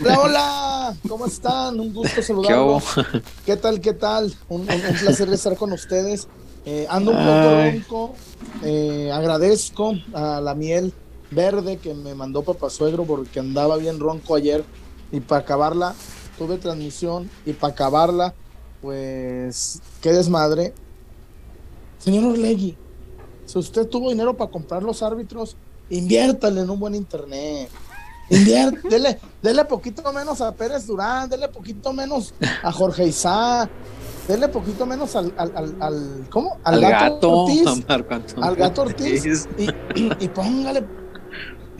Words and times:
Hola, 0.00 0.20
hola, 0.20 0.96
¿cómo 1.08 1.26
están? 1.26 1.78
Un 1.78 1.92
gusto 1.92 2.22
saludarlos. 2.22 2.84
¿Qué, 3.44 3.56
tal, 3.56 3.80
qué 3.80 3.92
tal? 3.92 4.34
Un, 4.48 4.66
placer 4.66 5.28
estar 5.32 5.56
con 5.56 5.72
ustedes. 5.72 6.28
Eh, 6.64 6.86
ando 6.88 7.12
un 7.12 7.18
poco 7.18 7.62
ronco. 7.62 8.14
Eh, 8.64 9.10
agradezco 9.12 9.94
a 10.14 10.40
la 10.40 10.54
miel 10.54 10.92
verde 11.30 11.76
que 11.78 11.94
me 11.94 12.14
mandó 12.14 12.42
papá 12.42 12.70
suegro 12.70 13.04
porque 13.04 13.40
andaba 13.40 13.76
bien 13.76 14.00
ronco 14.00 14.34
ayer. 14.34 14.64
Y 15.12 15.20
para 15.20 15.42
acabarla, 15.42 15.94
tuve 16.38 16.58
transmisión. 16.58 17.30
Y 17.44 17.52
para 17.52 17.72
acabarla, 17.72 18.34
pues, 18.82 19.80
qué 20.00 20.12
desmadre. 20.12 20.74
Señor 21.98 22.24
Orlegui, 22.32 22.76
si 23.46 23.58
usted 23.58 23.86
tuvo 23.86 24.10
dinero 24.10 24.36
para 24.36 24.50
comprar 24.50 24.82
los 24.82 25.02
árbitros, 25.02 25.56
inviértale 25.88 26.62
en 26.62 26.70
un 26.70 26.80
buen 26.80 26.94
internet. 26.94 27.70
Invierte, 28.28 28.88
dele, 28.88 29.18
dele 29.42 29.64
poquito 29.64 30.12
menos 30.12 30.40
a 30.40 30.52
Pérez 30.52 30.86
Durán, 30.86 31.28
dele 31.28 31.48
poquito 31.48 31.92
menos 31.92 32.34
a 32.62 32.72
Jorge 32.72 33.06
Isá, 33.06 33.68
dele 34.26 34.48
poquito 34.48 34.84
menos 34.84 35.14
al, 35.14 35.32
al, 35.36 35.76
al, 35.80 36.26
¿cómo? 36.30 36.58
Al, 36.64 36.80
gato, 36.80 37.30
Ortiz. 37.30 37.84
Al 38.40 38.56
gato 38.56 38.82
Ortiz. 38.82 39.46
Y, 39.56 40.24
y, 40.24 40.28
póngale 40.28 40.84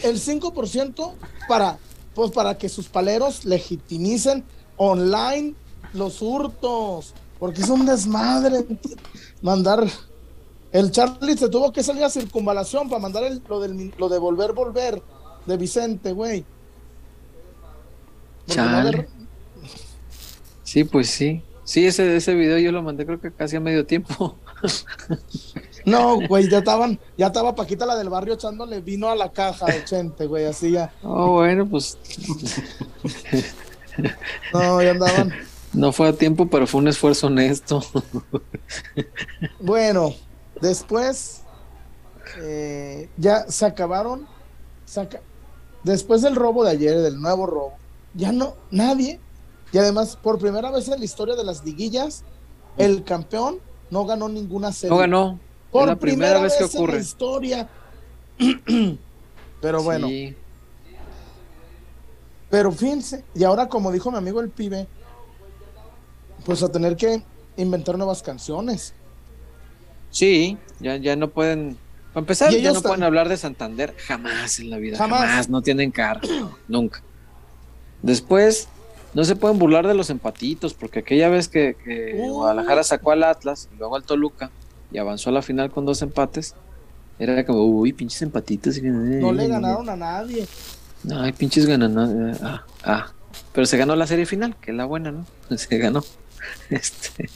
el 0.01 0.21
5% 0.21 1.13
para, 1.49 1.79
pues, 2.15 2.31
para 2.31 2.57
que 2.57 2.69
sus 2.69 2.89
paleros 2.89 3.45
legitimicen 3.45 4.45
online 4.77 5.55
los 5.95 6.23
hurtos. 6.23 7.15
Porque 7.39 7.61
es 7.61 7.69
un 7.69 7.85
desmadre 7.85 8.65
mandar 9.43 9.87
el 10.73 10.91
Charlie 10.91 11.37
se 11.37 11.49
tuvo 11.49 11.73
que 11.73 11.83
salir 11.83 12.05
a 12.05 12.11
circunvalación 12.11 12.89
para 12.89 13.01
mandar 13.01 13.25
el, 13.25 13.43
lo, 13.49 13.61
del, 13.61 13.95
lo 13.97 14.09
de 14.09 14.19
volver, 14.19 14.53
volver 14.53 15.03
de 15.47 15.57
Vicente, 15.57 16.13
güey. 16.13 16.45
Sí, 20.65 20.85
pues 20.85 21.11
sí. 21.11 21.43
Sí, 21.65 21.87
ese, 21.87 22.17
ese 22.17 22.35
video 22.35 22.59
yo 22.59 22.71
lo 22.71 22.83
mandé 22.83 23.05
creo 23.05 23.21
que 23.21 23.33
casi 23.33 23.57
a 23.57 23.61
medio 23.61 23.87
tiempo. 23.87 24.37
No, 25.85 26.19
güey, 26.27 26.49
ya 26.51 26.59
estaban, 26.59 26.99
ya 27.17 27.29
estaba 27.29 27.55
Paquita 27.55 27.87
la 27.87 27.95
del 27.95 28.09
barrio 28.09 28.35
echándole 28.35 28.81
vino 28.81 29.09
a 29.09 29.15
la 29.15 29.31
caja 29.31 29.67
de 29.67 29.85
Chente, 29.85 30.27
güey, 30.27 30.45
así 30.45 30.73
ya. 30.73 30.93
Oh, 31.05 31.35
bueno, 31.35 31.65
pues. 31.65 31.97
No, 34.53 34.83
ya 34.83 34.91
andaban. 34.91 35.33
No 35.73 35.93
fue 35.93 36.09
a 36.09 36.13
tiempo, 36.13 36.51
pero 36.51 36.67
fue 36.67 36.81
un 36.81 36.89
esfuerzo 36.89 37.29
honesto. 37.29 37.85
Bueno, 39.61 40.13
Después, 40.61 41.43
eh, 42.39 43.09
ya 43.17 43.47
se 43.49 43.67
acabaron. 43.67 44.27
Después 45.93 46.23
del 46.23 46.35
robo 46.35 46.65
de 46.65 46.71
ayer, 46.71 46.99
del 46.99 47.21
nuevo 47.21 47.47
robo, 47.47 47.75
ya 48.15 48.33
no, 48.33 48.55
nadie. 48.71 49.21
Y 49.73 49.79
además, 49.79 50.17
por 50.17 50.39
primera 50.39 50.71
vez 50.71 50.89
en 50.89 50.99
la 50.99 51.05
historia 51.05 51.35
de 51.35 51.45
las 51.45 51.65
liguillas, 51.65 52.25
el 52.77 53.05
campeón 53.05 53.59
no 53.91 54.05
ganó 54.05 54.29
ninguna 54.29 54.73
serie. 54.73 54.91
No 54.91 54.99
ganó. 54.99 55.41
Por 55.71 55.89
la 55.89 55.97
primera, 55.97 56.41
vez, 56.41 56.55
que 56.57 56.65
ocurre. 56.65 56.93
En 56.93 56.99
la 56.99 57.05
historia. 57.05 57.69
Pero 59.61 59.83
bueno. 59.83 60.09
Pero 62.49 62.73
fíjense, 62.73 63.25
y 63.35 63.45
ahora 63.45 63.69
como 63.69 63.91
dijo 63.91 64.11
mi 64.11 64.19
amigo 64.19 64.41
el 64.41 64.51
pibe, 64.51 64.87
pues 66.45 66.63
a 66.63 66.71
tener 66.71 66.97
que 66.97 67.23
inventar 67.57 67.99
nuevas 67.99 68.23
canciones. 68.23 68.95
Sí, 70.11 70.57
ya, 70.81 70.97
ya 70.97 71.17
no 71.17 71.29
pueden. 71.31 71.77
Para 72.17 72.23
empezar, 72.23 72.51
ya 72.51 72.73
no 72.73 72.81
pueden 72.81 73.03
hablar 73.03 73.29
de 73.29 73.37
Santander 73.37 73.95
jamás 73.99 74.59
en 74.59 74.71
la 74.71 74.79
vida. 74.79 74.97
Jamás. 74.97 75.51
no 75.51 75.61
tienen 75.61 75.91
cara. 75.91 76.19
nunca. 76.67 77.03
Después, 78.01 78.69
no 79.13 79.23
se 79.23 79.37
pueden 79.37 79.59
burlar 79.59 79.87
de 79.87 79.93
los 79.93 80.09
empatitos, 80.09 80.73
porque 80.73 81.01
aquella 81.01 81.29
vez 81.29 81.49
que, 81.49 81.77
Guadalajara 82.17 82.85
sacó 82.85 83.11
al 83.11 83.23
Atlas, 83.23 83.69
y 83.71 83.77
luego 83.77 83.97
al 83.97 84.05
Toluca, 84.05 84.51
y 84.91 84.97
avanzó 84.97 85.29
a 85.29 85.35
la 85.35 85.43
final 85.43 85.71
con 85.71 85.85
dos 85.85 86.01
empates, 86.01 86.55
era 87.19 87.45
como, 87.45 87.67
uy, 87.67 87.93
pinches 87.93 88.23
empatitos. 88.23 88.83
No 88.83 89.31
le 89.31 89.47
ganaron 89.47 89.87
a 89.91 89.97
nadie. 89.97 90.47
No, 91.05 91.21
hay 91.21 91.33
pinches 91.33 91.67
ganan. 91.67 91.99
Ah, 92.43 92.65
ah. 92.83 93.13
Pero 93.53 93.67
se 93.67 93.77
ganó 93.77 93.95
la 93.95 94.07
serie 94.07 94.25
final, 94.25 94.57
que 94.57 94.71
es 94.71 94.77
la 94.79 94.87
buena, 94.87 95.13
¿no? 95.13 95.27
Se 95.59 95.77
ganó. 95.77 96.03
Este. 96.71 97.29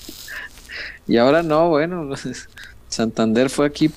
Y 1.06 1.18
ahora 1.18 1.42
no, 1.42 1.68
bueno, 1.68 2.08
Santander 3.00 3.48
fue 3.48 3.66
aquí 3.66 3.90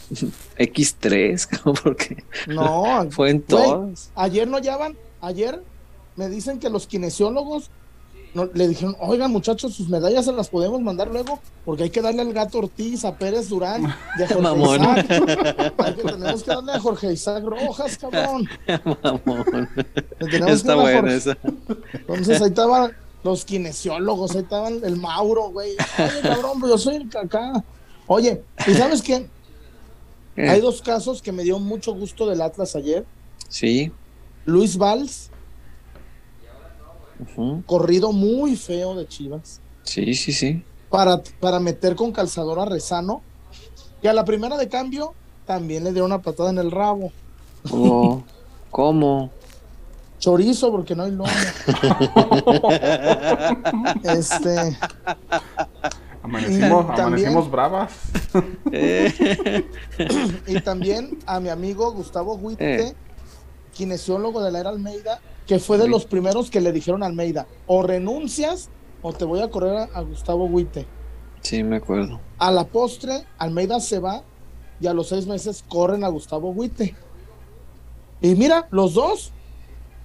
X3, 0.57 1.73
porque 1.83 2.23
no, 2.47 3.07
fue 3.11 3.31
en 3.31 3.41
todos. 3.41 4.09
Ayer 4.15 4.47
no 4.47 4.59
llaman, 4.59 4.95
ayer 5.19 5.61
me 6.15 6.29
dicen 6.29 6.59
que 6.59 6.69
los 6.69 6.87
kinesiólogos 6.87 7.69
no, 8.33 8.45
le 8.45 8.67
dijeron, 8.67 8.95
oigan 8.99 9.29
muchachos, 9.29 9.75
sus 9.75 9.89
medallas 9.89 10.25
se 10.25 10.31
las 10.31 10.49
podemos 10.49 10.81
mandar 10.81 11.09
luego, 11.09 11.39
porque 11.65 11.83
hay 11.83 11.89
que 11.89 12.01
darle 12.01 12.21
al 12.21 12.33
gato 12.33 12.59
Ortiz, 12.59 13.03
a 13.05 13.15
Pérez 13.15 13.49
Durán 13.49 13.93
y 14.17 14.23
a 14.23 14.27
Jorge 14.27 14.63
Isaac. 14.63 15.07
tenemos 16.03 16.43
que 16.43 16.51
darle 16.51 16.71
a 16.71 16.79
Jorge 16.79 17.13
Isaac 17.13 17.43
Rojas, 17.43 17.97
cabrón. 17.97 18.49
Mamón. 19.03 19.69
Está 20.47 20.75
buena 20.75 21.13
esa. 21.13 21.37
Entonces 21.93 22.41
ahí 22.41 22.47
estaba 22.47 22.91
los 23.23 23.45
kinesiólogos, 23.45 24.31
ahí 24.31 24.41
estaban 24.41 24.79
el 24.83 24.95
Mauro, 24.95 25.49
güey. 25.49 25.75
Oye, 25.99 26.21
cabrón, 26.21 26.59
pues 26.59 26.71
yo 26.71 26.77
soy 26.77 26.95
el 26.95 27.09
cacá. 27.09 27.63
Oye, 28.07 28.43
¿y 28.67 28.73
sabes 28.73 29.01
qué? 29.01 29.27
Hay 30.35 30.61
dos 30.61 30.81
casos 30.81 31.21
que 31.21 31.31
me 31.31 31.43
dio 31.43 31.59
mucho 31.59 31.93
gusto 31.93 32.27
del 32.27 32.41
Atlas 32.41 32.75
ayer. 32.75 33.05
Sí. 33.49 33.91
Luis 34.45 34.77
Valls. 34.77 35.29
Corrido 37.65 38.11
muy 38.11 38.55
feo 38.55 38.95
de 38.95 39.07
Chivas. 39.07 39.61
Sí, 39.83 40.15
sí, 40.15 40.33
sí. 40.33 40.63
Para, 40.89 41.21
para 41.39 41.59
meter 41.59 41.95
con 41.95 42.11
calzador 42.11 42.59
a 42.59 42.65
Rezano. 42.65 43.21
Y 44.01 44.07
a 44.07 44.13
la 44.13 44.25
primera 44.25 44.57
de 44.57 44.67
cambio 44.67 45.13
también 45.45 45.83
le 45.83 45.93
dio 45.93 46.03
una 46.03 46.21
patada 46.21 46.49
en 46.49 46.57
el 46.57 46.71
rabo. 46.71 47.11
Oh, 47.71 48.23
¿Cómo? 48.71 49.31
chorizo 50.23 50.71
porque 50.71 50.95
no 50.95 51.03
hay 51.03 51.11
lomo. 51.11 51.25
este. 54.03 54.77
Amanecimos, 56.35 57.51
bravas. 57.51 57.91
y 60.47 60.61
también 60.61 61.19
a 61.25 61.39
mi 61.39 61.49
amigo 61.49 61.91
Gustavo 61.91 62.35
Huite, 62.35 62.87
eh. 62.87 62.95
kinesiólogo 63.73 64.41
de 64.43 64.51
la 64.51 64.59
era 64.59 64.69
Almeida, 64.69 65.19
que 65.47 65.59
fue 65.59 65.77
de 65.77 65.87
los 65.87 66.05
primeros 66.05 66.49
que 66.49 66.61
le 66.61 66.71
dijeron 66.71 67.03
a 67.03 67.07
Almeida, 67.07 67.47
o 67.67 67.83
renuncias 67.83 68.69
o 69.03 69.13
te 69.13 69.25
voy 69.25 69.41
a 69.41 69.49
correr 69.49 69.89
a, 69.93 70.01
Gustavo 70.01 70.45
Huite. 70.45 70.87
Sí, 71.41 71.61
me 71.61 71.75
acuerdo. 71.75 72.19
A 72.39 72.51
la 72.51 72.65
postre, 72.65 73.25
Almeida 73.37 73.79
se 73.79 73.99
va 73.99 74.23
y 74.79 74.87
a 74.87 74.93
los 74.93 75.09
seis 75.09 75.27
meses 75.27 75.63
corren 75.67 76.03
a 76.03 76.07
Gustavo 76.07 76.51
Huite. 76.51 76.95
Y 78.21 78.35
mira, 78.35 78.67
los 78.71 78.93
dos 78.93 79.31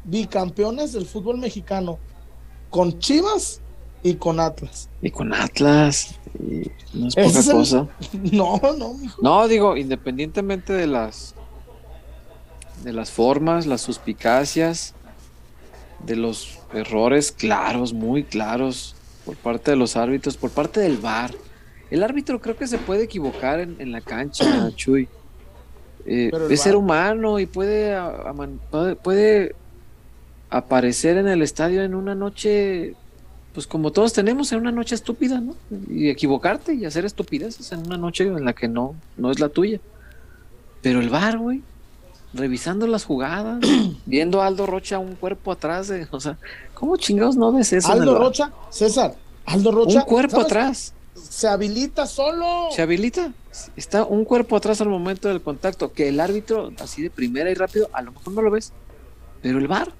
bicampeones 0.04 0.92
del 0.92 1.06
fútbol 1.06 1.38
mexicano 1.38 1.98
con 2.70 2.98
Chivas 2.98 3.60
y 4.02 4.14
con 4.14 4.40
Atlas. 4.40 4.88
Y 5.00 5.10
con 5.10 5.32
Atlas. 5.32 6.17
No 6.94 7.08
es 7.08 7.14
poca 7.14 7.52
cosa. 7.52 7.88
No, 8.32 8.60
no, 8.78 8.96
No, 9.20 9.48
digo, 9.48 9.76
independientemente 9.76 10.72
de 10.72 10.86
las 10.86 11.34
de 12.82 12.92
las 12.92 13.10
formas, 13.10 13.66
las 13.66 13.80
suspicacias, 13.80 14.94
de 16.04 16.16
los 16.16 16.58
errores 16.72 17.32
claros, 17.32 17.92
muy 17.92 18.22
claros, 18.24 18.94
por 19.24 19.36
parte 19.36 19.72
de 19.72 19.76
los 19.76 19.96
árbitros, 19.96 20.36
por 20.36 20.50
parte 20.50 20.80
del 20.80 20.98
VAR. 20.98 21.34
El 21.90 22.02
árbitro 22.02 22.40
creo 22.40 22.56
que 22.56 22.66
se 22.66 22.78
puede 22.78 23.04
equivocar 23.04 23.60
en, 23.60 23.92
la 23.92 24.00
cancha, 24.00 24.70
Chuy. 24.76 25.08
Eh, 26.06 26.30
es 26.48 26.62
ser 26.62 26.76
humano 26.76 27.38
y 27.38 27.46
puede, 27.46 27.94
puede 29.02 29.54
aparecer 30.48 31.18
en 31.18 31.28
el 31.28 31.42
estadio 31.42 31.82
en 31.82 31.94
una 31.94 32.14
noche, 32.14 32.94
pues 33.52 33.66
como 33.66 33.92
todos 33.92 34.12
tenemos, 34.12 34.52
en 34.52 34.60
una 34.60 34.72
noche 34.72 34.94
estúpida, 34.94 35.40
¿no? 35.40 35.54
Y 35.88 36.08
equivocarte 36.10 36.74
y 36.74 36.84
hacer 36.84 37.04
estupideces 37.04 37.72
en 37.72 37.86
una 37.86 37.96
noche 37.96 38.24
en 38.24 38.44
la 38.44 38.52
que 38.52 38.68
no, 38.68 38.94
no 39.16 39.30
es 39.30 39.40
la 39.40 39.48
tuya. 39.48 39.80
Pero 40.82 41.00
el 41.00 41.10
bar, 41.10 41.38
güey, 41.38 41.62
revisando 42.34 42.86
las 42.86 43.04
jugadas, 43.04 43.60
viendo 44.06 44.42
a 44.42 44.46
Aldo 44.46 44.66
Rocha 44.66 44.98
un 44.98 45.14
cuerpo 45.14 45.52
atrás 45.52 45.88
de, 45.88 46.06
o 46.10 46.20
sea, 46.20 46.38
¿cómo 46.74 46.96
chingados 46.96 47.36
no 47.36 47.52
ves 47.52 47.72
eso? 47.72 47.90
Aldo 47.90 48.18
Rocha, 48.18 48.52
César, 48.70 49.14
Aldo 49.46 49.72
Rocha. 49.72 50.00
Un 50.00 50.04
cuerpo 50.04 50.40
atrás. 50.40 50.94
Se 51.14 51.48
habilita 51.48 52.06
solo. 52.06 52.68
Se 52.70 52.82
habilita. 52.82 53.32
Está 53.76 54.04
un 54.04 54.24
cuerpo 54.24 54.56
atrás 54.56 54.80
al 54.80 54.88
momento 54.88 55.28
del 55.28 55.42
contacto, 55.42 55.92
que 55.92 56.08
el 56.08 56.20
árbitro, 56.20 56.72
así 56.80 57.02
de 57.02 57.10
primera 57.10 57.50
y 57.50 57.54
rápido, 57.54 57.88
a 57.92 58.02
lo 58.02 58.12
mejor 58.12 58.32
no 58.34 58.42
lo 58.42 58.50
ves. 58.50 58.72
Pero 59.42 59.58
el 59.58 59.66
bar 59.66 59.92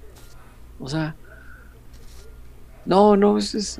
o 0.79 0.87
sea, 0.87 1.15
no, 2.89 3.15
no, 3.15 3.37
es, 3.37 3.79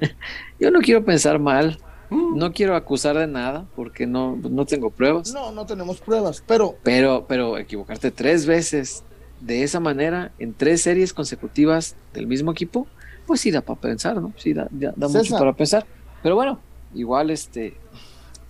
yo 0.58 0.70
no 0.70 0.80
quiero 0.80 1.04
pensar 1.04 1.38
mal, 1.38 1.78
mm. 2.08 2.38
no 2.38 2.54
quiero 2.54 2.74
acusar 2.74 3.18
de 3.18 3.26
nada 3.26 3.66
porque 3.76 4.06
no, 4.06 4.34
no 4.36 4.64
tengo 4.64 4.88
pruebas. 4.88 5.30
No, 5.34 5.52
no 5.52 5.66
tenemos 5.66 6.00
pruebas, 6.00 6.42
pero... 6.46 6.76
Pero, 6.82 7.26
pero 7.28 7.58
equivocarte 7.58 8.10
tres 8.10 8.46
veces 8.46 9.04
de 9.40 9.62
esa 9.62 9.78
manera 9.78 10.32
en 10.38 10.54
tres 10.54 10.80
series 10.80 11.12
consecutivas 11.12 11.96
del 12.14 12.26
mismo 12.26 12.50
equipo, 12.50 12.86
pues 13.26 13.42
sí 13.42 13.50
da 13.50 13.60
para 13.60 13.78
pensar, 13.78 14.16
¿no? 14.22 14.32
Sí 14.38 14.54
da, 14.54 14.68
da 14.70 15.08
mucho 15.08 15.36
para 15.36 15.52
pensar. 15.52 15.84
Pero 16.22 16.34
bueno, 16.34 16.58
igual, 16.94 17.28
este, 17.28 17.74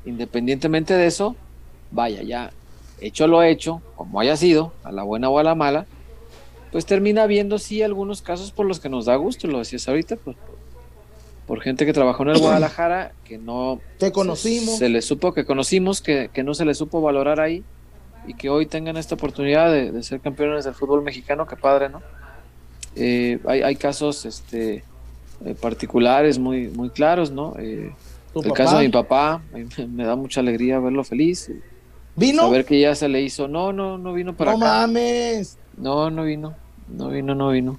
independientemente 0.05 0.95
de 0.95 1.09
eso, 1.09 1.35
vaya, 1.91 2.23
ya 2.23 2.53
hecho 3.01 3.27
lo 3.27 3.43
hecho, 3.43 3.83
como 3.97 4.21
haya 4.21 4.37
sido, 4.37 4.73
a 4.85 4.93
la 4.93 5.03
buena 5.03 5.29
o 5.31 5.39
a 5.41 5.43
la 5.43 5.57
mala, 5.57 5.87
pues 6.73 6.87
termina 6.87 7.27
viendo 7.27 7.59
sí 7.59 7.83
algunos 7.83 8.23
casos 8.23 8.51
por 8.53 8.67
los 8.67 8.81
que 8.81 8.89
nos 8.89 9.07
da 9.07 9.17
gusto, 9.17 9.47
lo 9.47 9.59
decías 9.59 9.89
ahorita, 9.89 10.17
pues 10.17 10.37
por 11.47 11.61
gente 11.61 11.87
que 11.87 11.93
trabajó 11.93 12.23
en 12.25 12.31
el 12.31 12.39
Guadalajara, 12.41 13.13
que 13.25 13.39
no... 13.39 13.81
Conocimos. 14.13 14.79
Se, 14.79 14.89
le 14.89 15.03
supo, 15.03 15.33
que 15.33 15.45
conocimos, 15.45 16.01
que, 16.01 16.31
no 16.45 16.55
se 16.55 16.65
le 16.65 16.75
supo 16.75 17.01
valorar 17.01 17.41
ahí 17.41 17.63
y 18.27 18.35
que 18.35 18.51
hoy 18.51 18.67
tengan 18.67 18.97
esta 18.97 19.15
oportunidad 19.15 19.71
de, 19.71 20.03
ser 20.03 20.21
campeones 20.21 20.65
del 20.65 20.75
fútbol 20.75 21.03
mexicano, 21.03 21.47
qué 21.47 21.57
padre, 21.57 21.89
¿no? 21.89 22.03
Eh, 22.97 23.39
hay, 23.47 23.63
hay, 23.63 23.77
casos 23.77 24.25
este, 24.25 24.83
eh, 25.45 25.55
particulares 25.61 26.39
muy, 26.39 26.69
muy 26.69 26.89
claros, 26.91 27.31
¿no? 27.31 27.55
Eh, 27.59 27.93
el 28.45 28.53
caso 28.53 28.79
de 28.79 28.85
mi 28.85 28.91
papá, 28.91 29.41
me, 29.89 30.05
da 30.05 30.17
mucha 30.17 30.41
alegría 30.41 30.79
verlo 30.79 31.05
feliz. 31.05 31.51
¿Vino? 32.17 32.43
Saber 32.43 32.65
que 32.65 32.81
ya 32.81 32.95
se 32.95 33.09
le 33.09 33.23
hizo. 33.23 33.49
No, 33.49 33.73
no, 33.73 33.99
no 33.99 34.13
vino 34.13 34.35
para 34.35 34.53
no 34.53 34.59
acá. 34.59 34.67
No 34.67 34.73
mames. 34.73 35.59
No, 35.77 36.11
no 36.11 36.25
vino. 36.25 36.55
No 36.89 37.09
vino, 37.09 37.35
no 37.35 37.51
vino. 37.51 37.79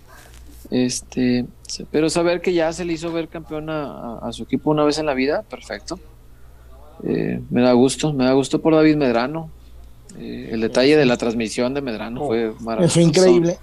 Este, 0.70 1.46
pero 1.92 2.10
saber 2.10 2.42
que 2.42 2.54
ya 2.54 2.74
se 2.74 2.84
le 2.84 2.94
hizo 2.94 3.12
ver 3.12 3.30
campeón 3.30 3.70
a, 3.70 4.30
su 4.32 4.44
equipo 4.44 4.72
una 4.72 4.84
vez 4.84 4.98
en 4.98 5.06
la 5.06 5.14
vida, 5.14 5.44
perfecto. 5.44 6.00
Eh, 7.04 7.42
me 7.50 7.62
da 7.62 7.74
gusto, 7.74 8.12
me 8.12 8.26
da 8.26 8.34
gusto 8.34 8.62
por 8.62 8.76
David 8.76 8.98
Medrano. 8.98 9.50
Eh, 10.18 10.50
el 10.52 10.62
detalle 10.62 10.98
de 10.98 11.06
la 11.06 11.16
transmisión 11.18 11.74
de 11.74 11.82
Medrano 11.82 12.26
fue 12.26 12.54
maravilloso. 12.60 12.96
Fue 12.96 13.04
increíble. 13.04 13.58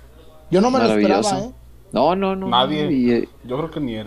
Yo 0.51 0.61
no 0.61 0.71
me 0.71 0.79
lo 0.79 0.87
esperaba, 0.87 1.41
¿eh? 1.41 1.51
No, 1.93 2.17
no, 2.17 2.37
no. 2.37 2.49
Nadie. 2.49 3.29
yo 3.45 3.57
creo 3.57 3.71
que 3.71 3.81
ni 3.81 3.97
él. 3.97 4.07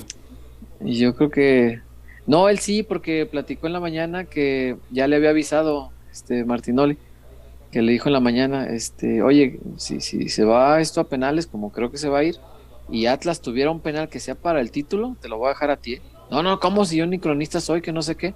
Y 0.83 0.97
yo 0.97 1.15
creo 1.15 1.29
que. 1.29 1.81
No, 2.25 2.49
él 2.49 2.59
sí, 2.59 2.83
porque 2.83 3.25
platicó 3.25 3.67
en 3.67 3.73
la 3.73 3.79
mañana 3.79 4.25
que 4.25 4.77
ya 4.91 5.07
le 5.07 5.15
había 5.15 5.29
avisado 5.29 5.91
este 6.11 6.43
Martinoli, 6.43 6.97
que 7.77 7.83
le 7.83 7.91
dijo 7.91 8.09
en 8.09 8.13
la 8.13 8.19
mañana, 8.19 8.65
este, 8.65 9.21
oye, 9.21 9.59
si, 9.75 10.01
si 10.01 10.29
se 10.29 10.43
va 10.43 10.81
esto 10.81 10.99
a 10.99 11.03
penales, 11.03 11.45
como 11.45 11.71
creo 11.71 11.91
que 11.91 11.99
se 11.99 12.09
va 12.09 12.17
a 12.17 12.23
ir, 12.23 12.35
y 12.89 13.05
Atlas 13.05 13.39
tuviera 13.39 13.69
un 13.69 13.81
penal 13.81 14.09
que 14.09 14.19
sea 14.19 14.33
para 14.33 14.61
el 14.61 14.71
título, 14.71 15.15
te 15.21 15.29
lo 15.29 15.37
voy 15.37 15.45
a 15.45 15.49
dejar 15.49 15.69
a 15.69 15.77
ti. 15.77 15.93
¿eh? 15.93 16.01
No, 16.31 16.41
no, 16.41 16.59
¿cómo 16.59 16.85
si 16.85 16.97
yo 16.97 17.05
ni 17.05 17.19
cronista 17.19 17.61
soy, 17.61 17.83
que 17.83 17.91
no 17.91 18.01
sé 18.01 18.15
qué? 18.15 18.33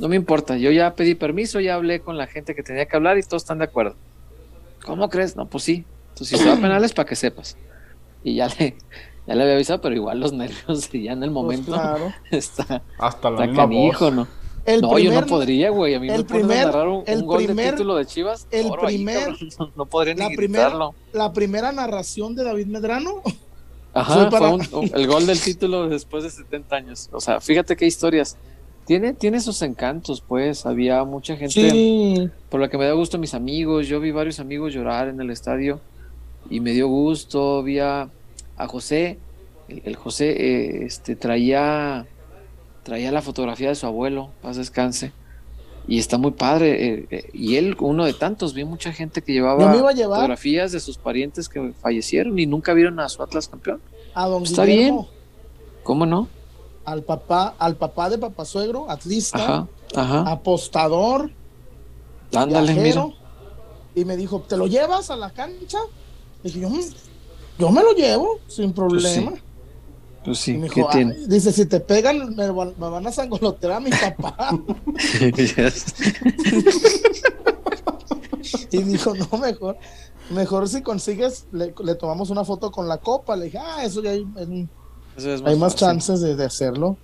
No 0.00 0.08
me 0.08 0.16
importa, 0.16 0.56
yo 0.56 0.72
ya 0.72 0.96
pedí 0.96 1.14
permiso, 1.14 1.60
ya 1.60 1.76
hablé 1.76 2.00
con 2.00 2.18
la 2.18 2.26
gente 2.26 2.56
que 2.56 2.64
tenía 2.64 2.86
que 2.86 2.96
hablar 2.96 3.16
y 3.16 3.22
todos 3.22 3.44
están 3.44 3.58
de 3.58 3.66
acuerdo. 3.66 3.94
¿Cómo 4.84 5.08
crees? 5.08 5.36
No, 5.36 5.46
pues 5.46 5.62
sí. 5.62 5.84
Entonces, 6.08 6.36
si 6.36 6.42
se 6.42 6.50
va 6.50 6.56
a 6.56 6.60
penales, 6.60 6.92
para 6.92 7.08
que 7.08 7.14
sepas. 7.14 7.56
Y 8.24 8.34
ya 8.34 8.48
le, 8.58 8.74
ya 9.28 9.36
le 9.36 9.42
había 9.44 9.54
avisado, 9.54 9.80
pero 9.80 9.94
igual 9.94 10.18
los 10.18 10.32
nervios 10.32 10.90
ya 10.92 11.12
en 11.12 11.22
el 11.22 11.30
pues 11.30 11.32
momento 11.32 11.76
está, 12.32 12.82
hasta 12.98 13.30
la 13.30 13.44
está 13.44 13.54
canijo, 13.54 14.10
¿no? 14.10 14.26
No, 14.80 14.98
yo 14.98 15.12
no 15.12 15.26
podría, 15.26 15.70
güey. 15.70 15.94
A 15.94 16.00
mí 16.00 16.08
me 16.08 16.24
primer, 16.24 16.66
narrar 16.66 16.88
un, 16.88 17.04
un 17.06 17.26
gol 17.26 17.46
de 17.46 17.70
título 17.70 17.96
de 17.96 18.06
Chivas. 18.06 18.46
El 18.50 18.70
primer, 18.80 19.36
no, 19.76 19.86
podría 19.86 20.14
ni 20.14 20.36
la 20.48 20.90
la 21.12 21.32
primera 21.32 21.72
narración 21.72 22.34
de 22.34 22.44
David 22.44 22.66
Medrano 22.66 23.22
Ajá, 23.94 24.30
fue 24.30 24.90
el 24.94 25.06
gol 25.06 25.26
del 25.26 25.40
título 25.40 25.88
después 25.88 26.22
de 26.24 26.30
70 26.30 26.76
años. 26.76 27.08
O 27.12 27.20
sea, 27.20 27.40
fíjate 27.40 27.76
qué 27.76 27.86
historias. 27.86 28.36
Tiene, 28.86 29.12
tiene 29.12 29.40
sus 29.40 29.60
encantos, 29.62 30.20
pues. 30.20 30.66
Había 30.66 31.04
mucha 31.04 31.36
gente. 31.36 32.30
Por 32.48 32.60
la 32.60 32.68
que 32.68 32.78
me 32.78 32.84
dio 32.84 32.96
gusto 32.96 33.18
mis 33.18 33.34
amigos. 33.34 33.86
Yo 33.88 34.00
vi 34.00 34.10
varios 34.10 34.40
amigos 34.40 34.72
llorar 34.72 35.08
en 35.08 35.20
el 35.20 35.30
estadio. 35.30 35.80
Y 36.48 36.60
me 36.60 36.72
dio 36.72 36.88
gusto. 36.88 37.62
Vi 37.62 37.78
a, 37.80 38.08
José. 38.56 39.18
El, 39.68 39.96
José 39.96 40.30
eh, 40.30 40.84
este, 40.86 41.16
traía, 41.16 42.06
traía 42.88 43.12
la 43.12 43.20
fotografía 43.20 43.68
de 43.68 43.74
su 43.74 43.86
abuelo. 43.86 44.30
Paz 44.40 44.56
descanse 44.56 45.12
y 45.86 45.98
está 45.98 46.16
muy 46.16 46.30
padre. 46.30 46.86
Eh, 46.86 47.06
eh, 47.10 47.30
y 47.34 47.56
él, 47.56 47.76
uno 47.80 48.06
de 48.06 48.14
tantos, 48.14 48.54
vi 48.54 48.64
mucha 48.64 48.92
gente 48.92 49.20
que 49.20 49.34
llevaba 49.34 49.70
fotografías 49.72 50.72
de 50.72 50.80
sus 50.80 50.96
parientes 50.96 51.50
que 51.50 51.72
fallecieron 51.80 52.38
y 52.38 52.46
nunca 52.46 52.72
vieron 52.72 52.98
a 52.98 53.08
su 53.10 53.22
Atlas 53.22 53.48
campeón. 53.48 53.80
A 54.14 54.26
don 54.26 54.44
Está 54.44 54.64
bien. 54.64 55.06
¿Cómo 55.82 56.06
no? 56.06 56.28
Al 56.86 57.02
papá, 57.02 57.54
al 57.58 57.76
papá 57.76 58.08
de 58.08 58.16
papá 58.16 58.46
suegro, 58.46 58.90
atlista, 58.90 59.66
apostador, 59.94 61.30
Ándale, 62.34 62.74
mira. 62.74 63.08
Y 63.94 64.04
me 64.04 64.16
dijo, 64.16 64.44
¿te 64.48 64.56
lo 64.56 64.66
llevas 64.66 65.10
a 65.10 65.16
la 65.16 65.30
cancha? 65.30 65.78
dije, 66.42 66.60
yo, 66.60 66.70
mm, 66.70 66.80
yo 67.58 67.70
me 67.70 67.82
lo 67.82 67.92
llevo, 67.92 68.38
sin 68.46 68.72
pues 68.72 69.02
problema. 69.02 69.32
Pues 70.28 70.40
sí, 70.40 70.60
¿qué 70.74 70.84
tiene? 70.92 71.16
dice, 71.26 71.50
si 71.52 71.64
te 71.64 71.80
pegan, 71.80 72.36
me, 72.36 72.50
van 72.50 73.06
a 73.06 73.10
sangolotear 73.10 73.72
a 73.72 73.80
mi 73.80 73.88
papá. 73.88 74.50
y 78.70 78.82
dijo, 78.82 79.14
no, 79.14 79.38
mejor, 79.38 79.78
mejor 80.28 80.68
si 80.68 80.82
consigues, 80.82 81.46
le, 81.50 81.72
tomamos 81.94 82.28
una 82.28 82.44
foto 82.44 82.70
con 82.70 82.86
la 82.88 82.98
copa. 82.98 83.36
Le 83.36 83.46
dije, 83.46 83.56
ah, 83.56 83.82
eso 83.82 84.02
ya 84.02 84.10
hay, 84.10 84.26
hay 85.46 85.56
más 85.56 85.74
chances 85.74 86.20
de, 86.20 86.44
hacerlo. 86.44 86.98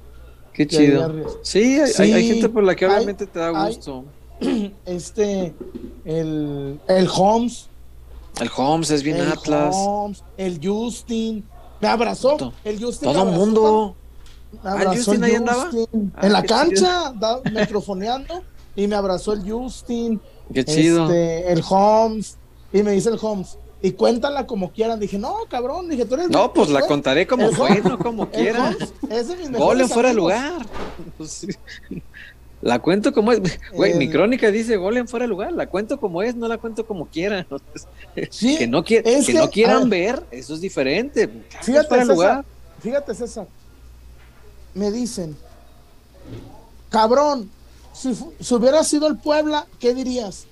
Qué 0.53 0.67
chido. 0.67 1.11
Sí 1.41 1.81
hay, 1.99 2.29
gente 2.29 2.51
por 2.51 2.63
la 2.63 2.77
que 2.77 2.85
obviamente 2.85 3.27
te 3.27 3.39
da 3.39 3.67
gusto. 3.67 4.05
Este, 4.85 5.55
el, 6.05 6.79
el 6.89 7.09
Holmes. 7.11 7.71
El 8.39 8.51
Holmes 8.55 8.91
es 8.91 9.03
bien 9.03 9.19
Atlas. 9.23 9.75
el 10.37 10.61
Justin. 10.63 11.43
Me 11.85 11.91
abrazó. 11.91 12.55
El 12.65 12.83
Justin. 12.83 13.13
Todo 13.13 13.29
el 13.29 13.35
mundo. 13.37 13.95
Me 14.63 14.71
abrazó 14.71 14.91
¿Ah, 14.91 14.95
Justin 14.97 15.25
ahí 15.25 15.35
andaba? 15.35 15.71
en 16.23 16.33
la 16.33 16.43
cancha, 16.43 17.13
microfoneando. 17.53 18.43
Y 18.75 18.87
me 18.87 18.97
abrazó 18.97 19.35
el 19.35 19.51
Justin. 19.51 20.19
Qué 20.55 20.65
chido. 20.65 21.05
Este, 21.05 21.53
el 21.53 21.63
Holmes. 21.69 22.39
Y 22.73 22.83
me 22.83 22.93
dice 22.93 23.11
el 23.11 23.19
Holmes. 23.21 23.59
Y 23.83 23.93
cuéntala 23.93 24.47
como 24.47 24.73
quieran. 24.73 24.99
Dije, 24.99 25.19
no, 25.19 25.37
cabrón. 25.51 25.91
Dije, 25.91 26.07
tú 26.07 26.15
eres. 26.15 26.31
No, 26.31 26.55
pues 26.55 26.71
la 26.71 26.87
contaré 26.87 27.27
como 27.27 27.51
fue, 27.51 27.83
no 27.83 27.99
como 27.99 28.31
quieran. 28.31 28.75
Gol 29.53 29.87
fuera 29.87 30.09
de 30.09 30.15
lugar. 30.15 30.67
Pues 31.19 31.47
la 32.65 32.79
cuento 32.79 33.13
como 33.13 33.31
es. 33.31 33.41
Güey, 33.73 33.95
mi 33.95 34.07
eh, 34.07 34.11
crónica 34.11 34.51
dice 34.51 34.77
gol 34.77 34.97
en 34.97 35.07
fuera 35.07 35.25
de 35.25 35.29
lugar. 35.29 35.53
La 35.53 35.67
cuento 35.67 36.01
como 36.01 36.23
es, 36.23 36.35
no 36.35 36.49
la 36.49 36.57
cuento 36.57 36.87
como 36.87 37.07
quieran. 37.07 37.47
que 38.15 38.67
no, 38.67 38.83
que, 38.83 39.23
no 39.35 39.51
quieran 39.51 39.91
ver, 39.91 40.23
eso 40.31 40.55
es 40.55 40.63
diferente. 40.63 41.29
Fíjate, 41.61 42.07
César, 42.07 42.45
fíjate, 42.81 43.15
César. 43.15 43.47
Me 44.73 44.91
dicen, 44.91 45.37
cabrón, 46.89 47.51
si, 47.93 48.17
hubiera 48.55 48.83
sido 48.83 49.09
el 49.09 49.19
Puebla, 49.19 49.67
¿qué 49.79 49.95
dirías? 49.95 50.47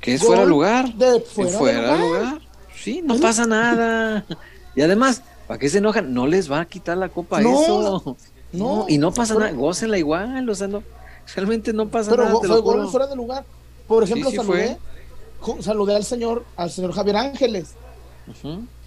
Que 0.00 0.14
es 0.14 0.22
fuera 0.22 0.42
de 0.42 0.48
lugar. 0.48 0.94
De 0.94 1.20
fuera, 1.20 1.94
de 1.94 1.98
lugar. 1.98 2.40
Sí, 2.76 3.02
no 3.04 3.18
pasa 3.18 3.44
nada. 3.44 4.24
Y 4.76 4.82
además, 4.82 5.22
¿para 5.48 5.58
qué 5.58 5.68
se 5.68 5.78
enojan? 5.78 6.14
No 6.14 6.28
les 6.28 6.48
va 6.48 6.60
a 6.60 6.64
quitar 6.64 6.96
la 6.96 7.08
copa 7.08 7.40
eso. 7.40 8.16
No, 8.52 8.86
y 8.88 8.98
no 8.98 9.12
pasa 9.12 9.34
nada, 9.34 9.50
gócenla 9.50 9.98
igual, 9.98 10.48
o 10.48 10.54
sea, 10.54 10.68
no, 10.68 10.84
Realmente 11.34 11.72
no 11.72 11.88
pasa 11.88 12.10
nada. 12.16 12.34
Pero 12.40 12.40
fue 12.40 12.60
gol 12.60 12.88
fuera 12.88 13.06
de 13.06 13.16
lugar. 13.16 13.44
Por 13.86 14.04
ejemplo, 14.04 14.30
saludé, 14.30 14.78
saludé 15.60 15.96
al 15.96 16.04
señor, 16.04 16.44
al 16.56 16.70
señor 16.70 16.92
Javier 16.92 17.16
Ángeles. 17.16 17.74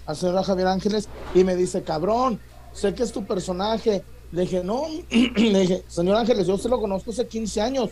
Al 0.06 0.16
señor 0.16 0.42
Javier 0.44 0.68
Ángeles 0.68 1.08
y 1.34 1.44
me 1.44 1.56
dice, 1.56 1.82
cabrón, 1.82 2.40
sé 2.72 2.94
que 2.94 3.02
es 3.02 3.12
tu 3.12 3.24
personaje. 3.24 4.04
Le 4.30 4.42
dije, 4.42 4.62
no, 4.62 4.84
le 5.10 5.60
dije, 5.60 5.84
señor 5.88 6.16
Ángeles, 6.16 6.46
yo 6.46 6.56
se 6.56 6.68
lo 6.68 6.80
conozco 6.80 7.10
hace 7.10 7.26
15 7.26 7.60
años. 7.60 7.90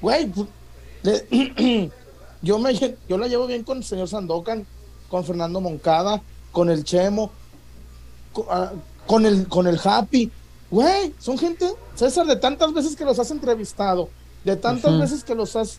Güey, 0.00 0.26
pues, 0.26 1.24
yo, 2.42 2.58
me, 2.58 2.74
yo 3.08 3.18
la 3.18 3.26
llevo 3.26 3.46
bien 3.46 3.64
con 3.64 3.78
el 3.78 3.84
señor 3.84 4.08
Sandokan, 4.08 4.66
con 5.08 5.24
Fernando 5.24 5.60
Moncada, 5.60 6.22
con 6.52 6.70
el 6.70 6.84
Chemo, 6.84 7.30
con, 8.32 8.46
ah, 8.48 8.72
con 9.06 9.26
el, 9.26 9.48
con 9.48 9.66
el 9.66 9.78
Happy. 9.82 10.30
Güey, 10.70 11.14
son 11.18 11.38
gente, 11.38 11.72
César, 11.94 12.26
de 12.26 12.36
tantas 12.36 12.72
veces 12.72 12.96
que 12.96 13.04
los 13.04 13.18
has 13.18 13.30
entrevistado, 13.30 14.08
de 14.44 14.56
tantas 14.56 14.98
veces 14.98 15.22
que 15.22 15.34
los 15.34 15.54
has. 15.54 15.78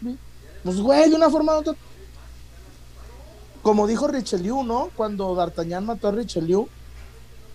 Pues, 0.64 0.80
güey, 0.80 1.10
de 1.10 1.16
una 1.16 1.30
forma 1.30 1.56
u 1.56 1.60
otra. 1.60 1.76
Como 3.62 3.86
dijo 3.86 4.08
Richelieu, 4.08 4.64
¿no? 4.64 4.90
Cuando 4.96 5.36
D'Artagnan 5.36 5.86
mató 5.86 6.08
a 6.08 6.12
Richelieu, 6.12 6.68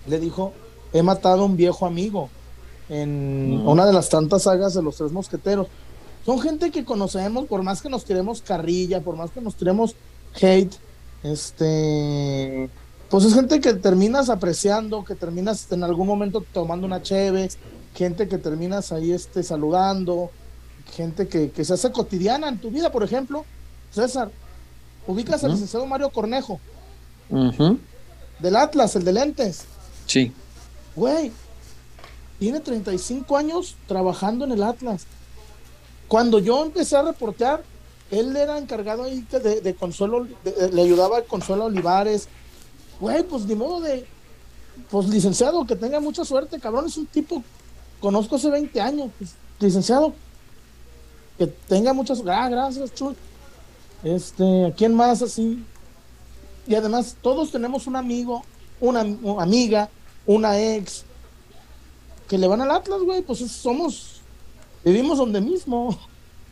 le 0.06 0.20
dijo: 0.20 0.52
He 0.92 1.02
matado 1.02 1.42
a 1.42 1.46
un 1.46 1.56
viejo 1.56 1.86
amigo 1.86 2.28
en 2.88 3.62
una 3.64 3.86
de 3.86 3.94
las 3.94 4.10
tantas 4.10 4.42
sagas 4.42 4.74
de 4.74 4.82
los 4.82 4.96
tres 4.96 5.12
mosqueteros. 5.12 5.68
Son 6.26 6.38
gente 6.40 6.70
que 6.70 6.84
conocemos, 6.84 7.46
por 7.46 7.62
más 7.62 7.80
que 7.80 7.88
nos 7.88 8.04
tiremos 8.04 8.42
carrilla, 8.42 9.00
por 9.00 9.16
más 9.16 9.30
que 9.30 9.40
nos 9.40 9.56
tiremos 9.56 9.96
hate, 10.40 10.74
este 11.22 12.68
pues 13.12 13.26
es 13.26 13.34
gente 13.34 13.60
que 13.60 13.74
terminas 13.74 14.30
apreciando, 14.30 15.04
que 15.04 15.14
terminas 15.14 15.70
en 15.70 15.84
algún 15.84 16.06
momento 16.06 16.42
tomando 16.50 16.86
una 16.86 17.02
cheve, 17.02 17.50
gente 17.94 18.26
que 18.26 18.38
terminas 18.38 18.90
ahí 18.90 19.12
este, 19.12 19.42
saludando, 19.42 20.30
gente 20.94 21.28
que, 21.28 21.52
se 21.62 21.74
hace 21.74 21.92
cotidiana 21.92 22.48
en 22.48 22.58
tu 22.58 22.70
vida, 22.70 22.90
por 22.90 23.02
ejemplo, 23.02 23.44
César, 23.90 24.30
ubicas 25.06 25.44
al 25.44 25.50
licenciado 25.50 25.84
Mario 25.84 26.08
Cornejo. 26.08 26.58
Del 28.38 28.56
Atlas, 28.56 28.96
el 28.96 29.04
de 29.04 29.12
lentes. 29.12 29.64
Sí. 30.06 30.32
Güey, 30.96 31.32
tiene 32.38 32.60
35 32.60 33.36
años 33.36 33.76
trabajando 33.86 34.46
en 34.46 34.52
el 34.52 34.62
Atlas. 34.62 35.04
Cuando 36.08 36.38
yo 36.38 36.64
empecé 36.64 36.96
a 36.96 37.02
reportear, 37.02 37.62
él 38.10 38.34
era 38.34 38.56
encargado 38.56 39.02
ahí 39.02 39.22
de, 39.30 39.74
Consuelo, 39.74 40.26
le 40.72 40.80
ayudaba 40.80 41.18
a 41.18 41.22
Consuelo 41.24 41.66
Olivares. 41.66 42.26
Güey, 43.02 43.24
pues 43.24 43.44
ni 43.46 43.56
modo 43.56 43.80
de, 43.80 44.06
pues 44.88 45.08
licenciado, 45.08 45.66
que 45.66 45.74
tenga 45.74 45.98
mucha 45.98 46.24
suerte, 46.24 46.60
cabrón, 46.60 46.86
es 46.86 46.96
un 46.96 47.06
tipo, 47.06 47.42
conozco 48.00 48.36
hace 48.36 48.48
20 48.48 48.80
años, 48.80 49.10
pues, 49.18 49.34
licenciado, 49.58 50.14
que 51.36 51.48
tenga 51.48 51.92
muchas, 51.92 52.22
ah, 52.24 52.48
gracias, 52.48 52.94
chul. 52.94 53.16
Este, 54.04 54.66
¿a 54.66 54.70
quién 54.70 54.94
más 54.94 55.20
así? 55.20 55.64
Y 56.68 56.76
además, 56.76 57.16
todos 57.20 57.50
tenemos 57.50 57.88
un 57.88 57.96
amigo, 57.96 58.44
una, 58.78 59.00
amiga, 59.40 59.90
una 60.24 60.60
ex, 60.60 61.04
que 62.28 62.38
le 62.38 62.46
van 62.46 62.60
al 62.60 62.70
Atlas, 62.70 63.00
güey, 63.02 63.20
pues 63.22 63.40
somos, 63.50 64.20
vivimos 64.84 65.18
donde 65.18 65.40
mismo. 65.40 65.98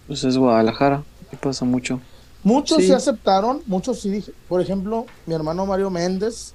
Pues 0.09 0.25
es 0.25 0.37
Guadalajara, 0.37 1.05
y 1.31 1.37
pasa 1.37 1.65
mucho. 1.65 2.01
Muchos 2.43 2.85
se 2.85 2.95
aceptaron, 2.95 3.63
muchos 3.67 4.01
sí 4.01 4.11
dije, 4.11 4.33
por 4.49 4.61
ejemplo, 4.61 5.07
mi 5.27 5.35
hermano 5.35 5.67
Mario 5.67 5.91
Méndez 5.91 6.55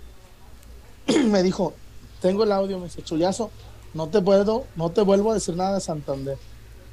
me 1.28 1.44
dijo, 1.44 1.74
tengo 2.22 2.44
el 2.44 2.52
audio, 2.52 2.80
me 2.80 2.86
dice, 2.86 3.04
Chullazo, 3.04 3.52
no 3.94 4.08
te 4.08 4.22
puedo, 4.22 4.66
no 4.76 4.92
te 4.92 5.02
vuelvo 5.02 5.32
a 5.32 5.36
decir 5.36 5.56
nada 5.56 5.76
de 5.76 5.82
Santander. 5.82 6.38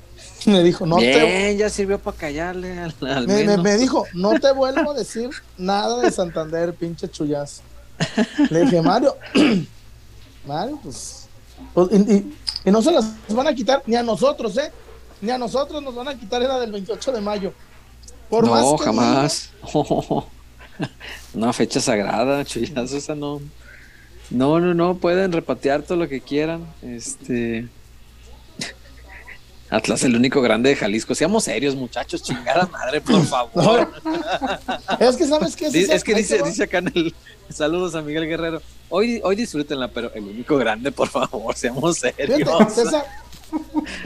Me 0.47 0.63
dijo, 0.63 0.87
no 0.87 0.97
Bien, 0.97 1.57
ya 1.57 1.69
sirvió 1.69 1.99
para 1.99 2.17
callarle 2.17 2.79
al, 2.79 3.27
me, 3.27 3.77
dijo, 3.77 4.05
no 4.13 4.39
te 4.39 4.53
vuelvo 4.53 4.93
a 4.93 4.95
decir 4.95 5.31
nada 5.57 6.01
de 6.01 6.11
Santander, 6.11 6.75
pinche 6.75 7.09
chullazo. 7.09 7.63
Le 8.51 8.63
dije, 8.63 8.83
Mario, 8.83 9.17
Mario, 10.47 10.79
pues. 10.83 11.27
pues 11.75 11.91
y, 11.93 12.71
no 12.71 12.83
se 12.83 12.93
las 12.93 13.07
van 13.29 13.47
a 13.47 13.55
quitar 13.55 13.83
ni 13.87 13.97
a 13.97 14.03
nosotros, 14.03 14.57
¿eh? 14.59 14.71
Ni 15.21 15.31
a 15.31 15.39
nosotros 15.39 15.83
nos 15.83 15.95
van 15.95 16.09
a 16.09 16.19
quitar 16.19 16.43
era 16.43 16.59
del 16.59 16.73
28 16.73 17.13
de 17.13 17.21
mayo. 17.21 17.53
Por 18.33 18.47
no, 18.47 18.79
jamás. 18.79 19.51
Una 21.35 21.53
fecha 21.53 21.81
sagrada, 21.81 22.43
chullazo, 22.47 22.97
esa 22.97 23.15
no. 23.15 23.43
No, 24.31 24.59
no, 24.59 24.73
no, 24.73 24.95
pueden 24.95 25.33
repatear 25.33 25.83
todo 25.83 25.99
lo 25.99 26.09
que 26.09 26.23
quieran. 26.23 26.67
Este. 26.81 27.69
Atlas, 29.69 30.03
el 30.05 30.17
único 30.17 30.41
grande 30.41 30.71
de 30.71 30.77
Jalisco. 30.77 31.15
Seamos 31.15 31.45
serios, 31.45 31.75
muchachos, 31.75 32.23
chingada 32.23 32.67
madre, 32.69 33.03
por 33.03 33.23
favor. 33.27 33.93
es 34.99 35.17
que, 35.17 35.27
¿sabes 35.27 35.55
qué? 35.55 35.67
Es, 35.67 36.03
que 36.03 36.15
dice, 36.15 36.43
dice 36.43 36.63
acá 36.63 36.79
en 36.79 36.91
el. 36.95 37.15
Saludos 37.51 37.95
a 37.95 38.01
Miguel 38.01 38.27
Guerrero. 38.27 38.63
Hoy, 38.89 39.21
hoy 39.23 39.37
disfrútenla, 39.37 39.89
pero 39.89 40.11
el 40.15 40.25
único 40.25 40.57
grande, 40.57 40.91
por 40.91 41.09
favor, 41.09 41.55
seamos 41.55 41.99
serios. 41.99 42.49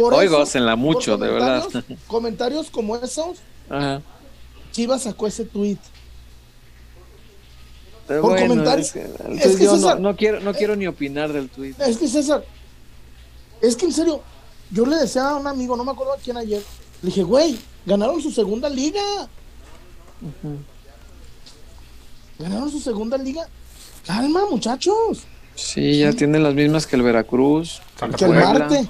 hoy 0.00 0.26
gócenla 0.26 0.74
mucho, 0.74 1.16
de 1.16 1.30
verdad. 1.30 1.62
Comentarios 2.08 2.70
como 2.70 2.96
esos. 2.96 3.38
Ajá. 3.70 4.02
Chivas 4.76 5.04
sacó 5.04 5.26
ese 5.26 5.46
tweet. 5.46 5.78
por 8.06 8.38
comentarios. 8.38 8.94
Es 8.94 9.56
que, 9.56 9.64
yo 9.64 9.78
no, 9.78 9.94
no, 9.94 10.14
quiero, 10.14 10.40
no 10.40 10.52
quiero 10.52 10.76
ni 10.76 10.86
opinar 10.86 11.32
del 11.32 11.48
tweet. 11.48 11.76
Es 11.78 11.96
que 11.96 12.06
César, 12.06 12.44
es 13.62 13.74
que 13.74 13.86
en 13.86 13.92
serio, 13.94 14.20
yo 14.70 14.84
le 14.84 14.96
decía 14.96 15.30
a 15.30 15.36
un 15.36 15.46
amigo, 15.46 15.78
no 15.78 15.84
me 15.84 15.92
acuerdo 15.92 16.12
a 16.12 16.18
quién 16.18 16.36
ayer, 16.36 16.62
le 17.00 17.06
dije, 17.06 17.22
güey, 17.22 17.58
ganaron 17.86 18.20
su 18.20 18.30
segunda 18.30 18.68
liga. 18.68 19.00
Ganaron 22.38 22.70
su 22.70 22.78
segunda 22.78 23.16
liga. 23.16 23.48
Calma, 24.06 24.42
muchachos. 24.50 25.22
Sí, 25.54 26.00
ya 26.00 26.12
tienen 26.12 26.42
las 26.42 26.52
mismas 26.52 26.86
que 26.86 26.96
el 26.96 27.02
Veracruz. 27.02 27.80
Que 28.18 28.26
el 28.26 28.32
Marte. 28.34 28.86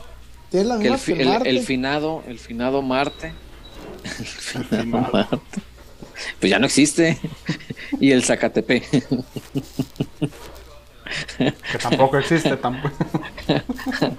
el, 0.50 0.98
finado, 0.98 2.24
el 2.26 2.40
finado 2.40 2.82
Marte. 2.82 3.32
El 4.18 4.26
finado 4.26 4.84
Marte. 5.12 5.62
Pues 6.40 6.50
ya 6.50 6.58
no 6.58 6.66
existe. 6.66 7.18
y 8.00 8.10
el 8.12 8.24
Zacatepe. 8.24 8.82
que 11.38 11.78
tampoco 11.82 12.18
existe, 12.18 12.56
tampoco. 12.56 12.94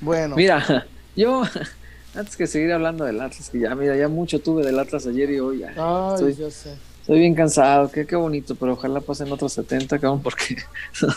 Bueno. 0.00 0.36
Mira, 0.36 0.86
yo, 1.16 1.42
antes 2.14 2.36
que 2.36 2.46
seguir 2.46 2.72
hablando 2.72 3.04
del 3.04 3.20
Atlas, 3.20 3.50
que 3.50 3.58
ya, 3.58 3.74
mira, 3.74 3.96
ya 3.96 4.06
mucho 4.06 4.40
tuve 4.40 4.64
del 4.64 4.78
Atlas 4.78 5.08
ayer 5.08 5.28
y 5.30 5.40
hoy. 5.40 5.64
estoy, 5.64 6.36
Estoy 7.08 7.20
bien 7.20 7.34
cansado, 7.34 7.90
qué, 7.90 8.06
qué 8.06 8.16
bonito, 8.16 8.54
pero 8.54 8.74
ojalá 8.74 9.00
pasen 9.00 9.32
otros 9.32 9.52
70, 9.54 9.98
cabrón, 9.98 10.22
porque. 10.22 10.58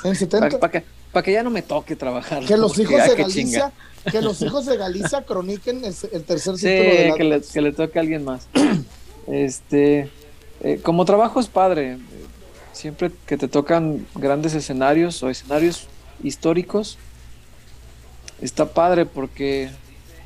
¿En 0.05 0.15
70? 0.15 0.57
Para 0.57 0.71
que, 0.71 0.83
que, 1.23 1.31
ya 1.33 1.43
no 1.43 1.49
me 1.49 1.61
toque 1.61 1.97
trabajar. 1.97 2.45
Que 2.45 2.55
los 2.55 2.79
hijos 2.79 3.05
de 3.05 3.15
Galicia. 3.15 3.71
Que 4.09 4.21
los 4.21 4.41
hijos 4.41 4.65
de 4.65 4.77
Galicia 4.77 5.21
croniquen 5.23 5.83
el, 5.83 6.23
tercer 6.23 6.57
sí, 6.57 6.67
título 6.67 7.15
que 7.17 7.23
le, 7.25 7.41
que 7.41 7.61
le 7.61 7.71
toque 7.73 7.99
a 7.99 8.01
alguien 8.01 8.23
más. 8.23 8.47
este. 9.31 10.09
Eh, 10.61 10.79
como 10.83 11.05
trabajo 11.05 11.39
es 11.39 11.47
padre. 11.47 11.97
Siempre 12.73 13.11
que 13.25 13.37
te 13.37 13.47
tocan 13.47 14.05
grandes 14.15 14.53
escenarios 14.53 15.21
o 15.23 15.29
escenarios 15.29 15.87
históricos, 16.23 16.97
está 18.41 18.73
padre 18.73 19.05
porque 19.05 19.69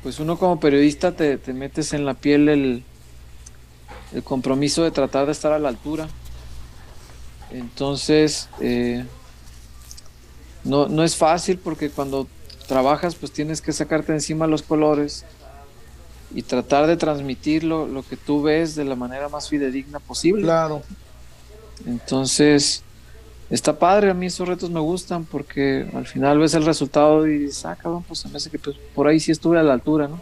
pues 0.02 0.20
uno 0.20 0.38
como 0.38 0.60
periodista 0.60 1.12
te, 1.12 1.38
metes 1.52 1.92
en 1.92 2.04
la 2.04 2.14
piel 2.14 2.48
el, 2.48 2.84
el, 4.12 4.22
compromiso 4.22 4.84
de 4.84 4.90
tratar 4.90 5.26
de 5.26 5.32
estar 5.32 5.52
a 5.52 5.58
la 5.58 5.68
altura. 5.68 6.08
Entonces, 7.50 8.48
eh, 8.60 9.04
no, 10.64 10.88
no 10.88 11.02
es 11.02 11.16
fácil 11.16 11.58
porque 11.58 11.90
cuando 11.90 12.28
trabajas 12.66 13.14
pues 13.14 13.32
tienes 13.32 13.60
que 13.60 13.72
sacarte 13.72 14.12
encima 14.12 14.46
los 14.46 14.62
colores 14.62 15.24
y 16.36 16.42
tratar 16.42 16.86
de 16.86 16.98
transmitir 16.98 17.64
lo, 17.64 17.86
lo 17.86 18.02
que 18.02 18.18
tú 18.18 18.42
ves 18.42 18.74
de 18.74 18.84
la 18.84 18.94
manera 18.94 19.30
más 19.30 19.48
fidedigna 19.48 20.00
posible. 20.00 20.42
Claro. 20.42 20.82
Entonces, 21.86 22.82
está 23.48 23.78
padre, 23.78 24.10
a 24.10 24.14
mí 24.14 24.26
esos 24.26 24.46
retos 24.46 24.68
me 24.68 24.80
gustan 24.80 25.24
porque 25.24 25.88
al 25.94 26.06
final 26.06 26.38
ves 26.38 26.52
el 26.52 26.66
resultado 26.66 27.26
y 27.26 27.38
dices, 27.38 27.64
ah, 27.64 27.74
cabrón, 27.74 28.04
pues 28.06 28.20
se 28.20 28.28
me 28.28 28.36
hace 28.36 28.50
que 28.50 28.58
pues, 28.58 28.76
por 28.94 29.08
ahí 29.08 29.18
sí 29.18 29.32
estuve 29.32 29.58
a 29.58 29.62
la 29.62 29.72
altura, 29.72 30.08
¿no? 30.08 30.20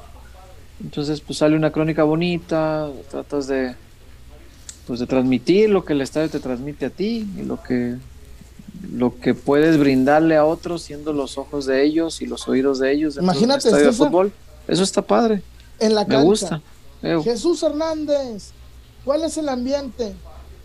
Entonces, 0.81 1.21
pues 1.21 1.39
sale 1.39 1.57
una 1.57 1.73
crónica 1.73 2.05
bonita, 2.05 2.89
tratas 3.11 3.49
de, 3.49 3.75
pues 4.87 5.01
de 5.01 5.07
transmitir 5.09 5.69
lo 5.69 5.85
que 5.85 5.95
el 5.95 6.01
estadio 6.01 6.31
te 6.31 6.39
transmite 6.39 6.87
a 6.87 6.91
ti 6.91 7.27
y 7.37 7.43
lo 7.43 7.61
que, 7.61 7.97
lo 8.93 9.19
que 9.19 9.35
puedes 9.35 9.79
brindarle 9.79 10.37
a 10.37 10.45
otros 10.45 10.83
siendo 10.83 11.13
los 11.13 11.39
ojos 11.39 11.67
de 11.67 11.83
ellos 11.83 12.23
y 12.23 12.27
los 12.27 12.47
oídos 12.47 12.79
de 12.79 12.93
ellos. 12.93 13.17
Imagínate, 13.17 13.67
estadio 13.67 13.87
de 13.87 13.93
fútbol. 13.93 14.33
Eso 14.69 14.85
está 14.85 15.03
padre. 15.03 15.43
En 15.79 15.95
la 15.95 16.05
Me 16.05 16.23
gusta. 16.23 16.63
Jesús 17.23 17.63
Hernández, 17.63 18.53
¿cuál 19.05 19.25
es 19.25 19.37
el 19.37 19.49
ambiente? 19.49 20.15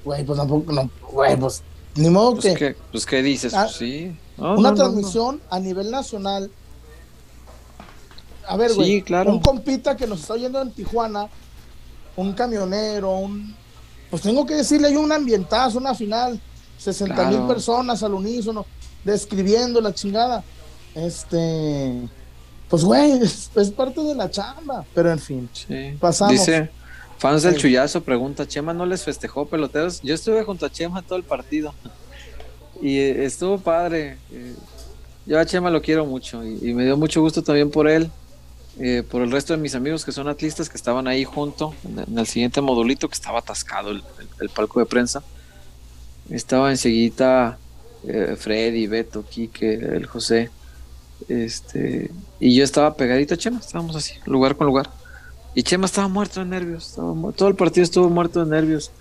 Güey, 0.06 0.24
pues 0.24 0.40
tampoco, 0.40 0.72
no, 0.72 0.90
güey, 1.12 1.36
pues 1.36 1.64
ni 1.96 2.10
modo 2.10 2.36
pues 2.36 2.58
que. 2.58 2.76
pues 2.92 3.06
qué 3.06 3.22
dices, 3.22 3.54
ah, 3.54 3.64
pues 3.64 3.76
sí. 3.76 4.16
una 4.38 4.74
transmisión 4.74 5.42
a 5.50 5.60
nivel 5.60 5.92
nacional. 5.92 6.50
A 8.48 8.58
ver, 8.58 8.74
güey. 8.74 9.02
claro. 9.02 9.32
Un 9.32 9.40
compita 9.40 9.96
que 9.98 10.08
nos 10.08 10.22
está 10.22 10.34
oyendo 10.34 10.62
en 10.62 10.72
Tijuana, 10.72 11.28
un 12.16 12.34
camionero, 12.34 13.18
un. 13.18 13.56
Pues 14.10 14.22
tengo 14.22 14.46
que 14.46 14.56
decirle, 14.56 14.88
hay 14.88 14.96
un 14.96 15.12
ambientazo, 15.12 15.78
una 15.78 15.94
final. 15.94 16.40
60 16.78 17.30
mil 17.30 17.42
personas 17.42 18.02
al 18.04 18.14
unísono, 18.14 18.66
describiendo 19.04 19.82
la 19.82 19.94
chingada. 19.94 20.44
Este. 20.96 22.08
Pues, 22.70 22.84
güey, 22.84 23.14
es, 23.22 23.50
parte 23.76 24.02
de 24.02 24.16
la 24.16 24.30
chamba. 24.30 24.86
Pero 24.94 25.12
en 25.12 25.20
fin, 25.20 25.50
sí. 25.54 25.96
pasamos. 26.00 26.34
Dice, 26.34 26.70
Fans 27.20 27.44
del 27.44 27.58
Chuyazo 27.58 28.02
pregunta, 28.02 28.48
Chema 28.48 28.74
no 28.74 28.86
les 28.86 29.04
festejó 29.04 29.46
peloteros. 29.46 30.02
Yo 30.02 30.16
estuve 30.16 30.42
junto 30.44 30.66
a 30.66 30.72
Chema 30.72 31.02
todo 31.02 31.18
el 31.18 31.26
partido 31.26 31.74
y 32.82 32.98
eh, 32.98 33.26
estuvo 33.26 33.58
padre. 33.58 34.18
Eh, 34.32 34.56
yo 35.26 35.38
a 35.38 35.46
Chema 35.46 35.70
lo 35.70 35.82
quiero 35.82 36.06
mucho 36.06 36.42
y, 36.46 36.74
me 36.74 36.86
dio 36.86 36.96
mucho 36.96 37.20
gusto 37.20 37.44
también 37.44 37.72
por 37.72 37.90
él, 37.90 38.10
eh, 38.80 39.04
por 39.04 39.22
el 39.22 39.32
resto 39.32 39.54
de 39.54 39.60
mis 39.60 39.76
amigos 39.76 40.06
que 40.06 40.14
son 40.14 40.30
atlistas 40.30 40.70
que 40.70 40.78
estaban 40.78 41.08
ahí 41.08 41.26
junto 41.26 41.76
en, 41.84 42.18
el 42.18 42.26
siguiente 42.26 42.62
modulito 42.62 43.10
que 43.10 43.16
estaba 43.16 43.40
atascado 43.40 43.92
el, 43.92 44.02
palco 44.56 44.80
de 44.80 44.86
prensa. 44.86 45.22
Estaba 46.30 46.72
enseguida 46.72 47.58
Freddy, 48.38 48.88
Beto, 48.88 49.26
Quique, 49.28 49.74
el 49.74 50.06
José. 50.06 50.52
Este, 51.30 52.10
y 52.40 52.56
yo 52.56 52.64
estaba 52.64 52.96
pegadito 52.96 53.36
a 53.36 53.38
Chema, 53.38 53.60
estábamos 53.60 53.96
así, 53.96 54.16
lugar 54.26 54.56
con 54.56 54.68
lugar. 54.68 54.90
Y 55.54 55.64
Chema 55.64 55.86
estaba 55.86 56.08
muerto 56.08 56.40
de 56.40 56.48
nervios. 56.48 56.94
todo 56.96 57.48
el 57.48 57.56
partido 57.56 57.84
estuvo 57.84 58.10
muerto 58.10 58.44
de 58.44 58.50
nervios. 58.50 58.92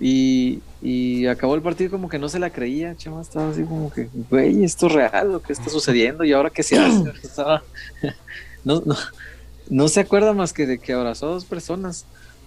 Y, 0.00 0.60
acabó 1.28 1.54
el 1.54 1.62
partido 1.62 1.90
como 1.90 2.08
que 2.08 2.18
no 2.18 2.28
se 2.28 2.38
la 2.38 2.50
creía. 2.50 2.96
Chema 2.96 3.22
estaba 3.22 3.50
así 3.50 3.62
como 3.62 3.90
que, 3.92 4.08
güey, 4.30 4.64
esto 4.64 4.88
es 4.88 4.92
real, 4.92 5.32
lo 5.32 5.40
que 5.40 5.52
está 5.52 5.70
sucediendo. 5.70 6.24
¿Y 6.24 6.32
ahora 6.32 6.50
qué 6.50 6.62
se 6.62 6.78
hace? 6.78 7.04
no, 8.64 8.82
no, 8.84 8.96
no 9.70 9.88
se 9.88 10.00
acuerda 10.00 10.32
más 10.32 10.52
que 10.52 10.66
de 10.66 10.78
que 10.78 10.92
abrazó 10.92 11.28
a 11.28 11.32
dos 11.34 11.44
personas. 11.44 12.04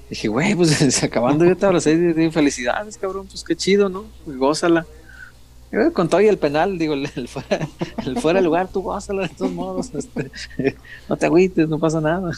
Dije, 0.09 0.27
güey, 0.27 0.55
pues 0.55 1.03
acabando 1.03 1.45
yo 1.45 1.55
te 1.55 1.65
abracé 1.65 1.95
de 1.95 2.31
felicidades, 2.31 2.97
cabrón, 2.97 3.27
pues 3.27 3.43
qué 3.43 3.55
chido, 3.55 3.87
¿no? 3.89 4.05
Pues, 4.25 4.37
gózala. 4.37 4.85
Con 5.93 6.07
todo 6.07 6.21
y 6.21 6.27
el 6.27 6.37
penal, 6.37 6.77
digo, 6.77 6.93
el, 6.93 7.27
fuera, 7.27 7.67
el 8.05 8.19
fuera 8.19 8.39
de 8.39 8.45
lugar, 8.45 8.69
tú 8.71 8.81
gózala 8.81 9.23
de 9.23 9.29
todos 9.29 9.51
modos. 9.51 9.91
Este, 9.93 10.31
no 11.09 11.17
te 11.17 11.25
agüites, 11.25 11.67
no 11.67 11.79
pasa 11.79 12.01
nada. 12.01 12.31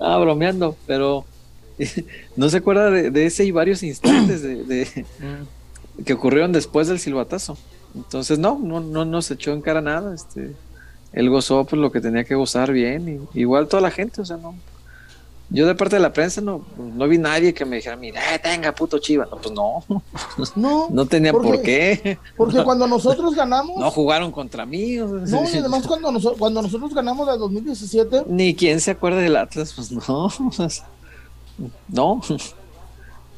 ah, 0.00 0.18
bromeando, 0.18 0.76
pero 0.86 1.24
no 2.36 2.48
se 2.48 2.58
acuerda 2.58 2.90
de, 2.90 3.26
ese 3.26 3.44
y 3.44 3.50
varios 3.50 3.82
instantes 3.82 4.42
de, 4.42 5.04
que 6.04 6.12
ocurrieron 6.12 6.52
después 6.52 6.88
del 6.88 6.98
silbatazo. 6.98 7.58
Entonces, 7.94 8.38
no, 8.38 8.58
no, 8.58 8.80
no 8.80 9.04
nos 9.04 9.30
echó 9.30 9.52
en 9.52 9.60
cara 9.60 9.80
nada. 9.80 10.14
Este, 10.14 10.52
él 11.12 11.30
gozó 11.30 11.64
pues, 11.64 11.80
lo 11.80 11.92
que 11.92 12.00
tenía 12.00 12.24
que 12.24 12.34
gozar 12.34 12.72
bien, 12.72 13.28
y, 13.34 13.40
igual 13.40 13.68
toda 13.68 13.82
la 13.82 13.90
gente, 13.90 14.20
o 14.20 14.24
sea, 14.24 14.36
no. 14.36 14.54
Yo 15.50 15.66
de 15.66 15.74
parte 15.74 15.96
de 15.96 16.02
la 16.02 16.12
prensa 16.12 16.40
no, 16.40 16.64
no 16.76 17.06
vi 17.06 17.18
nadie 17.18 17.52
que 17.52 17.64
me 17.64 17.76
dijera, 17.76 17.96
mira, 17.96 18.34
eh, 18.34 18.38
tenga 18.38 18.74
puto 18.74 18.98
chiva. 18.98 19.28
No, 19.30 19.38
pues 19.38 19.54
no. 19.54 19.84
No, 20.56 20.88
no 20.90 21.06
tenía 21.06 21.32
por 21.32 21.60
qué. 21.62 22.18
Porque 22.36 22.62
cuando 22.64 22.86
nosotros 22.86 23.34
ganamos. 23.34 23.76
No 23.76 23.90
jugaron 23.90 24.32
contra 24.32 24.64
mí. 24.64 24.96
no, 24.96 25.44
y 25.44 25.56
además 25.56 25.86
cuando, 25.86 26.36
cuando 26.38 26.62
nosotros 26.62 26.94
ganamos 26.94 27.26
la 27.26 27.36
2017. 27.36 28.24
Ni 28.28 28.54
quien 28.54 28.80
se 28.80 28.92
acuerde 28.92 29.22
del 29.22 29.36
Atlas, 29.36 29.72
pues 29.74 29.92
no. 29.92 30.32
No, 31.88 32.20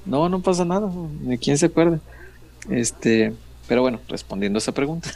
no, 0.07 0.29
no 0.31 0.41
pasa 0.41 0.65
nada, 0.65 0.91
ni 1.21 1.37
quien 1.37 1.59
se 1.59 1.67
acuerde. 1.67 2.01
Este, 2.71 3.35
pero 3.69 3.83
bueno, 3.83 4.01
respondiendo 4.09 4.57
a 4.57 4.61
esa 4.61 4.73
pregunta. 4.73 5.11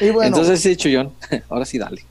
Entonces 0.00 0.60
sí, 0.60 0.76
Chuyón, 0.76 1.12
ahora 1.48 1.64
sí 1.64 1.78
dale. 1.78 2.04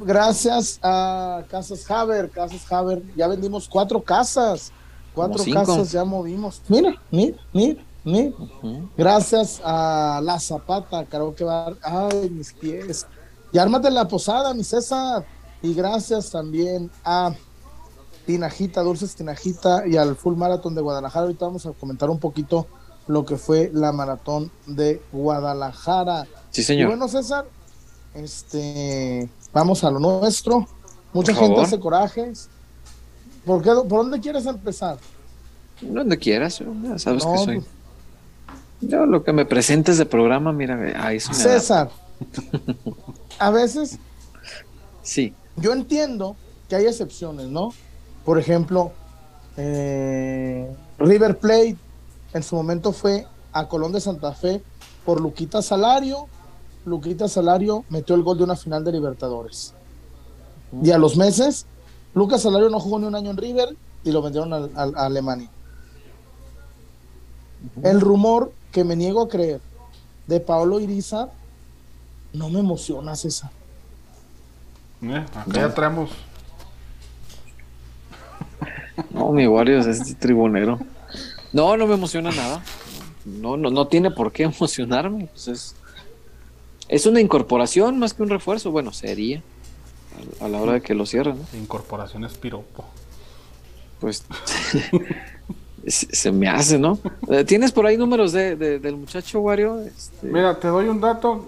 Gracias 0.00 0.78
a 0.82 1.44
Casas 1.50 1.90
Haber, 1.90 2.30
Casas 2.30 2.70
Haber, 2.70 3.02
ya 3.16 3.26
vendimos 3.28 3.68
cuatro 3.68 4.02
casas, 4.02 4.72
cuatro 5.14 5.44
casas 5.52 5.92
ya 5.92 6.04
movimos. 6.04 6.62
Mira, 6.68 7.00
mira, 7.10 7.38
mira, 7.52 7.82
mira. 8.04 8.32
Gracias 8.96 9.60
a 9.64 10.20
La 10.22 10.38
Zapata, 10.38 11.04
que 11.04 11.44
Bar, 11.44 11.76
ay, 11.82 12.30
mis 12.30 12.52
pies. 12.52 13.06
Y 13.52 13.58
ármate 13.58 13.90
la 13.90 14.06
posada, 14.06 14.52
mi 14.54 14.64
César. 14.64 15.24
Y 15.62 15.74
gracias 15.74 16.30
también 16.30 16.90
a 17.04 17.32
Tinajita, 18.26 18.82
Dulces 18.82 19.14
Tinajita 19.16 19.86
y 19.86 19.96
al 19.96 20.14
Full 20.14 20.36
Marathon 20.36 20.74
de 20.74 20.82
Guadalajara. 20.82 21.24
Ahorita 21.24 21.46
vamos 21.46 21.66
a 21.66 21.72
comentar 21.72 22.10
un 22.10 22.18
poquito 22.18 22.66
lo 23.06 23.24
que 23.24 23.36
fue 23.36 23.70
la 23.72 23.90
maratón 23.90 24.50
de 24.66 25.02
Guadalajara. 25.12 26.26
Sí, 26.50 26.62
señor. 26.62 26.84
Y 26.84 26.86
bueno, 26.88 27.08
César, 27.08 27.46
este, 28.14 29.28
vamos 29.58 29.82
a 29.84 29.90
lo 29.90 29.98
nuestro. 29.98 30.66
Mucha 31.12 31.34
gente 31.34 31.60
hace 31.60 31.80
corajes. 31.80 32.48
¿Por, 33.44 33.62
qué, 33.62 33.70
¿Por 33.70 34.02
dónde 34.02 34.20
quieres 34.20 34.46
empezar? 34.46 34.98
Donde 35.80 36.18
quieras, 36.18 36.62
ya 36.82 36.98
sabes 36.98 37.24
que 37.24 37.38
soy. 37.38 37.60
Pues, 37.60 37.68
yo 38.80 39.06
lo 39.06 39.24
que 39.24 39.32
me 39.32 39.44
presentes 39.44 39.98
de 39.98 40.06
programa, 40.06 40.52
mira, 40.52 40.78
ahí 41.02 41.18
se 41.18 41.34
César, 41.34 41.90
a 43.38 43.50
veces. 43.50 43.98
Sí. 45.02 45.34
Yo 45.56 45.72
entiendo 45.72 46.36
que 46.68 46.76
hay 46.76 46.86
excepciones, 46.86 47.46
¿no? 47.46 47.70
Por 48.24 48.38
ejemplo, 48.38 48.92
eh, 49.56 50.70
River 50.98 51.38
Plate 51.38 51.76
en 52.34 52.42
su 52.42 52.54
momento 52.54 52.92
fue 52.92 53.26
a 53.52 53.66
Colón 53.66 53.92
de 53.92 54.00
Santa 54.00 54.32
Fe 54.32 54.62
por 55.04 55.20
Luquita 55.20 55.62
Salario. 55.62 56.28
Luquita 56.88 57.28
Salario 57.28 57.84
metió 57.88 58.14
el 58.14 58.22
gol 58.22 58.38
de 58.38 58.44
una 58.44 58.56
final 58.56 58.84
de 58.84 58.92
Libertadores. 58.92 59.74
Y 60.82 60.90
a 60.90 60.98
los 60.98 61.16
meses, 61.16 61.66
Lucas 62.14 62.42
Salario 62.42 62.68
no 62.68 62.80
jugó 62.80 62.98
ni 62.98 63.06
un 63.06 63.14
año 63.14 63.30
en 63.30 63.36
River 63.36 63.76
y 64.04 64.12
lo 64.12 64.22
vendieron 64.22 64.52
a, 64.52 64.82
Alemania. 65.04 65.50
El 67.82 68.00
rumor 68.00 68.52
que 68.72 68.84
me 68.84 68.96
niego 68.96 69.22
a 69.22 69.28
creer 69.28 69.60
de 70.26 70.40
Paolo 70.40 70.80
Iriza 70.80 71.30
no 72.32 72.50
me 72.50 72.60
emociona, 72.60 73.16
César. 73.16 73.50
Eh, 75.02 75.24
ya 75.46 75.74
traemos 75.74 76.10
no, 79.12 79.32
mi 79.32 79.46
Wario 79.46 79.78
es 79.78 79.86
este 79.86 80.14
tribunero. 80.14 80.78
No, 81.52 81.76
no 81.76 81.86
me 81.86 81.94
emociona 81.94 82.30
nada. 82.30 82.62
No, 83.24 83.56
no, 83.56 83.70
no 83.70 83.86
tiene 83.86 84.10
por 84.10 84.32
qué 84.32 84.42
emocionarme. 84.54 85.26
Pues 85.26 85.48
es, 85.48 85.76
una 87.06 87.20
incorporación 87.20 87.98
más 87.98 88.14
que 88.14 88.22
un 88.22 88.30
refuerzo. 88.30 88.70
Bueno, 88.70 88.92
sería 88.92 89.42
a, 90.40 90.48
la 90.48 90.60
hora 90.60 90.72
de 90.74 90.80
que 90.80 90.94
lo 90.94 91.06
cierren. 91.06 91.38
Incorporación 91.52 92.24
es 92.24 92.34
piropo. 92.34 92.84
Pues 94.00 94.24
se 95.86 96.32
me 96.32 96.48
hace, 96.48 96.78
¿no? 96.78 96.98
Eh, 97.28 97.44
¿Tienes 97.44 97.72
por 97.72 97.86
ahí 97.86 97.96
números 97.96 98.32
de, 98.32 98.56
del 98.56 98.96
muchacho 98.96 99.40
Wario? 99.40 99.80
Este, 99.80 100.26
Mira, 100.26 100.58
te 100.58 100.68
doy 100.68 100.88
un 100.88 101.00
dato 101.00 101.46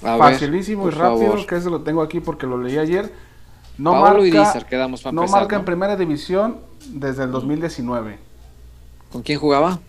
facilísimo 0.00 0.88
y 0.88 0.90
rápido, 0.90 1.46
que 1.46 1.56
ese 1.56 1.70
lo 1.70 1.80
tengo 1.80 2.02
aquí 2.02 2.20
porque 2.20 2.46
lo 2.46 2.60
leí 2.60 2.78
ayer. 2.78 3.12
No 3.76 3.94
marca, 3.94 4.64
quedamos 4.68 5.04
no 5.12 5.26
marca 5.26 5.56
en 5.56 5.64
primera 5.64 5.96
división 5.96 6.58
desde 6.86 7.24
el 7.24 7.32
2019. 7.32 8.18
¿Con 9.10 9.22
quién 9.22 9.38
jugaba? 9.38 9.80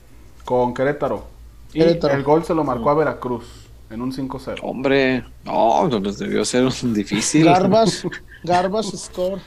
Con 0.43 0.73
Querétaro. 0.73 1.25
Y 1.71 1.81
el 1.81 2.23
gol 2.23 2.45
se 2.45 2.55
lo 2.55 2.63
marcó 2.63 2.89
a 2.89 2.95
Veracruz 2.95 3.64
en 3.89 4.01
un 4.01 4.11
5-0. 4.11 4.59
Hombre, 4.61 5.23
no, 5.43 5.89
pues 6.01 6.17
debió 6.17 6.43
ser 6.45 6.65
un 6.65 6.93
difícil. 6.93 7.45
Garbas, 7.45 8.05
Garbas 8.43 8.87
score. 8.87 9.39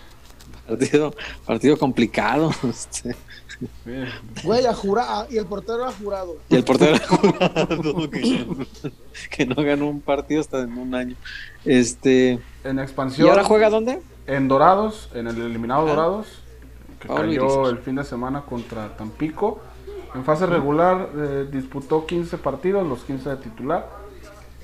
Partido, 0.66 1.14
partido 1.46 1.78
complicado. 1.78 2.50
Este. 2.68 3.16
Güey, 4.44 4.66
a 4.66 4.74
jurado. 4.74 5.26
Y 5.30 5.38
el 5.38 5.46
portero 5.46 5.84
ha 5.84 5.92
jurado. 5.92 6.36
Y 6.48 6.54
el 6.54 6.62
portero 6.62 6.94
ha 6.94 7.08
jurado 7.08 8.08
que, 9.30 9.46
no 9.46 9.56
ganó 9.56 9.88
un 9.88 10.00
partido 10.00 10.40
hasta 10.40 10.60
en 10.60 10.78
un 10.78 10.94
año. 10.94 11.16
Este. 11.64 12.38
En 12.62 12.78
expansión. 12.78 13.26
¿Y 13.26 13.30
ahora 13.30 13.42
juega 13.42 13.68
dónde? 13.68 14.00
En 14.28 14.46
Dorados, 14.46 15.08
en 15.14 15.26
el 15.26 15.40
eliminado 15.40 15.86
ah. 15.86 15.90
Dorados 15.90 16.26
que 16.98 17.08
cayó 17.08 17.68
el 17.68 17.78
fin 17.78 17.96
de 17.96 18.04
semana 18.04 18.42
contra 18.42 18.96
Tampico. 18.96 19.60
En 20.14 20.24
fase 20.24 20.46
regular 20.46 21.10
eh, 21.14 21.48
disputó 21.50 22.06
15 22.06 22.38
partidos, 22.38 22.86
los 22.86 23.00
15 23.00 23.30
de 23.30 23.36
titular. 23.36 23.97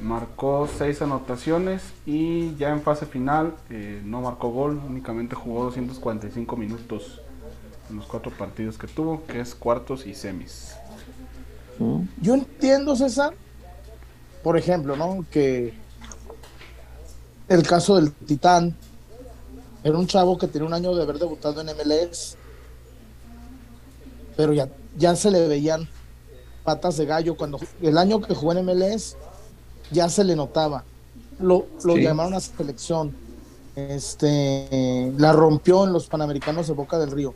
Marcó 0.00 0.68
6 0.76 1.02
anotaciones 1.02 1.83
y 2.04 2.54
ya 2.57 2.70
en 2.70 2.83
fase 2.83 3.07
final 3.07 3.54
eh, 3.70 4.02
no 4.04 4.20
marcó 4.20 4.50
gol, 4.50 4.80
únicamente 4.87 5.37
jugó 5.37 5.64
245 5.64 6.57
minutos 6.57 7.20
en 7.88 7.96
los 7.96 8.07
cuatro 8.07 8.33
partidos 8.33 8.76
que 8.76 8.87
tuvo, 8.87 9.24
que 9.26 9.40
es 9.40 9.54
cuartos 9.54 10.07
y 10.07 10.14
semis. 10.14 10.74
Yo 12.20 12.35
entiendo, 12.35 12.96
César, 12.96 13.35
por 14.42 14.57
ejemplo, 14.57 14.96
¿no? 14.96 15.24
Que 15.30 15.74
el 17.48 17.62
caso 17.66 17.96
del 17.96 18.12
Titán, 18.12 18.76
era 19.83 19.98
un 19.98 20.07
chavo 20.07 20.38
que 20.38 20.48
tenía 20.48 20.66
un 20.66 20.72
año 20.72 20.94
de 20.94 21.02
haber 21.02 21.18
debutado 21.18 21.61
en 21.61 21.66
MLS, 21.66 22.37
pero 24.37 24.52
ya, 24.54 24.68
ya 24.96 25.14
se 25.14 25.30
le 25.30 25.46
veían 25.46 25.88
patas 26.64 26.96
de 26.96 27.04
gallo. 27.04 27.37
Cuando 27.37 27.61
el 27.83 27.98
año 27.98 28.20
que 28.20 28.35
jugó 28.35 28.52
en 28.52 28.64
MLS, 28.64 29.16
ya 29.90 30.08
se 30.08 30.24
le 30.24 30.36
notaba. 30.36 30.84
Lo, 31.38 31.66
lo 31.84 31.96
llamaron 31.96 32.34
a 32.34 32.40
selección. 32.40 33.14
Este, 33.76 35.12
la 35.18 35.32
rompió 35.32 35.84
en 35.84 35.92
los 35.92 36.06
Panamericanos 36.06 36.68
de 36.68 36.74
Boca 36.74 36.98
del 36.98 37.10
Río. 37.10 37.34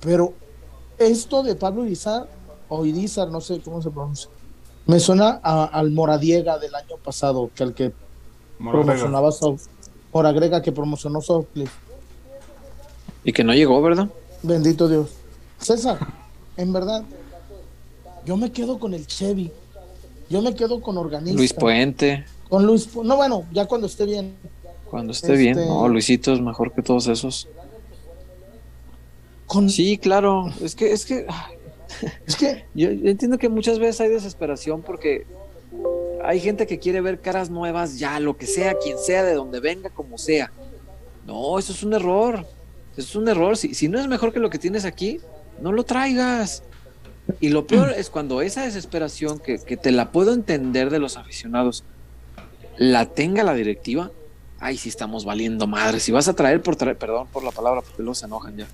Pero 0.00 0.32
esto 0.98 1.42
de 1.42 1.54
Pablo 1.54 1.84
Irizar, 1.84 2.28
o 2.68 2.84
Irizar, 2.84 3.28
no 3.28 3.40
sé 3.40 3.60
cómo 3.60 3.82
se 3.82 3.90
pronuncia, 3.90 4.30
me 4.86 4.98
suena 4.98 5.40
al 5.42 5.90
Moradiega 5.90 6.58
del 6.58 6.74
año 6.74 6.96
pasado, 6.96 7.50
que 7.54 7.62
el 7.62 7.74
que 7.74 7.92
promocionaba 8.58 9.30
Hora 10.12 10.32
Grega 10.32 10.60
que 10.60 10.72
promocionó 10.72 11.20
Softcliff. 11.20 11.70
Y 13.22 13.32
que 13.32 13.44
no 13.44 13.54
llegó, 13.54 13.80
¿verdad? 13.80 14.08
Bendito 14.42 14.88
Dios. 14.88 15.10
César, 15.58 15.98
en 16.56 16.72
verdad, 16.72 17.04
yo 18.24 18.36
me 18.36 18.50
quedo 18.50 18.78
con 18.78 18.94
el 18.94 19.06
Chevy. 19.06 19.52
Yo 20.30 20.40
me 20.40 20.54
quedo 20.54 20.80
con 20.80 20.96
Organista. 20.96 21.36
Luis 21.36 21.52
Puente. 21.52 22.24
Con 22.48 22.64
Luis 22.64 22.88
No, 22.94 23.16
bueno, 23.16 23.44
ya 23.52 23.66
cuando 23.66 23.88
esté 23.88 24.06
bien. 24.06 24.36
Cuando 24.88 25.12
esté 25.12 25.36
bien. 25.36 25.58
Este 25.58 25.68
no, 25.68 25.88
Luisito 25.88 26.32
es 26.32 26.40
mejor 26.40 26.72
que 26.72 26.82
todos 26.82 27.08
esos. 27.08 27.48
Sí, 29.68 29.98
claro. 29.98 30.46
Es 30.62 30.76
que, 30.76 30.92
es 30.92 31.04
que. 31.04 31.26
Es 32.26 32.36
que. 32.36 32.64
yo 32.74 32.88
entiendo 32.90 33.38
que 33.38 33.48
muchas 33.48 33.80
veces 33.80 34.00
hay 34.00 34.08
desesperación 34.08 34.82
porque 34.82 35.26
hay 36.22 36.38
gente 36.38 36.68
que 36.68 36.78
quiere 36.78 37.00
ver 37.00 37.20
caras 37.20 37.50
nuevas 37.50 37.98
ya, 37.98 38.20
lo 38.20 38.36
que 38.36 38.46
sea, 38.46 38.74
quien 38.74 38.98
sea, 38.98 39.24
de 39.24 39.34
donde 39.34 39.58
venga, 39.58 39.90
como 39.90 40.16
sea. 40.16 40.52
No, 41.26 41.58
eso 41.58 41.72
es 41.72 41.82
un 41.82 41.92
error. 41.92 42.46
Eso 42.92 43.00
es 43.08 43.16
un 43.16 43.28
error. 43.28 43.56
Si, 43.56 43.74
si 43.74 43.88
no 43.88 43.98
es 43.98 44.06
mejor 44.06 44.32
que 44.32 44.38
lo 44.38 44.50
que 44.50 44.58
tienes 44.58 44.84
aquí, 44.84 45.20
no 45.60 45.72
lo 45.72 45.82
traigas. 45.82 46.62
Y 47.40 47.50
lo 47.50 47.66
peor 47.66 47.92
es 47.96 48.10
cuando 48.10 48.40
esa 48.42 48.64
desesperación 48.64 49.38
que, 49.38 49.58
que 49.58 49.76
te 49.76 49.92
la 49.92 50.10
puedo 50.10 50.32
entender 50.32 50.90
de 50.90 50.98
los 50.98 51.16
aficionados, 51.16 51.84
la 52.76 53.06
tenga 53.06 53.44
la 53.44 53.54
directiva, 53.54 54.10
ay, 54.60 54.76
sí 54.76 54.88
estamos 54.88 55.24
valiendo 55.24 55.66
madre. 55.66 56.00
Si 56.00 56.12
vas 56.12 56.28
a 56.28 56.34
traer 56.34 56.62
por 56.62 56.76
traer, 56.76 56.96
perdón 56.96 57.26
por 57.32 57.42
la 57.42 57.50
palabra, 57.50 57.82
porque 57.82 58.02
luego 58.02 58.14
se 58.14 58.26
enojan 58.26 58.56
ya. 58.56 58.66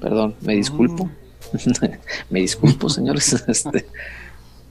Perdón, 0.00 0.34
me 0.40 0.54
disculpo. 0.54 1.04
Mm. 1.04 1.10
me 2.30 2.40
disculpo, 2.40 2.88
señores. 2.88 3.44
Este, 3.48 3.86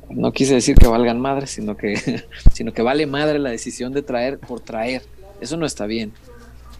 no 0.10 0.32
quise 0.32 0.56
decir 0.56 0.75
que 0.77 0.88
valgan 0.88 1.19
madre, 1.19 1.47
sino 1.47 1.75
que, 1.75 2.23
sino 2.53 2.73
que 2.73 2.82
vale 2.82 3.06
madre 3.06 3.39
la 3.39 3.49
decisión 3.49 3.93
de 3.93 4.01
traer 4.01 4.39
por 4.39 4.62
traer. 4.62 5.03
Eso 5.41 5.58
no 5.58 5.65
está 5.65 5.86
bien. 5.86 6.13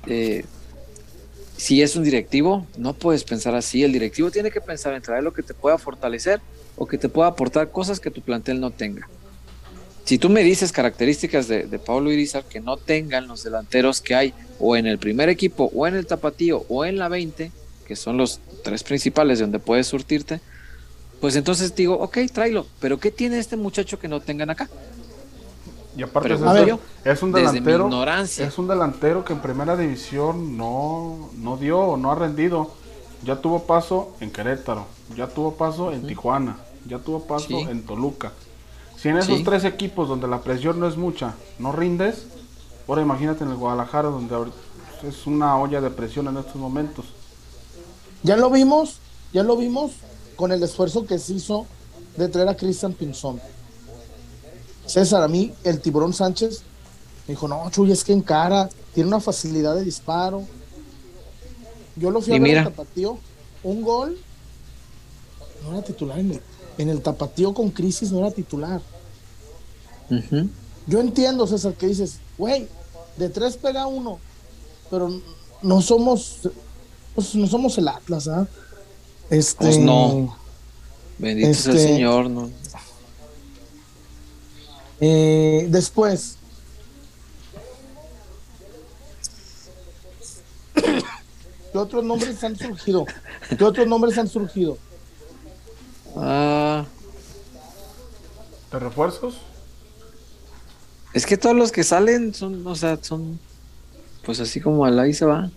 Eh, 0.08 0.46
si 1.58 1.82
es 1.82 1.96
un 1.96 2.04
directivo, 2.04 2.68
no 2.78 2.94
puedes 2.94 3.24
pensar 3.24 3.56
así. 3.56 3.84
El 3.84 3.92
directivo 3.92 4.32
tiene 4.32 4.52
que 4.52 4.62
pensar 4.62 4.94
en 4.94 5.02
traer 5.02 5.24
lo 5.24 5.34
que 5.34 5.44
te 5.44 5.56
pueda 5.56 5.78
fortalecer 5.78 6.40
o 6.76 6.86
que 6.86 6.98
te 6.98 7.10
pueda 7.10 7.30
aportar 7.30 7.72
cosas 7.72 8.00
que 8.00 8.12
tu 8.12 8.22
plantel 8.22 8.62
no 8.62 8.70
tenga. 8.70 9.10
Si 10.06 10.20
tú 10.20 10.30
me 10.30 10.44
dices 10.44 10.72
características 10.72 11.48
de, 11.48 11.66
de 11.66 11.80
Pablo 11.80 12.12
Irizar 12.12 12.46
que 12.46 12.62
no 12.62 12.78
tengan 12.78 13.28
los 13.28 13.44
delanteros 13.44 14.00
que 14.00 14.16
hay 14.16 14.34
o 14.60 14.78
en 14.78 14.86
el 14.86 15.00
primer 15.00 15.28
equipo 15.30 15.70
o 15.76 15.88
en 15.88 15.96
el 15.96 16.06
tapatío 16.06 16.64
o 16.70 16.86
en 16.86 16.98
la 16.98 17.10
20, 17.10 17.52
que 17.86 17.96
son 17.96 18.18
los 18.18 18.40
tres 18.64 18.84
principales 18.84 19.40
de 19.40 19.46
donde 19.46 19.60
puedes 19.60 19.88
surtirte, 19.88 20.40
pues 21.20 21.36
entonces 21.36 21.76
digo, 21.76 21.96
ok, 21.96 22.20
tráelo. 22.32 22.68
Pero 22.80 23.00
¿qué 23.00 23.12
tiene 23.12 23.40
este 23.40 23.58
muchacho 23.58 24.00
que 24.00 24.08
no 24.08 24.20
tengan 24.20 24.52
acá? 24.52 24.70
Y 25.98 26.04
aparte 26.04 26.30
es, 26.30 26.40
es, 26.40 27.24
un 27.24 27.32
delantero. 27.32 27.90
Es 28.16 28.58
un 28.60 28.68
delantero 28.68 29.26
que 29.26 29.34
en 29.34 29.40
primera 29.40 29.76
división 29.76 30.56
no, 30.56 31.32
no 31.36 31.58
dio, 31.58 31.98
no 31.98 32.12
ha 32.12 32.16
rendido. 32.16 32.72
Ya 33.24 33.38
tuvo 33.38 33.64
paso 33.64 34.16
en 34.20 34.32
Querétaro, 34.32 34.86
ya 35.16 35.28
tuvo 35.28 35.56
paso 35.56 35.92
en 35.92 36.06
Tijuana, 36.06 36.58
ya 36.88 37.00
tuvo 37.00 37.22
paso 37.22 37.50
en 37.68 37.84
Toluca. 37.84 38.32
Si 38.96 39.10
en 39.10 39.18
esos 39.18 39.44
tres 39.44 39.64
equipos 39.64 40.08
donde 40.08 40.28
la 40.28 40.42
presión 40.42 40.80
no 40.80 40.88
es 40.88 40.98
mucha, 40.98 41.34
no 41.58 41.72
rindes, 41.72 42.28
ahora 42.88 43.02
imagínate 43.02 43.44
en 43.44 43.50
el 43.50 43.58
Guadalajara 43.58 44.10
donde 44.10 44.52
es 45.04 45.26
una 45.26 45.58
olla 45.58 45.82
de 45.82 45.90
presión 45.90 46.28
en 46.28 46.38
estos 46.38 46.58
momentos. 46.58 47.06
Ya 48.22 48.38
lo 48.38 48.52
vimos, 48.52 49.00
ya 49.34 49.42
lo 49.42 49.58
vimos 49.58 49.94
con 50.36 50.52
el 50.52 50.62
esfuerzo 50.62 51.08
que 51.08 51.18
se 51.18 51.34
hizo 51.34 51.66
de 52.18 52.28
traer 52.28 52.50
a 52.50 52.56
Cristian 52.56 52.94
Pinzón. 52.94 53.42
César, 54.88 55.22
a 55.22 55.28
mí 55.28 55.54
el 55.64 55.80
tiburón 55.80 56.14
Sánchez 56.14 56.64
me 57.28 57.34
dijo, 57.34 57.48
no, 57.48 57.70
Chuy, 57.70 57.92
es 57.92 58.04
que 58.04 58.14
en 58.14 58.22
cara, 58.22 58.70
tiene 58.94 59.10
una 59.10 59.20
facilidad 59.20 59.76
de 59.76 59.84
disparo. 59.84 60.44
Yo 61.96 62.10
lo 62.10 62.22
fui 62.22 62.36
a 62.36 62.40
ver 62.40 62.58
el 62.58 62.64
tapatío, 62.64 63.20
un 63.64 63.82
gol, 63.82 64.18
no 65.64 65.74
era 65.74 65.84
titular 65.84 66.20
en 66.20 66.32
el, 66.32 66.42
en 66.78 66.90
el 66.90 67.02
tapatío 67.02 67.54
con 67.54 67.70
crisis 67.70 68.12
no 68.12 68.20
era 68.20 68.32
titular. 68.32 68.82
Yo 70.88 71.02
entiendo, 71.02 71.46
César, 71.48 71.74
que 71.74 71.88
dices, 71.88 72.20
güey, 72.38 72.68
de 73.18 73.30
tres 73.30 73.58
pega 73.58 73.88
uno, 73.88 74.20
pero 74.90 75.22
no 75.62 75.82
somos, 75.82 76.50
pues 77.14 77.36
no 77.36 77.48
somos 77.48 77.78
el 77.78 77.90
Atlas, 77.90 78.28
¿ah? 78.28 78.48
Este, 79.30 79.66
pues 79.66 79.78
no. 79.80 80.38
Bendito 81.18 81.54
sea 81.54 81.72
el 81.72 81.78
este, 81.78 81.94
Señor, 81.94 82.30
no. 82.30 82.50
Eh, 85.00 85.68
después, 85.70 86.38
¿qué 90.74 91.78
otros 91.78 92.04
nombres 92.04 92.44
han 92.44 92.56
surgido? 92.56 93.06
¿Qué 93.58 93.64
otros 93.64 93.88
nombres 93.88 94.18
han 94.18 94.28
surgido? 94.28 94.78
Ah. 96.16 96.86
¿De 98.72 98.80
refuerzos? 98.80 99.38
Es 101.14 101.26
que 101.26 101.38
todos 101.38 101.56
los 101.56 101.72
que 101.72 101.84
salen 101.84 102.34
son, 102.34 102.66
o 102.66 102.76
sea, 102.76 102.98
son, 103.02 103.40
pues 104.26 104.40
así 104.40 104.60
como 104.60 104.86
al 104.86 105.00
ahí 105.00 105.14
se 105.14 105.26
va. 105.26 105.50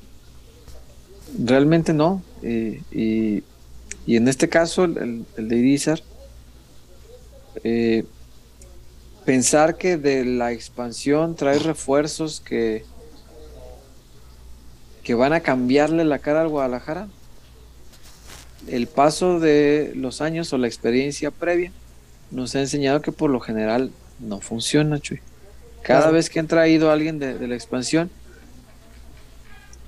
Realmente 1.39 1.93
no. 1.93 2.23
y, 2.43 3.43
en 4.07 4.29
este 4.29 4.49
caso, 4.49 4.85
el, 4.85 5.25
de 5.37 5.57
Irizar, 5.57 6.03
eh, 7.65 8.05
pensar 9.25 9.77
que 9.77 9.97
de 9.97 10.25
la 10.25 10.53
expansión 10.53 11.37
trae 11.37 11.59
refuerzos 11.59 12.41
que, 12.41 12.85
que 15.03 15.15
van 15.15 15.33
a 15.33 15.41
cambiarle 15.41 16.05
la 16.05 16.19
cara 16.19 16.43
al 16.43 16.49
Guadalajara, 16.49 17.09
el 18.69 18.87
paso 18.87 19.41
de 19.41 19.93
los 19.95 20.21
años 20.21 20.53
o 20.53 20.59
la 20.59 20.67
experiencia 20.67 21.31
previa 21.31 21.73
nos 22.31 22.55
ha 22.55 22.61
enseñado 22.61 23.01
que 23.03 23.13
por 23.13 23.31
lo 23.31 23.41
general 23.41 23.91
no 24.19 24.41
funciona, 24.41 25.01
Chuy. 25.01 25.21
Cada 25.83 26.11
vez 26.11 26.29
que 26.29 26.39
han 26.39 26.47
traído 26.47 26.91
a 26.91 26.93
alguien 26.93 27.19
de, 27.19 27.47
la 27.49 27.55
expansión, 27.55 28.11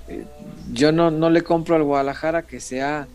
eh, 0.09 0.25
yo 0.73 0.91
no, 0.91 1.11
no 1.11 1.29
le 1.29 1.43
compro 1.43 1.77
al 1.77 1.83
Guadalajara 1.83 2.43
que 2.43 2.61
sea 2.61 3.07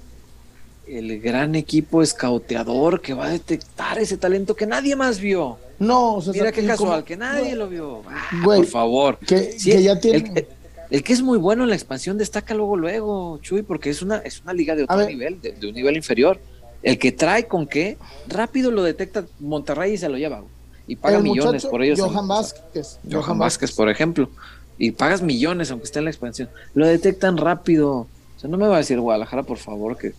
el 0.87 1.19
gran 1.19 1.55
equipo 1.55 2.01
escauteador 2.01 3.01
que 3.01 3.13
va 3.13 3.25
a 3.25 3.29
detectar 3.29 3.97
ese 3.97 4.17
talento 4.17 4.55
que 4.55 4.67
nadie 4.67 4.95
más 4.95 5.19
vio. 5.19 5.57
No, 5.79 6.21
mira 6.33 6.51
qué 6.51 6.65
casual, 6.65 7.03
que 7.03 7.15
nadie 7.15 7.55
lo 7.55 7.67
vio. 7.67 8.01
Ah, 8.07 8.29
por 8.43 8.65
favor. 8.65 9.17
Que, 9.19 9.55
ya 9.57 9.99
tiene... 9.99 10.47
El 10.89 11.03
que 11.03 11.13
es 11.13 11.21
muy 11.21 11.37
bueno 11.37 11.63
en 11.63 11.69
la 11.69 11.75
expansión 11.75 12.17
destaca 12.17 12.53
luego, 12.53 12.77
luego, 12.77 13.39
Chuy, 13.41 13.61
porque 13.61 13.89
es 13.89 14.01
una, 14.01 14.17
es 14.19 14.41
una 14.41 14.53
liga 14.53 14.75
de 14.75 14.83
otro 14.83 15.05
nivel, 15.05 15.41
de, 15.41 15.67
un 15.67 15.73
nivel 15.73 15.97
inferior. 15.97 16.39
El 16.81 16.97
que 16.97 17.11
trae 17.11 17.45
con 17.45 17.67
qué, 17.67 17.97
rápido 18.27 18.71
lo 18.71 18.83
detecta 18.83 19.25
Monterrey 19.39 19.93
y 19.93 19.97
se 19.97 20.07
lo 20.07 20.17
lleva. 20.17 20.43
Y 20.87 20.95
paga 20.95 21.19
millones 21.19 21.65
por 21.65 21.83
ellos. 21.83 21.99
Johan 21.99 22.27
Vázquez. 22.27 22.99
Johan, 23.11 23.37
Vázquez, 23.37 23.73
por 23.73 23.89
ejemplo. 23.89 24.29
Y 24.77 24.91
pagas 24.91 25.21
millones 25.21 25.69
aunque 25.71 25.85
esté 25.85 25.99
en 25.99 26.05
la 26.05 26.11
expansión. 26.11 26.49
Lo 26.73 26.87
detectan 26.87 27.35
rápido. 27.35 28.07
O 28.37 28.39
sea, 28.39 28.49
no 28.49 28.57
me 28.57 28.67
va 28.67 28.75
a 28.75 28.79
decir 28.79 28.97
Guadalajara, 28.99 29.43
por 29.43 29.57
favor, 29.57 29.97
que. 29.97 30.13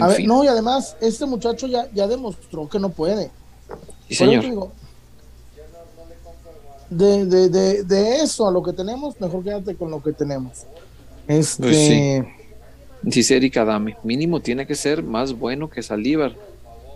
a 0.00 0.06
ver, 0.06 0.24
no, 0.24 0.42
y 0.44 0.46
además, 0.46 0.96
este 1.02 1.26
muchacho 1.26 1.66
ya, 1.66 1.90
ya 1.92 2.06
demostró 2.06 2.68
que 2.68 2.78
no 2.78 2.88
puede. 2.88 3.30
Sí, 4.08 4.14
señor 4.14 4.72
de, 6.92 7.24
de, 7.24 7.48
de, 7.48 7.82
de, 7.84 8.16
eso 8.16 8.46
a 8.46 8.52
lo 8.52 8.62
que 8.62 8.72
tenemos, 8.72 9.18
mejor 9.18 9.42
quédate 9.42 9.74
con 9.74 9.90
lo 9.90 10.02
que 10.02 10.12
tenemos. 10.12 10.64
Este. 11.26 11.62
Pues 11.62 11.76
sí. 11.76 12.22
Dice 13.02 13.36
Erika 13.36 13.64
Dame, 13.64 13.96
mínimo 14.04 14.40
tiene 14.40 14.66
que 14.66 14.74
ser 14.74 15.02
más 15.02 15.32
bueno 15.32 15.70
que 15.70 15.82
Saldívar. 15.82 16.36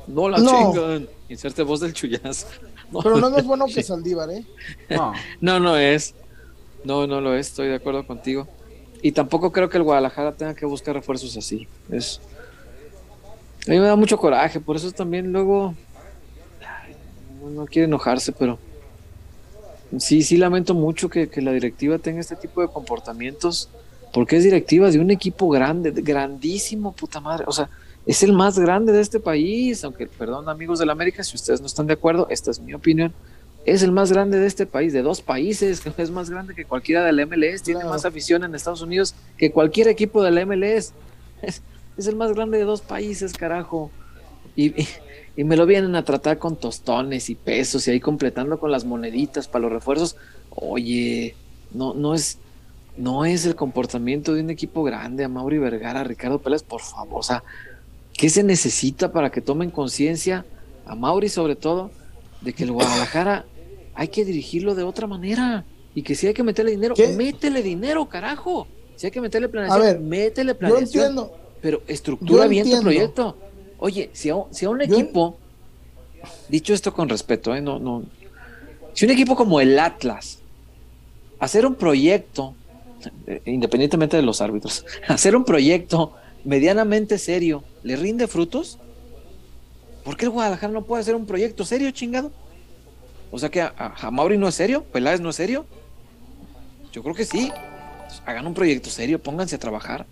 No 0.06 0.28
la 0.28 0.36
chingan. 0.36 1.08
Inserte 1.28 1.62
voz 1.62 1.80
del 1.80 1.92
chullazo. 1.92 2.46
Pero 3.02 3.16
no, 3.16 3.36
es 3.36 3.44
bueno 3.44 3.66
que 3.66 3.82
Saldívar, 3.82 4.30
¿eh? 4.30 4.44
No. 4.90 5.12
no, 5.40 5.60
no 5.60 5.76
es. 5.76 6.14
No, 6.84 7.06
no 7.06 7.20
lo 7.20 7.34
es, 7.34 7.48
estoy 7.48 7.68
de 7.68 7.76
acuerdo 7.76 8.06
contigo. 8.06 8.46
Y 9.02 9.12
tampoco 9.12 9.50
creo 9.50 9.68
que 9.68 9.78
el 9.78 9.82
Guadalajara 9.82 10.32
tenga 10.32 10.54
que 10.54 10.66
buscar 10.66 10.94
refuerzos 10.94 11.36
así. 11.36 11.66
Es. 11.90 12.20
A 13.66 13.70
mí 13.70 13.80
me 13.80 13.86
da 13.86 13.96
mucho 13.96 14.16
coraje, 14.16 14.60
por 14.60 14.76
eso 14.76 14.92
también 14.92 15.32
luego. 15.32 15.74
No 17.50 17.66
quiere 17.66 17.86
enojarse, 17.86 18.32
pero 18.32 18.58
sí, 19.98 20.22
sí 20.22 20.36
lamento 20.36 20.74
mucho 20.74 21.08
que, 21.08 21.28
la 21.36 21.52
directiva 21.52 21.98
tenga 21.98 22.20
este 22.20 22.36
tipo 22.36 22.60
de 22.60 22.68
comportamientos, 22.68 23.68
porque 24.12 24.36
es 24.36 24.44
directiva 24.44 24.90
de 24.90 24.98
un 24.98 25.10
equipo 25.10 25.48
grande, 25.48 25.90
grandísimo, 25.90 26.92
puta 26.92 27.20
madre. 27.20 27.44
O 27.46 27.52
sea, 27.52 27.68
es 28.06 28.22
el 28.22 28.32
más 28.32 28.58
grande 28.58 28.92
de 28.92 29.00
este 29.00 29.20
país, 29.20 29.84
aunque, 29.84 30.06
perdón 30.06 30.48
amigos 30.48 30.78
de 30.78 30.86
la 30.86 30.92
América, 30.92 31.22
si 31.24 31.36
ustedes 31.36 31.60
no 31.60 31.66
están 31.66 31.86
de 31.86 31.94
acuerdo, 31.94 32.26
esta 32.30 32.50
es 32.50 32.60
mi 32.60 32.74
opinión. 32.74 33.12
Es 33.64 33.82
el 33.82 33.90
más 33.90 34.12
grande 34.12 34.38
de 34.38 34.46
este 34.46 34.64
país, 34.64 34.92
de 34.92 35.02
dos 35.02 35.20
países, 35.20 35.82
es 35.98 36.10
más 36.10 36.30
grande 36.30 36.54
que 36.54 36.64
cualquiera 36.64 37.04
del 37.04 37.26
MLS, 37.26 37.62
tiene 37.62 37.84
más 37.84 38.04
afición 38.04 38.44
en 38.44 38.54
Estados 38.54 38.80
Unidos 38.80 39.14
que 39.36 39.50
cualquier 39.50 39.88
equipo 39.88 40.22
del 40.22 40.44
MLS. 40.46 40.92
Es, 41.42 41.60
es 41.98 42.06
el 42.06 42.16
más 42.16 42.32
grande 42.32 42.56
de 42.56 42.64
dos 42.64 42.80
países, 42.80 43.34
carajo. 43.34 43.90
y, 44.56 44.68
y 44.80 44.88
me 45.44 45.56
lo 45.56 45.66
vienen 45.66 45.94
a 45.96 46.04
tratar 46.04 46.38
con 46.38 46.56
tostones 46.56 47.28
y 47.28 47.34
pesos 47.34 47.86
y 47.86 47.90
ahí 47.90 48.00
completando 48.00 48.58
con 48.58 48.70
las 48.70 48.84
moneditas 48.84 49.48
para 49.48 49.62
los 49.62 49.72
refuerzos. 49.72 50.16
Oye, 50.50 51.34
no, 51.72 51.92
no 51.92 52.14
es, 52.14 52.38
no 52.96 53.26
es 53.26 53.44
el 53.44 53.54
comportamiento 53.54 54.32
de 54.32 54.40
un 54.40 54.50
equipo 54.50 54.82
grande, 54.82 55.24
a 55.24 55.28
Mauri 55.28 55.58
Vergara, 55.58 56.00
a 56.00 56.04
Ricardo 56.04 56.38
Pérez, 56.38 56.62
por 56.62 56.80
favor. 56.80 57.20
O 57.20 57.22
sea, 57.22 57.44
¿qué 58.14 58.30
se 58.30 58.42
necesita 58.42 59.12
para 59.12 59.30
que 59.30 59.42
tomen 59.42 59.70
conciencia, 59.70 60.46
a 60.86 60.94
Mauri 60.94 61.28
sobre 61.28 61.54
todo, 61.54 61.90
de 62.40 62.54
que 62.54 62.64
el 62.64 62.72
Guadalajara 62.72 63.44
hay 63.94 64.08
que 64.08 64.24
dirigirlo 64.24 64.74
de 64.74 64.84
otra 64.84 65.06
manera? 65.06 65.64
Y 65.94 66.02
que 66.02 66.14
si 66.14 66.26
hay 66.26 66.34
que 66.34 66.42
meterle 66.42 66.70
dinero, 66.70 66.94
métele 67.16 67.62
dinero, 67.62 68.08
carajo. 68.08 68.66
Si 68.96 69.06
hay 69.06 69.10
que 69.10 69.20
meterle 69.20 69.48
planeación, 69.48 70.08
métele 70.08 70.54
planeación. 70.54 71.28
pero 71.60 71.82
estructura 71.86 72.46
bien 72.46 72.70
tu 72.70 72.80
proyecto. 72.80 73.36
Oye, 73.78 74.10
si 74.12 74.30
a, 74.30 74.36
si 74.50 74.64
a 74.64 74.70
un 74.70 74.80
equipo, 74.80 75.36
dicho 76.48 76.72
esto 76.72 76.92
con 76.92 77.08
respeto, 77.08 77.54
¿eh? 77.54 77.60
no, 77.60 77.78
no, 77.78 78.04
si 78.94 79.04
un 79.04 79.10
equipo 79.10 79.36
como 79.36 79.60
el 79.60 79.78
Atlas, 79.78 80.38
hacer 81.38 81.66
un 81.66 81.74
proyecto, 81.74 82.54
eh, 83.26 83.42
independientemente 83.44 84.16
de 84.16 84.22
los 84.22 84.40
árbitros, 84.40 84.86
hacer 85.08 85.36
un 85.36 85.44
proyecto 85.44 86.14
medianamente 86.44 87.18
serio, 87.18 87.62
¿le 87.82 87.96
rinde 87.96 88.26
frutos? 88.26 88.78
¿Por 90.02 90.16
qué 90.16 90.24
el 90.24 90.30
Guadalajara 90.30 90.72
no 90.72 90.82
puede 90.82 91.02
hacer 91.02 91.14
un 91.14 91.26
proyecto 91.26 91.64
serio, 91.64 91.90
chingado? 91.90 92.32
O 93.30 93.38
sea 93.38 93.50
que 93.50 93.60
a, 93.60 94.10
Mauri 94.10 94.38
no 94.38 94.48
es 94.48 94.54
serio, 94.54 94.84
Peláez 94.84 95.20
no 95.20 95.30
es 95.30 95.36
serio. 95.36 95.66
Yo 96.92 97.02
creo 97.02 97.14
que 97.14 97.24
sí. 97.24 97.52
Hagan 98.24 98.46
un 98.46 98.54
proyecto 98.54 98.88
serio, 98.88 99.20
pónganse 99.20 99.56
a 99.56 99.58
trabajar. 99.58 100.06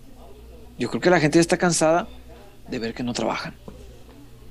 Yo 0.78 0.90
creo 0.90 1.00
que 1.00 1.10
la 1.10 1.20
gente 1.20 1.36
ya 1.36 1.40
está 1.40 1.56
cansada 1.56 2.08
de 2.68 2.78
ver 2.78 2.94
que 2.94 3.02
no 3.02 3.12
trabajan. 3.12 3.54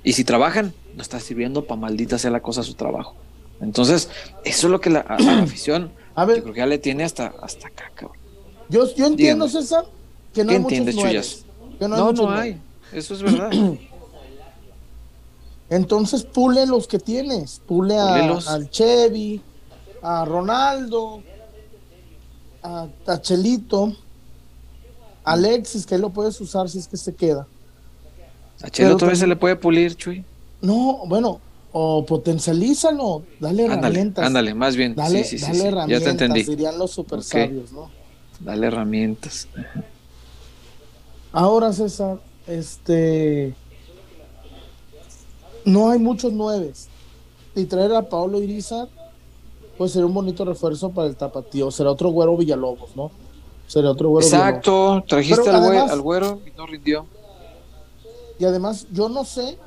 Y 0.04 0.13
si 0.13 0.23
trabajan, 0.23 0.73
no 0.95 1.02
está 1.02 1.19
sirviendo 1.19 1.65
para 1.65 1.80
maldita 1.80 2.17
sea 2.17 2.32
la 2.32 2.41
cosa 2.41 2.63
su 2.63 2.73
trabajo. 2.73 3.15
Entonces, 3.62 4.10
eso 4.43 4.67
es 4.67 4.71
lo 4.71 4.82
que 4.82 4.89
la, 4.89 4.99
afición, 5.41 5.91
a 6.15 6.26
ver, 6.26 6.38
yo 6.38 6.43
creo 6.43 6.54
que 6.54 6.60
ya 6.60 6.65
le 6.65 6.78
tiene 6.78 7.04
hasta, 7.04 7.34
hasta 7.41 7.67
acá, 7.67 7.91
cabrón. 7.95 8.17
Yo, 8.69 8.93
yo 8.95 9.06
entiendo, 9.06 9.47
César, 9.47 9.86
que 10.34 10.43
no 10.43 10.52
hay 10.52 10.58
entiendes, 10.58 10.95
Chuyas? 10.95 11.45
no, 11.80 12.12
no, 12.12 12.30
hay. 12.30 12.60
Eso 12.91 13.13
es 13.13 13.21
verdad. 13.21 13.52
Entonces 15.69 16.23
pule 16.23 16.65
los 16.65 16.88
que 16.88 16.99
tienes, 16.99 17.62
pule 17.65 17.97
al 17.97 18.69
Chevy, 18.69 19.41
a 20.02 20.26
Ronaldo, 20.26 21.23
a, 22.62 22.88
Chelito, 23.21 23.95
Alexis, 25.23 25.86
que 25.86 25.95
él 25.95 26.02
lo 26.02 26.10
puedes 26.10 26.39
usar 26.41 26.69
si 26.69 26.80
es 26.80 26.88
que 26.88 26.97
se 26.97 27.15
queda. 27.15 27.47
A 28.63 28.69
Chelito 28.69 28.97
todavía 28.97 29.19
se 29.19 29.28
le 29.28 29.36
puede 29.36 29.56
pulir, 29.56 29.95
Chuy. 29.95 30.23
No, 30.62 31.02
bueno, 31.06 31.41
o 31.71 32.06
potencialízalo, 32.06 33.23
dale 33.39 33.65
herramientas. 33.65 34.26
Ándale, 34.26 34.54
más 34.54 34.76
bien. 34.76 34.95
Dale, 34.95 35.23
dale 35.23 35.67
herramientas, 35.67 35.99
ya 35.99 36.06
te 36.06 36.10
entendí. 36.10 36.43
dirían 36.43 36.78
los 36.80 36.91
super 36.91 37.21
sabios, 37.21 37.71
¿no? 37.71 37.91
Dale 38.39 38.67
herramientas. 38.67 39.47
Ahora, 41.32 41.73
César, 41.73 42.19
este 42.47 43.54
no 45.65 45.89
hay 45.89 45.99
muchos 45.99 46.32
nueves. 46.34 46.88
Y 47.56 47.65
traer 47.65 47.93
a 47.93 48.02
Pablo 48.10 48.41
Irizar, 48.41 48.88
pues 49.78 49.91
sería 49.91 50.08
un 50.08 50.13
bonito 50.13 50.43
refuerzo 50.43 50.89
para 50.91 51.08
el 51.08 51.15
tapatío. 51.15 51.69
Será 51.71 51.91
otro 51.91 52.10
güero 52.10 52.36
Villalobos, 52.36 52.95
¿no? 52.95 53.12
Será 53.67 53.91
otro 53.91 54.10
güero 54.10 54.26
Exacto, 54.26 55.04
trajiste 55.08 55.49
al, 55.49 56.02
güero, 56.02 56.41
y 56.45 56.52
no 56.58 56.65
rindió. 56.65 57.06
Y 58.39 58.46
además, 58.46 58.88
yo 58.91 59.10
no 59.10 59.26
sé, 59.26 59.58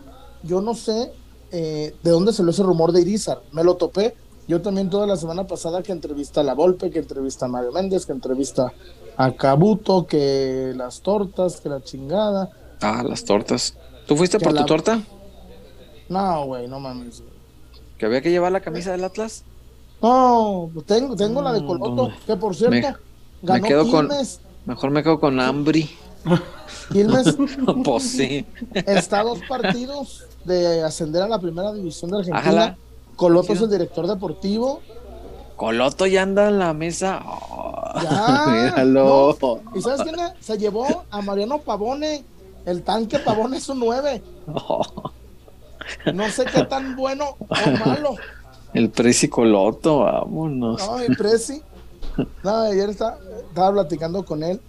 yo 0.42 0.60
no 0.60 0.74
sé 0.74 1.12
eh, 1.52 1.94
de 2.02 2.10
dónde 2.10 2.32
salió 2.32 2.50
ese 2.50 2.62
rumor 2.62 2.92
de 2.92 3.00
Irizar. 3.00 3.42
Me 3.52 3.64
lo 3.64 3.76
topé. 3.76 4.14
Yo 4.48 4.62
también 4.62 4.90
toda 4.90 5.06
la 5.06 5.16
semana 5.16 5.46
pasada 5.46 5.82
que 5.82 5.92
entrevista 5.92 6.40
a 6.40 6.44
La 6.44 6.54
Volpe, 6.54 6.90
que 6.90 7.00
entrevista 7.00 7.46
a 7.46 7.48
Mario 7.48 7.72
Méndez, 7.72 8.06
que 8.06 8.12
entrevista 8.12 8.72
a 9.16 9.32
Cabuto, 9.32 10.06
que 10.06 10.72
las 10.76 11.00
tortas, 11.00 11.60
que 11.60 11.68
la 11.68 11.82
chingada. 11.82 12.50
Ah, 12.80 13.02
las 13.02 13.24
tortas. 13.24 13.74
¿Tú 14.06 14.16
fuiste 14.16 14.38
por 14.38 14.54
tu 14.54 14.64
torta? 14.64 15.02
No, 16.08 16.46
güey, 16.46 16.68
no 16.68 16.78
mames. 16.78 17.22
¿Que 17.98 18.06
había 18.06 18.20
que 18.20 18.30
llevar 18.30 18.52
la 18.52 18.60
camisa 18.60 18.92
del 18.92 19.02
Atlas? 19.02 19.42
No, 20.02 20.70
tengo, 20.86 21.16
tengo 21.16 21.42
la 21.42 21.52
de 21.52 21.64
Coloto, 21.64 22.12
que 22.26 22.36
por 22.36 22.54
cierto, 22.54 22.98
me, 23.42 23.62
quedo 23.62 23.90
Con, 23.90 24.10
mejor 24.66 24.90
me 24.90 25.02
quedo 25.02 25.18
con 25.18 25.40
Ambri. 25.40 25.88
Quilmes. 26.90 27.36
pues 27.84 28.02
sí. 28.10 28.46
Está 28.74 29.20
a 29.20 29.24
dos 29.24 29.40
partidos 29.48 30.24
de 30.44 30.82
ascender 30.82 31.22
a 31.22 31.28
la 31.28 31.38
primera 31.38 31.72
división 31.72 32.10
de 32.10 32.18
Argentina. 32.18 32.76
Coloto 33.16 33.52
es 33.52 33.60
el 33.60 33.70
director 33.70 34.06
deportivo. 34.06 34.80
Coloto 35.56 36.06
ya 36.06 36.22
anda 36.22 36.48
en 36.48 36.58
la 36.58 36.74
mesa. 36.74 37.22
ya. 38.02 38.46
Míralo. 38.48 39.36
¿Y 39.74 39.80
sabes 39.80 40.02
quién 40.02 40.16
Se 40.40 40.58
llevó 40.58 41.04
a 41.10 41.22
Mariano 41.22 41.58
Pavone. 41.58 42.24
El 42.66 42.82
tanque 42.82 43.18
Pavone 43.18 43.56
es 43.56 43.68
un 43.68 43.80
9. 43.80 44.22
No 46.12 46.28
sé 46.30 46.44
qué 46.46 46.64
tan 46.64 46.96
bueno 46.96 47.36
o 47.38 47.86
malo. 47.86 48.16
El 48.74 48.90
Prezi 48.90 49.28
Coloto, 49.28 50.00
vámonos. 50.00 50.86
No, 50.86 50.98
el 50.98 51.16
Prezi. 51.16 51.62
No, 52.42 52.56
ayer 52.62 52.90
estaba, 52.90 53.18
estaba 53.48 53.72
platicando 53.72 54.24
con 54.24 54.42
él. 54.42 54.60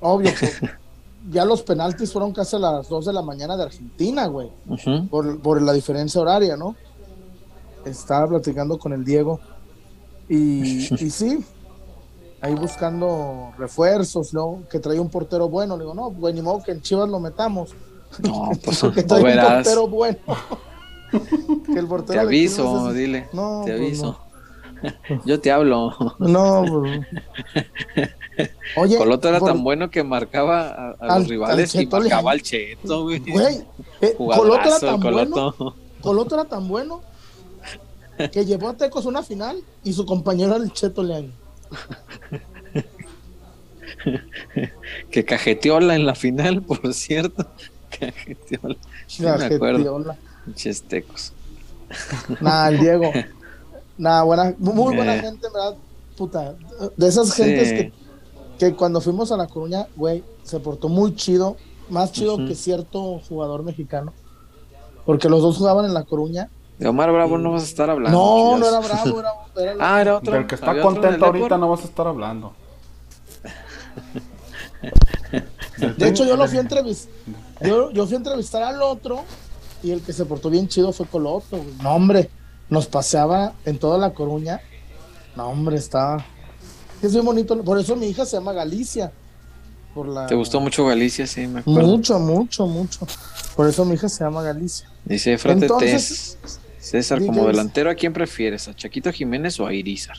Obvio 0.00 0.32
que 0.34 0.50
ya 1.30 1.44
los 1.44 1.62
penaltis 1.62 2.12
fueron 2.12 2.32
casi 2.32 2.56
a 2.56 2.58
las 2.58 2.88
2 2.88 3.06
de 3.06 3.12
la 3.12 3.22
mañana 3.22 3.56
de 3.56 3.64
Argentina, 3.64 4.26
güey. 4.26 4.50
por, 5.10 5.62
la 5.62 5.72
diferencia 5.72 6.20
horaria, 6.20 6.56
¿no? 6.56 6.76
Estaba 7.84 8.28
platicando 8.28 8.78
con 8.78 8.92
el 8.92 9.04
Diego. 9.04 9.40
Y, 10.28 10.92
y 11.04 11.10
sí, 11.10 11.44
ahí 12.40 12.54
buscando 12.54 13.52
refuerzos, 13.56 14.34
¿no? 14.34 14.64
Que 14.70 14.80
traía 14.80 15.00
un 15.00 15.08
portero 15.08 15.48
bueno. 15.48 15.76
Le 15.76 15.84
digo, 15.84 15.94
no, 15.94 16.10
güey, 16.10 16.34
ni 16.34 16.42
modo 16.42 16.62
que 16.62 16.72
en 16.72 16.82
Chivas 16.82 17.08
lo 17.08 17.20
metamos. 17.20 17.70
No, 18.18 18.50
pues 18.62 18.80
que 18.94 19.02
trae 19.04 19.22
un 19.22 19.54
portero 19.54 19.86
bueno. 19.88 20.18
que 21.66 21.78
el 21.78 21.86
portero 21.86 22.20
te 22.20 22.26
aviso, 22.26 22.92
dile. 22.92 23.28
No, 23.32 23.62
te 23.64 23.72
pues 23.72 23.80
aviso. 23.80 24.18
Yo 25.26 25.40
te 25.40 25.50
hablo. 25.50 25.94
No, 26.18 26.64
pues. 26.68 27.06
Oye, 28.76 28.96
Coloto 28.96 29.28
era 29.28 29.40
tan 29.40 29.62
bueno 29.62 29.90
que 29.90 30.02
marcaba 30.02 30.96
a, 30.98 31.18
los 31.18 31.28
rivales 31.28 31.74
y 31.74 31.86
marcaba 31.86 32.32
al 32.32 32.42
Cheto, 32.42 33.02
güey. 33.02 33.18
Güey, 33.18 33.62
eh, 34.00 34.14
Coloto 34.16 34.68
era 34.68 34.80
tan 34.80 35.00
bueno. 35.00 35.54
Coloto 36.00 36.34
era 36.34 36.44
tan 36.46 36.66
bueno 36.66 37.02
que 38.32 38.44
llevó 38.44 38.68
a 38.68 38.76
Tecos 38.76 39.06
una 39.06 39.22
final 39.22 39.62
y 39.84 39.92
su 39.92 40.06
compañero 40.06 40.56
era 40.56 40.64
el 40.64 40.72
Cheto 40.72 41.02
Leaño. 41.02 41.32
que 45.10 45.24
cajeteola 45.24 45.94
en 45.94 46.06
la 46.06 46.14
final, 46.14 46.62
por 46.62 46.92
cierto. 46.94 47.46
Cajeteola. 47.98 48.76
Sí 49.06 49.22
cajeteola. 49.22 50.16
Chestecos. 50.54 51.32
Nada, 52.40 52.70
el 52.70 52.80
Diego. 52.80 53.12
Nada, 53.98 54.22
buena, 54.22 54.54
muy 54.58 54.96
buena 54.96 55.16
eh. 55.16 55.20
gente, 55.20 55.48
¿verdad? 55.52 55.76
Puta. 56.16 56.54
De 56.96 57.08
esas 57.08 57.34
gentes 57.34 57.72
que, 57.72 57.92
que, 58.58 58.74
cuando 58.74 59.00
fuimos 59.00 59.32
a 59.32 59.36
La 59.36 59.46
Coruña, 59.46 59.86
güey, 59.96 60.24
se 60.42 60.60
portó 60.60 60.88
muy 60.88 61.14
chido. 61.14 61.56
Más 61.88 62.12
chido 62.12 62.38
que 62.38 62.54
cierto 62.54 63.20
jugador 63.28 63.64
mexicano. 63.64 64.14
Porque 65.04 65.28
los 65.28 65.42
dos 65.42 65.58
jugaban 65.58 65.84
en 65.84 65.94
La 65.94 66.04
Coruña. 66.04 66.48
De 66.78 66.88
Omar 66.88 67.12
Bravo 67.12 67.38
no 67.38 67.52
vas 67.52 67.62
a 67.62 67.66
estar 67.66 67.90
hablando. 67.90 68.18
No, 68.18 68.58
no 68.58 68.66
era 68.66 68.80
Bravo, 68.80 69.20
era, 69.20 69.32
era 69.72 69.76
Ah, 69.78 70.00
era 70.00 70.16
otro. 70.16 70.32
Del 70.32 70.46
que 70.46 70.54
está 70.54 70.80
contento 70.80 71.26
ahorita 71.26 71.58
no 71.58 71.68
vas 71.68 71.82
a 71.82 71.84
estar 71.84 72.06
hablando. 72.06 72.52
De 75.98 76.08
hecho, 76.08 76.24
yo 76.24 76.36
lo 76.36 76.46
fui 76.48 76.58
a 76.58 76.60
entrevistar. 76.60 77.12
Yo, 77.60 77.90
yo 77.90 78.06
fui 78.06 78.14
a 78.14 78.18
entrevistar 78.18 78.62
al 78.62 78.82
otro 78.82 79.24
y 79.82 79.90
el 79.90 80.00
que 80.00 80.12
se 80.12 80.24
portó 80.24 80.50
bien 80.50 80.68
chido 80.68 80.92
fue 80.92 81.06
Coloto. 81.06 81.60
No, 81.82 81.94
hombre, 81.94 82.30
nos 82.72 82.86
paseaba 82.86 83.52
en 83.66 83.78
toda 83.78 83.98
La 83.98 84.14
Coruña. 84.14 84.60
No, 85.36 85.48
hombre, 85.48 85.76
estaba. 85.76 86.24
Es 87.02 87.12
muy 87.12 87.20
bonito. 87.20 87.62
Por 87.62 87.78
eso 87.78 87.94
mi 87.96 88.06
hija 88.06 88.24
se 88.24 88.36
llama 88.36 88.54
Galicia. 88.54 89.12
Por 89.94 90.08
la... 90.08 90.26
¿Te 90.26 90.34
gustó 90.34 90.58
mucho 90.58 90.86
Galicia? 90.86 91.26
Sí, 91.26 91.46
me 91.46 91.60
acuerdo. 91.60 91.86
Mucho, 91.86 92.18
mucho, 92.18 92.66
mucho. 92.66 93.06
Por 93.54 93.68
eso 93.68 93.84
mi 93.84 93.94
hija 93.94 94.08
se 94.08 94.24
llama 94.24 94.42
Galicia. 94.42 94.88
Dice 95.04 95.36
Frate 95.36 95.66
Entonces, 95.66 96.38
César, 96.78 97.24
como 97.24 97.46
delantero, 97.46 97.90
¿a 97.90 97.94
quién 97.94 98.14
prefieres? 98.14 98.66
¿A 98.68 98.74
Chaquito 98.74 99.12
Jiménez 99.12 99.60
o 99.60 99.66
a 99.66 99.74
Irizar? 99.74 100.16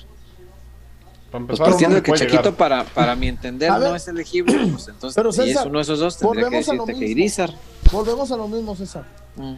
Pues 1.47 1.59
partiendo 1.59 1.95
de 1.95 2.03
que 2.03 2.11
Chaquito, 2.11 2.53
para, 2.53 2.83
para 2.83 3.15
mi 3.15 3.27
entender, 3.29 3.71
no 3.71 3.95
es 3.95 4.07
elegible, 4.07 4.53
pues 4.67 4.87
entonces, 4.87 5.15
pero 5.15 5.31
si 5.31 5.49
es 5.49 5.57
uno 5.65 5.79
de 5.79 5.81
esos 5.81 5.97
dos, 5.97 6.19
tendría 6.19 6.49
que 6.51 6.57
decirte 6.57 6.93
que 6.93 7.07
Irizar. 7.07 7.51
Volvemos 7.91 8.31
a 8.31 8.37
lo 8.37 8.47
mismo, 8.47 8.75
César. 8.75 9.05
Mm. 9.35 9.55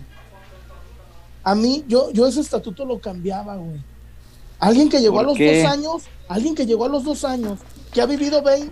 A 1.45 1.55
mí, 1.55 1.85
yo, 1.87 2.11
yo 2.11 2.27
ese 2.27 2.41
estatuto 2.41 2.85
lo 2.85 2.99
cambiaba, 2.99 3.55
güey. 3.55 3.81
Alguien 4.59 4.89
que 4.89 4.99
llegó 4.99 5.21
a 5.21 5.23
los 5.23 5.37
dos 5.37 5.65
años, 5.65 6.03
alguien 6.27 6.55
que 6.55 6.65
llegó 6.65 6.83
a 6.83 6.89
los 6.89 7.05
dos 7.05 7.23
años, 7.23 7.59
que 7.93 8.01
ha 8.01 8.05
vivido 8.05 8.41
20. 8.41 8.71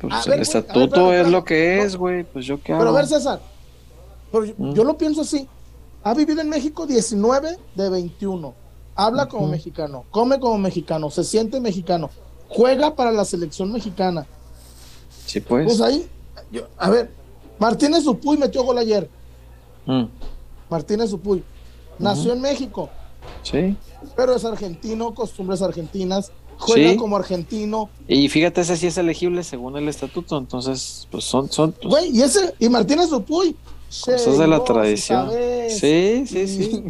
pues 0.00 0.26
el 0.28 0.40
estatuto 0.40 1.12
es 1.12 1.28
lo 1.28 1.42
que 1.42 1.80
es, 1.80 1.96
güey. 1.96 2.22
Pues 2.22 2.46
yo 2.46 2.62
qué 2.62 2.72
hago. 2.72 2.80
Pero 2.82 2.90
a 2.90 2.94
ver, 2.94 3.08
César, 3.08 3.40
mm. 4.32 4.72
yo, 4.74 4.84
lo 4.84 4.96
pienso 4.96 5.22
así. 5.22 5.48
Ha 6.04 6.14
vivido 6.14 6.40
en 6.40 6.48
México 6.48 6.86
19 6.86 7.58
de 7.74 7.90
21. 7.90 8.54
Habla 8.94 9.26
como 9.26 9.48
mexicano, 9.48 10.04
come 10.10 10.38
como 10.38 10.56
mexicano, 10.58 11.10
se 11.10 11.24
siente 11.24 11.58
mexicano 11.58 12.10
juega 12.54 12.94
para 12.94 13.10
la 13.10 13.24
selección 13.24 13.72
mexicana. 13.72 14.26
Sí, 15.26 15.40
pues. 15.40 15.66
Pues 15.66 15.80
ahí, 15.80 16.08
a 16.78 16.90
ver, 16.90 17.10
Martínez 17.58 18.04
Dupuy 18.04 18.36
metió 18.36 18.62
gol 18.62 18.78
ayer. 18.78 19.08
Mm. 19.86 20.04
Martínez 20.70 21.10
Dupuy. 21.10 21.42
Nació 21.98 22.32
en 22.32 22.40
México. 22.40 22.90
Sí. 23.42 23.76
Pero 24.16 24.36
es 24.36 24.44
argentino, 24.44 25.14
costumbres 25.14 25.62
argentinas, 25.62 26.32
juega 26.58 26.96
como 26.96 27.16
argentino. 27.16 27.88
Y 28.06 28.28
fíjate, 28.28 28.60
ese 28.60 28.76
sí 28.76 28.86
es 28.86 28.98
elegible 28.98 29.42
según 29.42 29.76
el 29.76 29.88
estatuto, 29.88 30.38
entonces, 30.38 31.08
pues 31.10 31.24
son. 31.24 31.50
son 31.50 31.72
pues 31.72 31.88
Güey, 31.88 32.16
y 32.16 32.22
ese, 32.22 32.54
y 32.58 32.68
Martínez 32.68 33.10
Dupuy. 33.10 33.56
Cosas 34.04 34.38
de 34.38 34.46
la 34.48 34.64
tradición. 34.64 35.30
Sí, 35.68 36.24
sí, 36.26 36.48
sí. 36.48 36.84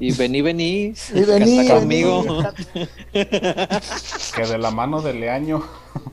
Y 0.00 0.12
vení, 0.12 0.42
vení. 0.42 0.94
Y 1.14 1.20
vení. 1.20 1.68
conmigo. 1.68 2.24
que 3.12 4.46
de 4.46 4.58
la 4.58 4.70
mano 4.70 5.00
de 5.00 5.14
Leaño. 5.14 5.62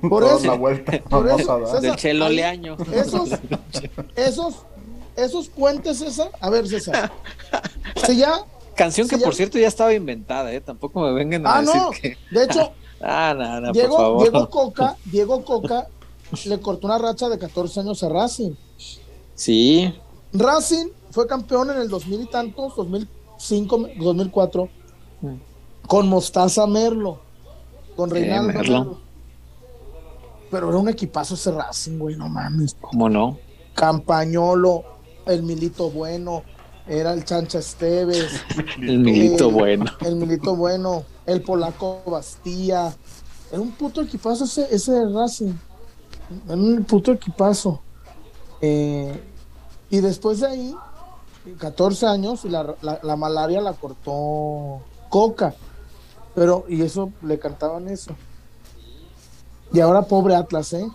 Por 0.08 0.24
eso. 0.24 0.46
La 0.46 0.54
vuelta. 0.54 1.00
Por 1.10 1.28
eso, 1.28 1.82
Del 1.82 1.96
Chelo 1.96 2.30
Leaño. 2.30 2.78
Esos, 2.94 3.32
esos, 4.16 4.66
esos 5.26 5.50
puentes, 5.50 6.00
César. 6.00 6.32
A 6.40 6.50
ver, 6.50 6.68
César. 6.68 7.12
Si 8.06 8.18
ya. 8.18 8.44
Canción 8.76 9.08
que, 9.08 9.18
por 9.18 9.36
cierto, 9.36 9.60
ya 9.60 9.68
estaba 9.68 9.94
inventada, 9.94 10.52
¿eh? 10.54 10.62
Tampoco 10.62 11.02
me 11.02 11.12
vengan 11.14 11.46
a 11.46 11.58
ah, 11.58 11.62
decir 11.62 12.18
no. 12.32 12.40
De 12.40 12.46
hecho, 12.46 12.72
Ah, 13.02 13.34
nada, 13.38 13.72
Diego, 13.72 13.96
por 13.96 14.00
favor. 14.00 14.22
Diego 14.22 14.50
Coca, 14.50 14.98
Diego 15.06 15.44
Coca 15.44 15.88
le 16.46 16.60
cortó 16.60 16.88
una 16.88 16.98
racha 16.98 17.30
de 17.30 17.40
14 17.40 17.80
años 17.80 18.04
a 18.04 18.10
Racing. 18.10 18.52
Sí. 19.36 19.94
Racing 20.34 20.88
fue 21.10 21.28
campeón 21.28 21.72
en 21.72 21.78
el 21.78 21.90
2000 21.90 22.22
y 22.22 22.26
tantos, 22.28 22.76
2005, 22.76 23.90
2004, 24.00 24.70
con 25.88 26.08
Mostaza 26.08 26.68
Merlo, 26.68 27.20
con 27.96 28.10
Reinaldo 28.10 28.54
Merlo. 28.54 28.80
Merlo. 28.80 28.98
Pero 30.52 30.70
era 30.70 30.78
un 30.78 30.90
equipazo 30.90 31.36
ese 31.36 31.52
Racing, 31.52 31.98
güey, 31.98 32.16
no 32.16 32.30
mames. 32.30 32.76
¿Cómo 32.80 33.10
no? 33.10 33.40
Campañolo, 33.74 34.84
el 35.26 35.44
Milito 35.44 35.90
Bueno, 35.90 36.44
era 36.88 37.14
el 37.14 37.24
Chancha 37.26 37.60
Esteves, 37.60 38.32
El 38.82 39.00
milito 39.00 39.52
bueno. 39.52 39.86
el 40.02 40.16
Milito 40.16 40.56
Bueno, 40.56 41.04
el 41.26 41.42
Polaco 41.42 42.02
Bastía. 42.06 42.94
Era 43.52 43.62
un 43.62 43.72
puto 43.72 44.02
equipazo 44.02 44.46
ese, 44.46 44.68
ese 44.74 45.06
Racing. 45.10 45.54
Era 46.46 46.56
un 46.56 46.84
puto 46.86 47.12
equipazo. 47.12 47.82
Eh, 48.62 49.20
y 49.90 50.00
después 50.00 50.40
de 50.40 50.48
ahí, 50.48 50.76
14 51.60 52.06
años, 52.08 52.46
y 52.46 52.50
la, 52.50 52.76
la- 52.82 53.00
la 53.04 53.16
malaria 53.16 53.60
la 53.62 53.74
cortó 53.74 54.82
Coca. 55.10 55.54
Pero, 56.34 56.66
y 56.70 56.82
eso, 56.82 57.12
le 57.24 57.38
cantaban 57.40 57.90
eso. 57.90 58.16
Y 59.74 59.80
ahora, 59.82 60.04
pobre 60.04 60.36
Atlas, 60.36 60.72
¿eh? 60.74 60.88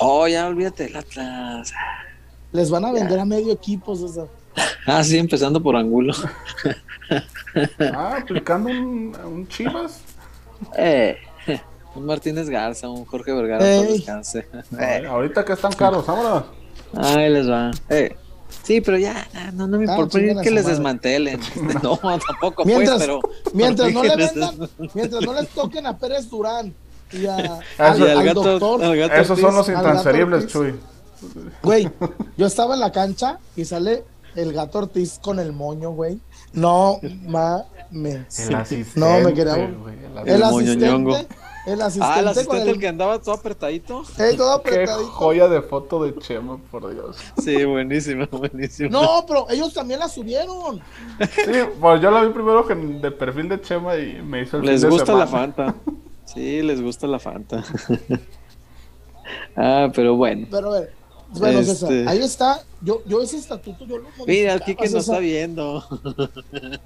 Oh, 0.00 0.26
ya 0.26 0.46
olvídate 0.48 0.84
del 0.84 0.96
Atlas. 0.96 1.72
Les 2.52 2.70
van 2.70 2.84
a 2.84 2.92
vender 2.92 3.18
a 3.18 3.24
medio 3.24 3.52
equipo, 3.52 3.94
César. 3.96 4.26
Ah, 4.86 5.02
sí, 5.04 5.16
empezando 5.18 5.62
por 5.62 5.76
Angulo. 5.76 6.12
Ah, 7.94 8.18
aplicando 8.20 8.70
un, 8.70 9.16
un 9.24 9.48
Chivas. 9.48 10.00
Eh, 10.76 11.16
un 11.94 12.06
Martínez 12.06 12.48
Garza, 12.48 12.88
un 12.88 13.04
Jorge 13.04 13.32
Vergara, 13.32 13.58
para 13.60 13.82
descanse. 13.82 14.46
Ay, 14.78 15.04
ahorita 15.04 15.44
que 15.44 15.52
están 15.54 15.72
caros, 15.72 16.06
vámonos. 16.06 16.44
Ahí 16.96 17.30
les 17.30 17.48
va. 17.48 17.70
Eh, 17.88 18.16
Sí, 18.64 18.80
pero 18.80 18.98
ya, 18.98 19.28
no, 19.54 19.68
no 19.68 19.78
me 19.78 19.84
Ah, 19.88 19.92
importa 19.92 20.18
que 20.18 20.50
les 20.50 20.64
madre. 20.64 20.70
desmantelen. 20.74 21.40
No, 21.84 21.96
tampoco, 21.96 22.64
Mientras, 22.64 22.96
pues, 22.96 23.06
pero. 23.06 23.20
mientras 23.54 23.92
no 23.92 24.02
le 24.02 24.16
vendan, 24.16 24.58
des- 24.58 24.70
mientras 24.94 25.22
no 25.24 25.32
les 25.34 25.48
toquen 25.50 25.86
a 25.86 25.96
Pérez 25.96 26.28
Durán 26.28 26.74
y 27.12 27.26
a, 27.26 27.38
Eso- 27.38 27.60
al, 27.78 27.98
Y 27.98 28.02
al 28.02 28.18
al 28.18 28.24
gato, 28.24 28.42
doctor. 28.42 28.84
al 28.84 28.96
gato 28.96 29.14
Esos 29.14 29.38
son 29.40 29.54
los 29.54 29.68
intransferibles, 29.68 30.40
Ortiz. 30.40 30.52
Chuy. 30.52 30.74
Güey, 31.62 31.90
yo 32.36 32.46
estaba 32.46 32.74
en 32.74 32.80
la 32.80 32.92
cancha 32.92 33.38
y 33.56 33.64
sale 33.64 34.04
el 34.36 34.52
gato 34.52 34.78
Ortiz 34.78 35.18
con 35.22 35.38
el 35.38 35.52
moño, 35.52 35.90
güey. 35.90 36.18
No 36.52 36.98
mames. 37.26 38.38
El 38.48 38.54
asistente. 38.54 39.00
No, 39.00 39.20
me 39.20 39.34
quería- 39.34 39.54
güey, 39.54 39.96
el 40.04 40.16
asistente. 40.16 40.20
El 40.20 40.28
El 40.36 40.42
asistente, 40.42 40.86
moñoñongo. 40.90 41.16
el 41.66 41.82
asistente, 41.82 42.06
Ah, 42.12 42.18
el 42.18 42.24
con 42.24 42.28
asistente, 42.30 42.62
el, 42.62 42.68
el 42.68 42.78
que 42.80 42.88
andaba 42.88 43.18
todo 43.20 43.34
apretadito. 43.34 44.02
eh, 44.18 44.34
todo 44.36 44.62
Qué 44.62 44.70
apretadito. 44.70 45.10
joya 45.10 45.48
de 45.48 45.62
foto 45.62 46.02
de 46.04 46.16
Chema, 46.18 46.58
por 46.70 46.92
Dios. 46.92 47.16
Sí, 47.42 47.64
buenísimo, 47.64 48.26
buenísimo. 48.30 48.90
No, 48.90 49.24
pero 49.26 49.46
ellos 49.50 49.72
también 49.74 50.00
la 50.00 50.08
subieron. 50.08 50.80
Sí, 51.20 51.52
pues 51.80 52.00
yo 52.00 52.10
la 52.10 52.22
vi 52.22 52.32
primero 52.32 52.66
que 52.66 52.74
de 52.74 53.10
perfil 53.10 53.48
de 53.48 53.60
Chema 53.60 53.96
y 53.96 54.22
me 54.22 54.42
hizo 54.42 54.56
el 54.58 54.64
Les 54.66 54.80
fin 54.80 54.90
de 54.90 54.96
gusta 54.96 55.12
la. 55.14 55.26
Fanta. 55.26 55.74
Sí, 56.24 56.62
les 56.62 56.80
gusta 56.80 57.08
la 57.08 57.18
Fanta. 57.18 57.64
ah, 59.56 59.88
pero 59.94 60.16
bueno. 60.16 60.46
Pero 60.50 60.68
a 60.74 60.80
ver, 60.80 60.92
bueno, 61.38 61.58
Este- 61.60 61.74
César, 61.74 62.08
ahí 62.08 62.18
está. 62.20 62.64
Yo, 62.82 63.02
yo 63.06 63.20
ese 63.22 63.36
estatuto 63.36 63.84
yo 63.86 63.98
lo 63.98 64.08
Mira, 64.26 64.54
el 64.54 64.60
Kike 64.62 64.84
nos 64.84 64.92
César. 65.04 65.14
está 65.14 65.18
viendo. 65.18 65.84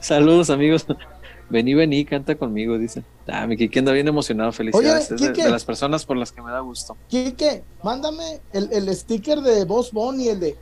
Saludos, 0.00 0.50
amigos. 0.50 0.86
Vení, 1.48 1.74
vení, 1.74 2.04
canta 2.04 2.36
conmigo, 2.36 2.78
dice. 2.78 3.02
Ah, 3.26 3.44
mi 3.46 3.56
Kike 3.56 3.80
anda 3.80 3.90
bien 3.92 4.06
emocionado, 4.06 4.52
felicidades. 4.52 5.10
Oye, 5.10 5.26
es 5.26 5.32
de, 5.36 5.50
las 5.50 5.64
personas 5.64 6.04
por 6.06 6.16
las 6.16 6.30
que 6.30 6.40
me 6.42 6.50
da 6.52 6.60
gusto. 6.60 6.96
Quique, 7.08 7.64
mándame 7.82 8.40
el, 8.52 8.68
el 8.72 8.94
sticker 8.94 9.40
de 9.40 9.64
Boss 9.64 9.90
Bunny, 9.90 10.28
el 10.28 10.40
de. 10.40 10.56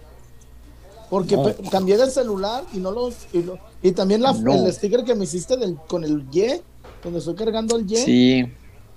Porque 1.10 1.36
No. 1.36 1.44
pe- 1.44 1.56
cambié 1.70 1.96
de 1.98 2.10
celular 2.10 2.64
y 2.72 2.78
no 2.78 2.90
los. 2.90 3.14
Y, 3.34 3.42
lo- 3.42 3.58
y 3.82 3.92
también 3.92 4.22
la, 4.22 4.32
No. 4.32 4.54
el 4.66 4.72
sticker 4.72 5.04
que 5.04 5.14
me 5.14 5.24
hiciste 5.24 5.58
del, 5.58 5.76
con 5.88 6.04
el 6.04 6.24
Y, 6.32 6.60
donde 7.04 7.18
estoy 7.18 7.34
cargando 7.34 7.76
el 7.76 7.90
Y. 7.90 7.96
Sí. 7.96 8.46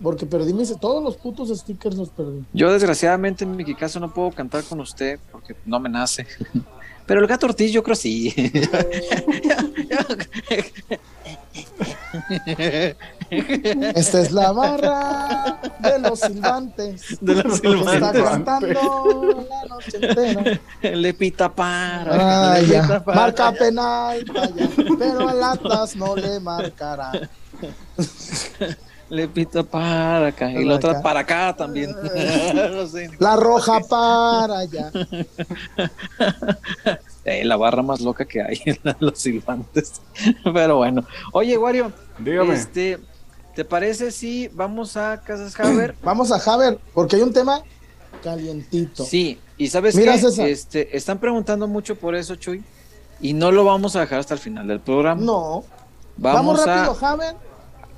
Porque 0.02 0.26
perdí 0.26 0.54
mis. 0.54 0.76
Todos 0.80 1.04
los 1.04 1.18
putos 1.18 1.50
stickers 1.58 1.96
los 1.96 2.10
perdí. 2.10 2.44
Yo, 2.54 2.72
desgraciadamente, 2.72 3.44
en 3.44 3.56
mi 3.56 3.76
caso 3.76 4.00
no 4.00 4.14
puedo 4.14 4.32
cantar 4.32 4.64
con 4.64 4.80
usted 4.80 5.20
porque 5.32 5.56
no 5.66 5.80
me 5.80 5.90
nace. 5.90 6.26
Pero 7.06 7.20
el 7.20 7.28
gato 7.28 7.46
Ortiz, 7.48 7.72
yo 7.74 7.84
creo 7.84 7.96
sí. 7.96 8.34
Esta 13.30 14.22
es 14.22 14.32
la 14.32 14.52
barra 14.52 15.60
de 15.80 16.00
los 16.00 16.20
silbantes. 16.20 17.18
De 17.20 17.36
los 17.44 17.60
que 17.60 17.70
Está 17.72 17.94
silbantes. 17.94 18.24
cantando 18.24 19.46
la 19.50 19.66
noche 19.68 19.98
entera. 20.00 20.60
Le 20.96 21.14
pita 21.14 21.54
para. 21.54 22.54
Ah, 22.54 22.60
le 22.60 22.68
ya. 22.68 22.82
pita 22.84 23.04
para. 23.04 23.22
Marca 23.22 23.52
penal, 23.54 24.24
vaya, 24.34 24.70
pero 24.98 25.28
al 25.30 25.44
Atlas 25.44 25.96
no 25.96 26.16
le 26.16 26.40
marcará. 26.40 27.30
Le 29.12 29.28
pita 29.28 29.62
para 29.62 30.28
acá. 30.28 30.50
Y 30.50 30.64
la 30.64 30.76
otra 30.76 31.02
para 31.02 31.20
acá 31.20 31.54
también. 31.54 31.94
no 32.72 32.88
sé. 32.88 33.12
La 33.20 33.36
roja 33.36 33.82
para 33.82 34.60
allá. 34.60 34.92
Eh, 37.24 37.46
la 37.46 37.56
barra 37.56 37.84
más 37.84 38.02
loca 38.02 38.26
que 38.26 38.42
hay 38.42 38.60
en 38.66 38.80
los 39.00 39.20
silbantes. 39.20 40.02
Pero 40.44 40.78
bueno. 40.78 41.06
Oye, 41.34 41.56
Wario, 41.56 41.92
Dígame. 42.18 42.56
este, 42.56 42.98
¿te 43.54 43.64
parece 43.64 44.10
si 44.10 44.48
vamos 44.48 44.98
a 44.98 45.22
Casas 45.22 45.60
Haber? 45.60 45.94
Vamos 46.04 46.32
a 46.32 46.40
Javer, 46.40 46.80
porque 46.96 47.18
hay 47.18 47.22
un 47.22 47.32
tema 47.32 47.62
calientito. 48.24 49.06
Sí, 49.06 49.40
y 49.56 49.68
sabes 49.68 49.94
Mira, 49.94 50.14
qué? 50.14 50.20
César. 50.20 50.48
Este, 50.48 50.98
están 50.98 51.20
preguntando 51.20 51.68
mucho 51.68 51.96
por 51.96 52.16
eso, 52.16 52.36
Chuy, 52.38 52.64
y 53.20 53.34
no 53.34 53.52
lo 53.52 53.66
vamos 53.66 53.96
a 53.96 54.00
dejar 54.00 54.18
hasta 54.20 54.34
el 54.34 54.40
final 54.40 54.68
del 54.68 54.80
programa. 54.80 55.22
No. 55.22 55.64
vamos, 56.18 56.58
Vamos, 56.58 56.66
rápido, 56.66 56.98
a. 57.08 57.36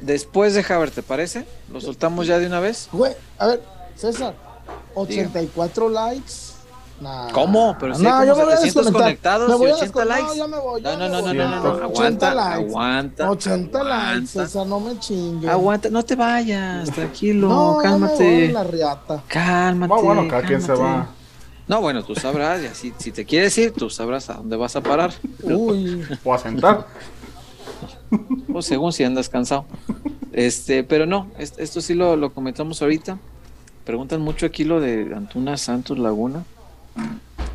después 0.04 0.54
de 0.54 0.66
Haber, 0.74 0.92
¿te 0.92 1.02
parece? 1.04 1.46
¿Lo 1.72 1.82
soltamos 1.82 2.28
ya 2.28 2.39
de 2.39 2.48
una 2.48 2.60
vez? 2.60 2.89
Güey, 2.92 3.13
a 3.39 3.48
ver, 3.48 3.62
César, 3.96 4.34
84 4.96 5.89
likes. 5.89 6.32
Nah. 7.02 7.30
¿Cómo? 7.32 7.76
Pero 7.80 7.96
si 7.96 8.04
no, 8.04 8.13
hay 8.16 8.28
yo 8.28 8.34
como 8.34 8.46
me 8.46 8.52
voy 8.52 8.54
a 8.54 8.58
700 8.58 8.86
desconectar. 8.86 9.39
conectados 9.39 9.50
me 9.50 9.56
voy 9.56 9.68
y 9.68 9.72
a 9.72 9.74
80 9.76 9.86
desconectar. 9.86 10.20
likes. 10.20 10.28
No, 10.30 10.36
ya 10.36 10.48
me 10.48 10.60
voy. 10.63 10.82
No, 10.82 10.89
ya 10.92 10.98
no, 10.98 11.04
me 11.04 11.10
no, 11.10 11.22
no, 11.22 11.34
no, 11.34 11.34
no, 11.34 11.80
no, 11.80 11.88
80 11.88 12.30
aguanta, 12.30 12.34
likes. 12.36 12.66
aguanta. 12.70 13.30
80 13.32 13.84
likes, 13.84 13.98
aguanta. 14.04 14.28
César, 14.48 14.68
no 14.68 14.80
me 14.80 15.00
chingue. 15.00 15.50
Aguanta, 15.50 15.90
no 15.90 16.04
te 16.06 16.15
vayas, 16.15 16.92
tranquilo, 16.92 17.50
No, 17.50 17.77
me 17.77 17.84
cálmate. 17.84 18.46
en 18.46 18.54
la 18.54 18.63
riata. 18.63 19.23
Cálmate. 19.27 19.94
Ah, 19.98 20.02
bueno, 20.02 20.27
cada 20.30 20.44
quien 20.44 20.62
se 20.62 20.71
va. 20.73 21.08
No, 21.67 21.82
bueno, 21.82 22.04
tú 22.04 22.13
sabrás, 22.13 22.62
y 22.62 22.67
así, 22.67 22.94
si 22.98 23.12
te 23.12 23.25
quieres 23.25 23.58
ir, 23.58 23.71
tú 23.73 23.90
sabrás 23.90 24.30
a 24.30 24.34
dónde 24.36 24.56
vas 24.58 24.75
a 24.75 24.82
parar. 24.82 25.12
Uy, 25.44 26.06
O 26.23 26.34
a 26.34 26.38
sentar. 26.38 26.86
O 28.54 28.62
según 28.62 28.94
si 28.94 29.04
andas 29.04 29.30
cansado. 29.30 29.66
Este, 30.32 30.84
pero 30.84 31.06
no, 31.06 31.28
es- 31.38 31.54
esto 31.58 31.82
sí 31.82 31.94
lo, 31.94 32.16
lo 32.16 32.34
comentamos 32.34 32.82
ahorita. 32.82 33.18
Preguntan 33.86 34.22
mucho 34.22 34.46
aquí 34.46 34.64
lo 34.64 34.80
de 34.80 35.14
Antuna 35.16 35.58
Santos 35.58 35.98
Laguna. 36.00 36.44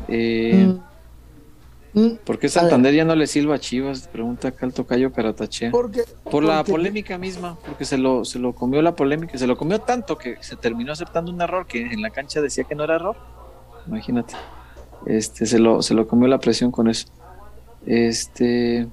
Eh, 0.07 0.73
Mm, 1.93 1.99
mm, 2.01 2.17
¿Por 2.23 2.37
qué 2.37 2.49
Santander 2.49 2.93
ya 2.93 3.03
no 3.03 3.15
le 3.15 3.25
silba 3.25 3.55
a 3.55 3.59
Chivas? 3.59 4.07
Pregunta 4.07 4.49
acá 4.49 4.65
el 4.67 4.73
tocayo 4.73 5.11
Caratache. 5.11 5.71
porque, 5.71 6.03
Por 6.29 6.43
la 6.43 6.63
polémica 6.63 7.17
misma, 7.17 7.57
porque 7.65 7.83
se 7.83 7.97
lo, 7.97 8.23
se 8.25 8.37
lo 8.37 8.53
comió 8.53 8.81
la 8.83 8.95
polémica, 8.95 9.37
se 9.39 9.47
lo 9.47 9.57
comió 9.57 9.79
tanto 9.79 10.15
que 10.17 10.37
se 10.41 10.55
terminó 10.55 10.93
aceptando 10.93 11.31
un 11.31 11.41
error 11.41 11.65
que 11.65 11.81
en 11.81 12.01
la 12.03 12.11
cancha 12.11 12.41
decía 12.41 12.63
que 12.65 12.75
no 12.75 12.83
era 12.83 12.95
error. 12.97 13.15
Imagínate. 13.87 14.35
Este, 15.07 15.47
se 15.47 15.57
lo, 15.57 15.81
se 15.81 15.95
lo 15.95 16.07
comió 16.07 16.27
la 16.27 16.39
presión 16.39 16.69
con 16.69 16.89
eso. 16.89 17.07
Este, 17.87 18.87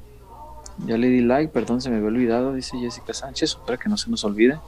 ya 0.87 0.97
le 0.99 1.09
di 1.09 1.21
like, 1.23 1.53
perdón, 1.53 1.81
se 1.81 1.91
me 1.91 1.97
había 1.97 2.09
olvidado, 2.09 2.53
dice 2.55 2.79
Jessica 2.79 3.15
Sánchez, 3.15 3.55
para 3.55 3.79
que 3.79 3.89
no 3.89 3.97
se 3.97 4.11
nos 4.11 4.25
olvide. 4.25 4.59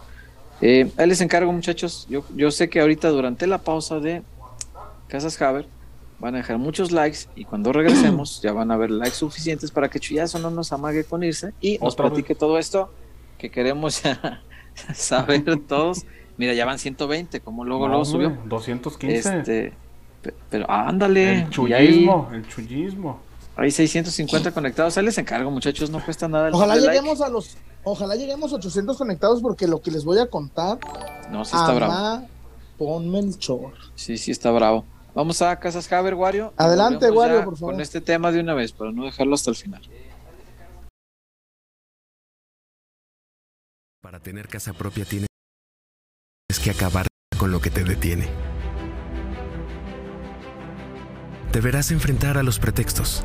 Eh, 0.61 0.91
ahí 0.97 1.07
les 1.07 1.21
encargo, 1.21 1.53
muchachos. 1.53 2.07
Yo, 2.11 2.25
yo 2.35 2.51
sé 2.51 2.69
que 2.69 2.81
ahorita 2.81 3.09
durante 3.11 3.47
la 3.47 3.59
pausa 3.59 4.01
de 4.01 4.23
Casas 5.09 5.41
Haber 5.43 5.67
van 6.19 6.35
a 6.35 6.39
dejar 6.39 6.59
muchos 6.59 6.91
likes 6.91 7.21
y 7.37 7.45
cuando 7.45 7.73
regresemos 7.73 8.43
ya 8.43 8.53
van 8.53 8.71
a 8.73 8.75
haber 8.75 8.91
likes 8.91 9.15
suficientes 9.17 9.71
para 9.71 9.89
que 9.89 10.01
Chuyazo 10.01 10.41
no 10.41 10.51
nos 10.51 10.73
amague 10.73 11.05
con 11.05 11.23
irse 11.23 11.53
y 11.61 11.79
nos 11.79 11.93
Otra 11.95 12.05
vez. 12.07 12.13
platique 12.13 12.35
todo 12.35 12.59
esto 12.59 12.93
que 13.39 13.51
queremos 13.51 14.03
ya 14.03 14.43
saber 14.95 15.45
todos. 15.69 16.05
Mira, 16.37 16.55
ya 16.55 16.65
van 16.67 16.79
120, 16.79 17.41
como 17.41 17.65
luego 17.65 17.85
No, 17.85 17.89
luego 17.91 18.05
subió. 18.05 18.37
215. 18.47 19.39
Este, 19.39 19.73
pe- 20.23 20.35
pero 20.51 20.69
ándale. 20.71 21.33
el 21.35 21.39
ahí- 21.45 21.51
chullismo, 21.51 22.31
el 22.33 22.49
chullismo. 22.49 23.21
Hay 23.61 23.73
650 23.73 24.53
conectados. 24.53 24.97
Ahí 24.97 25.05
les 25.05 25.19
encargo, 25.19 25.51
muchachos, 25.51 25.91
no 25.91 26.03
cuesta 26.05 26.29
nada. 26.29 26.47
el 26.49 26.55
Ojalá 26.55 26.77
like. 26.77 26.87
lleguemos 26.89 27.21
a 27.21 27.29
los, 27.29 27.57
ojalá 27.83 28.15
lleguemos 28.15 28.53
a 28.53 28.57
800 28.57 28.97
conectados 28.97 29.43
porque 29.43 29.67
lo 29.67 29.81
que 29.83 29.91
les 29.91 30.05
voy 30.05 30.19
a 30.21 30.29
contar, 30.31 30.79
No, 31.29 31.45
sí 31.45 31.57
está 31.57 31.73
bravo. 31.75 32.27
ponme 32.79 33.19
el 33.19 33.37
chor. 33.37 33.73
Sí, 33.97 34.17
sí 34.17 34.31
está 34.31 34.53
bravo. 34.53 34.85
Vamos 35.13 35.43
a 35.43 35.59
Casas 35.59 35.91
Haber, 35.93 36.15
Wario. 36.15 36.53
Adelante, 36.57 37.11
Wario, 37.11 37.45
por 37.45 37.57
favor. 37.59 37.75
Con 37.75 37.81
este 37.81 38.01
tema 38.01 38.31
de 38.31 38.39
una 38.39 38.55
vez, 38.55 38.71
para 38.71 38.93
no 38.93 39.05
dejarlo 39.05 39.35
hasta 39.35 39.51
el 39.51 39.57
final. 39.57 39.83
Para 44.01 44.21
tener 44.21 44.47
casa 44.47 44.73
propia 44.73 45.05
tienes 45.05 45.27
que 46.63 46.71
acabar 46.71 47.09
con 47.37 47.51
lo 47.51 47.61
que 47.61 47.71
te 47.71 47.83
detiene. 47.83 48.29
Deberás 51.53 51.91
enfrentar 51.91 52.39
a 52.39 52.45
los 52.45 52.61
pretextos. 52.61 53.25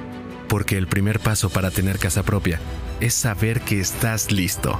Porque 0.51 0.77
el 0.77 0.85
primer 0.85 1.21
paso 1.21 1.49
para 1.49 1.71
tener 1.71 1.97
casa 1.97 2.23
propia 2.23 2.59
es 2.99 3.13
saber 3.13 3.61
que 3.61 3.79
estás 3.79 4.33
listo. 4.33 4.77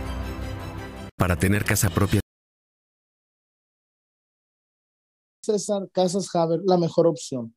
Para 1.16 1.38
tener 1.38 1.64
casa 1.64 1.90
propia. 1.90 2.20
César 5.42 5.88
Casas 5.94 6.36
Haber, 6.36 6.60
la 6.66 6.78
mejor 6.78 7.08
opción. 7.08 7.56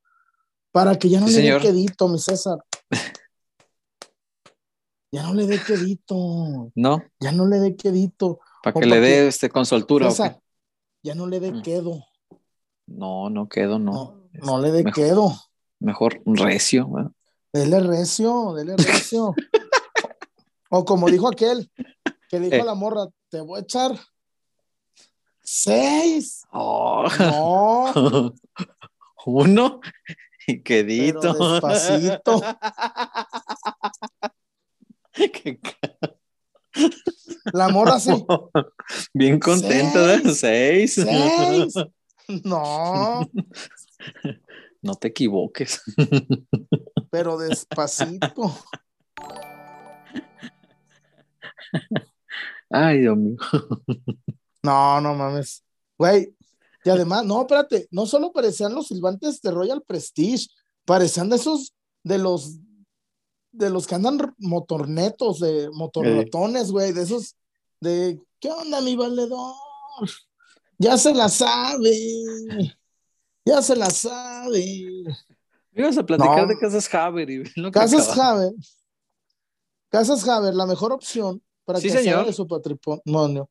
Para 0.71 0.97
que 0.97 1.09
ya 1.09 1.19
no 1.19 1.27
le 1.27 1.43
dé 1.43 1.59
quedito, 1.59 2.07
mi 2.09 2.21
César. 2.21 2.59
Ya 5.11 5.23
no 5.23 5.35
le 5.35 5.47
dé 5.47 5.61
quedito. 5.61 6.73
No. 6.75 7.05
Ya 7.21 7.31
no 7.31 7.47
le 7.47 7.59
dé 7.59 7.77
quedito. 7.77 8.41
Para 8.65 8.81
que 8.81 8.87
le 8.87 8.99
dé 8.99 9.29
este 9.29 9.49
con 9.49 9.65
soltura. 9.65 10.11
César, 10.11 10.41
ya 11.05 11.17
no 11.17 11.29
le 11.29 11.39
dé 11.39 11.53
mm. 11.53 11.63
quedo. 11.63 12.05
No, 12.87 13.31
no 13.31 13.49
quedo, 13.49 13.79
no. 13.79 14.29
No, 14.33 14.61
le 14.61 14.73
dé 14.73 14.85
quedo. 14.85 15.33
Mejor 15.79 16.21
recio. 16.27 16.89
Dele 17.55 17.79
recio, 17.79 18.53
dele 18.53 18.75
recio. 18.77 19.33
o 20.71 20.85
como 20.85 21.09
dijo 21.09 21.29
aquel, 21.29 21.71
que 22.29 22.41
dijo 22.41 22.57
a 22.57 22.59
eh. 22.59 22.65
la 22.65 22.75
morra, 22.75 23.07
te 23.29 23.41
voy 23.41 23.61
a 23.61 23.63
echar 23.63 23.97
seis. 25.41 26.45
Oh. 26.51 27.07
No. 27.21 28.35
Uno 29.27 29.81
y 30.49 30.65
quedito. 30.65 31.33
despacito. 31.33 32.41
La 37.53 37.69
morra 37.69 38.01
sí. 38.01 38.11
Bien 39.15 39.39
contenta 39.39 40.05
de 40.09 40.35
seis. 40.35 40.95
Seis. 40.95 41.75
No. 42.43 43.21
No 44.85 44.95
te 44.97 45.09
equivoques. 45.09 45.81
Pero 47.11 47.39
despacito. 47.39 48.55
Ay, 52.71 53.01
Dios 53.01 53.17
mío. 53.17 53.37
No, 54.63 55.01
no 55.01 55.15
mames. 55.15 55.65
Güey. 55.97 56.37
Y 56.85 56.91
además, 56.91 57.25
no, 57.25 57.41
espérate, 57.41 57.89
no 57.93 58.05
solo 58.05 58.31
parecían 58.31 58.75
los 58.75 58.89
silbantes 58.89 59.41
de 59.41 59.51
Royal 59.51 59.81
Prestige, 59.81 60.49
parecían 60.85 61.31
de 61.31 61.37
esos, 61.37 61.73
de 62.03 62.19
los, 62.19 62.59
de 63.53 63.71
los 63.71 63.87
que 63.87 63.95
andan 63.95 64.35
motornetos, 64.37 65.41
de 65.41 65.71
motorrotones, 65.73 66.71
güey, 66.71 66.93
de 66.93 67.03
esos, 67.05 67.37
de, 67.81 68.21
¿qué 68.39 68.51
onda, 68.51 68.83
mi 68.83 68.97
valedor? 68.97 69.55
Ya 70.77 70.99
se 70.99 71.15
la 71.15 71.31
sabe. 71.31 71.97
Ya 73.45 73.61
se 73.63 73.77
la 73.77 73.91
sabe. 73.91 75.05
Ibas 75.73 75.99
a 75.99 76.07
platicar 76.07 76.47
de 76.47 76.57
Casas 76.59 76.93
Haber. 76.95 77.31
Y 77.31 77.43
Casas 77.73 78.17
Haber. 78.17 78.53
Casas 79.91 80.27
Haber, 80.29 80.55
la 80.55 80.67
mejor 80.67 80.93
opción 80.93 81.43
para 81.65 81.81
que 81.81 81.91
sea 81.91 82.25
de 82.25 82.33
su 82.33 82.47
patrimonio. 82.47 83.51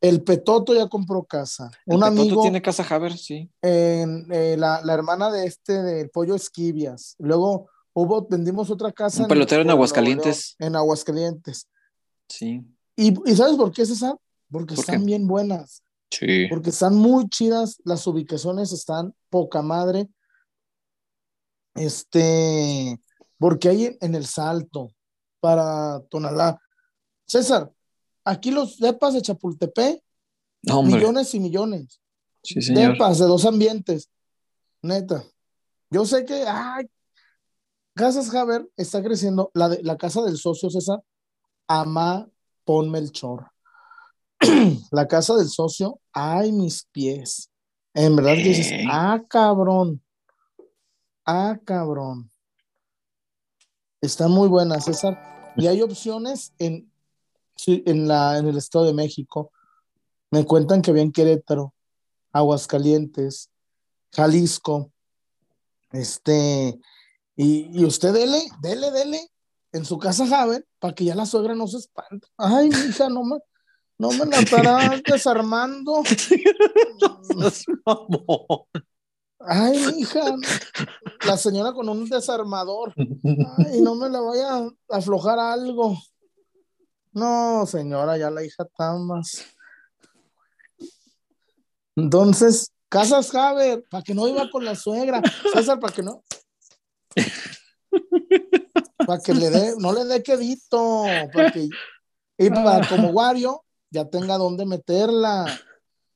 El 0.00 0.22
Petoto 0.22 0.74
ya 0.74 0.88
compró 0.88 1.24
casa. 1.24 1.70
El 1.86 1.96
Un 1.96 2.00
Petoto 2.00 2.20
amigo. 2.20 2.42
tiene 2.42 2.62
casa 2.62 2.86
Haber, 2.88 3.16
sí. 3.16 3.50
En, 3.62 4.26
eh, 4.30 4.56
la, 4.56 4.80
la, 4.82 4.94
hermana 4.94 5.30
de 5.30 5.46
este, 5.46 5.82
del 5.82 6.08
Pollo 6.10 6.34
Esquivias. 6.36 7.16
Luego 7.18 7.68
hubo, 7.92 8.26
vendimos 8.28 8.70
otra 8.70 8.92
casa. 8.92 9.22
Un 9.22 9.28
pelotero 9.28 9.62
en, 9.62 9.70
Aguascalientes. 9.70 10.54
En 10.58 10.76
Aguascalientes. 10.76 11.68
Sí. 12.28 12.64
¿Y, 12.94 13.14
¿Y, 13.28 13.36
sabes 13.36 13.56
por 13.56 13.72
qué, 13.72 13.84
César? 13.84 14.16
Porque 14.50 14.74
están 14.74 15.04
bien 15.04 15.26
buenas. 15.26 15.82
Porque 16.48 16.70
están 16.70 16.94
muy 16.94 17.28
chidas, 17.28 17.80
las 17.84 18.06
ubicaciones 18.06 18.72
están 18.72 19.14
poca 19.30 19.62
madre. 19.62 20.08
Este, 21.74 23.00
porque 23.38 23.68
hay 23.68 23.96
en 24.00 24.14
el 24.14 24.26
salto 24.26 24.92
para 25.40 26.00
Tonalá. 26.10 26.60
César, 27.26 27.70
aquí 28.24 28.50
los 28.50 28.78
depas 28.78 29.14
de 29.14 29.22
Chapultepec, 29.22 30.02
millones 30.62 31.34
y 31.34 31.40
millones. 31.40 32.00
Sí, 32.42 32.60
Depas 32.72 33.18
de 33.18 33.26
dos 33.26 33.44
ambientes. 33.44 34.10
Neta. 34.82 35.24
Yo 35.90 36.04
sé 36.04 36.24
que, 36.24 36.44
ay, 36.46 36.86
Casas 37.94 38.32
Haber 38.34 38.68
está 38.76 39.02
creciendo. 39.02 39.50
La, 39.54 39.68
de, 39.68 39.82
la 39.82 39.96
casa 39.96 40.22
del 40.22 40.36
socio 40.36 40.70
César, 40.70 41.00
ama 41.66 42.28
ponme 42.64 42.98
el 42.98 43.12
chorro. 43.12 43.50
la 44.90 45.06
casa 45.08 45.34
del 45.36 45.48
socio, 45.48 46.00
ay, 46.12 46.52
mis 46.52 46.84
pies. 46.92 47.50
En 47.94 48.16
verdad 48.16 48.34
que 48.34 48.42
dices, 48.44 48.72
ah, 48.90 49.22
cabrón. 49.28 50.02
Ah, 51.24 51.58
cabrón. 51.64 52.30
Está 54.00 54.28
muy 54.28 54.48
buena, 54.48 54.80
César. 54.80 55.52
Y 55.56 55.66
hay 55.66 55.82
opciones 55.82 56.52
en, 56.58 56.90
en, 57.66 58.08
la, 58.08 58.38
en 58.38 58.46
el 58.46 58.56
Estado 58.56 58.84
de 58.84 58.94
México. 58.94 59.50
Me 60.30 60.44
cuentan 60.44 60.82
que 60.82 60.90
había 60.90 61.10
Querétaro, 61.10 61.74
Aguascalientes, 62.32 63.50
Jalisco. 64.12 64.92
Este, 65.90 66.78
y, 67.34 67.80
y 67.80 67.84
usted 67.84 68.12
dele, 68.12 68.40
dele, 68.60 68.90
dele 68.90 69.30
en 69.72 69.84
su 69.84 69.98
casa 69.98 70.26
Javen 70.26 70.64
para 70.78 70.94
que 70.94 71.04
ya 71.04 71.14
la 71.14 71.26
suegra 71.26 71.54
no 71.54 71.66
se 71.66 71.78
espante. 71.78 72.26
Ay, 72.36 72.68
hija, 72.68 73.08
no 73.08 73.24
me, 73.24 73.38
no 73.98 74.12
me 74.12 74.24
la 74.26 74.38
estarás 74.38 75.02
desarmando. 75.02 76.04
Ay, 79.40 79.78
hija, 79.98 80.36
la 81.26 81.36
señora 81.36 81.72
con 81.72 81.88
un 81.88 82.08
desarmador. 82.08 82.94
Ay, 82.96 83.80
no 83.80 83.96
me 83.96 84.08
la 84.08 84.20
vaya 84.20 84.56
a 84.56 84.70
aflojar 84.90 85.38
algo. 85.38 85.96
No, 87.12 87.64
señora, 87.66 88.18
ya 88.18 88.30
la 88.30 88.44
hija 88.44 88.64
está 88.64 88.96
más. 88.96 89.44
Entonces, 91.96 92.72
Casas 92.88 93.30
Javer, 93.30 93.84
para 93.90 94.02
que 94.02 94.14
no 94.14 94.28
iba 94.28 94.48
con 94.50 94.64
la 94.64 94.74
suegra. 94.74 95.20
César, 95.52 95.78
para 95.80 95.92
que 95.92 96.02
no. 96.02 96.22
Para 99.06 99.20
que 99.20 99.34
le 99.34 99.50
dé, 99.50 99.74
no 99.78 99.92
le 99.92 100.04
dé 100.04 100.22
quedito. 100.22 101.04
Y 102.36 102.50
para 102.50 102.88
como 102.88 103.10
Wario, 103.10 103.64
ya 103.90 104.04
tenga 104.08 104.38
dónde 104.38 104.66
meterla. 104.66 105.46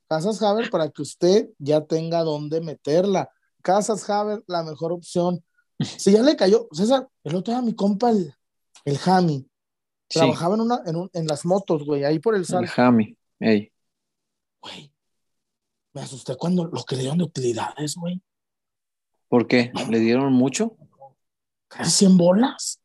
Casas 0.09 0.43
Haber 0.43 0.71
para 0.71 0.91
que 0.91 1.03
usted 1.03 1.49
ya 1.59 1.85
tenga 1.85 2.23
dónde 2.23 2.61
meterla. 2.61 3.31
Casas 3.63 4.09
Haber, 4.11 4.43
la 4.47 4.63
mejor 4.63 4.93
opción. 4.93 5.43
Si 5.79 6.13
ya 6.13 6.23
le 6.23 6.37
cayó, 6.37 6.69
César, 6.73 7.09
el 7.25 7.35
otro 7.35 7.53
día 7.55 7.63
mi 7.63 7.75
compa, 7.75 8.11
el, 8.11 8.35
el 8.85 8.99
Jami, 8.99 9.49
trabajaba 10.09 10.55
en, 10.55 10.61
una, 10.61 10.83
en, 10.85 10.97
un, 10.97 11.11
en, 11.13 11.27
las 11.27 11.45
motos, 11.45 11.85
güey, 11.85 12.05
ahí 12.05 12.19
por 12.19 12.35
el 12.35 12.45
sal. 12.45 12.65
El 12.65 12.69
Jami, 12.69 13.17
ey. 13.41 13.73
Güey, 14.61 14.93
me 15.95 16.03
asusté 16.03 16.37
cuando 16.37 16.67
lo 16.67 16.85
que 16.85 16.95
le 16.95 17.03
dieron 17.03 17.19
de 17.19 17.25
utilidades, 17.25 17.97
güey. 17.97 18.23
¿Por 19.29 19.47
qué? 19.47 19.73
¿Le 19.89 19.99
dieron 19.99 20.33
mucho? 20.33 20.77
Casi 21.69 21.91
100 21.91 22.19
bolas. 22.19 22.81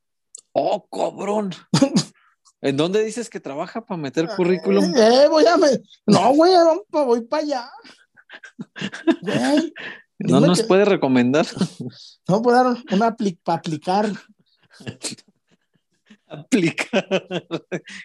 Oh, 0.53 0.87
cobrón. 0.87 1.51
¿En 2.61 2.75
dónde 2.75 3.03
dices 3.03 3.29
que 3.29 3.39
trabaja 3.39 3.85
para 3.85 4.01
meter 4.01 4.27
currículum? 4.35 4.91
Eh, 4.95 5.27
voy 5.29 5.45
a 5.45 5.55
No, 6.05 6.33
güey, 6.33 6.51
voy 6.89 7.21
para 7.21 7.43
allá. 7.43 7.69
¿No 10.19 10.39
nos 10.39 10.63
puede 10.63 10.85
recomendar? 10.85 11.45
No, 12.27 12.41
puedo 12.41 12.63
dar 12.63 12.77
una 12.91 13.15
para 13.43 13.59
aplicar. 13.59 14.11
Aplicar. 16.29 17.07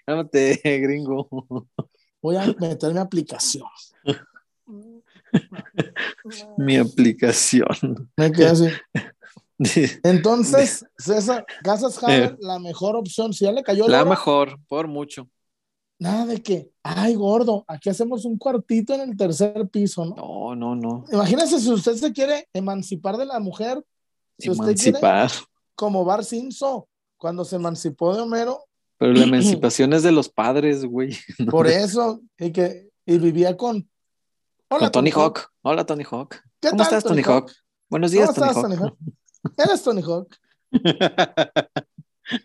Llámate, 0.07 0.61
gringo. 0.81 1.29
Voy 2.21 2.37
a 2.37 2.47
meter 2.61 2.93
mi 2.93 3.01
aplicación. 3.01 3.67
mi 6.57 6.77
aplicación. 6.77 8.09
Me 8.17 8.31
quedé 8.31 8.47
así. 8.47 8.69
Entonces, 10.03 10.85
César, 10.97 11.45
Casas 11.63 12.03
Haber, 12.03 12.37
la 12.41 12.59
mejor 12.59 12.97
opción. 12.97 13.33
Si 13.33 13.45
ya 13.45 13.53
le 13.53 13.63
cayó 13.63 13.87
La 13.89 14.05
mejor, 14.05 14.59
por 14.69 14.89
mucho. 14.89 15.29
Nada 15.99 16.27
de 16.27 16.43
que, 16.43 16.69
ay, 16.83 17.15
gordo, 17.15 17.65
aquí 17.69 17.89
hacemos 17.89 18.25
un 18.25 18.37
cuartito 18.37 18.93
en 18.93 19.03
el 19.03 19.17
tercer 19.17 19.69
piso, 19.69 20.05
¿no? 20.05 20.17
No, 20.17 20.57
no, 20.57 20.75
no. 20.75 21.05
Imagínese 21.13 21.61
si 21.61 21.71
usted 21.71 21.95
se 21.95 22.13
quiere 22.13 22.49
emancipar 22.53 23.17
de 23.17 23.27
la 23.27 23.39
mujer, 23.39 23.81
si 24.37 24.49
emancipar. 24.49 25.27
usted 25.27 25.39
quiere, 25.39 25.47
como 25.77 26.05
Bar 26.05 26.25
Simpson, 26.25 26.83
cuando 27.17 27.45
se 27.45 27.55
emancipó 27.55 28.17
de 28.17 28.23
Homero. 28.23 28.65
Pero 28.99 29.13
la 29.13 29.23
emancipación 29.25 29.93
es 29.93 30.03
de 30.03 30.11
los 30.11 30.29
padres, 30.29 30.85
güey. 30.85 31.17
Por 31.51 31.69
eso, 31.69 32.21
y 32.37 32.51
que 32.51 32.89
y 33.07 33.19
vivía 33.19 33.57
con. 33.57 33.89
Hola, 34.69 34.87
con 34.87 34.93
Tony 34.93 35.11
Hawk. 35.11 35.51
Hola, 35.63 35.87
Tony 35.87 36.05
Hawk. 36.11 36.37
¿Cómo 36.69 36.83
estás, 36.83 37.05
Tony 37.05 37.23
Hawk? 37.23 37.53
Buenos 37.89 38.11
días, 38.11 38.35
Tony, 38.35 38.49
Hawk? 38.49 38.63
Tony 38.63 38.77
Hawk. 38.77 38.97
Eres 39.57 39.83
Tony 39.83 40.03
Hawk. 40.03 40.37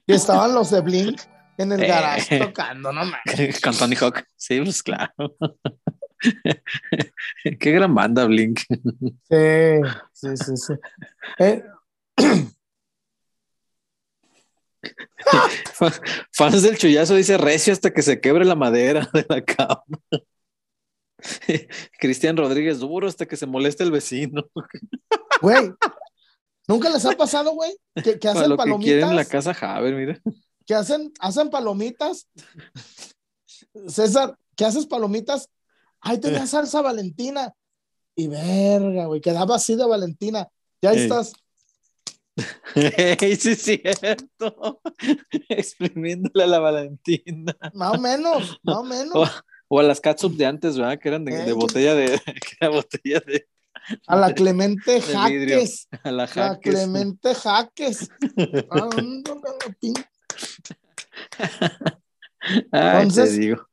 y 0.05 0.13
estaban 0.13 0.53
los 0.53 0.71
de 0.71 0.81
Blink 0.81 1.21
en 1.57 1.71
el 1.71 1.85
garage 1.87 2.35
eh. 2.35 2.39
tocando, 2.39 2.91
no 2.91 3.05
mames. 3.05 3.61
Con 3.63 3.75
Tony 3.75 3.95
Hawk. 3.95 4.23
Sí, 4.35 4.59
pues 4.61 4.83
claro. 4.83 5.13
Qué 7.59 7.71
gran 7.71 7.93
banda, 7.93 8.25
Blink. 8.25 8.59
Sí, 9.29 9.81
sí, 10.13 10.37
sí, 10.37 10.57
sí. 10.57 10.73
Eh, 11.39 11.63
Fans 16.31 16.61
del 16.63 16.77
chullazo 16.77 17.15
dice 17.15 17.37
recio 17.37 17.73
hasta 17.73 17.91
que 17.91 18.01
se 18.01 18.21
quebre 18.21 18.45
la 18.45 18.55
madera 18.55 19.09
de 19.13 19.25
la 19.27 19.43
cama. 19.43 19.83
Cristian 21.99 22.37
Rodríguez, 22.37 22.79
duro 22.79 23.07
hasta 23.07 23.25
que 23.25 23.35
se 23.35 23.45
moleste 23.45 23.83
el 23.83 23.91
vecino. 23.91 24.47
Güey, 25.41 25.73
¿nunca 26.67 26.89
les 26.89 27.05
ha 27.05 27.11
pasado, 27.11 27.51
güey? 27.51 27.75
Que, 27.95 28.19
hacen 28.27 28.55
palomitas. 28.55 28.79
Que 28.79 28.99
quieren 28.99 29.15
la 29.15 29.25
casa 29.25 29.53
Javer, 29.53 29.95
mira. 29.95 30.21
Que 30.65 30.75
hacen, 30.75 31.11
hacen 31.19 31.49
palomitas. 31.49 32.27
César, 33.87 34.37
¿qué 34.55 34.65
haces 34.65 34.85
palomitas? 34.85 35.49
Ay, 36.01 36.19
tenía 36.19 36.43
eh. 36.43 36.47
salsa 36.47 36.81
Valentina. 36.81 37.53
Y 38.15 38.27
verga, 38.27 39.05
güey, 39.05 39.21
quedaba 39.21 39.55
así 39.55 39.75
de 39.75 39.85
Valentina. 39.85 40.47
Ya 40.81 40.93
eh. 40.93 41.03
estás. 41.03 41.33
sí, 42.75 43.49
es 43.51 43.61
cierto. 43.61 44.81
Exprimiéndole 45.49 46.43
a 46.43 46.47
la 46.47 46.59
Valentina. 46.59 47.55
Más 47.73 47.95
o 47.95 47.99
menos, 47.99 48.59
más 48.63 48.77
o 48.77 48.83
menos. 48.83 49.43
O, 49.69 49.79
a 49.79 49.83
las 49.83 49.99
catsup 49.99 50.33
de 50.33 50.45
antes, 50.45 50.77
¿verdad? 50.77 50.99
Que 50.99 51.09
eran 51.09 51.25
de, 51.25 51.53
botella 51.53 51.95
de. 51.95 52.19
Que 52.59 52.67
botella 52.67 53.21
de. 53.25 53.47
A 54.07 54.15
la 54.15 54.33
Clemente 54.35 55.01
Jaques. 55.01 55.87
A 56.03 56.11
la, 56.11 56.27
Jaques. 56.27 56.73
la 56.73 56.79
Clemente 56.79 57.33
Jaques. 57.33 58.09
Entonces, 62.71 63.31
te 63.31 63.37
digo. 63.39 63.67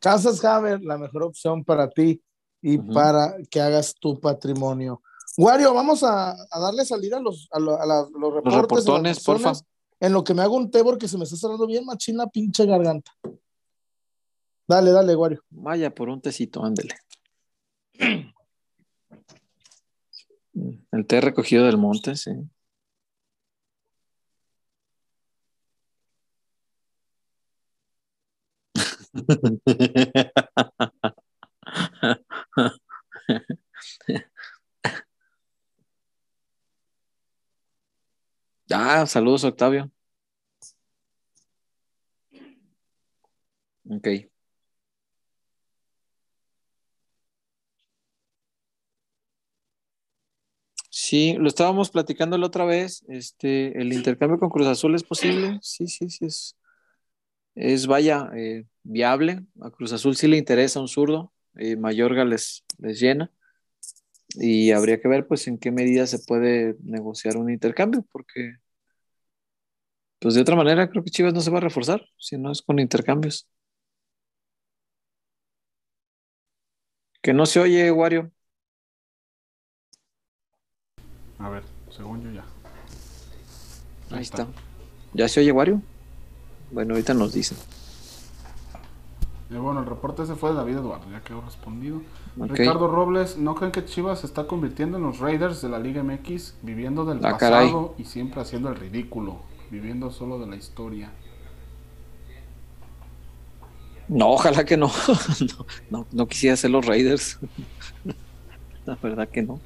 Casas 0.00 0.44
Haber, 0.44 0.82
la 0.82 0.96
mejor 0.96 1.24
opción 1.24 1.62
para 1.64 1.88
ti 1.90 2.22
y 2.62 2.78
para 2.78 3.36
que 3.50 3.60
hagas 3.60 3.94
tu 3.94 4.18
patrimonio. 4.18 5.02
Wario, 5.36 5.74
vamos 5.74 6.02
a, 6.02 6.34
darle 6.50 6.84
salida 6.84 7.18
a 7.18 7.20
los, 7.20 7.48
a, 7.52 7.58
los 7.60 8.34
reportes. 8.34 8.86
Los 8.86 9.20
porfa. 9.20 9.52
En 10.00 10.14
lo 10.14 10.24
que 10.24 10.32
me 10.32 10.42
hago 10.42 10.56
un 10.56 10.70
té 10.70 10.82
porque 10.82 11.06
se 11.06 11.18
me 11.18 11.24
está 11.24 11.36
cerrando 11.36 11.66
bien 11.66 11.84
machín 11.84 12.16
la 12.16 12.26
pinche 12.26 12.64
garganta. 12.64 13.12
Dale, 14.66 14.92
dale, 14.92 15.14
Wario. 15.14 15.42
Vaya 15.50 15.94
por 15.94 16.08
un 16.08 16.20
tecito, 16.20 16.64
ándele. 16.64 16.94
El 20.98 21.02
té 21.14 21.20
recogido 21.24 21.66
del 21.66 21.80
monte, 21.86 22.16
sí. 22.24 22.36
Ah, 38.70 39.06
saludos, 39.06 39.44
Octavio. 39.44 39.90
Ok. 43.90 44.29
Sí, 51.10 51.34
lo 51.40 51.48
estábamos 51.48 51.90
platicando 51.90 52.38
la 52.38 52.46
otra 52.46 52.64
vez. 52.64 53.04
Este, 53.08 53.76
el 53.76 53.92
intercambio 53.92 54.38
con 54.38 54.48
Cruz 54.48 54.68
Azul 54.68 54.94
es 54.94 55.02
posible. 55.02 55.58
Sí, 55.60 55.88
sí, 55.88 56.08
sí 56.08 56.26
es. 56.26 56.56
Es 57.56 57.88
vaya 57.88 58.30
eh, 58.36 58.64
viable. 58.84 59.44
A 59.60 59.72
Cruz 59.72 59.92
Azul 59.92 60.14
sí 60.14 60.28
le 60.28 60.36
interesa 60.36 60.78
un 60.78 60.86
zurdo. 60.86 61.32
Eh, 61.56 61.74
Mayorga 61.74 62.24
les, 62.24 62.62
les 62.78 63.00
llena 63.00 63.28
y 64.36 64.70
habría 64.70 65.00
que 65.00 65.08
ver 65.08 65.26
pues 65.26 65.48
en 65.48 65.58
qué 65.58 65.72
medida 65.72 66.06
se 66.06 66.20
puede 66.20 66.76
negociar 66.84 67.38
un 67.38 67.50
intercambio, 67.50 68.06
porque 68.12 68.58
pues 70.20 70.34
de 70.36 70.42
otra 70.42 70.54
manera 70.54 70.88
creo 70.88 71.02
que 71.02 71.10
Chivas 71.10 71.34
no 71.34 71.40
se 71.40 71.50
va 71.50 71.58
a 71.58 71.60
reforzar, 71.60 72.06
si 72.18 72.38
no 72.38 72.52
es 72.52 72.62
con 72.62 72.78
intercambios. 72.78 73.48
Que 77.22 77.32
no 77.34 77.46
se 77.46 77.60
oye, 77.60 77.90
Wario. 77.90 78.30
A 81.40 81.48
ver, 81.48 81.62
según 81.90 82.22
yo 82.22 82.30
ya. 82.30 82.44
Ahí, 84.10 84.22
está. 84.22 84.46
¿Ya 85.14 85.28
se 85.28 85.40
oye, 85.40 85.52
Wario? 85.52 85.80
Bueno, 86.70 86.94
ahorita 86.94 87.14
nos 87.14 87.32
dicen. 87.32 87.56
Eh, 89.50 89.58
bueno, 89.58 89.80
el 89.80 89.86
reporte 89.86 90.26
se 90.26 90.36
fue 90.36 90.50
de 90.50 90.56
David 90.56 90.76
Eduardo, 90.76 91.10
ya 91.10 91.22
quedó 91.22 91.40
respondido. 91.40 92.02
Ricardo 92.36 92.86
Robles, 92.86 93.36
¿no 93.36 93.56
creen 93.56 93.72
que 93.72 93.84
Chivas 93.84 94.20
se 94.20 94.26
está 94.26 94.46
convirtiendo 94.46 94.98
en 94.98 95.02
los 95.02 95.18
Raiders 95.18 95.60
de 95.60 95.68
la 95.68 95.80
Liga 95.80 96.02
MX, 96.04 96.54
viviendo 96.62 97.04
del 97.04 97.18
ah, 97.24 97.32
pasado 97.32 97.94
y 97.98 98.04
siempre 98.04 98.40
haciendo 98.40 98.68
el 98.68 98.76
ridículo, 98.76 99.40
viviendo 99.70 100.10
solo 100.12 100.38
de 100.38 100.46
la 100.46 100.56
historia? 100.56 101.10
No, 104.06 104.30
ojalá 104.30 104.64
que 104.64 104.76
no. 104.76 104.90
no, 105.90 106.06
no, 106.12 106.26
quisiera 106.28 106.56
ser 106.56 106.70
los 106.70 106.86
Raiders. 106.86 107.38
la 108.86 108.96
verdad 108.96 109.28
que 109.28 109.42
no. 109.42 109.60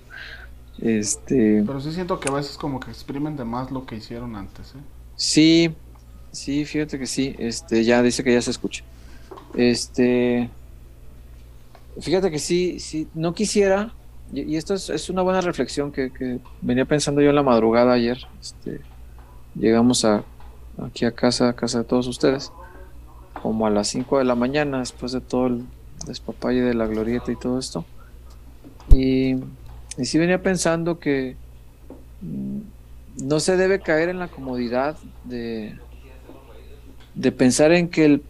Este. 0.80 1.62
Pero 1.66 1.80
sí 1.80 1.92
siento 1.92 2.18
que 2.20 2.28
a 2.28 2.32
veces 2.32 2.56
como 2.56 2.80
que 2.80 2.90
exprimen 2.90 3.36
de 3.36 3.44
más 3.44 3.70
lo 3.70 3.86
que 3.86 3.96
hicieron 3.96 4.36
antes, 4.36 4.74
¿eh? 4.74 4.80
Sí, 5.16 5.74
sí, 6.32 6.64
fíjate 6.64 6.98
que 6.98 7.06
sí. 7.06 7.34
Este, 7.38 7.84
ya 7.84 8.02
dice 8.02 8.24
que 8.24 8.32
ya 8.32 8.42
se 8.42 8.50
escucha. 8.50 8.84
Este, 9.54 10.50
fíjate 12.00 12.30
que 12.30 12.38
sí, 12.38 12.80
sí, 12.80 13.08
no 13.14 13.34
quisiera, 13.34 13.92
y, 14.32 14.56
esto 14.56 14.74
es, 14.74 15.10
una 15.10 15.22
buena 15.22 15.40
reflexión 15.40 15.92
que, 15.92 16.40
venía 16.60 16.84
pensando 16.84 17.20
yo 17.20 17.30
en 17.30 17.36
la 17.36 17.42
madrugada 17.42 17.92
ayer. 17.92 18.18
Este, 18.40 18.80
llegamos 19.54 20.04
a, 20.04 20.24
aquí 20.82 21.04
a 21.04 21.12
casa, 21.12 21.50
a 21.50 21.52
casa 21.52 21.78
de 21.78 21.84
todos 21.84 22.08
ustedes, 22.08 22.50
como 23.40 23.66
a 23.66 23.70
las 23.70 23.88
5 23.88 24.18
de 24.18 24.24
la 24.24 24.34
mañana, 24.34 24.80
después 24.80 25.12
de 25.12 25.20
todo 25.20 25.46
el 25.46 25.64
despapalle 26.06 26.62
de 26.62 26.74
la 26.74 26.86
glorieta 26.86 27.30
y 27.30 27.36
todo 27.36 27.58
esto. 27.58 27.84
Y, 28.92 29.36
y 29.96 30.04
sí 30.04 30.18
venía 30.18 30.42
pensando 30.42 30.98
que 30.98 31.36
mm, 32.20 32.58
no 33.24 33.40
se 33.40 33.56
debe 33.56 33.80
caer 33.80 34.08
en 34.08 34.18
la 34.18 34.28
comodidad 34.28 34.96
de, 35.24 35.78
de 37.14 37.32
pensar 37.32 37.72
en 37.72 37.88
que 37.88 38.04
el 38.04 38.22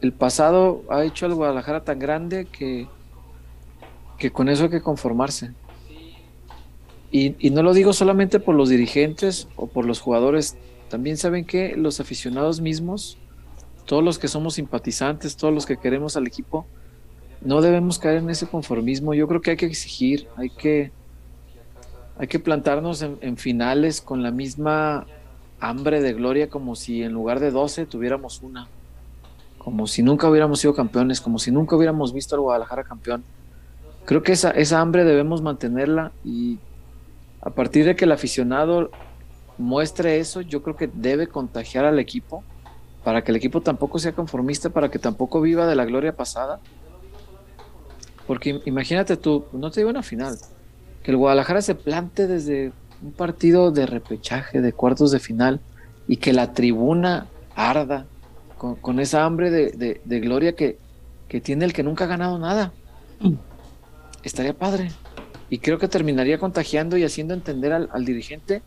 el 0.00 0.12
pasado 0.12 0.82
ha 0.88 1.04
hecho 1.04 1.26
al 1.26 1.34
Guadalajara 1.34 1.84
tan 1.84 1.98
grande 1.98 2.46
que, 2.46 2.86
que 4.18 4.30
con 4.30 4.48
eso 4.48 4.64
hay 4.64 4.70
que 4.70 4.80
conformarse. 4.80 5.52
Y, 7.12 7.50
no 7.50 7.62
lo 7.62 7.74
digo 7.74 7.92
solamente 7.92 8.38
por 8.38 8.54
los 8.54 8.68
dirigentes 8.68 9.48
o 9.56 9.66
por 9.66 9.84
los 9.84 10.00
jugadores, 10.00 10.56
también 10.88 11.16
saben 11.16 11.44
que 11.44 11.76
los 11.76 12.00
aficionados 12.00 12.60
mismos, 12.60 13.18
todos 13.84 14.04
los 14.04 14.18
que 14.18 14.28
somos 14.28 14.54
simpatizantes, 14.54 15.36
todos 15.36 15.52
los 15.52 15.66
que 15.66 15.76
queremos 15.76 16.16
al 16.16 16.26
equipo, 16.26 16.66
no 17.40 17.60
debemos 17.62 17.98
caer 17.98 18.18
en 18.18 18.30
ese 18.30 18.46
conformismo. 18.46 19.12
Yo 19.12 19.26
creo 19.26 19.40
que 19.40 19.50
hay 19.50 19.56
que 19.56 19.66
exigir, 19.66 20.28
hay 20.36 20.50
que, 20.50 20.92
hay 22.20 22.26
que 22.26 22.38
plantarnos 22.38 23.00
en, 23.00 23.38
finales 23.38 24.02
con 24.02 24.22
la 24.22 24.30
misma 24.30 25.06
hambre 25.58 26.02
de 26.02 26.12
gloria 26.12 26.50
como 26.50 26.76
si 26.76 27.02
en 27.02 27.14
lugar 27.14 27.40
de 27.40 27.50
12 27.50 27.86
tuviéramos 27.86 28.42
una 28.42 28.68
como 29.56 29.86
si 29.86 30.02
nunca 30.02 30.28
hubiéramos 30.28 30.60
sido 30.60 30.74
campeones, 30.74 31.20
como 31.20 31.38
si 31.38 31.50
nunca 31.50 31.76
hubiéramos 31.76 32.12
visto 32.12 32.34
al 32.34 32.40
Guadalajara 32.40 32.82
campeón. 32.82 33.24
Creo 34.06 34.22
que 34.22 34.32
esa, 34.32 34.50
esa 34.50 34.80
hambre 34.80 35.04
debemos 35.04 35.40
mantenerla 35.40 36.12
y 36.24 36.58
a 37.40 37.50
partir 37.50 37.84
de 37.86 37.96
que 37.96 38.04
el 38.04 38.12
aficionado 38.12 38.90
muestre 39.56 40.18
eso, 40.18 40.42
yo 40.42 40.62
creo 40.62 40.76
que 40.76 40.90
debe 40.92 41.26
contagiar 41.26 41.86
al 41.86 41.98
equipo 41.98 42.42
para 43.02 43.22
que 43.22 43.32
el 43.32 43.36
equipo 43.36 43.62
tampoco 43.62 43.98
sea 43.98 44.12
conformista, 44.12 44.70
para 44.70 44.90
que 44.90 44.98
tampoco 44.98 45.40
viva 45.40 45.66
de 45.66 45.76
la 45.76 45.86
gloria 45.86 46.14
pasada. 46.14 46.60
Porque 48.26 48.60
imagínate 48.66 49.16
tú, 49.16 49.46
no 49.52 49.70
te 49.70 49.80
digo 49.80 49.90
una 49.90 50.02
final, 50.02 50.38
que 51.02 51.10
el 51.10 51.16
Guadalajara 51.16 51.62
se 51.62 51.74
plante 51.74 52.26
desde 52.26 52.72
un 53.02 53.12
partido 53.12 53.70
de 53.70 53.86
repechaje, 53.86 54.60
de 54.60 54.72
cuartos 54.72 55.10
de 55.10 55.20
final, 55.20 55.60
y 56.06 56.16
que 56.16 56.32
la 56.32 56.52
tribuna 56.52 57.26
arda, 57.54 58.06
con, 58.58 59.00
esa 59.00 59.24
hambre 59.24 59.50
de, 59.50 60.20
gloria 60.20 60.54
que, 60.54 60.78
que, 61.28 61.40
tiene 61.40 61.64
el 61.64 61.72
que 61.72 61.82
nunca 61.82 62.04
ha 62.04 62.08
ganado 62.08 62.38
nada. 62.38 62.72
Estaría 64.22 64.52
padre. 64.52 64.90
Y 65.48 65.58
creo 65.58 65.78
que 65.78 65.88
terminaría 65.88 66.38
contagiando 66.38 66.96
y 66.96 67.04
haciendo 67.04 67.32
entender 67.32 67.72
al, 67.72 67.88
al 67.92 68.04
dirigente 68.04 68.62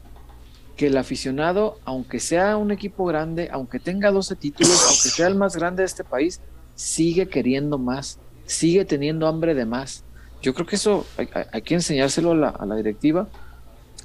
que 0.75 0.87
el 0.87 0.97
aficionado, 0.97 1.77
aunque 1.85 2.19
sea 2.19 2.57
un 2.57 2.71
equipo 2.71 3.05
grande, 3.05 3.49
aunque 3.51 3.79
tenga 3.79 4.11
12 4.11 4.35
títulos, 4.35 4.83
aunque 4.87 5.09
sea 5.09 5.27
el 5.27 5.35
más 5.35 5.55
grande 5.55 5.83
de 5.83 5.87
este 5.87 6.03
país, 6.03 6.41
sigue 6.75 7.27
queriendo 7.27 7.77
más, 7.77 8.19
sigue 8.45 8.85
teniendo 8.85 9.27
hambre 9.27 9.53
de 9.53 9.65
más. 9.65 10.03
Yo 10.43 10.53
creo 10.53 10.67
que 10.67 10.75
eso 10.75 11.05
hay, 11.17 11.61
que 11.61 11.73
enseñárselo 11.73 12.31
a 12.33 12.65
la, 12.65 12.75
directiva 12.75 13.29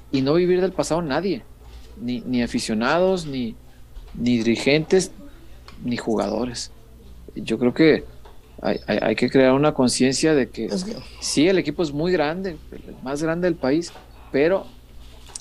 y 0.09 0.21
no 0.21 0.33
vivir 0.35 0.61
del 0.61 0.71
pasado 0.71 1.01
nadie, 1.01 1.43
ni, 1.99 2.21
ni 2.21 2.41
aficionados, 2.41 3.25
ni, 3.25 3.55
ni 4.15 4.37
dirigentes, 4.37 5.11
ni 5.83 5.97
jugadores. 5.97 6.71
Yo 7.35 7.59
creo 7.59 7.73
que 7.73 8.05
hay, 8.61 9.15
que 9.15 9.29
crear 9.29 9.53
una 9.53 9.73
conciencia 9.73 10.33
de 10.33 10.49
que, 10.49 10.69
sí, 11.19 11.49
el 11.49 11.57
equipo 11.57 11.83
es 11.83 11.91
muy 11.91 12.13
grande, 12.13 12.57
el 12.71 12.95
más 13.03 13.21
grande 13.21 13.47
del 13.47 13.55
país, 13.55 13.91
pero 14.31 14.65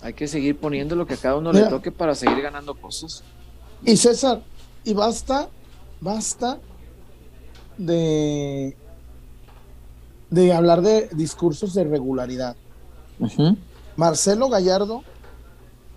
hay 0.03 0.15
que 0.15 0.27
seguir 0.27 0.57
poniendo 0.57 0.97
lo 0.97 1.07
que 1.07 1.15
a 1.15 1.17
cada 1.17 1.37
uno 1.37 1.53
le 1.53 1.63
toque 1.63 1.93
para 1.93 2.17
seguir 2.17 2.43
ganando 2.43 2.75
cosas. 2.75 3.23
Y 3.85 3.97
César, 3.97 4.43
y 4.85 4.95
basta, 4.95 5.49
basta 6.01 6.59
de, 7.77 8.77
de 10.31 10.53
hablar 10.53 10.83
de 10.83 11.09
discursos 11.13 11.75
de 11.75 11.85
regularidad. 11.85 12.57
Marcelo 13.97 14.49
Gallardo 14.49 15.03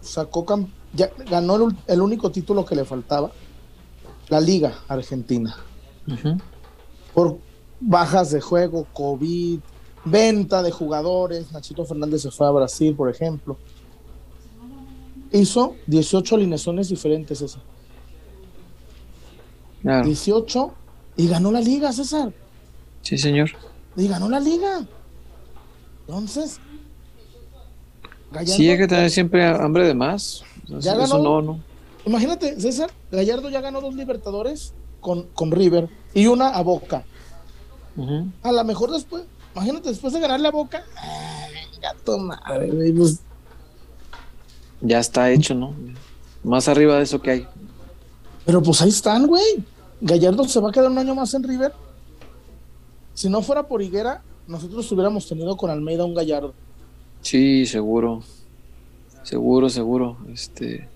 sacó 0.01 0.45
ya, 0.93 1.11
ganó 1.29 1.69
el, 1.87 2.01
único 2.01 2.31
título 2.31 2.65
que 2.65 2.75
le 2.75 2.85
faltaba, 2.85 3.31
la 4.29 4.39
Liga 4.39 4.73
Argentina. 4.87 5.55
Por 7.13 7.37
bajas 7.79 8.31
de 8.31 8.41
juego, 8.41 8.87
COVID, 8.93 9.59
venta 10.05 10.63
de 10.63 10.71
jugadores. 10.71 11.51
Nachito 11.51 11.85
Fernández 11.85 12.23
se 12.23 12.31
fue 12.31 12.47
a 12.47 12.51
Brasil, 12.51 12.95
por 12.95 13.09
ejemplo 13.09 13.57
hizo 15.31 15.75
18 15.87 16.35
alineaciones 16.35 16.89
diferentes, 16.89 17.39
César. 17.39 17.61
18 19.83 20.73
y 21.17 21.27
ganó 21.27 21.51
la 21.51 21.61
liga, 21.61 21.91
César. 21.91 22.33
Sí, 23.01 23.17
señor. 23.17 23.49
Y 23.95 24.07
ganó 24.07 24.29
la 24.29 24.39
liga. 24.39 24.85
Entonces, 26.07 26.59
Gallardo, 28.31 28.53
sí, 28.53 28.69
hay 28.69 28.77
que 28.77 28.87
tener 28.87 29.11
siempre 29.11 29.45
hambre 29.45 29.87
de 29.87 29.93
más. 29.93 30.43
ya 30.67 30.95
ganó, 30.95 31.17
no, 31.19 31.41
no. 31.41 31.59
Imagínate, 32.05 32.59
César, 32.59 32.89
Gallardo 33.11 33.49
ya 33.49 33.61
ganó 33.61 33.81
dos 33.81 33.93
Libertadores 33.93 34.73
con, 34.99 35.23
con 35.33 35.51
River 35.51 35.89
y 36.13 36.27
una 36.27 36.49
a 36.49 36.61
Boca. 36.61 37.03
A 38.41 38.51
lo 38.51 38.63
mejor 38.63 38.91
después, 38.91 39.23
imagínate, 39.53 39.89
después 39.89 40.13
de 40.13 40.19
ganarle 40.19 40.47
a 40.47 40.51
Boca, 40.51 40.83
ay, 40.95 41.53
gato 41.81 42.17
madre, 42.17 42.93
pues, 42.95 43.19
ya 44.79 44.99
está 44.99 45.29
hecho, 45.29 45.53
¿no? 45.53 45.75
Más 46.43 46.67
arriba 46.67 46.97
de 46.97 47.03
eso 47.03 47.21
que 47.21 47.31
hay. 47.31 47.47
Pero 48.45 48.63
pues 48.63 48.81
ahí 48.81 48.89
están, 48.89 49.27
güey. 49.27 49.63
Gallardo 49.99 50.47
se 50.47 50.59
va 50.59 50.69
a 50.69 50.71
quedar 50.71 50.89
un 50.89 50.97
año 50.97 51.13
más 51.13 51.33
en 51.33 51.43
River. 51.43 51.73
Si 53.13 53.29
no 53.29 53.41
fuera 53.41 53.67
por 53.67 53.81
Higuera, 53.81 54.23
nosotros 54.47 54.91
hubiéramos 54.91 55.27
tenido 55.27 55.55
con 55.57 55.69
Almeida 55.69 56.05
un 56.05 56.13
Gallardo. 56.13 56.53
Sí, 57.21 57.65
seguro. 57.65 58.23
Seguro, 59.23 59.69
seguro. 59.69 60.17
Este. 60.33 60.87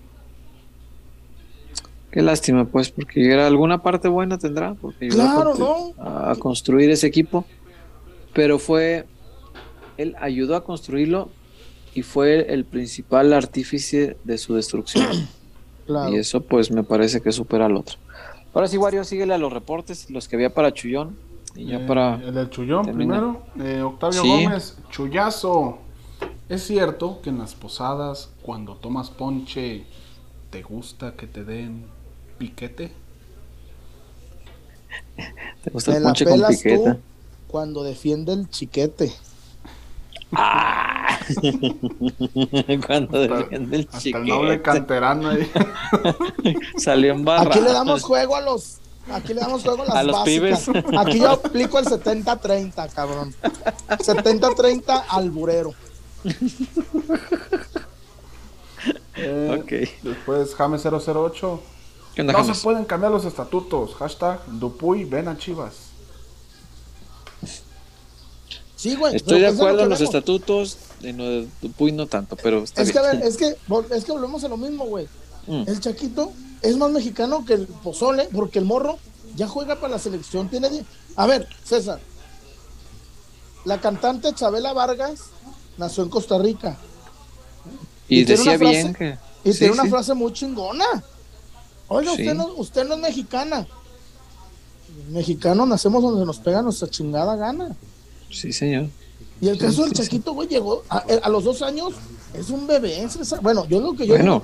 Qué 2.10 2.22
lástima, 2.22 2.64
pues, 2.64 2.90
porque 2.90 3.20
Higuera 3.20 3.46
alguna 3.46 3.82
parte 3.82 4.08
buena 4.08 4.38
tendrá, 4.38 4.74
porque 4.74 5.08
claro, 5.08 5.54
¿no? 5.54 5.94
a 6.02 6.34
construir 6.36 6.90
ese 6.90 7.06
equipo. 7.06 7.44
Pero 8.32 8.58
fue. 8.58 9.06
Él 9.96 10.14
ayudó 10.20 10.56
a 10.56 10.64
construirlo 10.64 11.30
y 11.94 12.02
fue 12.02 12.52
el 12.52 12.66
principal 12.66 13.32
artífice 13.32 14.18
de 14.24 14.38
su 14.38 14.54
destrucción. 14.54 15.06
Y 16.10 16.16
eso 16.16 16.40
pues 16.40 16.72
me 16.72 16.82
parece 16.82 17.20
que 17.20 17.30
supera 17.30 17.66
al 17.66 17.76
otro. 17.76 17.96
Ahora 18.52 18.66
sí, 18.66 18.76
Wario, 18.76 19.04
síguele 19.04 19.34
a 19.34 19.38
los 19.38 19.52
reportes, 19.52 20.10
los 20.10 20.26
que 20.26 20.34
había 20.34 20.52
para 20.52 20.72
Chullón. 20.72 21.16
Y 21.56 21.66
ya 21.66 21.78
eh, 21.78 21.86
para 21.86 22.16
el 22.16 22.34
del 22.34 22.50
Chullón 22.50 22.86
primero. 22.86 23.42
Eh, 23.58 23.82
Octavio 23.82 24.24
Gómez, 24.24 24.76
Chullazo. 24.90 25.78
¿Es 26.48 26.66
cierto 26.66 27.20
que 27.22 27.30
en 27.30 27.38
las 27.38 27.54
posadas, 27.54 28.30
cuando 28.42 28.76
tomas 28.76 29.10
ponche, 29.10 29.84
te 30.50 30.62
gusta 30.62 31.14
que 31.16 31.26
te 31.26 31.44
den 31.44 31.86
piquete? 32.38 32.92
¿Te 35.64 35.70
gusta 35.70 35.96
el 35.96 36.02
ponche 36.04 36.24
con 36.24 36.42
piquete? 36.46 36.96
cuando 37.48 37.82
defiende 37.82 38.32
el 38.32 38.48
chiquete. 38.50 39.12
Ah. 40.32 41.18
Cuando 42.86 43.20
defiende 43.20 43.76
el 43.78 43.88
chiquete. 43.88 44.18
el 44.18 44.26
noble 44.26 44.62
canterano 44.62 45.30
ahí. 45.30 45.50
Salió 46.76 47.12
en 47.12 47.24
barra. 47.24 47.50
Aquí 47.50 47.60
le 47.60 47.72
damos 47.72 48.02
juego 48.02 48.36
a 48.36 48.40
los. 48.40 48.78
Aquí 49.12 49.34
le 49.34 49.40
damos 49.40 49.62
juego 49.62 49.82
a 49.82 49.86
las 49.86 49.96
a 49.96 50.02
los 50.02 50.20
pibes. 50.20 50.68
Aquí 50.98 51.20
yo 51.20 51.30
aplico 51.30 51.78
el 51.78 51.84
70-30, 51.86 52.92
cabrón. 52.92 53.34
70-30 53.88 55.04
alburero. 55.08 55.74
Eh, 59.16 59.58
ok. 59.62 60.02
Después 60.02 60.54
Jame 60.54 60.78
008. 60.78 61.60
no 62.18 62.44
se 62.44 62.62
pueden 62.62 62.84
cambiar 62.84 63.12
los 63.12 63.24
estatutos. 63.24 63.94
Hashtag 63.94 64.44
Dupuy 64.46 65.04
ven 65.04 65.28
a 65.28 65.38
Chivas. 65.38 65.86
Estoy 68.76 69.40
de 69.40 69.46
acuerdo 69.46 69.82
en 69.82 69.88
los 69.88 70.00
estatutos, 70.00 70.76
en 71.02 71.16
lo 71.16 71.24
de 71.24 71.48
Dupuy 71.62 71.92
no 71.92 72.06
tanto, 72.06 72.36
pero 72.36 72.62
es 72.62 72.72
Que, 72.72 72.82
es 72.82 72.92
que, 73.36 73.56
es 73.90 74.04
que 74.04 74.12
volvemos 74.12 74.44
a 74.44 74.48
lo 74.48 74.56
mismo, 74.56 74.84
güey. 74.86 75.08
Mm. 75.46 75.64
El 75.66 75.80
Chaquito 75.80 76.32
es 76.66 76.76
más 76.76 76.90
mexicano 76.90 77.44
que 77.44 77.54
el 77.54 77.66
Pozole, 77.66 78.28
porque 78.32 78.58
el 78.58 78.64
morro 78.64 78.98
ya 79.36 79.46
juega 79.46 79.76
para 79.76 79.94
la 79.94 79.98
selección. 79.98 80.48
Tiene. 80.48 80.84
A 81.14 81.26
ver, 81.26 81.48
César. 81.64 82.00
La 83.64 83.80
cantante 83.80 84.32
Chabela 84.34 84.72
Vargas 84.72 85.20
nació 85.78 86.04
en 86.04 86.10
Costa 86.10 86.38
Rica. 86.38 86.76
Y, 88.08 88.24
decía 88.24 88.56
bien 88.56 88.94
que. 88.94 89.18
Y 89.44 89.52
tiene 89.52 89.74
una 89.74 89.86
frase 89.86 90.14
muy 90.14 90.32
chingona. 90.32 91.04
Oiga, 91.88 92.12
usted, 92.12 92.34
no, 92.34 92.46
usted 92.54 92.84
no 92.84 92.94
es 92.94 93.00
mexicana. 93.00 93.66
Mexicanos 95.10 95.68
nacemos 95.68 96.02
donde 96.02 96.24
nos 96.24 96.38
pega 96.38 96.62
nuestra 96.62 96.88
chingada 96.88 97.36
gana. 97.36 97.76
Sí, 98.30 98.52
señor. 98.52 98.88
Y 99.40 99.48
el 99.48 99.58
caso 99.58 99.84
del 99.84 99.92
Chaquito, 99.92 100.32
güey, 100.32 100.48
llegó 100.48 100.82
a, 100.88 101.28
los 101.28 101.44
dos 101.44 101.62
años, 101.62 101.92
es 102.34 102.50
un 102.50 102.66
bebé. 102.66 103.06
bueno, 103.42 103.66
yo 103.66 103.80
lo 103.80 103.94
que 103.94 104.06
yo. 104.06 104.14
Bueno. 104.14 104.42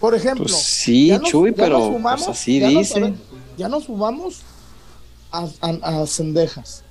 Por 0.00 0.14
ejemplo. 0.14 0.44
Pues 0.44 0.56
sí, 0.56 1.12
Chuy, 1.24 1.52
pero 1.52 1.98
pues 2.00 2.28
así 2.28 2.60
dice. 2.60 3.14
ya 3.56 3.68
nos 3.68 3.86
fumamos 3.86 4.40
a, 5.30 5.48
a, 5.60 6.06
cendejas. 6.06 6.84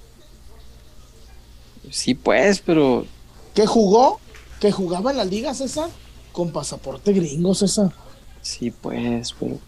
Sí, 1.90 2.14
pues, 2.14 2.60
pero. 2.60 3.06
Que 3.54 3.66
jugó, 3.66 4.20
que 4.60 4.72
jugaba 4.72 5.12
en 5.12 5.18
la 5.18 5.26
liga, 5.26 5.54
César, 5.54 5.90
con 6.32 6.52
pasaporte 6.52 7.14
gringo, 7.14 7.56
César. 7.56 7.92
Sí, 8.42 8.72
pues, 8.72 9.34
pero. 9.40 9.60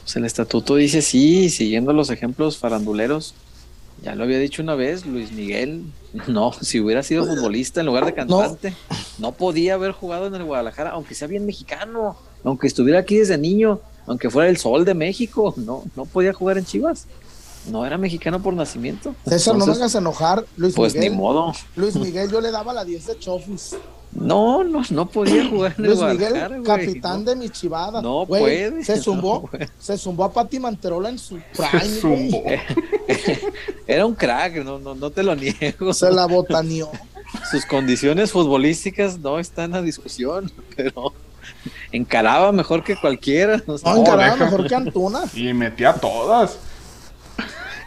Pues 0.00 0.16
el 0.16 0.26
estatuto 0.26 0.76
dice 0.76 1.00
sí, 1.00 1.48
siguiendo 1.48 1.94
los 1.94 2.10
ejemplos 2.10 2.58
faranduleros 2.58 3.34
ya 4.04 4.14
lo 4.14 4.24
había 4.24 4.38
dicho 4.38 4.62
una 4.62 4.74
vez, 4.74 5.06
Luis 5.06 5.32
Miguel, 5.32 5.84
no, 6.28 6.52
si 6.52 6.80
hubiera 6.80 7.02
sido 7.02 7.26
futbolista 7.26 7.80
en 7.80 7.86
lugar 7.86 8.04
de 8.04 8.14
cantante, 8.14 8.74
no. 9.18 9.32
podía 9.32 9.74
haber 9.74 9.92
jugado 9.92 10.26
en 10.26 10.34
el 10.34 10.44
Guadalajara, 10.44 10.90
aunque 10.90 11.14
sea 11.14 11.26
bien 11.26 11.46
mexicano, 11.46 12.16
aunque 12.44 12.66
estuviera 12.66 13.00
aquí 13.00 13.16
desde 13.16 13.38
niño, 13.38 13.80
aunque 14.06 14.30
fuera 14.30 14.48
el 14.48 14.56
sol 14.56 14.84
de 14.84 14.94
México, 14.94 15.54
no, 15.58 15.84
no 15.96 16.04
podía 16.04 16.32
jugar 16.32 16.58
en 16.58 16.64
Chivas. 16.64 17.06
No 17.70 17.86
era 17.86 17.96
mexicano 17.96 18.42
por 18.42 18.52
nacimiento. 18.52 19.14
César, 19.26 19.56
no 19.56 19.64
me 19.64 19.72
hagas 19.72 19.94
enojar, 19.94 20.44
Luis 20.58 20.74
pues 20.74 20.92
Miguel. 20.94 21.08
Pues 21.08 21.12
ni 21.12 21.16
modo. 21.18 21.52
Luis 21.76 21.96
Miguel, 21.96 22.30
yo 22.30 22.42
le 22.42 22.50
daba 22.50 22.74
la 22.74 22.84
10 22.84 23.06
de 23.06 23.18
Chofis. 23.18 23.76
No, 24.12 24.62
no, 24.62 24.82
no 24.90 25.06
podía 25.06 25.48
jugar 25.48 25.74
en 25.76 25.86
Luis 25.86 26.00
Miguel, 26.00 26.62
capitán 26.62 27.24
de 27.24 27.34
mi 27.34 27.48
chivada. 27.48 28.00
No 28.00 28.26
puede. 28.26 28.84
Se 28.84 28.96
zumbó, 29.02 29.48
se 29.78 29.98
zumbó 29.98 30.24
a 30.24 30.32
Pati 30.32 30.60
Manterola 30.60 31.08
en 31.08 31.18
su 31.18 31.40
prime. 31.56 32.62
Era 33.86 34.06
un 34.06 34.14
crack, 34.14 34.62
no, 34.64 34.78
no, 34.78 34.94
no 34.94 35.10
te 35.10 35.22
lo 35.22 35.34
niego. 35.34 35.92
Se 35.92 36.10
la 36.12 36.26
botaneó. 36.26 36.90
Sus 37.50 37.66
condiciones 37.66 38.30
futbolísticas 38.30 39.18
no 39.18 39.38
están 39.40 39.74
a 39.74 39.82
discusión, 39.82 40.52
pero 40.76 41.12
encaraba 41.92 42.52
mejor 42.52 42.82
que 42.82 42.96
cualquiera. 42.96 43.62
No, 43.66 43.76
encaraba 43.96 44.36
mejor 44.36 44.66
que 44.66 44.74
Antuna. 44.74 45.22
Y 45.34 45.52
metía 45.52 45.92
todas. 45.94 46.58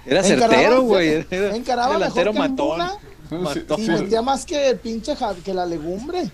Era 0.05 0.23
certero, 0.23 0.81
güey. 0.83 1.25
Era, 1.29 1.55
encaraba 1.55 1.93
delantero 1.93 2.33
mejor 2.33 2.47
que 2.47 2.53
matón. 2.53 3.79
Y 3.79 3.89
metía 3.89 4.21
más 4.21 4.45
que 4.45 4.69
el 4.69 4.77
pinche 4.77 5.15
que 5.43 5.53
la 5.53 5.65
legumbre. 5.65 6.31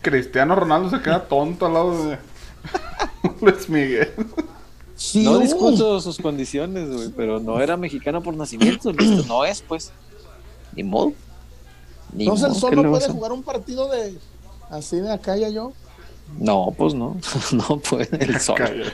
Cristiano 0.00 0.54
Ronaldo 0.54 0.90
se 0.90 1.02
queda 1.02 1.24
tonto 1.24 1.66
al 1.66 1.74
lado 1.74 2.04
de 2.04 2.18
Luis 3.40 3.68
Miguel. 3.68 4.12
no 5.14 5.38
discuto 5.38 6.00
sus 6.00 6.18
condiciones, 6.18 6.90
güey, 6.90 7.08
pero 7.10 7.38
no 7.40 7.60
era 7.60 7.76
mexicano 7.76 8.22
por 8.22 8.34
nacimiento, 8.34 8.92
no 8.92 9.44
es, 9.44 9.62
pues. 9.62 9.92
Ni 10.74 10.82
modo. 10.82 11.12
Entonces 12.16 12.48
él 12.48 12.54
solo 12.54 12.90
puede 12.90 13.08
jugar 13.08 13.32
un 13.32 13.42
partido 13.42 13.88
de 13.88 14.14
así 14.70 14.96
de 14.96 15.12
acá 15.12 15.36
ya 15.36 15.48
yo. 15.48 15.72
No, 16.38 16.74
pues 16.76 16.94
no, 16.94 17.16
no 17.52 17.78
puede 17.78 18.08
el 18.24 18.40
sol. 18.40 18.84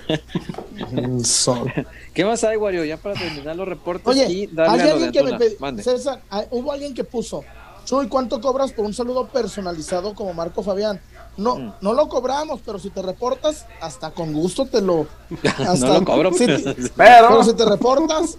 el 0.92 1.24
sol. 1.24 1.72
¿Qué 2.12 2.24
más 2.24 2.42
hay, 2.44 2.56
Wario? 2.56 2.84
Ya 2.84 2.96
para 2.96 3.14
terminar 3.14 3.56
los 3.56 3.68
reportes 3.68 4.08
Oye, 4.08 4.26
y 4.28 4.46
darle 4.48 4.82
hay 4.82 4.90
alguien 4.90 5.12
que 5.12 5.22
me 5.22 5.82
César, 5.82 6.20
hubo 6.50 6.72
alguien 6.72 6.94
que 6.94 7.04
puso, 7.04 7.44
Chuy, 7.84 8.08
¿cuánto 8.08 8.40
cobras 8.40 8.72
por 8.72 8.84
un 8.84 8.92
saludo 8.92 9.28
personalizado 9.28 10.14
como 10.14 10.34
Marco 10.34 10.62
Fabián? 10.62 11.00
No, 11.38 11.56
mm. 11.56 11.72
no 11.80 11.94
lo 11.94 12.08
cobramos, 12.08 12.60
pero 12.66 12.78
si 12.78 12.90
te 12.90 13.00
reportas, 13.00 13.64
hasta 13.80 14.10
con 14.10 14.34
gusto 14.34 14.66
te 14.66 14.82
lo. 14.82 15.06
Hasta, 15.58 15.86
no 15.86 15.94
lo 15.94 16.04
cobro, 16.04 16.30
pero... 16.38 16.74
pero 16.96 17.44
si 17.44 17.54
te 17.54 17.64
reportas, 17.64 18.36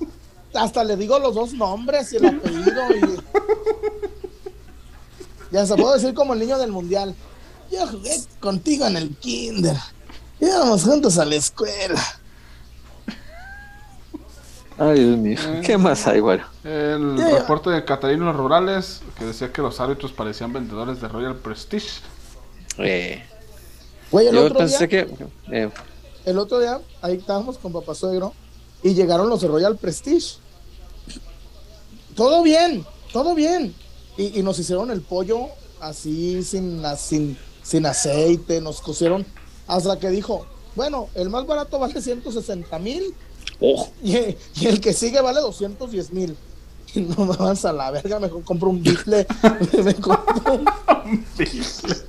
hasta 0.54 0.84
le 0.84 0.98
digo 0.98 1.18
los 1.18 1.34
dos 1.34 1.54
nombres 1.54 2.14
y 2.14 2.18
el 2.18 2.28
apellido. 2.28 2.82
Y... 2.92 3.20
Ya 5.52 5.66
se 5.66 5.76
puedo 5.76 5.94
decir 5.94 6.14
como 6.14 6.34
el 6.34 6.40
niño 6.42 6.60
del 6.60 6.72
mundial. 6.72 7.16
Yo 7.72 7.88
jugué 7.88 8.18
contigo 8.40 8.86
en 8.88 8.98
el 8.98 9.16
kinder. 9.18 9.78
Íbamos 10.40 10.84
juntos 10.84 11.18
a 11.18 11.26
la 11.26 11.36
escuela. 11.36 12.02
Ay, 14.78 15.04
Dios 15.04 15.18
mío. 15.18 15.38
¿Qué 15.64 15.78
más 15.78 16.08
hay, 16.08 16.22
güey? 16.22 16.40
El 16.64 17.18
reporte 17.18 17.70
de 17.70 17.84
Catarinos 17.84 18.34
Rurales 18.36 19.02
que 19.18 19.26
decía 19.26 19.52
que 19.52 19.62
los 19.62 19.80
árbitros 19.82 20.14
parecían 20.14 20.54
vendedores 20.54 21.02
de 21.02 21.10
Royal 21.10 21.36
Prestige. 21.36 22.00
Eh. 22.78 23.22
Güey, 24.10 24.28
el 24.28 24.38
otro 24.38 24.66
día, 24.66 24.88
que. 24.88 25.08
Eh. 25.52 25.70
El 26.26 26.40
otro 26.40 26.60
día, 26.60 26.80
ahí 27.02 27.18
estábamos 27.18 27.58
con 27.58 27.74
Papá 27.74 27.94
Suegro 27.94 28.34
y 28.82 28.94
llegaron 28.94 29.30
los 29.30 29.42
de 29.42 29.50
Royal 29.50 29.76
Prestige. 29.76 30.38
Todo 32.16 32.42
bien, 32.42 32.86
todo 33.12 33.36
bien. 33.36 33.76
Y, 34.18 34.42
nos 34.44 34.60
hicieron 34.60 34.92
el 34.92 35.02
pollo 35.02 35.48
así, 35.80 36.44
sin, 36.44 36.84
sin, 36.98 37.38
sin 37.70 37.86
aceite, 37.86 38.62
nos 38.62 38.82
cocieron 38.82 39.24
hasta 39.68 40.00
que 40.00 40.10
dijo, 40.10 40.48
bueno, 40.76 41.08
el 41.14 41.30
más 41.30 41.46
barato 41.46 41.78
vale 41.78 42.02
160 42.02 42.80
mil 42.80 43.14
oh. 43.62 43.88
y, 44.04 44.16
el 44.66 44.82
que 44.82 44.92
sigue 44.92 45.22
vale 45.22 45.40
210 45.40 46.12
mil. 46.12 46.36
Y 46.96 47.02
no 47.02 47.24
me 47.24 47.38
vas 47.38 47.66
a 47.66 47.72
la 47.72 47.92
verga, 47.92 48.20
mejor 48.20 48.44
compro 48.44 48.70
un 48.70 48.82
bifle. 48.82 49.28
me 49.84 49.94
compro 49.94 50.56
un 50.56 50.66
bifle. 51.38 51.96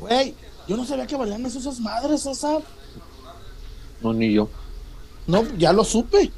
Güey, 0.00 0.34
yo 0.68 0.76
no 0.76 0.84
sabía 0.84 1.06
que 1.06 1.16
valían 1.16 1.46
esas 1.46 1.80
madres, 1.80 2.20
César. 2.20 2.60
No, 4.02 4.12
ni 4.12 4.34
yo. 4.34 4.50
No, 5.26 5.42
ya 5.56 5.72
lo 5.72 5.82
supe. 5.82 6.30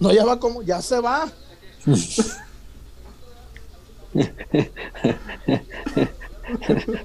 no, 0.00 0.10
ya 0.10 0.24
va 0.24 0.40
como, 0.40 0.62
ya 0.62 0.80
se 0.80 0.98
va. 0.98 1.30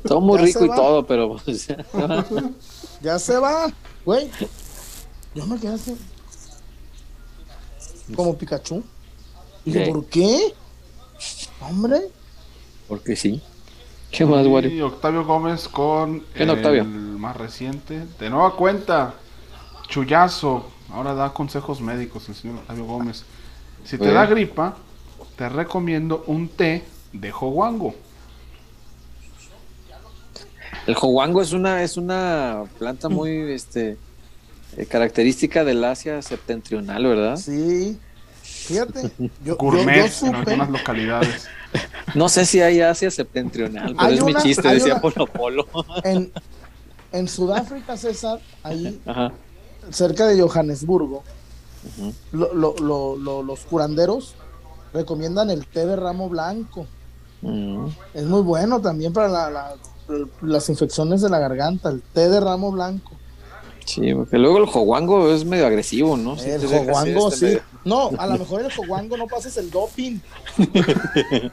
Todo 0.03 0.21
muy 0.21 0.39
rico 0.39 0.65
y 0.65 0.69
todo, 0.69 1.05
pero 1.05 1.37
pues, 1.43 1.67
ya, 3.01 3.19
se 3.19 3.37
va, 3.39 3.71
güey. 4.05 4.29
Yo 5.35 5.45
me 5.45 5.59
quedé 5.59 5.73
así. 5.73 5.95
Como 8.15 8.37
Pikachu. 8.37 8.83
Y 9.65 9.77
¿por 9.79 10.05
qué? 10.05 10.53
Hombre. 11.61 12.01
Porque 12.87 13.15
sí. 13.15 13.41
¿Qué 14.11 14.25
más, 14.25 14.45
Y 14.45 14.81
Octavio 14.81 15.25
Gómez 15.25 15.67
con 15.67 16.23
el 16.33 16.87
más 17.17 17.35
reciente. 17.35 18.05
De 18.19 18.29
nueva 18.29 18.55
cuenta, 18.55 19.15
Chuyazo. 19.89 20.65
Ahora 20.91 21.13
da 21.13 21.33
consejos 21.33 21.81
médicos 21.81 22.29
el 22.29 22.35
señor 22.35 22.59
Octavio 22.59 22.85
Gómez. 22.85 23.25
Si 23.83 23.97
te 23.97 24.11
da 24.11 24.25
gripa, 24.25 24.77
te 25.35 25.49
recomiendo 25.49 26.23
un 26.27 26.47
té 26.47 26.85
de 27.19 27.31
joguango. 27.31 27.95
El 30.85 30.95
joguango 30.95 31.41
es 31.41 31.51
una, 31.51 31.83
es 31.83 31.97
una 31.97 32.63
planta 32.77 33.09
muy 33.09 33.51
este, 33.51 33.97
eh, 34.77 34.85
característica 34.85 35.63
del 35.63 35.83
Asia 35.83 36.21
septentrional, 36.21 37.05
¿verdad? 37.05 37.35
Sí. 37.35 37.97
Fíjate, 38.41 39.11
yo, 39.45 39.57
Gourmet 39.57 40.11
en 40.23 40.35
algunas 40.35 40.69
localidades. 40.69 41.47
No 42.15 42.29
sé 42.29 42.45
si 42.45 42.61
hay 42.61 42.81
Asia 42.81 43.11
septentrional, 43.11 43.95
pero 43.97 44.13
es 44.13 44.23
mi 44.23 44.33
chiste, 44.35 44.67
decía 44.67 45.01
Polo 45.01 45.27
Polo. 45.27 45.67
En, 46.03 46.31
en 47.11 47.27
Sudáfrica, 47.27 47.97
César, 47.97 48.39
ahí, 48.63 49.01
cerca 49.91 50.27
de 50.27 50.41
Johannesburgo, 50.41 51.23
los 52.31 53.59
curanderos 53.69 54.35
recomiendan 54.93 55.49
el 55.49 55.65
té 55.65 55.85
de 55.85 55.95
ramo 55.95 56.29
blanco. 56.29 56.87
Mm. 57.41 57.87
Es 58.13 58.25
muy 58.25 58.41
bueno 58.41 58.81
también 58.81 59.13
para 59.13 59.77
las 60.41 60.69
infecciones 60.69 61.21
de 61.21 61.29
la 61.29 61.39
garganta, 61.39 61.89
el 61.89 62.01
té 62.01 62.29
de 62.29 62.39
ramo 62.39 62.71
blanco. 62.71 63.11
Sí, 63.85 64.13
porque 64.13 64.37
luego 64.37 64.57
el 64.57 64.65
joguango 64.65 65.31
es 65.31 65.45
medio 65.45 65.65
agresivo, 65.65 66.17
¿no? 66.17 66.35
el 66.35 66.67
joguango, 66.67 67.29
este 67.29 67.53
sí. 67.53 67.59
No, 67.85 68.11
a 68.17 68.27
lo 68.27 68.37
mejor 68.37 68.59
el 68.61 68.71
joguango 68.71 69.15
no 69.15 69.27
pases 69.27 69.55
el 69.55 69.71
doping. 69.71 70.19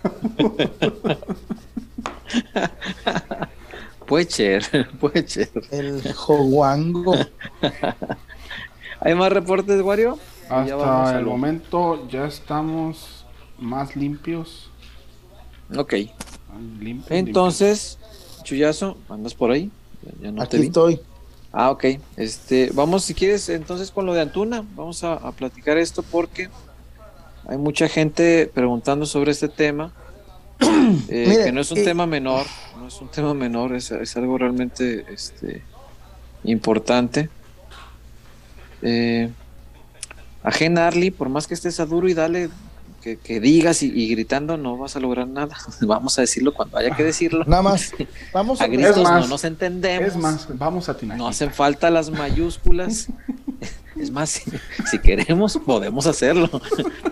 puede 4.06 4.28
ser, 4.28 4.88
puede 5.00 5.28
ser. 5.28 5.48
El 5.70 6.12
joguango. 6.12 7.14
¿Hay 8.98 9.14
más 9.14 9.30
reportes, 9.32 9.80
Wario? 9.80 10.18
Hasta 10.48 11.18
el 11.18 11.26
momento 11.26 12.08
ya 12.08 12.26
estamos 12.26 13.24
más 13.60 13.94
limpios. 13.94 14.70
Ok. 15.76 15.94
Entonces, 17.10 17.98
Chuyazo, 18.42 18.96
¿andas 19.08 19.34
por 19.34 19.50
ahí? 19.50 19.70
Ya, 20.20 20.30
no 20.30 20.42
Aquí 20.42 20.56
estoy. 20.56 21.00
Ah, 21.52 21.70
ok. 21.70 21.84
Este, 22.16 22.70
vamos, 22.74 23.04
si 23.04 23.14
quieres, 23.14 23.48
entonces 23.48 23.90
con 23.90 24.06
lo 24.06 24.14
de 24.14 24.22
Antuna, 24.22 24.64
vamos 24.74 25.04
a, 25.04 25.30
platicar 25.32 25.78
esto 25.78 26.02
porque 26.02 26.48
hay 27.46 27.58
mucha 27.58 27.88
gente 27.88 28.50
preguntando 28.52 29.06
sobre 29.06 29.32
este 29.32 29.48
tema. 29.48 29.92
Eh, 31.08 31.44
que 31.44 31.52
no 31.52 31.62
es 31.62 31.70
un 31.72 31.78
eh, 31.78 31.84
tema 31.84 32.06
menor, 32.06 32.44
no 32.78 32.88
es 32.88 33.00
un 33.00 33.08
tema 33.08 33.32
menor, 33.32 33.74
es, 33.74 33.90
es 33.90 34.16
algo 34.16 34.36
realmente 34.36 35.06
este, 35.10 35.62
importante. 36.44 37.30
Eh, 38.82 39.30
a 40.42 40.50
Gen 40.50 40.76
Arley, 40.76 41.10
por 41.10 41.30
más 41.30 41.46
que 41.46 41.54
estés 41.54 41.80
a 41.80 41.86
duro 41.86 42.06
y 42.06 42.14
dale 42.14 42.50
que, 43.12 43.40
digas 43.40 43.82
y, 43.82 44.08
gritando, 44.08 44.56
no 44.56 44.78
vas 44.78 44.96
a 44.96 45.00
lograr 45.00 45.28
nada. 45.28 45.56
Vamos 45.82 46.18
a 46.18 46.22
decirlo 46.22 46.54
cuando 46.54 46.78
haya 46.78 46.96
que 46.96 47.04
decirlo. 47.04 47.44
Nada 47.44 47.62
más. 47.62 47.92
Vamos 48.32 48.60
a, 48.62 48.66
gritos 48.66 48.96
no 48.96 49.26
nos 49.26 49.44
entendemos. 49.44 50.08
Es 50.08 50.16
más, 50.16 50.48
vamos 50.56 50.88
a 50.88 50.96
No 51.02 51.28
hacen 51.28 51.52
falta 51.52 51.90
las 51.90 52.10
mayúsculas. 52.10 53.08
Es 53.96 54.10
más, 54.10 54.42
si, 54.90 54.98
queremos, 54.98 55.56
podemos 55.56 56.08
hacerlo. 56.08 56.50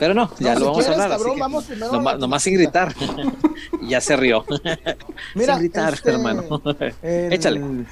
Pero 0.00 0.14
no, 0.14 0.32
ya 0.40 0.56
lo 0.56 0.72
vamos 0.72 0.84
a 0.88 0.90
hablar. 0.90 1.10
Cabrón, 1.10 2.18
nomás, 2.18 2.42
sin 2.42 2.54
gritar. 2.54 2.92
y 3.80 3.90
ya 3.90 4.00
se 4.00 4.16
rió. 4.16 4.44
Mira, 5.36 5.54
sin 5.54 5.62
gritar, 5.62 5.94
este, 5.94 6.10
hermano. 6.10 6.60
Échale. 7.00 7.86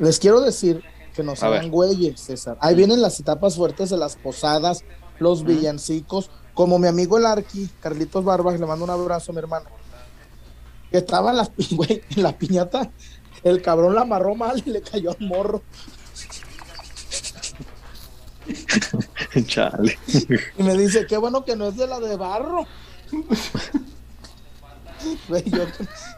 Les 0.00 0.18
quiero 0.18 0.40
decir 0.40 0.82
que 1.14 1.22
nos 1.22 1.40
hagan 1.44 1.70
güeyes, 1.70 2.18
César. 2.18 2.58
Ahí 2.60 2.74
vienen 2.74 3.00
las 3.00 3.20
etapas 3.20 3.54
fuertes 3.54 3.90
de 3.90 3.96
las 3.96 4.16
posadas, 4.16 4.82
los 5.20 5.44
villancicos, 5.44 6.32
como 6.54 6.78
mi 6.78 6.88
amigo 6.88 7.18
el 7.18 7.26
Arqui, 7.26 7.68
Carlitos 7.80 8.24
Barbas, 8.24 8.58
le 8.58 8.66
mando 8.66 8.84
un 8.84 8.90
abrazo 8.90 9.32
a 9.32 9.34
mi 9.34 9.38
hermano. 9.38 9.66
Que 10.90 10.98
estaba 10.98 11.30
en 11.30 11.38
la, 11.38 11.50
en 12.16 12.22
la 12.22 12.36
piñata, 12.36 12.90
el 13.42 13.62
cabrón 13.62 13.94
la 13.94 14.02
amarró 14.02 14.34
mal 14.34 14.62
y 14.64 14.70
le 14.70 14.82
cayó 14.82 15.10
al 15.10 15.26
morro. 15.26 15.62
Chale. 19.46 19.98
Y 20.58 20.62
me 20.62 20.76
dice, 20.76 21.06
qué 21.06 21.16
bueno 21.16 21.44
que 21.44 21.56
no 21.56 21.68
es 21.68 21.76
de 21.76 21.86
la 21.86 22.00
de 22.00 22.16
barro. 22.16 22.66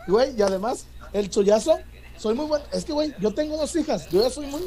Güey, 0.06 0.36
y 0.36 0.42
además, 0.42 0.86
el 1.14 1.30
chollazo 1.30 1.78
soy 2.18 2.34
muy 2.34 2.46
bueno. 2.46 2.64
Es 2.72 2.84
que, 2.84 2.92
güey, 2.92 3.14
yo 3.18 3.32
tengo 3.34 3.56
dos 3.56 3.74
hijas. 3.76 4.08
Yo 4.10 4.22
ya 4.22 4.30
soy 4.30 4.46
muy. 4.46 4.62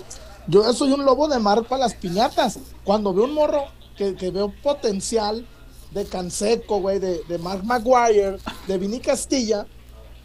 Yo 0.47 0.63
ya 0.63 0.74
soy 0.74 0.91
un 0.91 1.05
lobo 1.05 1.28
de 1.28 1.39
mar 1.39 1.63
para 1.65 1.84
las 1.84 1.93
piñatas. 1.93 2.59
Cuando 2.84 3.13
veo 3.13 3.26
un 3.26 3.34
morro 3.34 3.65
que, 3.95 4.13
veo 4.32 4.53
potencial 4.63 5.45
de 5.92 6.06
Canseco, 6.06 6.80
güey, 6.80 7.00
de, 7.00 7.22
de 7.24 7.38
Mark 7.38 7.64
Maguire, 7.64 8.38
de 8.68 8.78
Vini 8.78 9.00
Castilla, 9.00 9.66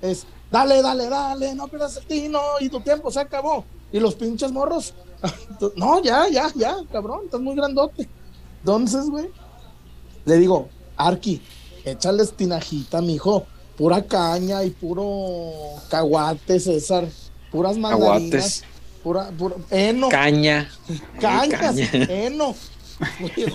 es 0.01 0.27
dale, 0.51 0.83
dale, 0.83 1.09
dale, 1.09 1.55
no 1.55 1.69
pierdas 1.69 1.97
el 1.97 2.07
tino 2.07 2.41
y 2.61 2.69
tu 2.69 2.81
tiempo 2.81 3.11
se 3.11 3.21
acabó. 3.21 3.65
Y 3.93 4.01
los 4.01 4.15
pinches 4.15 4.53
morros, 4.53 4.95
no, 5.77 6.03
ya, 6.03 6.29
ya, 6.29 6.51
ya, 6.55 6.77
cabrón, 6.91 7.23
estás 7.25 7.41
muy 7.41 7.55
grandote. 7.55 8.09
Entonces, 8.61 9.09
güey, 9.09 9.31
le 10.25 10.37
digo, 10.37 10.69
Arki, 10.97 11.41
échale 11.85 12.27
tinajita, 12.27 13.01
mijo 13.01 13.47
pura 13.77 14.03
caña 14.03 14.63
y 14.65 14.71
puro 14.71 15.51
caguate, 15.89 16.61
César. 16.61 17.09
Puras 17.51 17.77
mandarinas. 17.77 18.63
Pura, 19.03 19.31
pura, 19.37 19.57
eno. 19.71 20.09
Caña. 20.09 20.71
Cañas, 21.21 21.77
eno. 22.09 22.55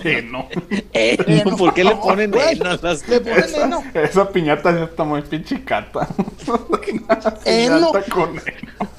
Eno. 0.04 0.48
Eno. 0.92 1.56
¿Por 1.56 1.74
qué 1.74 1.84
le 1.84 1.96
ponen 1.96 2.32
eno 2.34 2.70
a 2.70 2.76
las 2.82 3.08
Le 3.08 3.20
ponen 3.20 3.54
eno. 3.54 3.84
Esa 3.94 4.28
piñata 4.30 4.72
ya 4.74 4.84
está 4.84 5.04
muy 5.04 5.22
pinchicata. 5.22 6.08
Eno. 7.44 7.92
Piñata 7.92 8.10
con 8.10 8.30
eno. 8.38 8.90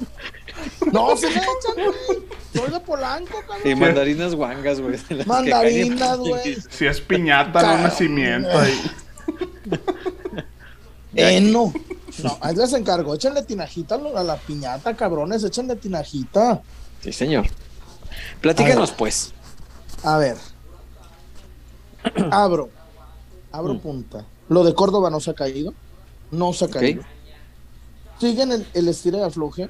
No, 0.91 1.15
se 1.15 1.29
le 1.29 1.37
echan, 1.37 1.75
güey. 1.75 2.19
Soy 2.53 2.71
de 2.71 2.79
Polanco, 2.79 3.41
cabrón. 3.47 3.71
Y 3.71 3.75
mandarinas 3.75 4.35
guangas, 4.35 4.81
güey. 4.81 4.97
Mandarinas, 5.25 6.17
güey. 6.17 6.57
Si 6.69 6.85
es 6.85 6.99
piñata, 6.99 7.61
no 7.61 7.67
Cabrón. 7.67 7.83
nacimiento 7.83 8.59
ahí. 8.59 8.91
Eno. 11.15 11.73
No, 12.23 12.37
ahí 12.41 12.55
les 12.55 12.73
encargo. 12.73 13.13
Échenle 13.13 13.43
tinajita 13.43 13.95
a 13.95 14.23
la 14.23 14.35
piñata, 14.35 14.95
cabrones. 14.95 15.43
Échenle 15.43 15.75
tinajita. 15.75 16.61
Sí, 17.01 17.13
señor. 17.13 17.45
Platícanos, 18.41 18.91
pues. 18.91 19.33
A 20.03 20.17
ver. 20.17 20.37
Abro. 22.31 22.69
Abro 23.51 23.73
Mm. 23.75 23.79
punta. 23.79 24.25
Lo 24.47 24.63
de 24.63 24.73
Córdoba 24.73 25.09
no 25.09 25.19
se 25.19 25.31
ha 25.31 25.33
caído. 25.33 25.73
No 26.31 26.53
se 26.53 26.65
ha 26.65 26.69
caído. 26.69 27.03
Siguen 28.19 28.51
el, 28.51 28.67
el 28.73 28.87
estira 28.87 29.19
y 29.19 29.21
afloje. 29.21 29.69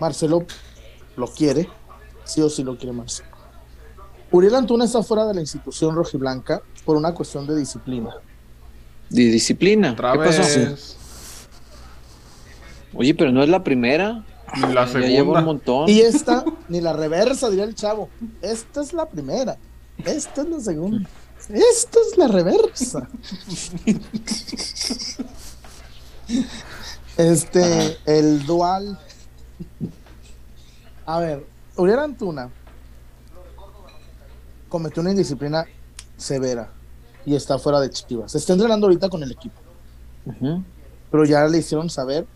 Marcelo 0.00 0.46
lo 1.16 1.26
quiere. 1.28 1.68
Sí 2.24 2.40
o 2.40 2.48
sí 2.48 2.62
lo 2.62 2.76
quiere 2.76 2.92
Marcelo. 2.92 3.28
Uriel 4.30 4.54
Antuna 4.54 4.84
está 4.84 5.02
fuera 5.02 5.26
de 5.26 5.34
la 5.34 5.40
institución 5.40 5.94
rojiblanca 5.94 6.62
por 6.84 6.96
una 6.96 7.12
cuestión 7.14 7.46
de 7.46 7.56
disciplina. 7.56 8.10
De 9.10 9.22
disciplina. 9.24 9.94
¿Qué 9.94 10.02
pasó? 10.02 10.42
Oye, 12.94 13.14
pero 13.14 13.30
no 13.32 13.42
es 13.42 13.48
la 13.48 13.62
primera. 13.62 14.24
Y 14.56 14.60
la 14.72 14.86
Ya 14.86 14.98
lleva 15.00 15.06
un 15.06 15.16
segunda. 15.16 15.40
montón. 15.42 15.88
Y 15.88 16.00
esta, 16.00 16.44
ni 16.68 16.80
la 16.80 16.92
reversa, 16.92 17.48
diría 17.50 17.64
el 17.64 17.74
chavo. 17.74 18.08
Esta 18.42 18.82
es 18.82 18.92
la 18.92 19.06
primera. 19.06 19.56
Esta 20.04 20.42
es 20.42 20.48
la 20.48 20.60
segunda. 20.60 21.08
Esta 21.48 21.98
es 22.10 22.16
la 22.18 22.28
reversa. 22.28 23.08
Este, 27.16 27.96
el 28.06 28.44
dual. 28.46 28.98
A 31.06 31.20
ver, 31.20 31.46
Uriel 31.76 31.98
Antuna 31.98 32.50
cometió 34.68 35.00
una 35.02 35.10
indisciplina 35.10 35.64
severa 36.16 36.70
y 37.24 37.34
está 37.36 37.58
fuera 37.58 37.78
de 37.80 37.90
Chivas. 37.90 38.34
Está 38.34 38.54
entrenando 38.54 38.86
ahorita 38.86 39.08
con 39.08 39.22
el 39.22 39.30
equipo 39.32 39.54
pero 41.10 41.24
ya 41.26 41.46
le 41.46 41.58
hicieron 41.58 41.88
saber 41.90 42.26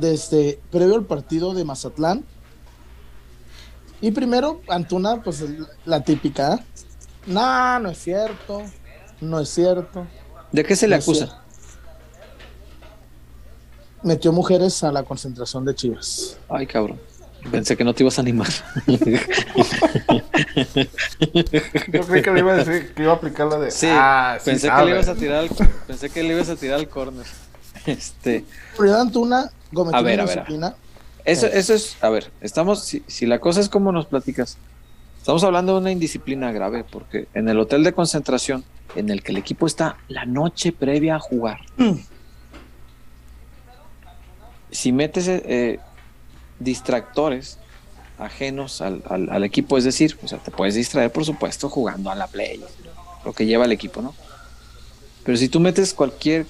desde 0.00 0.58
previo 0.70 0.96
al 0.96 1.04
partido 1.04 1.54
de 1.54 1.64
Mazatlán. 1.64 2.24
Y 4.00 4.10
primero, 4.12 4.62
Antuna, 4.68 5.22
pues 5.22 5.44
la 5.84 6.02
típica, 6.02 6.64
no, 7.26 7.78
no 7.78 7.90
es 7.90 7.98
cierto, 7.98 8.62
no 9.20 9.40
es 9.40 9.48
cierto. 9.50 10.06
¿De 10.52 10.64
qué 10.64 10.74
se 10.74 10.88
le 10.88 10.96
no 10.96 11.02
acusa? 11.02 11.26
cierto". 11.26 11.44
Metió 14.02 14.32
mujeres 14.32 14.82
a 14.82 14.90
la 14.90 15.02
concentración 15.02 15.66
de 15.66 15.74
Chivas. 15.74 16.38
Ay, 16.48 16.66
cabrón. 16.66 16.98
Pensé 17.50 17.76
que 17.76 17.84
no 17.84 17.94
te 17.94 18.02
ibas 18.02 18.18
a 18.18 18.22
animar. 18.22 18.48
Yo 18.86 18.98
creí 22.06 22.22
que 22.22 22.30
le 22.30 22.40
iba 22.40 22.52
a 22.52 22.56
decir 22.56 22.92
que 22.94 23.02
iba 23.02 23.12
a 23.12 23.14
aplicar 23.16 23.46
la 23.46 23.58
de. 23.58 23.70
Sí, 23.70 23.86
ah, 23.90 24.36
sí 24.38 24.50
pensé 24.50 24.70
que 24.70 24.84
le 24.84 24.90
ibas 24.90 25.08
a 25.08 25.14
tirar 25.14 25.38
al, 25.38 25.50
pensé 25.86 26.10
que 26.10 26.22
le 26.22 26.34
ibas 26.34 26.50
a 26.50 26.56
tirar 26.56 26.78
al 26.78 26.88
corner. 26.88 27.24
Este, 27.86 28.44
Antuna 28.98 29.50
cometió 29.72 29.98
A 29.98 30.02
ver, 30.02 30.20
a 30.20 30.24
eso, 31.24 31.46
Eh. 31.46 31.50
eso 31.54 31.74
es, 31.74 31.96
a 32.00 32.08
ver, 32.10 32.30
estamos, 32.40 32.84
si, 32.84 33.02
si 33.06 33.26
la 33.26 33.38
cosa 33.38 33.60
es 33.60 33.68
como 33.68 33.92
nos 33.92 34.06
platicas, 34.06 34.56
estamos 35.18 35.44
hablando 35.44 35.74
de 35.74 35.80
una 35.80 35.90
indisciplina 35.92 36.50
grave, 36.52 36.84
porque 36.84 37.28
en 37.34 37.48
el 37.48 37.58
hotel 37.58 37.84
de 37.84 37.92
concentración, 37.92 38.64
en 38.96 39.10
el 39.10 39.22
que 39.22 39.32
el 39.32 39.38
equipo 39.38 39.66
está 39.66 39.96
la 40.08 40.24
noche 40.24 40.72
previa 40.72 41.16
a 41.16 41.18
jugar, 41.20 41.60
si 44.70 44.92
metes 44.92 45.26
eh, 45.28 45.78
distractores 46.58 47.58
ajenos 48.18 48.80
al, 48.80 49.02
al- 49.08 49.30
al 49.30 49.44
equipo, 49.44 49.78
es 49.78 49.84
decir, 49.84 50.18
o 50.22 50.28
sea, 50.28 50.38
te 50.38 50.50
puedes 50.50 50.74
distraer, 50.74 51.10
por 51.10 51.24
supuesto, 51.24 51.68
jugando 51.68 52.10
a 52.10 52.14
la 52.14 52.26
play, 52.26 52.62
lo 53.24 53.32
que 53.32 53.46
lleva 53.46 53.64
el 53.64 53.72
equipo, 53.72 54.02
¿no? 54.02 54.14
Pero 55.24 55.36
si 55.38 55.48
tú 55.48 55.60
metes 55.60 55.92
cualquier 55.94 56.46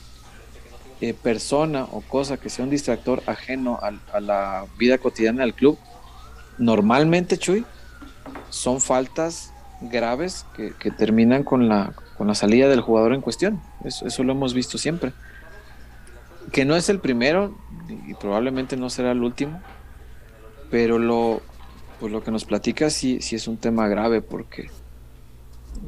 eh, 1.00 1.14
persona 1.14 1.84
o 1.84 2.02
cosa 2.02 2.36
que 2.36 2.50
sea 2.50 2.64
un 2.64 2.70
distractor 2.70 3.22
ajeno 3.26 3.78
a, 3.80 4.20
la 4.20 4.66
vida 4.78 4.98
cotidiana 4.98 5.42
del 5.42 5.54
club, 5.54 5.78
normalmente, 6.58 7.38
Chuy, 7.38 7.64
son 8.50 8.80
faltas 8.80 9.52
graves 9.80 10.44
que, 10.54 10.90
terminan 10.90 11.42
con 11.42 11.68
la, 11.68 11.94
con 12.18 12.26
la 12.26 12.34
salida 12.34 12.68
del 12.68 12.80
jugador 12.80 13.14
en 13.14 13.22
cuestión. 13.22 13.62
Eso, 13.84 14.06
eso 14.06 14.24
lo 14.24 14.32
hemos 14.32 14.52
visto 14.52 14.76
siempre. 14.76 15.12
Que 16.52 16.64
no 16.64 16.76
es 16.76 16.88
el 16.88 17.00
primero 17.00 17.56
y 18.06 18.14
probablemente 18.14 18.76
no 18.76 18.90
será 18.90 19.12
el 19.12 19.22
último, 19.22 19.60
pero 20.70 20.98
lo, 20.98 21.40
pues 21.98 22.12
lo 22.12 22.22
que 22.22 22.30
nos 22.30 22.44
platica 22.44 22.90
sí, 22.90 23.20
sí 23.20 23.36
es 23.36 23.48
un 23.48 23.56
tema 23.56 23.88
grave 23.88 24.22
porque 24.22 24.70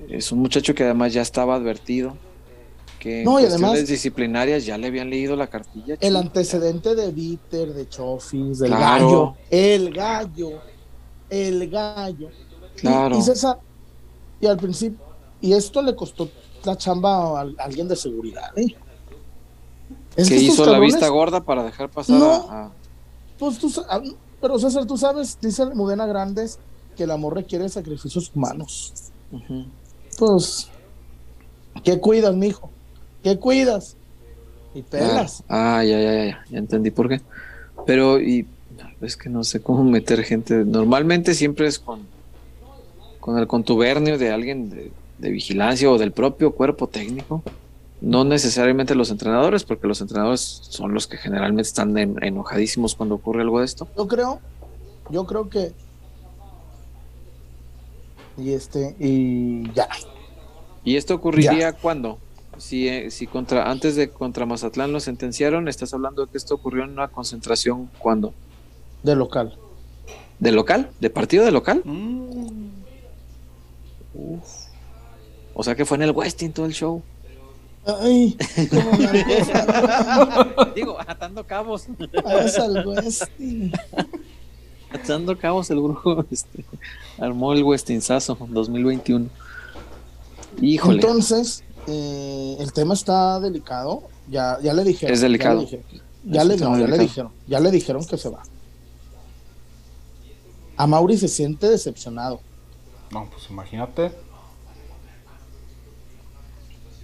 es 0.08 0.32
un 0.32 0.38
muchacho 0.38 0.74
que 0.74 0.84
además 0.84 1.12
ya 1.12 1.22
estaba 1.22 1.54
advertido 1.54 2.16
que 3.03 3.24
No, 3.24 3.32
cuestiones 3.32 3.64
además- 3.64 3.88
disciplinarias 3.88 4.64
ya 4.64 4.78
le 4.78 4.86
habían 4.86 5.11
leído 5.11 5.34
la 5.34 5.48
cartilla. 5.48 5.96
El 6.00 6.14
antecedente 6.14 6.94
de 6.94 7.11
Víter, 7.11 7.74
de 7.74 7.88
Chofis, 7.88 8.61
del 8.61 8.70
Claro. 8.70 9.09
gallo, 9.09 9.34
el 9.50 9.92
gallo, 9.92 10.50
el 11.28 11.68
gallo. 11.68 12.28
Claro. 12.76 13.18
Y, 13.18 13.22
César, 13.22 13.59
y 14.40 14.46
al 14.46 14.57
principio, 14.57 15.05
y 15.40 15.53
esto 15.53 15.82
le 15.82 15.96
costó 15.96 16.28
la 16.64 16.76
chamba 16.76 17.40
a, 17.40 17.46
alguien 17.59 17.88
de 17.88 17.96
seguridad, 17.96 18.57
¿eh? 18.57 18.66
Es 20.14 20.28
que 20.28 20.36
hizo 20.36 20.64
la 20.66 20.78
vista 20.78 21.09
gorda 21.09 21.40
para 21.40 21.64
dejar 21.64 21.90
pasar 21.90 22.16
No. 22.20 22.32
a, 22.48 22.66
a- 22.66 22.72
Pues 23.36 23.59
tú, 23.59 23.72
ah, 23.88 24.00
pero 24.40 24.59
César, 24.61 24.86
tú 24.86 24.96
sabes, 24.96 25.36
dice 25.40 25.66
Mudena 25.74 26.07
Grandes, 26.07 26.61
que 26.96 27.03
el 27.03 27.11
amor 27.11 27.34
requiere 27.34 27.68
sacrificios 27.68 28.30
humanos. 28.32 28.92
Pues, 30.18 30.68
¿qué 31.82 31.98
cuidas, 31.98 32.34
mijo? 32.36 32.70
¿Qué 33.22 33.38
cuidas? 33.38 33.96
Y 34.74 34.82
pelas. 34.82 35.42
Ah, 35.48 35.84
ya, 35.84 36.00
ya, 36.00 36.24
ya, 36.26 36.44
ya 36.48 36.58
entendí 36.58 36.90
por 36.90 37.08
qué. 37.08 37.20
Pero, 37.86 38.20
y 38.20 38.46
es 39.00 39.16
que 39.16 39.28
no 39.28 39.44
sé 39.44 39.60
cómo 39.60 39.84
meter 39.84 40.22
gente. 40.24 40.64
Normalmente 40.64 41.34
siempre 41.34 41.66
es 41.66 41.78
con, 41.78 42.06
con 43.20 43.38
el 43.38 43.46
contubernio 43.46 44.18
de 44.18 44.30
alguien 44.30 44.70
de, 44.70 44.90
de 45.18 45.30
vigilancia 45.30 45.90
o 45.90 45.98
del 45.98 46.12
propio 46.12 46.52
cuerpo 46.52 46.86
técnico. 46.88 47.42
No 48.00 48.24
necesariamente 48.24 48.94
los 48.96 49.10
entrenadores, 49.10 49.62
porque 49.62 49.86
los 49.86 50.00
entrenadores 50.00 50.40
son 50.40 50.92
los 50.92 51.06
que 51.06 51.16
generalmente 51.18 51.68
están 51.68 51.96
en- 51.98 52.16
enojadísimos 52.22 52.94
cuando 52.96 53.14
ocurre 53.16 53.42
algo 53.42 53.60
de 53.60 53.66
esto. 53.66 53.86
Yo 53.96 54.08
creo, 54.08 54.40
yo 55.10 55.24
creo 55.24 55.48
que. 55.48 55.72
Y 58.38 58.52
este, 58.52 58.96
y 58.98 59.70
ya. 59.72 59.88
¿Y 60.84 60.96
esto 60.96 61.14
ocurriría 61.14 61.72
cuándo? 61.72 62.18
Si, 62.62 62.86
eh, 62.86 63.10
si 63.10 63.26
contra, 63.26 63.68
antes 63.68 63.96
de 63.96 64.10
contra 64.10 64.46
Mazatlán 64.46 64.92
lo 64.92 65.00
sentenciaron, 65.00 65.66
estás 65.66 65.92
hablando 65.94 66.24
de 66.24 66.30
que 66.30 66.38
esto 66.38 66.54
ocurrió 66.54 66.84
en 66.84 66.90
una 66.90 67.08
concentración 67.08 67.90
cuándo? 67.98 68.34
De 69.02 69.16
local. 69.16 69.58
¿De 70.38 70.52
local? 70.52 70.88
¿De 71.00 71.10
partido 71.10 71.44
de 71.44 71.50
local? 71.50 71.82
Mm, 71.84 72.68
O 75.54 75.64
sea 75.64 75.74
que 75.74 75.84
fue 75.84 75.96
en 75.96 76.04
el 76.04 76.12
Westin 76.12 76.52
todo 76.52 76.66
el 76.66 76.72
show. 76.72 77.02
Ay. 77.84 78.36
Digo, 80.76 80.98
atando 81.04 81.44
cabos. 81.44 81.88
Al 82.60 82.86
Westin. 82.86 83.72
Atando 84.88 85.36
cabos 85.36 85.68
el 85.72 85.82
grupo 85.82 86.24
este, 86.30 86.64
armó 87.18 87.54
el 87.54 87.64
Westinsazo 87.64 88.38
2021. 88.48 89.28
Híjole. 90.60 91.00
Entonces, 91.00 91.64
eh, 91.87 92.57
el 92.61 92.72
tema 92.72 92.95
está 92.95 93.41
delicado. 93.41 94.12
Ya, 94.26 94.59
ya 94.62 94.72
le 94.74 94.85
dijeron. 94.85 95.14
Es 95.14 95.20
delicado. 95.20 95.55
Ya 95.55 95.55
le 95.57 95.61
dijeron. 95.62 95.87
Ya, 96.24 96.43
Es 96.43 96.45
le, 96.45 96.55
un 96.55 96.57
tema 96.57 96.70
no, 96.70 96.78
ya 96.78 96.87
le 96.87 96.99
delicado. 96.99 96.99
dijeron. 96.99 97.33
Ya 97.47 97.61
le 97.61 97.70
dijeron 97.70 98.07
que 98.07 98.18
se 98.18 98.28
va. 98.30 98.49
A 100.76 100.87
Mauri 100.87 101.16
se 101.16 101.28
siente 101.28 101.68
decepcionado. 101.68 102.45
No, 103.11 103.28
pues 103.30 103.49
imagínate. 103.51 104.12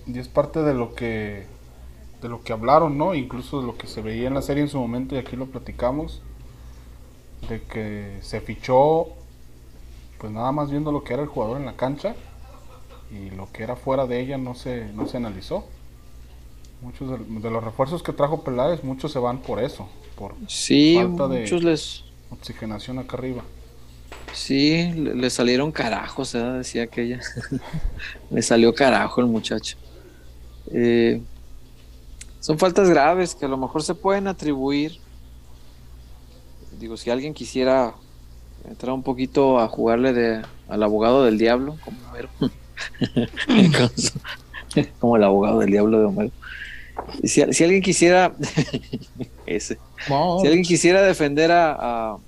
Y 0.07 0.19
es 0.19 0.29
parte 0.29 0.63
de 0.63 0.75
lo 0.75 0.95
que 0.95 1.47
de 2.23 2.29
lo 2.29 2.43
que 2.43 2.53
hablaron, 2.53 2.99
¿no? 2.99 3.15
Incluso 3.15 3.61
de 3.61 3.67
lo 3.67 3.77
que 3.79 3.87
se 3.87 4.03
veía 4.03 4.27
en 4.29 4.35
la 4.35 4.43
serie 4.43 4.63
en 4.65 4.69
su 4.69 4.79
momento 4.81 5.15
y 5.15 5.19
aquí 5.19 5.37
lo 5.37 5.47
platicamos 5.51 6.23
de 7.49 7.63
que 7.67 8.19
se 8.23 8.41
fichó 8.41 9.09
pues 10.19 10.33
nada 10.33 10.51
más 10.53 10.71
viendo 10.71 10.91
lo 10.93 11.05
que 11.05 11.15
era 11.15 11.23
el 11.23 11.29
jugador 11.29 11.59
en 11.59 11.67
la 11.67 11.77
cancha 11.77 12.17
y 13.11 13.31
lo 13.31 13.51
que 13.53 13.63
era 13.63 13.77
fuera 13.77 14.07
de 14.07 14.21
ella 14.21 14.39
no 14.39 14.55
se 14.55 14.87
no 14.93 15.07
se 15.07 15.17
analizó. 15.17 15.65
Muchos 16.81 17.11
de, 17.11 17.41
de 17.41 17.51
los 17.51 17.65
refuerzos 17.65 18.03
que 18.03 18.13
trajo 18.13 18.45
Peláez, 18.45 18.85
muchos 18.85 19.11
se 19.13 19.19
van 19.19 19.39
por 19.39 19.61
eso, 19.61 19.89
por 20.17 20.35
Sí, 20.47 20.95
falta 20.97 21.27
de- 21.29 21.61
les, 21.61 22.05
Oxigenación 22.31 22.99
acá 22.99 23.17
arriba. 23.17 23.43
Sí, 24.33 24.93
le, 24.93 25.31
salieron 25.31 25.73
carajos, 25.73 26.35
¿eh? 26.35 26.39
decía 26.39 26.85
aquella. 26.85 27.21
le 28.31 28.43
salió 28.43 28.75
carajo 28.75 29.21
el 29.21 29.27
muchacho. 29.27 29.77
Eh, 30.71 31.21
son 32.41 32.59
faltas 32.59 32.89
graves 32.89 33.35
que 33.35 33.47
a 33.47 33.49
lo 33.49 33.57
mejor 33.57 33.83
se 33.83 33.95
pueden 33.95 34.29
atribuir. 34.29 34.99
Digo, 36.79 36.97
si 36.97 37.11
alguien 37.11 37.35
quisiera 37.35 37.95
entrar 38.69 38.93
un 38.93 39.03
poquito 39.03 39.59
a 39.59 39.69
jugarle 39.69 40.13
de, 40.13 40.43
al 40.69 40.83
abogado 40.83 41.25
del 41.25 41.39
diablo, 41.39 41.77
como 41.85 41.99
como 44.99 45.17
el 45.17 45.25
abogado 45.25 45.61
del 45.61 45.71
diablo 45.71 45.99
de 45.99 46.05
Homero. 46.07 46.31
Si, 47.23 47.43
alguien 47.43 47.81
quisiera 47.81 48.35
ese, 49.47 49.79
si 50.07 50.47
alguien 50.47 50.65
quisiera 50.65 51.01
defender 51.03 51.53
a, 51.53 51.73
a, 51.73 52.19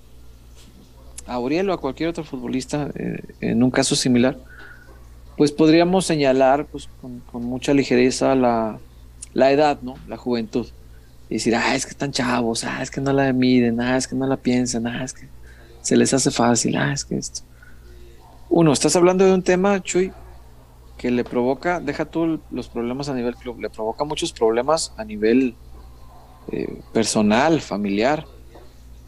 a 1.26 1.38
o 1.38 1.72
a 1.72 1.80
cualquier 1.80 2.08
otro 2.08 2.22
futbolista 2.24 2.88
eh, 2.94 3.20
en 3.40 3.62
un 3.62 3.70
caso 3.70 3.96
similar, 3.96 4.38
pues 5.36 5.50
podríamos 5.52 6.06
señalar 6.06 6.66
pues, 6.66 6.88
con, 7.00 7.44
mucha 7.44 7.74
ligereza 7.74 8.34
la, 8.34 8.78
la, 9.32 9.50
edad, 9.50 9.80
¿no? 9.82 9.94
La 10.06 10.16
juventud. 10.16 10.66
Y 11.28 11.34
decir, 11.34 11.54
ah, 11.56 11.74
es 11.74 11.84
que 11.84 11.92
están 11.92 12.12
chavos, 12.12 12.64
ah, 12.64 12.82
es 12.82 12.90
que 12.90 13.00
no 13.00 13.12
la 13.12 13.32
miden, 13.32 13.80
ah, 13.80 13.96
es 13.96 14.06
que 14.06 14.14
no 14.14 14.26
la 14.26 14.36
piensan, 14.36 14.86
ah, 14.86 15.02
es 15.02 15.12
que 15.12 15.26
se 15.82 15.96
les 15.96 16.14
hace 16.14 16.30
fácil, 16.30 16.76
ah, 16.76 16.92
es 16.92 17.04
que 17.04 17.16
esto. 17.16 17.40
Uno, 18.50 18.72
estás 18.72 18.94
hablando 18.96 19.24
de 19.24 19.32
un 19.32 19.42
tema, 19.42 19.82
Chuy, 19.82 20.12
que 21.00 21.10
le 21.10 21.24
provoca, 21.24 21.80
deja 21.80 22.04
tú 22.04 22.40
los 22.50 22.68
problemas 22.68 23.08
a 23.08 23.14
nivel 23.14 23.34
club, 23.34 23.58
le 23.58 23.70
provoca 23.70 24.04
muchos 24.04 24.34
problemas 24.34 24.92
a 24.98 25.04
nivel 25.04 25.54
eh, 26.52 26.78
personal, 26.92 27.62
familiar, 27.62 28.26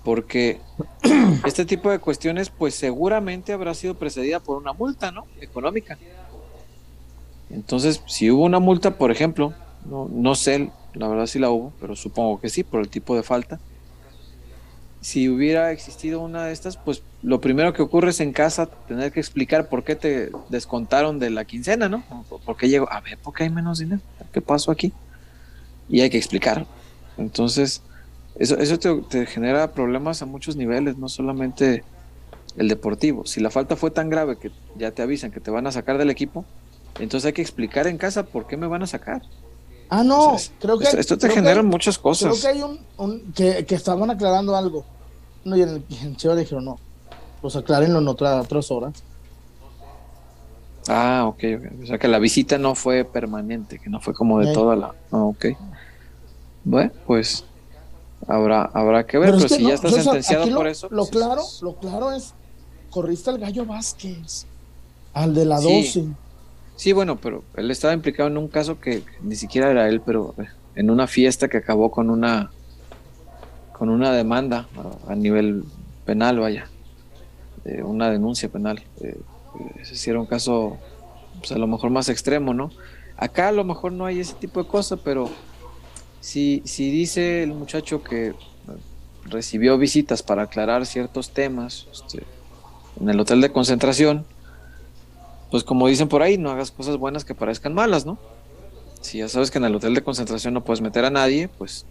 porque 0.03 0.59
este 1.45 1.66
tipo 1.66 1.90
de 1.90 1.99
cuestiones 1.99 2.49
pues 2.49 2.74
seguramente 2.74 3.53
habrá 3.53 3.74
sido 3.74 3.95
precedida 3.97 4.40
por 4.40 4.57
una 4.57 4.72
multa, 4.72 5.12
¿no? 5.12 5.26
Económica. 5.38 5.99
Entonces, 7.51 8.03
si 8.07 8.30
hubo 8.30 8.45
una 8.45 8.59
multa, 8.59 8.97
por 8.97 9.11
ejemplo, 9.11 9.53
no, 9.84 10.09
no 10.11 10.34
sé 10.34 10.70
la 10.95 11.09
verdad 11.09 11.26
si 11.26 11.38
la 11.38 11.51
hubo, 11.51 11.74
pero 11.78 11.95
supongo 11.95 12.40
que 12.40 12.49
sí, 12.49 12.64
por 12.64 12.80
el 12.80 12.88
tipo 12.88 13.14
de 13.14 13.22
falta, 13.22 13.61
si 15.03 15.28
hubiera 15.28 15.72
existido 15.72 16.20
una 16.20 16.46
de 16.46 16.53
estas, 16.53 16.76
pues 16.76 17.03
lo 17.22 17.40
primero 17.40 17.72
que 17.72 17.82
ocurre 17.82 18.11
es 18.11 18.20
en 18.20 18.32
casa 18.32 18.66
tener 18.66 19.11
que 19.11 19.18
explicar 19.18 19.68
por 19.68 19.82
qué 19.82 19.96
te 19.96 20.30
descontaron 20.48 21.18
de 21.18 21.28
la 21.28 21.44
quincena, 21.44 21.88
¿no? 21.88 22.05
¿Por 22.44 22.57
qué 22.57 22.68
llegó? 22.68 22.90
A 22.90 23.00
ver, 23.00 23.18
¿por 23.18 23.34
qué 23.34 23.42
hay 23.42 23.50
menos 23.50 23.80
dinero? 23.80 24.00
¿Qué 24.32 24.40
pasó 24.40 24.70
aquí? 24.70 24.92
Y 25.88 26.00
hay 26.00 26.09
que 26.09 26.18
explicar. 26.18 26.66
Entonces, 27.18 27.82
eso, 28.36 28.57
eso 28.59 28.78
te, 28.78 29.26
genera 29.26 29.72
problemas 29.72 30.22
a 30.22 30.26
muchos 30.26 30.55
niveles, 30.55 30.96
no 30.96 31.09
solamente 31.09 31.82
el 32.57 32.68
deportivo. 32.68 33.26
Si 33.26 33.40
la 33.40 33.50
falta 33.50 33.74
fue 33.74 33.90
tan 33.90 34.09
grave 34.09 34.38
que 34.38 34.53
ya 34.76 34.92
te 34.92 35.03
avisan 35.03 35.32
que 35.32 35.40
te 35.40 35.50
van 35.50 35.66
a 35.66 35.72
sacar 35.72 35.98
del 35.98 36.11
equipo, 36.11 36.44
entonces 37.00 37.26
hay 37.26 37.32
que 37.32 37.42
explicar 37.42 37.88
en 37.88 37.98
casa 37.98 38.24
por 38.24 38.46
qué 38.46 38.57
me 38.57 38.68
van 38.68 38.84
a 38.84 38.86
sacar. 38.86 39.22
Ah, 39.88 40.02
no, 40.02 40.36
creo 40.60 40.78
que... 40.78 40.86
Esto, 40.86 41.18
te 41.18 41.28
genera 41.28 41.62
muchas 41.62 41.98
cosas. 41.98 42.30
Creo 42.30 42.40
que 42.40 42.58
hay 42.58 42.78
un... 42.98 43.32
que, 43.32 43.66
que, 43.66 43.74
estaban 43.74 44.10
aclarando 44.10 44.56
algo. 44.56 44.84
No, 45.44 45.56
y 45.56 45.62
en 45.62 45.68
el, 45.68 45.84
en 46.02 46.36
dijeron, 46.36 46.64
no, 46.64 46.78
pues 47.40 47.56
aclárenlo 47.56 47.98
en 47.98 48.08
otras 48.08 48.70
horas. 48.70 48.94
Ah, 50.88 51.24
ok, 51.26 51.44
O 51.82 51.86
sea 51.86 51.98
que 51.98 52.08
la 52.08 52.18
visita 52.18 52.58
no 52.58 52.74
fue 52.74 53.04
permanente, 53.04 53.78
que 53.78 53.88
no 53.88 54.00
fue 54.00 54.14
como 54.14 54.40
de 54.40 54.52
toda 54.52 54.74
la... 54.76 54.94
Ah, 55.10 55.22
ok. 55.24 55.46
Bueno, 56.64 56.90
pues 57.06 57.44
habrá, 58.26 58.70
habrá 58.72 59.06
que 59.06 59.18
ver, 59.18 59.34
pero, 59.34 59.48
si 59.48 59.62
ya 59.62 59.74
está 59.74 59.90
sentenciado 59.90 60.54
por 60.54 60.66
eso. 60.66 60.88
Lo 60.90 61.02
pues, 61.02 61.10
claro, 61.10 61.42
lo 61.60 61.74
claro 61.76 62.12
es, 62.12 62.34
corriste 62.90 63.30
al 63.30 63.38
Gallo 63.38 63.66
Vázquez, 63.66 64.46
al 65.12 65.34
de 65.34 65.44
la 65.44 65.60
12. 65.60 66.06
Sí, 66.82 66.92
bueno, 66.92 67.14
pero 67.14 67.44
él 67.54 67.70
estaba 67.70 67.94
implicado 67.94 68.28
en 68.28 68.36
un 68.36 68.48
caso 68.48 68.80
que, 68.80 69.04
ni 69.22 69.36
siquiera 69.36 69.70
era 69.70 69.88
él, 69.88 70.00
pero 70.00 70.34
eh, 70.36 70.48
en 70.74 70.90
una 70.90 71.06
fiesta 71.06 71.46
que 71.46 71.58
acabó 71.58 71.92
con 71.92 72.10
una 72.10 72.50
con 73.72 73.88
una 73.88 74.10
demanda 74.10 74.66
a, 75.06 75.14
nivel 75.14 75.62
penal, 76.04 76.40
vaya, 76.40 76.66
eh, 77.64 77.84
una 77.84 78.10
denuncia 78.10 78.48
penal. 78.48 78.82
Eh, 79.00 79.16
ese 79.80 79.94
sí 79.94 80.10
era 80.10 80.18
un 80.18 80.26
caso, 80.26 80.76
pues 81.38 81.52
a 81.52 81.58
lo 81.58 81.68
mejor 81.68 81.90
más 81.90 82.08
extremo, 82.08 82.52
¿no? 82.52 82.72
Acá 83.16 83.46
a 83.46 83.52
lo 83.52 83.62
mejor 83.62 83.92
no 83.92 84.04
hay 84.04 84.18
ese 84.18 84.34
tipo 84.34 84.60
de 84.60 84.68
cosas, 84.68 84.98
pero 85.04 85.30
si, 86.18 86.62
si 86.64 86.90
dice 86.90 87.44
el 87.44 87.54
muchacho 87.54 88.02
que 88.02 88.34
recibió 89.26 89.78
visitas 89.78 90.24
para 90.24 90.42
aclarar 90.42 90.84
ciertos 90.84 91.30
temas 91.30 91.86
este, 91.92 92.24
en 93.00 93.08
el 93.08 93.20
hotel 93.20 93.40
de 93.40 93.52
concentración, 93.52 94.26
pues 95.53 95.64
como 95.64 95.86
dicen 95.86 96.09
por 96.09 96.22
ahí, 96.22 96.38
no 96.38 96.50
hagas 96.50 96.70
cosas 96.70 96.96
buenas 96.96 97.26
que 97.26 97.34
parezcan 97.34 97.74
malas, 97.74 98.07
¿no? 98.07 98.18
Si 99.03 99.18
ya 99.18 99.28
sabes 99.28 99.50
que 99.50 99.59
en 99.59 99.66
el 99.66 99.74
hotel 99.74 99.92
de 99.94 100.03
concentración 100.03 100.55
no 100.55 100.64
puedes 100.64 100.80
meter 100.80 101.05
a 101.05 101.11
nadie, 101.11 101.46
pues 101.46 101.84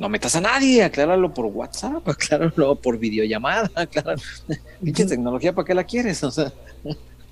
no 0.00 0.08
metas 0.08 0.34
a 0.34 0.40
nadie, 0.40 0.82
acláralo 0.82 1.32
por 1.32 1.46
WhatsApp, 1.46 2.06
acláralo 2.08 2.74
por 2.74 2.98
videollamada, 2.98 3.70
acláralo. 3.76 4.20
Pinche 4.82 5.06
tecnología, 5.06 5.54
¿para 5.54 5.64
qué 5.64 5.74
la 5.74 5.84
quieres? 5.84 6.24
O 6.24 6.32
sea, 6.32 6.52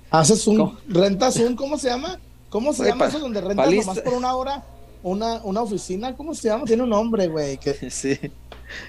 haces 0.09 0.47
un, 0.47 0.77
rentas 0.87 1.35
un, 1.35 1.57
¿cómo 1.57 1.77
se 1.77 1.89
llama? 1.89 2.17
¿Cómo 2.47 2.71
se 2.71 2.85
llama 2.85 3.07
eso 3.07 3.19
donde 3.19 3.41
rentas 3.41 3.69
nomás 3.69 3.99
por 3.99 4.13
una 4.13 4.33
hora 4.35 4.63
una, 5.03 5.41
una 5.43 5.61
oficina? 5.63 6.15
¿Cómo 6.15 6.33
se 6.33 6.47
llama? 6.47 6.63
Tiene 6.63 6.83
un 6.83 6.89
nombre, 6.91 7.27
güey. 7.27 7.57
Que... 7.57 7.91
Sí, 7.91 8.17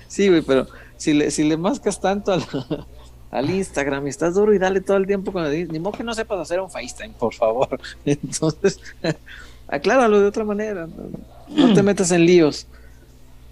sí, 0.07 0.29
güey, 0.29 0.43
pero 0.43 0.69
si 0.97 1.13
le, 1.13 1.33
si 1.33 1.43
le 1.43 1.57
mascas 1.57 2.01
tanto 2.01 2.33
al, 2.33 2.45
al 3.31 3.51
Instagram 3.51 4.07
y 4.07 4.11
estás 4.11 4.35
duro 4.35 4.55
y 4.55 4.59
dale 4.59 4.81
todo 4.81 4.97
el 4.97 5.07
tiempo 5.07 5.33
con 5.33 5.45
el, 5.45 5.71
ni 5.71 5.79
modo 5.79 5.99
que 5.99 6.05
no 6.05 6.15
sepas 6.15 6.41
hacer 6.41 6.61
un 6.61 6.71
FaceTime, 6.71 7.15
por 7.19 7.35
favor. 7.35 7.81
Entonces, 8.05 8.81
acláralo 9.69 10.21
de 10.21 10.27
otra 10.27 10.45
manera, 10.45 10.89
no, 11.49 11.75
te 11.75 11.83
metas 11.83 12.11
en 12.11 12.25
líos. 12.25 12.67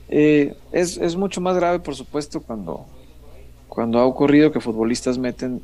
Eh, 0.08 0.54
es, 0.72 0.96
es, 0.98 1.16
mucho 1.16 1.40
más 1.40 1.56
grave, 1.56 1.80
por 1.80 1.94
supuesto, 1.94 2.40
cuando, 2.40 2.86
cuando 3.68 3.98
ha 3.98 4.06
ocurrido 4.06 4.52
que 4.52 4.60
futbolistas 4.60 5.18
meten 5.18 5.60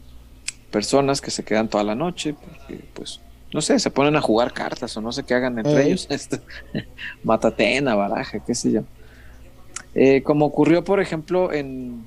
personas 0.70 1.20
que 1.20 1.30
se 1.30 1.44
quedan 1.44 1.68
toda 1.68 1.84
la 1.84 1.94
noche, 1.94 2.34
porque 2.34 2.84
pues, 2.92 3.20
no 3.52 3.60
sé, 3.60 3.78
se 3.78 3.90
ponen 3.90 4.16
a 4.16 4.20
jugar 4.20 4.52
cartas 4.52 4.96
o 4.96 5.00
no 5.00 5.12
sé 5.12 5.22
qué 5.22 5.34
hagan 5.34 5.58
entre 5.58 5.86
ellos, 5.86 6.06
este, 6.10 6.40
matatena, 7.22 7.94
baraja, 7.94 8.40
qué 8.40 8.54
sé 8.54 8.72
yo. 8.72 8.82
Eh, 9.94 10.22
como 10.22 10.46
ocurrió, 10.46 10.82
por 10.82 11.00
ejemplo, 11.00 11.52
en, 11.52 12.04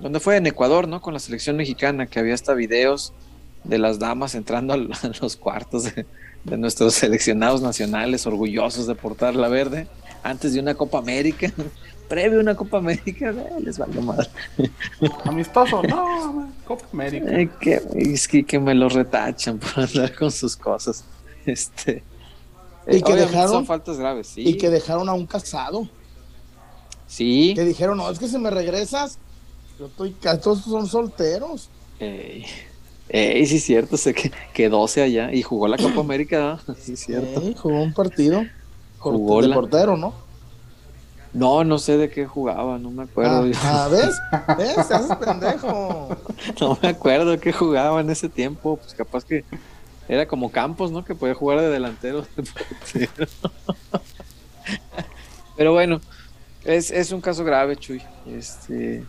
donde 0.00 0.20
fue 0.20 0.36
en 0.36 0.46
Ecuador, 0.46 0.88
¿no? 0.88 1.00
Con 1.00 1.14
la 1.14 1.20
selección 1.20 1.56
mexicana, 1.56 2.06
que 2.06 2.18
había 2.18 2.34
hasta 2.34 2.54
videos 2.54 3.12
de 3.64 3.78
las 3.78 3.98
damas 3.98 4.34
entrando 4.34 4.72
a 4.74 4.78
los 5.20 5.36
cuartos 5.36 5.84
de, 5.94 6.06
nuestros 6.56 6.94
seleccionados 6.94 7.60
nacionales, 7.60 8.26
orgullosos 8.26 8.86
de 8.86 8.94
portar 8.94 9.36
la 9.36 9.48
verde, 9.48 9.86
antes 10.22 10.54
de 10.54 10.60
una 10.60 10.74
Copa 10.74 10.98
América, 10.98 11.52
previo 12.08 12.38
a 12.38 12.42
una 12.42 12.54
Copa 12.54 12.78
América, 12.78 13.30
eh, 13.30 13.60
les 13.62 13.78
valió 13.78 14.00
madre. 14.00 14.28
Amistoso, 15.24 15.82
no, 15.82 16.50
Copa 16.64 16.86
América. 16.92 17.38
Eh, 17.38 17.50
que, 17.60 17.82
es 17.94 18.26
que, 18.26 18.58
me 18.58 18.74
lo 18.74 18.88
retachan 18.88 19.58
por 19.58 19.84
andar 19.84 20.14
con 20.14 20.30
sus 20.30 20.56
cosas. 20.56 21.04
Este, 21.46 22.02
y 22.86 23.02
que 23.02 23.14
dejaron 23.14 23.50
son 23.50 23.66
faltas 23.66 23.98
graves, 23.98 24.28
sí. 24.28 24.42
Y 24.46 24.56
que 24.56 24.70
dejaron 24.70 25.08
a 25.08 25.12
un 25.12 25.26
casado. 25.26 25.88
Sí. 27.06 27.52
Que 27.54 27.64
dijeron, 27.64 27.98
no, 27.98 28.10
es 28.10 28.18
que 28.18 28.28
si 28.28 28.38
me 28.38 28.50
regresas, 28.50 29.18
yo 29.80 29.86
estoy, 29.86 30.10
todos 30.42 30.60
son 30.60 30.86
solteros. 30.86 31.70
Ey, 31.98 32.44
sí 33.46 33.56
es 33.56 33.64
cierto, 33.64 33.96
sé 33.96 34.12
que 34.12 34.30
quedóse 34.52 35.00
allá 35.02 35.32
y 35.32 35.42
jugó 35.42 35.66
la 35.68 35.78
Copa 35.78 36.00
América, 36.00 36.60
sí 36.78 36.92
es 36.92 37.00
cierto. 37.00 37.40
jugó 37.56 37.82
un 37.82 37.94
partido. 37.94 38.44
Jugó 38.98 39.40
de 39.40 39.48
portero, 39.48 39.96
¿no? 39.96 40.12
No, 41.32 41.64
no 41.64 41.78
sé 41.78 41.96
de 41.96 42.10
qué 42.10 42.26
jugaba, 42.26 42.78
no 42.78 42.90
me 42.90 43.04
acuerdo. 43.04 43.50
Ah, 43.56 43.86
ah 43.86 43.88
¿ves? 43.88 44.20
¿Ves? 44.58 44.76
Haces 44.78 45.16
pendejo. 45.16 46.14
No 46.60 46.78
me 46.82 46.88
acuerdo 46.88 47.30
de 47.30 47.38
qué 47.38 47.50
jugaba 47.50 48.02
en 48.02 48.10
ese 48.10 48.28
tiempo. 48.28 48.76
Pues 48.76 48.92
capaz 48.92 49.24
que 49.24 49.44
era 50.08 50.26
como 50.26 50.52
Campos, 50.52 50.92
¿no? 50.92 51.02
Que 51.02 51.14
podía 51.14 51.34
jugar 51.34 51.60
de 51.60 51.70
delantero. 51.70 52.26
Pero 55.56 55.72
bueno, 55.72 56.02
es, 56.64 56.90
es 56.90 57.12
un 57.12 57.22
caso 57.22 57.44
grave, 57.44 57.76
Chuy. 57.76 58.02
Este, 58.26 59.04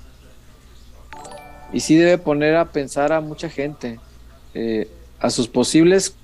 y 1.73 1.79
sí 1.79 1.95
debe 1.95 2.17
poner 2.17 2.55
a 2.55 2.71
pensar 2.71 3.13
a 3.13 3.21
mucha 3.21 3.49
gente, 3.49 3.99
eh, 4.53 4.89
a 5.19 5.29
sus 5.29 5.47
posibles 5.47 6.15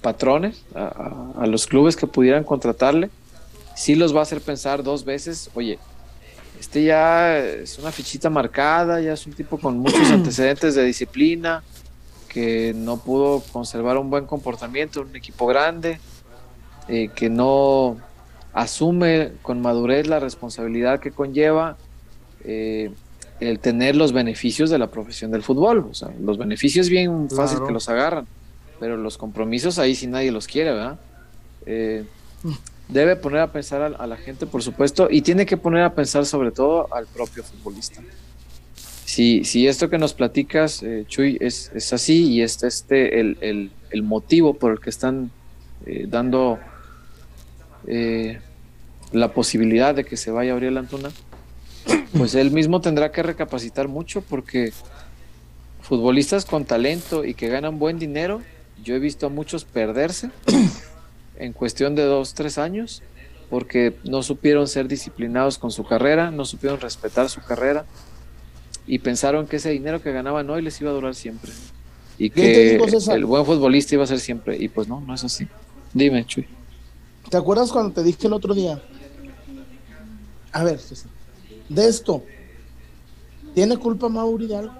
patrones, 0.00 0.64
a, 0.74 1.46
los 1.46 1.66
clubes 1.66 1.96
que 1.96 2.06
pudieran 2.06 2.44
contratarle, 2.44 3.08
sí 3.76 3.94
los 3.94 4.14
va 4.14 4.20
a 4.20 4.22
hacer 4.22 4.40
pensar 4.40 4.82
dos 4.82 5.04
veces, 5.04 5.48
oye, 5.54 5.78
este 6.58 6.84
ya 6.84 7.38
es 7.38 7.78
una 7.78 7.92
fichita 7.92 8.28
marcada, 8.28 9.00
ya 9.00 9.12
es 9.12 9.26
un 9.26 9.32
tipo 9.32 9.58
con 9.58 9.78
muchos 9.78 10.10
antecedentes 10.12 10.74
de 10.74 10.84
disciplina, 10.84 11.62
que 12.28 12.72
no 12.74 12.96
pudo 12.98 13.42
conservar 13.52 13.96
un 13.98 14.10
buen 14.10 14.26
comportamiento 14.26 15.00
en 15.00 15.08
un 15.08 15.16
equipo 15.16 15.46
grande, 15.46 16.00
eh, 16.88 17.10
que 17.14 17.28
no 17.30 17.98
asume 18.52 19.32
con 19.42 19.60
madurez 19.60 20.06
la 20.06 20.18
responsabilidad 20.18 21.00
que 21.00 21.10
conlleva. 21.10 21.76
Eh, 22.44 22.90
el 23.48 23.58
tener 23.58 23.96
los 23.96 24.12
beneficios 24.12 24.70
de 24.70 24.78
la 24.78 24.90
profesión 24.90 25.30
del 25.30 25.42
fútbol. 25.42 25.86
O 25.90 25.94
sea, 25.94 26.10
los 26.20 26.38
beneficios 26.38 26.88
bien 26.88 27.28
fácil 27.30 27.60
que 27.66 27.72
los 27.72 27.88
agarran, 27.88 28.26
pero 28.78 28.96
los 28.96 29.18
compromisos 29.18 29.78
ahí 29.78 29.94
sí 29.94 30.06
nadie 30.06 30.30
los 30.30 30.46
quiere, 30.46 30.72
¿verdad? 30.72 30.98
Eh, 31.66 32.04
debe 32.88 33.16
poner 33.16 33.40
a 33.40 33.52
pensar 33.52 33.96
a, 33.98 34.06
la 34.06 34.16
gente, 34.16 34.46
por 34.46 34.62
supuesto, 34.62 35.08
y 35.10 35.22
tiene 35.22 35.46
que 35.46 35.56
poner 35.56 35.82
a 35.82 35.94
pensar 35.94 36.26
sobre 36.26 36.50
todo 36.50 36.92
al 36.92 37.06
propio 37.06 37.42
futbolista. 37.42 38.00
Si, 39.04 39.44
si 39.44 39.66
esto 39.66 39.90
que 39.90 39.98
nos 39.98 40.14
platicas, 40.14 40.82
eh, 40.82 41.04
Chuy, 41.06 41.36
es, 41.40 41.70
es, 41.74 41.92
así 41.92 42.32
y 42.32 42.42
es 42.42 42.62
este 42.62 43.20
el, 43.20 43.36
el, 43.40 43.70
el, 43.90 44.02
motivo 44.02 44.54
por 44.54 44.72
el 44.72 44.80
que 44.80 44.90
están 44.90 45.30
eh, 45.84 46.06
dando 46.08 46.58
eh, 47.86 48.40
la 49.12 49.32
posibilidad 49.32 49.94
de 49.94 50.04
que 50.04 50.16
se 50.16 50.30
vaya 50.30 50.52
Auriel 50.52 50.78
Antuna, 50.78 51.10
pues 52.16 52.34
él 52.34 52.50
mismo 52.50 52.80
tendrá 52.80 53.12
que 53.12 53.22
recapacitar 53.22 53.88
mucho 53.88 54.22
porque 54.22 54.72
futbolistas 55.82 56.44
con 56.44 56.64
talento 56.64 57.24
y 57.24 57.34
que 57.34 57.48
ganan 57.48 57.78
buen 57.78 57.98
dinero, 57.98 58.40
yo 58.82 58.94
he 58.94 58.98
visto 58.98 59.26
a 59.26 59.28
muchos 59.28 59.64
perderse 59.64 60.30
en 61.36 61.52
cuestión 61.52 61.94
de 61.94 62.04
dos, 62.04 62.34
tres 62.34 62.58
años, 62.58 63.02
porque 63.50 63.96
no 64.04 64.22
supieron 64.22 64.68
ser 64.68 64.88
disciplinados 64.88 65.58
con 65.58 65.70
su 65.70 65.84
carrera, 65.84 66.30
no 66.30 66.44
supieron 66.44 66.80
respetar 66.80 67.28
su 67.28 67.40
carrera 67.42 67.84
y 68.86 68.98
pensaron 68.98 69.46
que 69.46 69.56
ese 69.56 69.70
dinero 69.70 70.02
que 70.02 70.12
ganaban 70.12 70.48
hoy 70.50 70.62
les 70.62 70.80
iba 70.80 70.90
a 70.90 70.94
durar 70.94 71.14
siempre 71.14 71.52
y 72.18 72.30
que 72.30 72.76
el 72.76 73.24
buen 73.24 73.44
futbolista 73.44 73.94
iba 73.94 74.04
a 74.04 74.06
ser 74.06 74.20
siempre 74.20 74.56
y 74.56 74.68
pues 74.68 74.88
no, 74.88 75.00
no 75.00 75.14
es 75.14 75.24
así. 75.24 75.48
Dime, 75.92 76.24
Chuy. 76.24 76.46
¿Te 77.28 77.36
acuerdas 77.36 77.72
cuando 77.72 77.92
te 77.92 78.02
dije 78.02 78.26
el 78.26 78.32
otro 78.32 78.54
día? 78.54 78.80
A 80.52 80.64
ver, 80.64 80.78
de 81.74 81.88
esto, 81.88 82.22
¿tiene 83.54 83.76
culpa 83.76 84.08
Mauri 84.08 84.46
de 84.46 84.56
algo? 84.56 84.74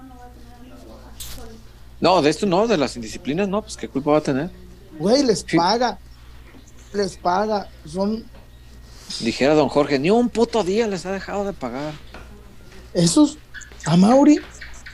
No, 2.01 2.20
de 2.20 2.30
esto 2.30 2.47
no, 2.47 2.66
de 2.66 2.76
las 2.76 2.97
indisciplinas 2.97 3.49
no, 3.49 3.62
pues 3.62 3.76
qué 3.76 3.88
culpa 3.88 4.11
va 4.12 4.18
a 4.18 4.22
tener. 4.22 4.51
Güey, 4.99 5.22
les 5.22 5.45
paga 5.45 5.99
les 6.93 7.16
paga. 7.16 7.68
Son. 7.86 8.24
Dijera 9.20 9.55
don 9.55 9.68
Jorge, 9.68 9.99
ni 9.99 10.11
un 10.11 10.28
puto 10.28 10.64
día 10.64 10.86
les 10.86 11.05
ha 11.07 11.12
dejado 11.12 11.45
de 11.45 11.53
pagar. 11.53 11.93
Esos, 12.95 13.38
a 13.84 13.97
Mauri, 13.97 14.40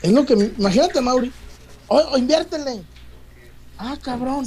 es 0.02 0.12
lo 0.12 0.24
que. 0.24 0.34
Imagínate, 0.58 1.00
Mauri. 1.00 1.32
O, 1.88 2.16
inviértele. 2.16 2.82
Ah, 3.78 3.96
cabrón. 4.00 4.46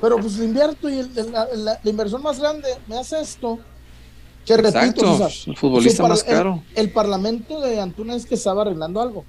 Pero 0.00 0.16
pues 0.16 0.36
lo 0.36 0.44
invierto 0.44 0.88
y 0.88 1.02
la, 1.02 1.78
inversión 1.84 2.22
más 2.22 2.38
grande 2.38 2.68
me 2.86 2.98
hace 2.98 3.20
esto. 3.20 3.58
Que 4.50 4.56
repito, 4.56 5.28
el 5.46 5.56
futbolista 5.56 6.08
más 6.08 6.24
caro. 6.24 6.60
El, 6.74 6.90
Parlamento 6.90 7.60
de 7.60 7.80
Antuna 7.80 8.16
es 8.16 8.26
que 8.26 8.34
estaba 8.34 8.62
arreglando 8.62 9.00
algo. 9.00 9.24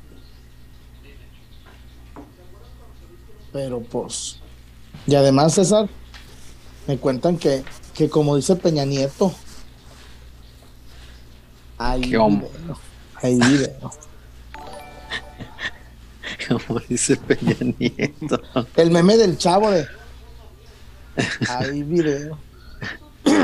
Pero 3.54 3.82
pues. 3.82 4.40
Y 5.06 5.14
además, 5.14 5.54
César, 5.54 5.88
me 6.88 6.98
cuentan 6.98 7.38
que, 7.38 7.64
que 7.94 8.10
como 8.10 8.36
dice 8.36 8.56
Peña 8.56 8.84
Nieto, 8.84 9.32
hay 11.78 12.02
video. 12.02 12.50
Hay 13.22 13.36
video. 13.36 13.92
Como 16.48 16.80
dice 16.90 17.16
Peña 17.16 17.58
Nieto. 17.78 18.42
El 18.76 18.90
meme 18.90 19.18
del 19.18 19.38
chavo 19.38 19.70
de. 19.70 19.86
Hay 21.48 21.84
video. 21.84 22.40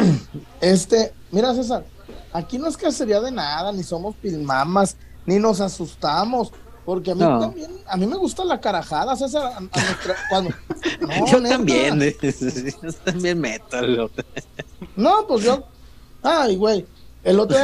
Este, 0.62 1.14
mira 1.32 1.54
César, 1.54 1.86
aquí 2.34 2.58
no 2.58 2.68
es 2.68 2.76
cacería 2.78 3.22
de 3.22 3.32
nada, 3.32 3.72
ni 3.72 3.84
somos 3.84 4.16
pilmamas, 4.16 4.96
ni 5.26 5.38
nos 5.40 5.62
asustamos. 5.62 6.52
Porque 6.84 7.12
a 7.12 7.16
mí 7.16 7.20
también, 7.20 7.70
a 7.86 7.98
mí 7.98 8.08
me 8.08 8.16
gusta 8.16 8.46
la 8.46 8.62
carajada, 8.62 9.14
César. 9.18 9.52
cuando, 10.30 10.52
yo 11.30 11.44
también, 11.44 12.00
yo 12.00 12.94
también 13.04 13.42
meto. 13.42 14.10
No, 14.96 15.28
pues 15.28 15.44
yo. 15.44 15.66
Ay, 16.24 16.56
güey. 16.56 16.86
El 17.26 17.42
otro, 17.42 17.58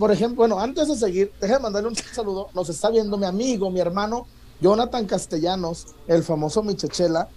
por 0.00 0.10
ejemplo, 0.10 0.38
bueno, 0.38 0.58
antes 0.58 0.88
de 0.88 0.96
seguir, 0.96 1.32
déjame 1.40 1.60
mandarle 1.60 1.90
un 1.90 1.94
saludo. 1.94 2.48
Nos 2.54 2.68
está 2.68 2.90
viendo 2.90 3.16
mi 3.16 3.26
amigo, 3.26 3.70
mi 3.70 3.78
hermano, 3.78 4.26
Jonathan 4.60 5.06
Castellanos, 5.06 5.86
el 6.08 6.24
famoso 6.24 6.60
Michechela. 6.64 7.28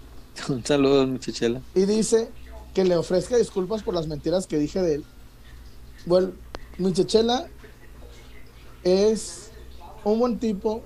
Un 0.49 0.65
saludo, 0.65 1.05
Michechela. 1.05 1.61
Y 1.75 1.85
dice 1.85 2.31
que 2.79 2.85
le 2.85 2.95
ofrezca 2.95 3.35
disculpas 3.35 3.83
por 3.83 3.93
las 3.93 4.07
mentiras 4.07 4.47
que 4.47 4.57
dije 4.57 4.81
de 4.81 4.95
él. 4.95 5.05
Bueno, 6.05 6.31
Michechela 6.77 7.49
es 8.85 9.51
un 10.05 10.17
buen 10.17 10.39
tipo, 10.39 10.81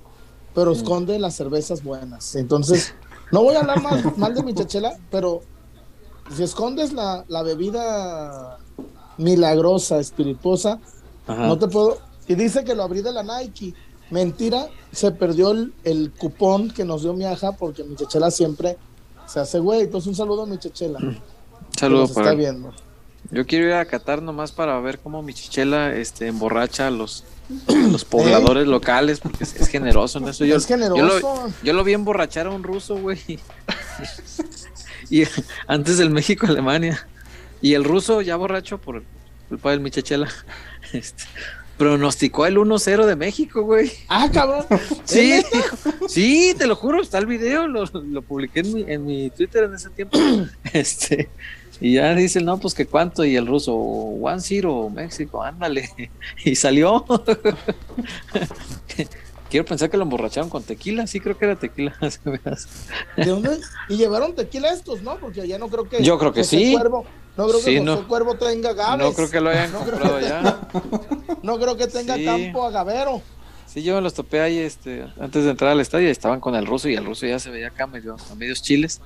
pero 0.56 0.72
esconde 0.72 1.20
las 1.20 1.36
cervezas 1.36 1.84
buenas. 1.84 2.36
Entonces, 2.36 2.96
no 3.32 3.44
voy 3.44 3.54
a 3.54 3.60
hablar 3.60 3.84
más, 3.84 4.18
mal 4.18 4.34
de 4.34 4.42
mi 4.42 4.56
chachela, 4.56 4.98
pero 5.12 5.42
si 6.36 6.42
escondes 6.42 6.94
la, 6.94 7.44
bebida 7.44 8.58
milagrosa, 9.20 10.00
espirituosa, 10.00 10.80
no 11.28 11.60
te 11.60 11.68
puedo. 11.68 12.00
Y 12.28 12.34
dice 12.34 12.64
que 12.64 12.74
lo 12.74 12.82
abrí 12.82 13.04
de 13.04 13.14
la 13.14 13.22
Nike. 13.22 13.76
Mentira, 14.10 14.68
se 14.92 15.12
perdió 15.12 15.52
el, 15.84 16.12
cupón 16.18 16.72
que 16.72 16.86
nos 16.86 17.04
dio 17.04 17.14
mi 17.14 17.26
aja 17.26 17.52
porque 17.52 17.84
mi 17.84 17.96
chachela 17.96 18.32
siempre 18.32 18.80
se 19.28 19.40
hace 19.40 19.60
güey. 19.60 19.82
Entonces, 19.82 20.08
un 20.08 20.16
saludo 20.16 20.42
a 20.42 20.48
mi 20.48 20.58
chachela. 21.74 22.08
Saludo 22.08 22.14
para. 22.14 22.32
Está 22.32 22.38
viendo. 22.38 22.74
Yo 23.32 23.46
quiero 23.48 23.66
ir 23.66 23.74
a 23.74 23.86
Qatar 23.86 24.22
nomás 24.22 24.52
para 24.52 24.80
ver 24.80 25.00
cómo 25.00 25.24
mi 25.24 25.34
chichela 25.34 25.96
este, 25.96 26.28
emborracha 26.28 26.88
a 26.88 26.92
los, 26.92 27.24
los 27.92 28.06
pobladores 28.06 28.68
locales, 28.68 29.20
porque 29.20 29.44
es, 29.44 29.68
generoso 29.68 30.20
en 30.20 30.28
eso. 30.28 30.46
Yo, 30.46 30.58
es 30.58 30.68
generoso. 30.68 31.52
Yo 31.64 31.74
lo, 31.74 31.84
vi 31.84 31.94
emborrachar 31.94 32.48
a 32.48 32.52
un 32.52 32.64
ruso, 32.64 32.98
güey. 32.98 33.20
y 35.10 35.24
antes 35.68 35.98
del 35.98 36.10
México-Alemania. 36.10 37.08
Y 37.62 37.76
el 37.76 37.86
ruso, 37.86 38.22
ya 38.22 38.36
borracho 38.36 38.78
por 38.78 39.04
culpa 39.48 39.72
del 39.72 39.80
Michachela, 39.80 40.28
este, 40.94 41.24
pronosticó 41.78 42.46
el 42.46 42.58
1-0 42.58 43.06
de 43.06 43.16
México, 43.16 43.64
güey. 43.64 43.92
Ah, 44.10 44.30
cabrón. 44.32 44.66
Sí, 45.06 45.42
sí, 46.08 46.56
te 46.58 46.68
lo 46.68 46.76
juro, 46.76 47.02
está 47.02 47.20
el 47.20 47.26
video, 47.26 47.68
lo, 47.68 47.86
lo 47.86 48.22
publiqué 48.22 48.60
en 48.60 48.74
mi, 48.74 48.86
en 48.88 49.06
mi 49.06 49.30
Twitter 49.30 49.64
en 49.64 49.76
ese 49.76 49.90
tiempo. 49.90 50.20
Este, 50.74 51.30
y 51.84 51.94
ya 51.96 52.16
dicen, 52.16 52.46
no, 52.46 52.58
pues 52.58 52.74
que 52.74 52.86
cuánto, 52.86 53.26
y 53.26 53.36
el 53.36 53.46
ruso, 53.46 53.76
One 53.76 54.40
Zero, 54.40 54.90
México, 54.90 55.44
ándale. 55.44 55.90
Y 56.46 56.56
salió. 56.56 57.04
Quiero 59.50 59.66
pensar 59.66 59.90
que 59.90 59.98
lo 59.98 60.04
emborracharon 60.04 60.50
con 60.50 60.64
tequila, 60.64 61.06
sí 61.08 61.20
creo 61.20 61.38
que 61.38 61.44
era 61.44 61.58
tequila. 61.58 61.94
¿De 63.18 63.26
dónde? 63.26 63.60
Y 63.90 63.98
llevaron 63.98 64.34
tequila 64.34 64.72
estos, 64.72 65.02
¿no? 65.02 65.18
Porque 65.18 65.46
ya 65.46 65.58
no 65.58 65.68
creo 65.68 65.90
que. 65.90 66.02
Yo 66.02 66.18
creo 66.18 66.32
que 66.32 66.46
sí. 66.46 66.74
no 66.74 67.48
creo 67.50 67.62
que 67.62 67.86
José 67.86 68.04
Cuervo 68.08 68.36
tenga 68.36 68.72
gaves. 68.72 69.06
No 69.06 69.14
creo 69.14 69.30
que 69.30 69.42
lo 69.42 69.50
hayan 69.50 69.74
comprado 69.74 70.22
ya. 70.22 70.62
no 71.44 71.60
creo 71.60 71.76
que 71.76 71.88
tenga 71.88 72.16
campo 72.24 72.64
agavero. 72.64 73.22
Sí, 73.68 73.84
yo 73.84 73.96
me 73.96 74.02
los 74.02 74.14
topé 74.14 74.40
ahí 74.40 74.58
este, 74.58 75.06
antes 75.20 75.44
de 75.44 75.52
entrar 75.52 75.72
al 75.72 75.82
estadio 75.82 76.08
estaban 76.08 76.40
con 76.40 76.56
el 76.56 76.66
ruso 76.66 76.88
y 76.88 76.96
el 76.96 77.04
ruso 77.04 77.26
ya 77.26 77.40
se 77.40 77.50
veía 77.50 77.68
acá 77.68 77.88
medio, 77.88 78.16
a 78.32 78.36
medios 78.36 78.62
chiles. 78.62 79.02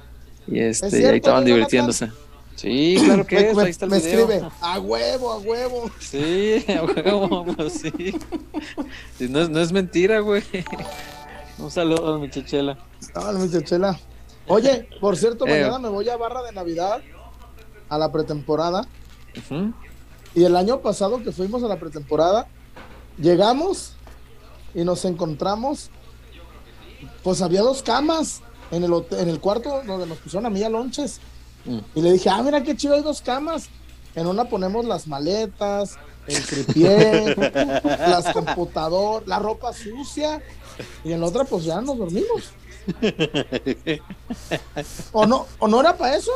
Y 0.46 0.60
este, 0.60 1.02
y 1.02 1.06
ahí 1.06 1.16
estaban 1.16 1.44
divirtiéndose. 1.44 2.12
Sí, 2.58 2.98
claro 3.06 3.26
que 3.26 3.52
es, 3.52 3.58
ahí 3.58 3.70
está 3.70 3.86
el 3.86 3.92
me 3.92 3.98
escribe, 3.98 4.42
a 4.62 4.80
huevo, 4.80 5.32
a 5.32 5.38
huevo. 5.38 5.92
Sí, 6.00 6.66
a 6.68 6.84
huevo, 6.84 7.46
pues 7.46 7.74
sí. 7.74 8.16
no, 9.30 9.42
es, 9.42 9.50
no 9.50 9.60
es 9.60 9.72
mentira, 9.72 10.20
güey. 10.22 10.44
Un 11.60 11.70
saludo 11.70 12.16
a 12.16 12.18
mi 12.18 12.32
chechela. 12.32 12.76
Ah, 13.14 13.32
mi 13.34 13.50
chechela. 13.50 14.00
Oye, 14.48 14.90
por 15.00 15.18
cierto, 15.18 15.46
eh. 15.46 15.52
mañana 15.52 15.78
me 15.78 15.90
voy 15.90 16.10
a 16.10 16.18
Barra 16.18 16.42
de 16.42 16.52
Navidad 16.52 17.02
a 17.90 17.98
la 18.00 18.12
pretemporada. 18.12 18.88
Y 20.34 20.44
el 20.44 20.56
año 20.56 20.82
pasado 20.82 21.22
que 21.22 21.32
fuimos 21.32 21.64
a 21.64 21.68
la 21.68 21.80
pretemporada, 21.80 22.48
llegamos 23.20 23.94
y 24.74 24.84
nos 24.84 25.06
encontramos, 25.06 25.92
pues 27.24 27.44
había 27.44 27.62
dos 27.62 27.84
camas 27.84 28.42
en 28.72 28.84
el, 28.84 29.06
en 29.12 29.30
el 29.30 29.40
cuarto 29.40 29.84
donde 29.86 30.08
nos 30.08 30.18
pusieron 30.18 30.48
a 30.48 30.50
mí 30.50 30.64
a 30.64 30.70
lonches. 30.70 31.20
Y 31.96 32.02
le 32.02 32.14
dije, 32.14 32.30
ah, 32.30 32.42
mira 32.42 32.64
qué 32.64 32.76
chido, 32.76 32.96
hay 32.96 33.02
dos 33.02 33.22
camas. 33.22 33.70
En 34.16 34.28
una 34.28 34.46
ponemos 34.46 34.86
las 34.86 35.08
maletas, 35.08 35.98
el 36.28 36.44
tripié, 36.44 37.36
las 37.84 38.32
computadoras, 38.34 39.28
la 39.28 39.40
ropa 39.40 39.74
sucia. 39.74 40.42
Y 41.04 41.12
en 41.12 41.22
la 41.22 41.28
otra, 41.28 41.44
pues 41.44 41.66
ya 41.66 41.82
nos 41.82 41.98
dormimos. 41.98 42.52
¿O 45.12 45.26
no, 45.26 45.46
¿O 45.60 45.68
no 45.68 45.82
era 45.82 45.96
para 45.98 46.16
eso? 46.16 46.32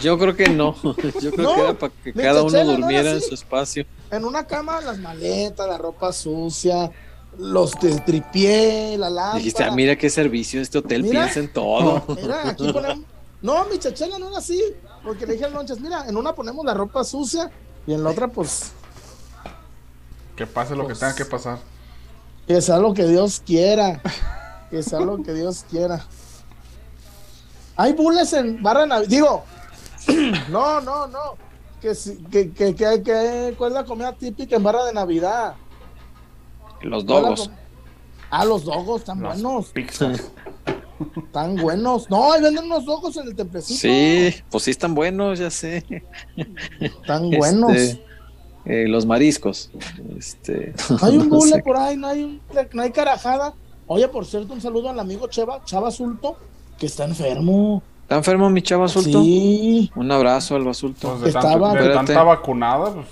Yo 0.00 0.18
creo 0.18 0.34
que 0.34 0.48
no. 0.48 0.74
Yo 1.20 1.30
creo 1.30 1.54
que 1.54 1.60
era 1.60 1.74
para 1.74 1.92
que 2.02 2.12
cada 2.12 2.42
uno 2.42 2.64
durmiera 2.64 3.10
en 3.12 3.20
su 3.20 3.34
espacio. 3.34 3.86
En 4.10 4.24
una 4.24 4.46
cama, 4.46 4.80
las 4.80 4.98
maletas, 4.98 5.68
la 5.68 5.78
ropa 5.78 6.12
sucia, 6.12 6.90
los 7.38 7.72
del 7.80 8.04
tripié, 8.04 8.96
la 8.98 9.10
lámpara. 9.10 9.38
Dijiste, 9.38 9.64
ah, 9.64 9.70
mira 9.70 9.96
qué 9.96 10.10
servicio 10.10 10.60
este 10.60 10.78
hotel, 10.78 11.02
piensa 11.02 11.40
en 11.40 11.52
todo. 11.52 12.04
Mira, 12.16 12.50
aquí 12.50 12.72
ponemos 12.72 13.15
no, 13.42 13.64
mi 13.66 13.78
chachela 13.78 14.18
no 14.18 14.28
era 14.28 14.38
así. 14.38 14.62
Porque 15.04 15.26
le 15.26 15.34
dije 15.34 15.44
al 15.44 15.52
Lonches, 15.52 15.80
mira, 15.80 16.06
en 16.08 16.16
una 16.16 16.34
ponemos 16.34 16.64
la 16.64 16.74
ropa 16.74 17.04
sucia 17.04 17.50
y 17.86 17.94
en 17.94 18.02
la 18.02 18.10
otra, 18.10 18.28
pues. 18.28 18.72
Que 20.34 20.46
pase 20.46 20.74
lo 20.74 20.82
que 20.82 20.88
pues, 20.88 21.00
tenga 21.00 21.14
que 21.14 21.24
pasar. 21.24 21.58
Que 22.46 22.60
sea 22.60 22.78
lo 22.78 22.92
que 22.92 23.04
Dios 23.04 23.42
quiera. 23.44 24.00
Que 24.70 24.82
sea 24.82 25.00
lo 25.00 25.22
que 25.22 25.32
Dios 25.32 25.64
quiera. 25.70 26.04
Hay 27.76 27.92
bules 27.92 28.32
en 28.32 28.62
barra 28.62 28.86
Navidad. 28.86 29.08
Digo, 29.08 29.44
no, 30.50 30.80
no, 30.80 31.06
no. 31.06 31.36
Que, 31.80 31.92
que, 32.30 32.74
que, 32.74 32.74
que, 32.74 33.54
¿Cuál 33.56 33.70
es 33.70 33.74
la 33.74 33.84
comida 33.84 34.12
típica 34.12 34.56
en 34.56 34.62
barra 34.62 34.84
de 34.86 34.92
Navidad? 34.92 35.54
Los 36.80 37.06
dogos. 37.06 37.50
Ah, 38.30 38.44
los 38.44 38.64
dogos 38.64 39.00
están 39.02 39.20
buenos. 39.20 39.72
Están 41.16 41.56
buenos. 41.56 42.08
No, 42.10 42.32
ahí 42.32 42.42
venden 42.42 42.64
unos 42.64 42.84
dogos 42.84 43.16
en 43.16 43.28
el 43.28 43.34
templecito. 43.34 43.80
Sí, 43.80 44.34
pues 44.50 44.64
sí 44.64 44.70
están 44.70 44.94
buenos, 44.94 45.38
ya 45.38 45.50
sé. 45.50 45.84
Están 46.80 47.30
buenos. 47.30 47.72
Este, 47.72 48.04
eh, 48.64 48.88
los 48.88 49.06
mariscos. 49.06 49.70
Este, 50.18 50.74
hay 51.02 51.18
un 51.18 51.28
bule 51.28 51.62
por 51.62 51.76
ahí, 51.76 51.96
no 51.96 52.08
hay, 52.08 52.40
no 52.72 52.82
hay 52.82 52.90
carajada. 52.90 53.54
Oye, 53.86 54.08
por 54.08 54.26
cierto, 54.26 54.52
un 54.52 54.60
saludo 54.60 54.90
al 54.90 54.98
amigo 54.98 55.28
Cheva, 55.28 55.62
Chava 55.64 55.90
Sulto, 55.90 56.36
que 56.78 56.86
está 56.86 57.04
enfermo. 57.04 57.82
¿Está 58.02 58.16
enfermo 58.16 58.50
mi 58.50 58.62
Chava 58.62 58.88
Sulto? 58.88 59.22
Sí. 59.22 59.90
Un 59.94 60.10
abrazo 60.10 60.56
al 60.56 60.64
basulto. 60.64 61.16
Pues 61.20 61.34
estaba, 61.34 61.74
tanta 61.92 62.22
vacunada, 62.22 62.92
pues 62.92 63.06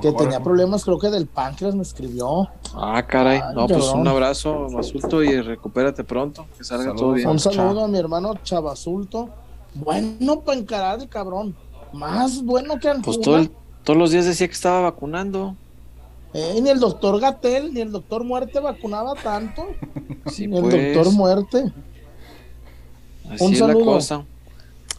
que 0.00 0.12
tenía 0.12 0.40
problemas, 0.40 0.84
creo 0.84 0.98
que 0.98 1.10
del 1.10 1.26
páncreas 1.26 1.74
me 1.74 1.82
escribió. 1.82 2.48
Ah, 2.74 3.04
caray. 3.06 3.40
no, 3.54 3.66
pues 3.66 3.86
un 3.92 4.06
abrazo, 4.06 4.68
Basulto, 4.70 5.22
y 5.22 5.40
recupérate 5.40 6.04
pronto. 6.04 6.46
Que 6.56 6.64
salga 6.64 6.94
todo 6.94 7.12
bien. 7.12 7.28
Un 7.28 7.38
saludo 7.38 7.84
a 7.84 7.88
mi 7.88 7.98
hermano 7.98 8.34
Chavasulto. 8.42 9.28
Bueno 9.74 10.40
para 10.40 10.58
encarar 10.58 11.00
el 11.00 11.08
cabrón. 11.08 11.54
Más 11.92 12.44
bueno 12.44 12.78
que 12.78 12.88
antes. 12.88 13.18
Pues 13.18 13.50
todos 13.82 13.98
los 13.98 14.10
días 14.10 14.24
decía 14.24 14.46
que 14.46 14.54
estaba 14.54 14.80
vacunando. 14.80 15.56
Eh, 16.32 16.58
ni 16.60 16.68
el 16.70 16.80
doctor 16.80 17.20
Gatel, 17.20 17.72
ni 17.72 17.80
el 17.80 17.92
doctor 17.92 18.24
Muerte 18.24 18.58
vacunaba 18.58 19.14
tanto. 19.14 19.66
Sí, 20.26 20.48
ni 20.48 20.56
el 20.56 20.62
pues. 20.62 20.94
doctor 20.94 21.12
Muerte. 21.12 21.72
Así 23.30 23.44
un 23.44 23.54
saludo. 23.54 23.78
la 23.78 23.84
cosa. 23.84 24.24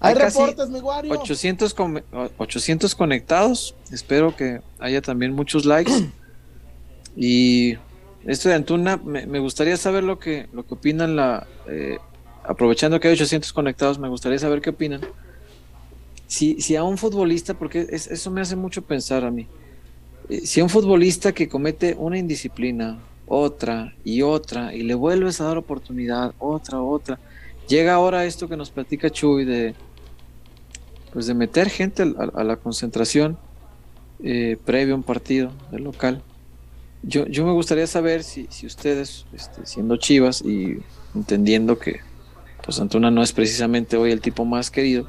Hay, 0.05 0.13
reportes, 0.15 0.69
mi 0.69 0.79
Wario. 0.79 1.11
800, 1.13 1.75
800 2.37 2.95
conectados. 2.95 3.75
Espero 3.91 4.35
que 4.35 4.61
haya 4.79 5.01
también 5.01 5.33
muchos 5.33 5.65
likes. 5.65 5.91
y 7.15 7.77
esto 8.25 8.49
de 8.49 8.55
Antuna, 8.55 8.97
me, 8.97 9.39
gustaría 9.39 9.77
saber 9.77 10.03
lo 10.03 10.19
que, 10.19 10.47
lo 10.53 10.65
que 10.65 10.73
opinan 10.73 11.15
la... 11.15 11.47
Eh, 11.67 11.97
aprovechando 12.43 12.99
que 12.99 13.07
hay 13.07 13.13
800 13.13 13.51
conectados, 13.53 13.97
me 13.97 14.07
gustaría 14.07 14.37
saber 14.37 14.61
qué 14.61 14.69
opinan. 14.69 15.01
Si, 16.27 16.61
si 16.61 16.75
a 16.75 16.83
un 16.83 16.97
futbolista, 16.97 17.53
porque 17.53 17.87
eso 17.89 18.31
me 18.31 18.41
hace 18.41 18.55
mucho 18.55 18.83
pensar 18.83 19.23
a 19.25 19.31
mí, 19.31 19.47
eh, 20.29 20.41
si 20.45 20.59
a 20.59 20.63
un 20.63 20.69
futbolista 20.69 21.31
que 21.33 21.49
comete 21.49 21.95
una 21.97 22.17
indisciplina, 22.17 22.99
otra 23.27 23.93
y 24.03 24.21
otra, 24.21 24.73
y 24.73 24.83
le 24.83 24.93
vuelves 24.95 25.41
a 25.41 25.45
dar 25.45 25.57
oportunidad, 25.57 26.33
otra, 26.39 26.81
otra, 26.81 27.19
llega 27.67 27.93
ahora 27.93 28.25
esto 28.25 28.47
que 28.47 28.57
nos 28.57 28.69
platica 28.69 29.09
Chuy 29.09 29.45
de, 29.45 29.75
pues 31.15 31.27
de 31.27 31.33
meter 31.33 31.69
gente 31.69 32.03
a, 32.03 32.43
la 32.43 32.57
concentración 32.57 33.37
eh, 34.21 34.57
previo 34.65 34.95
a 34.95 34.97
un 34.97 35.03
partido 35.03 35.49
del 35.71 35.85
local. 35.85 36.21
Yo, 37.03 37.25
yo 37.27 37.45
me 37.45 37.53
gustaría 37.53 37.87
saber 37.87 38.21
si, 38.21 38.47
si 38.49 38.65
ustedes, 38.67 39.25
este, 39.31 39.65
siendo 39.65 39.95
chivas 39.95 40.41
y 40.41 40.79
entendiendo 41.15 41.79
que 41.79 42.01
pues 42.65 42.81
Antuna 42.81 43.11
no 43.11 43.23
es 43.23 43.31
precisamente 43.31 43.95
hoy 43.95 44.11
el 44.11 44.19
tipo 44.19 44.43
más 44.43 44.69
querido, 44.69 45.07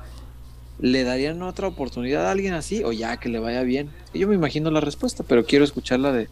¿le 0.79 1.03
darían 1.03 1.43
otra 1.43 1.67
oportunidad 1.67 2.29
a 2.29 2.31
alguien 2.31 2.55
así 2.55 2.85
o 2.85 2.93
ya 2.93 3.17
que 3.17 3.29
le 3.29 3.41
vaya 3.41 3.65
bien? 3.65 3.91
yo 4.15 4.29
me 4.29 4.37
imagino 4.37 4.71
la 4.71 4.81
respuesta, 4.81 5.25
pero 5.27 5.45
quiero 5.45 5.65
escucharla 5.65 6.13
de, 6.13 6.29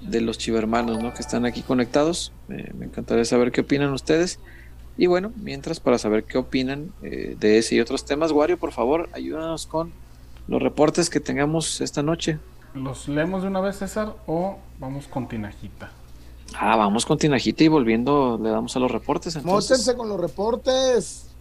de 0.00 0.20
los 0.20 0.38
chivermanos 0.38 1.02
¿no? 1.02 1.12
que 1.12 1.22
están 1.22 1.44
aquí 1.44 1.62
conectados. 1.62 2.30
me 2.46 2.84
encantaría 2.86 3.24
saber 3.24 3.50
qué 3.50 3.62
opinan 3.62 3.92
ustedes. 3.92 4.38
Y 4.96 5.06
bueno, 5.06 5.32
mientras 5.36 5.80
para 5.80 5.98
saber 5.98 6.24
qué 6.24 6.38
opinan 6.38 6.92
eh, 7.02 7.36
de 7.38 7.58
ese 7.58 7.76
y 7.76 7.80
otros 7.80 8.04
temas, 8.04 8.30
Wario, 8.32 8.58
por 8.58 8.72
favor, 8.72 9.08
ayúdanos 9.12 9.66
con 9.66 9.92
los 10.48 10.62
reportes 10.62 11.08
que 11.08 11.20
tengamos 11.20 11.80
esta 11.80 12.02
noche. 12.02 12.38
¿Los 12.74 13.08
leemos 13.08 13.42
de 13.42 13.48
una 13.48 13.60
vez, 13.60 13.76
César, 13.78 14.14
o 14.26 14.58
vamos 14.78 15.06
con 15.06 15.28
Tinajita? 15.28 15.90
Ah, 16.54 16.76
vamos 16.76 17.06
con 17.06 17.18
Tinajita 17.18 17.64
y 17.64 17.68
volviendo 17.68 18.38
le 18.42 18.50
damos 18.50 18.76
a 18.76 18.78
los 18.78 18.90
reportes. 18.90 19.36
Entonces. 19.36 19.90
con 19.96 20.08
los 20.08 20.20
reportes. 20.20 21.31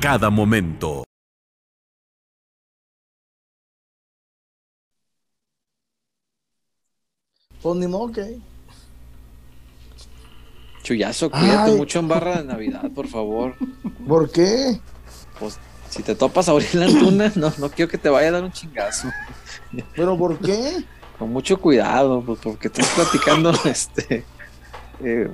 Cada 0.00 0.28
momento. 0.28 1.04
Pues 7.62 7.76
ni 7.76 7.86
modo 7.86 8.12
Chuyazo, 10.82 11.30
cuídate 11.30 11.72
mucho 11.72 11.98
en 11.98 12.08
barra 12.08 12.38
de 12.38 12.44
Navidad, 12.44 12.90
por 12.94 13.08
favor. 13.08 13.56
¿Por 14.06 14.30
qué? 14.30 14.80
Pues 15.40 15.58
si 15.88 16.02
te 16.02 16.14
topas 16.14 16.48
a 16.48 16.52
abrir 16.52 16.74
la 16.74 16.84
antuna, 16.84 17.32
no, 17.34 17.52
no 17.58 17.70
quiero 17.70 17.90
que 17.90 17.98
te 17.98 18.10
vaya 18.10 18.28
a 18.28 18.32
dar 18.32 18.44
un 18.44 18.52
chingazo. 18.52 19.08
¿Pero 19.94 20.18
por 20.18 20.38
qué? 20.38 20.84
Con 21.18 21.32
mucho 21.32 21.58
cuidado, 21.58 22.22
pues 22.22 22.38
porque 22.42 22.68
estás 22.68 22.88
platicando 22.88 23.52
este 23.64 24.24
eh, 25.02 25.30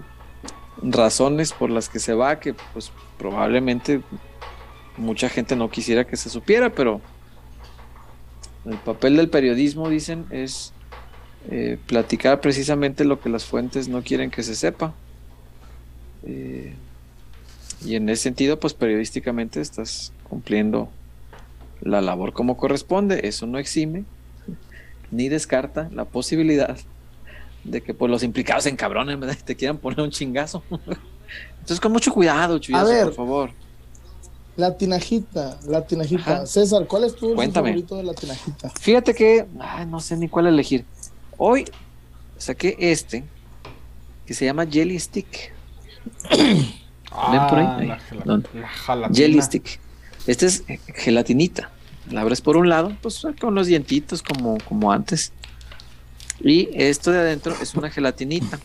razones 0.82 1.52
por 1.52 1.70
las 1.70 1.88
que 1.88 1.98
se 1.98 2.14
va, 2.14 2.38
que 2.38 2.54
pues 2.54 2.92
probablemente 3.18 4.00
mucha 4.96 5.28
gente 5.28 5.56
no 5.56 5.70
quisiera 5.70 6.06
que 6.06 6.16
se 6.16 6.30
supiera, 6.30 6.70
pero 6.70 7.00
el 8.64 8.76
papel 8.78 9.16
del 9.16 9.28
periodismo, 9.28 9.88
dicen, 9.88 10.26
es 10.30 10.72
eh, 11.50 11.78
platicar 11.86 12.40
precisamente 12.40 13.04
lo 13.04 13.20
que 13.20 13.28
las 13.28 13.44
fuentes 13.44 13.88
no 13.88 14.02
quieren 14.02 14.30
que 14.30 14.42
se 14.42 14.54
sepa. 14.54 14.94
Eh, 16.24 16.74
y 17.84 17.96
en 17.96 18.08
ese 18.08 18.22
sentido, 18.22 18.58
pues 18.58 18.72
periodísticamente 18.72 19.60
estás 19.60 20.12
cumpliendo 20.28 20.88
la 21.82 22.00
labor 22.00 22.32
como 22.32 22.56
corresponde. 22.56 23.28
Eso 23.28 23.46
no 23.46 23.58
exime 23.58 24.04
ni 25.10 25.28
descarta 25.28 25.90
la 25.92 26.06
posibilidad 26.06 26.78
de 27.64 27.82
que 27.82 27.94
pues, 27.94 28.10
los 28.10 28.22
implicados 28.22 28.66
en 28.66 28.76
cabrones 28.76 29.18
te 29.44 29.54
quieran 29.56 29.78
poner 29.78 30.00
un 30.00 30.10
chingazo. 30.10 30.62
Entonces, 31.54 31.80
con 31.80 31.92
mucho 31.92 32.12
cuidado, 32.12 32.58
Chuyazo, 32.58 33.04
por 33.04 33.14
favor. 33.14 33.50
La 34.56 34.76
tinajita, 34.76 35.58
la 35.66 35.84
tinajita. 35.84 36.46
César, 36.46 36.86
¿cuál 36.86 37.04
es 37.04 37.16
tu 37.16 37.34
favorito 37.34 37.96
de 37.96 38.04
la 38.04 38.14
tinajita? 38.14 38.70
Fíjate 38.80 39.14
que, 39.14 39.46
no 39.88 39.98
sé 40.00 40.16
ni 40.16 40.28
cuál 40.28 40.46
elegir. 40.46 40.84
Hoy 41.38 41.64
saqué 42.38 42.76
este, 42.78 43.24
que 44.26 44.34
se 44.34 44.44
llama 44.44 44.66
Jelly 44.66 44.98
Stick. 45.00 45.52
¿Ven 46.30 47.46
por 47.48 47.58
ahí? 47.58 47.90
Ah, 47.90 49.08
Jelly 49.12 49.42
Stick. 49.42 49.80
Este 50.26 50.46
es 50.46 50.64
gelatinita. 50.94 51.70
La 52.10 52.20
abres 52.20 52.40
por 52.40 52.56
un 52.56 52.68
lado, 52.68 52.96
pues 53.00 53.26
con 53.40 53.54
los 53.54 53.66
dientitos 53.66 54.22
como, 54.22 54.58
como 54.68 54.92
antes. 54.92 55.32
Y 56.40 56.68
esto 56.74 57.10
de 57.10 57.20
adentro 57.20 57.54
es 57.60 57.74
una 57.74 57.90
gelatinita. 57.90 58.60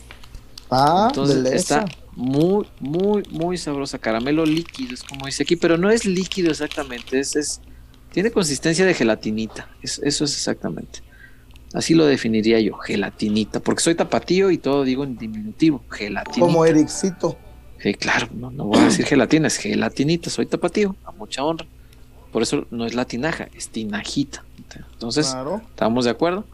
Ah, 0.69 1.07
entonces 1.09 1.45
está 1.51 1.85
muy, 2.19 2.67
muy, 2.81 3.23
muy 3.31 3.57
sabrosa. 3.57 3.97
Caramelo 3.97 4.45
líquido, 4.45 4.93
es 4.93 5.03
como 5.03 5.25
dice 5.25 5.43
aquí, 5.43 5.55
pero 5.55 5.77
no 5.77 5.89
es 5.89 6.05
líquido 6.05 6.51
exactamente, 6.51 7.17
es, 7.17 7.35
es 7.35 7.61
tiene 8.11 8.31
consistencia 8.31 8.85
de 8.85 8.93
gelatinita. 8.93 9.69
eso 9.81 10.03
es 10.03 10.21
exactamente. 10.21 11.01
Así 11.73 11.93
lo 11.93 12.05
definiría 12.05 12.59
yo, 12.59 12.77
gelatinita, 12.77 13.61
porque 13.61 13.81
soy 13.81 13.95
tapatío 13.95 14.51
y 14.51 14.57
todo 14.57 14.83
digo 14.83 15.03
en 15.03 15.17
diminutivo, 15.17 15.83
gelatinita. 15.89 16.45
Como 16.45 16.65
Ericito. 16.65 17.37
Sí, 17.77 17.93
claro, 17.93 18.27
no, 18.33 18.51
no 18.51 18.65
voy 18.65 18.79
a 18.79 18.85
decir 18.85 19.05
gelatina, 19.05 19.47
es 19.47 19.57
gelatinita, 19.57 20.29
soy 20.29 20.45
tapatío, 20.45 20.97
a 21.05 21.11
mucha 21.11 21.43
honra. 21.43 21.67
Por 22.33 22.41
eso 22.41 22.67
no 22.69 22.85
es 22.85 22.95
latinaja, 22.95 23.47
es 23.55 23.69
tinajita. 23.69 24.43
Entonces, 24.93 25.33
¿estamos 25.69 26.03
de 26.03 26.11
acuerdo? 26.11 26.45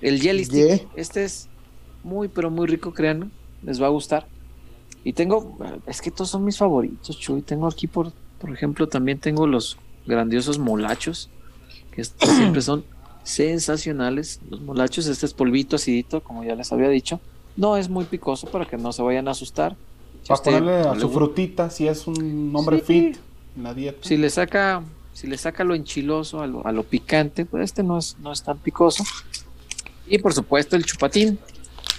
El 0.00 0.20
jelly 0.20 0.44
stick, 0.44 0.88
este 0.96 1.24
es 1.24 1.48
muy, 2.02 2.26
pero 2.26 2.50
muy 2.50 2.66
rico, 2.66 2.92
créanme, 2.92 3.28
les 3.62 3.80
va 3.80 3.86
a 3.86 3.90
gustar. 3.90 4.26
Y 5.06 5.12
tengo, 5.12 5.56
es 5.86 6.02
que 6.02 6.10
todos 6.10 6.30
son 6.30 6.44
mis 6.44 6.58
favoritos, 6.58 7.16
Chuy. 7.16 7.40
Tengo 7.40 7.68
aquí, 7.68 7.86
por, 7.86 8.10
por 8.40 8.50
ejemplo, 8.50 8.88
también 8.88 9.20
tengo 9.20 9.46
los 9.46 9.78
grandiosos 10.04 10.58
molachos, 10.58 11.30
que 11.92 12.02
siempre 12.18 12.60
son 12.60 12.84
sensacionales. 13.22 14.40
Los 14.50 14.62
molachos, 14.62 15.06
este 15.06 15.26
es 15.26 15.32
polvito 15.32 15.76
acidito, 15.76 16.24
como 16.24 16.42
ya 16.42 16.56
les 16.56 16.72
había 16.72 16.88
dicho. 16.88 17.20
No 17.56 17.76
es 17.76 17.88
muy 17.88 18.04
picoso 18.04 18.48
para 18.48 18.66
que 18.66 18.78
no 18.78 18.92
se 18.92 19.00
vayan 19.00 19.28
a 19.28 19.30
asustar. 19.30 19.76
Si 20.22 20.28
Para 20.30 20.42
ponerle 20.42 20.80
a 20.80 20.98
su 20.98 21.08
frutita, 21.08 21.70
si 21.70 21.86
es 21.86 22.08
un 22.08 22.50
hombre 22.56 22.80
fit 22.80 23.16
en 23.56 23.62
la 23.62 23.74
dieta. 23.74 23.98
Si 24.00 24.16
le 24.16 24.28
saca, 24.28 24.82
si 25.12 25.28
le 25.28 25.38
saca 25.38 25.62
lo 25.62 25.76
enchiloso, 25.76 26.40
a 26.42 26.48
lo, 26.48 26.66
a 26.66 26.72
lo 26.72 26.82
picante, 26.82 27.46
pues 27.46 27.62
este 27.62 27.84
no 27.84 27.98
es, 27.98 28.16
no 28.18 28.32
es 28.32 28.42
tan 28.42 28.58
picoso. 28.58 29.04
Y 30.08 30.18
por 30.18 30.34
supuesto 30.34 30.74
el 30.74 30.84
chupatín, 30.84 31.38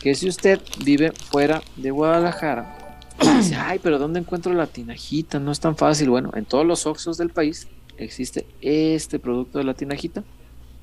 que 0.02 0.14
si 0.14 0.28
usted 0.28 0.60
vive 0.84 1.14
fuera 1.14 1.62
de 1.78 1.90
Guadalajara, 1.92 2.77
dice, 3.20 3.56
ay, 3.56 3.80
pero 3.82 4.00
¿dónde 4.00 4.20
encuentro 4.20 4.54
la 4.54 4.68
tinajita? 4.68 5.40
No 5.40 5.52
es 5.52 5.60
tan 5.60 5.76
fácil. 5.76 6.10
Bueno, 6.10 6.32
en 6.36 6.46
todos 6.46 6.66
los 6.66 6.86
oxos 6.86 7.18
del 7.18 7.30
país 7.30 7.68
existe 7.98 8.46
este 8.62 9.20
producto 9.20 9.58
de 9.58 9.64
la 9.64 9.74
tinajita 9.74 10.24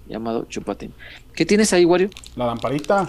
llamado 0.08 0.44
chupatín. 0.44 0.92
¿Qué 1.34 1.46
tienes 1.46 1.72
ahí, 1.72 1.84
Wario? 1.84 2.10
La 2.36 2.46
lamparita. 2.46 3.08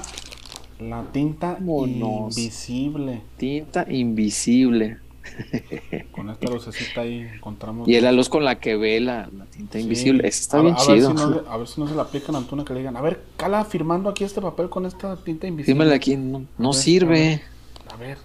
La 0.79 1.03
tinta 1.11 1.57
invisible. 1.59 3.21
Tinta 3.37 3.85
invisible. 3.89 4.97
Con 6.11 6.29
esta 6.29 6.51
lucecita 6.51 7.01
ahí 7.01 7.27
encontramos. 7.35 7.87
Y 7.87 7.95
el 7.95 8.15
luz 8.15 8.29
con 8.29 8.43
la 8.43 8.59
que 8.59 8.75
ve 8.75 8.99
la, 8.99 9.29
tinta 9.51 9.79
invisible. 9.79 10.27
está 10.27 10.61
bien 10.61 10.75
chido. 10.75 11.15
a 11.49 11.57
ver 11.57 11.67
si 11.67 11.79
no 11.79 11.87
se 11.87 11.95
la 11.95 12.03
aplican 12.03 12.35
a 12.35 12.39
Antuna 12.39 12.63
que 12.63 12.73
le 12.73 12.79
digan, 12.79 12.95
a 12.95 13.01
ver, 13.01 13.23
cala 13.37 13.65
firmando 13.65 14.09
aquí 14.09 14.23
este 14.23 14.41
papel 14.41 14.69
con 14.69 14.85
esta 14.85 15.15
tinta 15.17 15.47
invisible. 15.47 15.73
Dímela 15.73 15.95
aquí, 15.95 16.15
no, 16.15 16.73
sirve. 16.73 17.41
A 17.91 17.97
ver, 17.97 18.17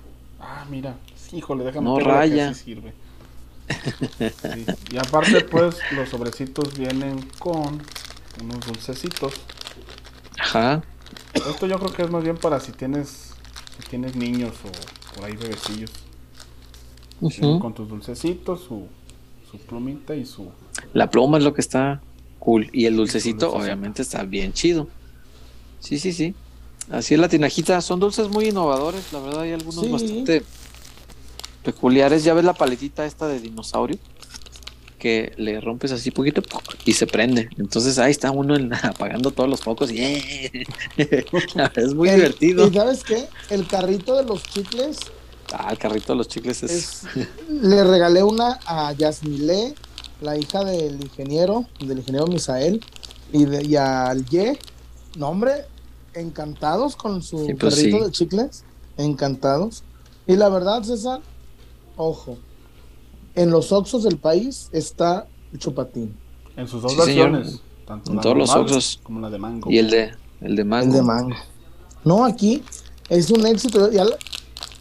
ah, 0.51 0.67
mira, 0.69 0.97
híjole, 1.33 1.65
déjame 1.65 1.85
No 1.85 1.99
raya. 1.99 2.53
sirve. 2.55 2.93
Y 4.91 4.97
aparte, 4.99 5.43
pues, 5.43 5.77
los 5.93 6.09
sobrecitos 6.09 6.77
vienen 6.77 7.21
con 7.39 7.81
unos 8.43 8.67
dulcecitos. 8.67 9.35
Ajá. 10.39 10.83
Esto 11.35 11.67
yo 11.67 11.79
creo 11.79 11.93
que 11.93 12.03
es 12.03 12.11
más 12.11 12.25
bien 12.25 12.37
para 12.37 12.59
si 12.61 12.73
tienes, 12.73 13.35
si 13.77 13.89
tienes 13.89 14.17
niños 14.17 14.55
o 14.65 15.15
por 15.15 15.25
ahí 15.25 15.37
bebecillos. 15.37 15.91
con 17.61 17.75
tus 17.75 17.89
dulcecitos, 17.89 18.63
su, 18.63 18.89
su 19.51 19.59
plumita 19.59 20.15
y 20.17 20.25
su... 20.27 20.51
La 20.93 21.11
pluma 21.11 21.39
es 21.39 21.45
lo 21.45 21.55
que 21.55 21.61
está 21.61 22.01
cool. 22.39 22.69
Y 22.73 22.87
el 22.87 22.97
dulcecito, 22.97 23.53
obviamente 23.53 24.03
está 24.03 24.25
bien 24.25 24.53
chido. 24.53 24.89
Sí, 25.79 25.99
sí, 25.99 26.13
sí. 26.13 26.35
Así 26.91 27.15
es 27.15 27.21
la 27.21 27.29
tinajita. 27.29 27.81
Son 27.81 28.01
dulces 28.01 28.29
muy 28.29 28.49
innovadores. 28.49 29.13
La 29.13 29.21
verdad 29.21 29.43
hay 29.43 29.53
algunos 29.53 29.91
bastante 29.91 30.43
peculiares. 31.65 32.25
Ya 32.25 32.35
ves 32.35 32.45
la 32.45 32.55
paletita 32.55 33.07
esta 33.07 33.29
de 33.29 33.41
dinosaurio 33.41 33.99
que 35.01 35.33
le 35.39 35.61
rompes 35.61 35.91
así 35.91 36.13
poquito 36.13 36.43
y 36.85 36.93
se 36.93 37.09
prende. 37.09 37.49
Entonces 37.59 37.99
ahí 37.99 38.13
está 38.13 38.31
uno 38.31 38.55
apagando 38.83 39.33
todos 39.33 39.51
los 39.51 39.61
focos 39.61 39.91
y 39.91 40.01
es 40.97 41.95
muy 41.95 42.11
divertido. 42.11 42.69
¿Y 42.69 42.75
sabes 42.75 43.03
qué? 43.03 43.27
El 43.49 43.67
carrito 43.67 44.15
de 44.17 44.25
los 44.25 44.45
chicles. 44.45 44.99
Ah, 45.53 45.69
el 45.73 45.79
carrito 45.79 46.13
de 46.13 46.19
los 46.19 46.29
chicles 46.29 46.63
es. 46.63 47.03
le 47.49 47.83
regalé 47.83 48.23
una 48.23 48.61
a 48.67 48.93
Yasmile, 48.93 49.75
la 50.21 50.37
hija 50.37 50.63
del 50.63 51.01
ingeniero, 51.01 51.65
del 51.81 51.99
ingeniero 51.99 52.29
Misael, 52.29 52.85
y, 53.33 53.47
de, 53.47 53.65
y 53.65 53.75
al 53.75 54.25
Ye. 54.27 54.57
No, 55.17 55.31
hombre, 55.31 55.65
encantados 56.15 56.97
con 56.97 57.23
su 57.23 57.47
pues 57.59 57.77
carrito 57.77 58.05
de 58.05 58.11
chicles. 58.11 58.65
Encantados. 58.97 59.83
Y 60.27 60.37
la 60.37 60.49
verdad, 60.49 60.83
César, 60.83 61.21
ojo, 61.97 62.39
en 63.35 63.51
los 63.51 63.73
Oxos 63.73 64.03
del 64.03 64.19
país 64.19 64.69
está 64.73 65.27
el 65.53 65.59
chupatín. 65.59 66.17
En 66.57 66.69
sus 66.69 66.83
dos 66.83 66.97
versiones. 66.97 67.61
Tanto 67.87 68.13
en 68.13 68.21
todos 68.21 68.37
los 68.37 68.51
Oxos. 68.51 69.01
Como 69.03 69.21
la 69.21 69.31
de 69.31 69.39
mango. 69.39 69.71
Y 69.71 69.79
el 69.79 69.91
de, 69.91 70.13
el 70.41 70.57
de 70.57 70.65
mango. 70.65 70.87
El 70.87 70.93
de 70.93 71.03
mango. 71.03 71.37
No, 72.05 72.25
aquí 72.25 72.63
es 73.09 73.31
un 73.31 73.47
éxito. 73.47 73.91
Ya, 73.91 74.05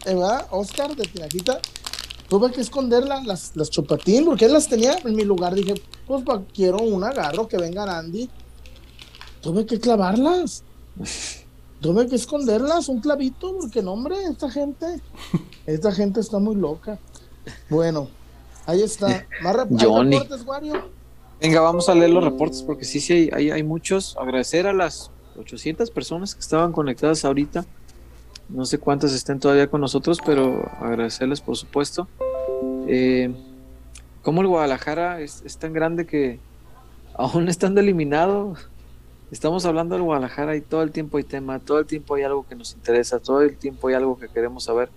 ¿verdad? 0.04 0.46
Oscar 0.50 0.94
de 0.94 1.04
Tinajita, 1.04 1.60
tuve 2.28 2.50
que 2.52 2.60
esconder 2.60 3.04
las, 3.04 3.56
las 3.56 3.70
chupatín 3.70 4.24
porque 4.24 4.46
él 4.46 4.52
las 4.52 4.68
tenía 4.68 4.96
en 5.04 5.14
mi 5.14 5.24
lugar. 5.24 5.54
Dije, 5.54 5.74
pues 6.06 6.22
quiero 6.54 6.78
un 6.78 7.04
agarro 7.04 7.48
que 7.48 7.56
venga 7.56 7.98
Andy. 7.98 8.28
Tuve 9.40 9.66
que 9.66 9.80
clavarlas. 9.80 10.64
Tuve 11.80 12.08
que 12.08 12.16
esconderlas, 12.16 12.88
un 12.88 13.00
clavito, 13.00 13.56
porque 13.58 13.82
no, 13.82 13.92
hombre, 13.92 14.16
esta 14.24 14.50
gente, 14.50 14.86
esta 15.66 15.92
gente 15.92 16.20
está 16.20 16.38
muy 16.38 16.56
loca. 16.56 16.98
Bueno, 17.70 18.08
Ahí 18.70 18.82
está. 18.82 19.26
¿Más 19.42 19.56
reportes, 19.56 20.46
Wario? 20.46 20.74
Venga, 21.40 21.60
vamos 21.60 21.88
a 21.88 21.94
leer 21.94 22.10
los 22.10 22.22
reportes 22.22 22.62
porque 22.62 22.84
sí, 22.84 23.00
sí, 23.00 23.28
hay, 23.32 23.50
hay, 23.50 23.62
muchos. 23.64 24.16
Agradecer 24.16 24.68
a 24.68 24.72
las 24.72 25.10
800 25.38 25.90
personas 25.90 26.36
que 26.36 26.40
estaban 26.40 26.70
conectadas 26.70 27.24
ahorita. 27.24 27.64
No 28.48 28.64
sé 28.64 28.78
cuántas 28.78 29.12
estén 29.12 29.40
todavía 29.40 29.68
con 29.68 29.80
nosotros, 29.80 30.18
pero 30.24 30.70
agradecerles 30.80 31.40
por 31.40 31.56
supuesto. 31.56 32.06
Eh, 32.86 33.34
como 34.22 34.42
el 34.42 34.46
Guadalajara 34.46 35.20
es, 35.20 35.42
tan 35.58 35.72
grande 35.72 36.06
que 36.06 36.38
aún 37.14 37.48
estando 37.48 37.80
eliminado, 37.80 38.54
estamos 39.30 39.64
hablando 39.66 39.94
del 39.94 40.04
Guadalajara 40.04 40.56
y 40.56 40.60
todo 40.60 40.82
el 40.82 40.90
tiempo 40.90 41.18
hay 41.18 41.24
tema, 41.24 41.58
todo 41.58 41.78
el 41.78 41.86
tiempo 41.86 42.14
hay 42.14 42.22
algo 42.22 42.46
que 42.46 42.54
nos 42.54 42.72
interesa, 42.72 43.18
todo 43.18 43.42
el 43.42 43.56
tiempo 43.56 43.88
hay 43.88 43.94
algo 43.94 44.18
que 44.18 44.28
queremos 44.28 44.64
saber 44.64 44.90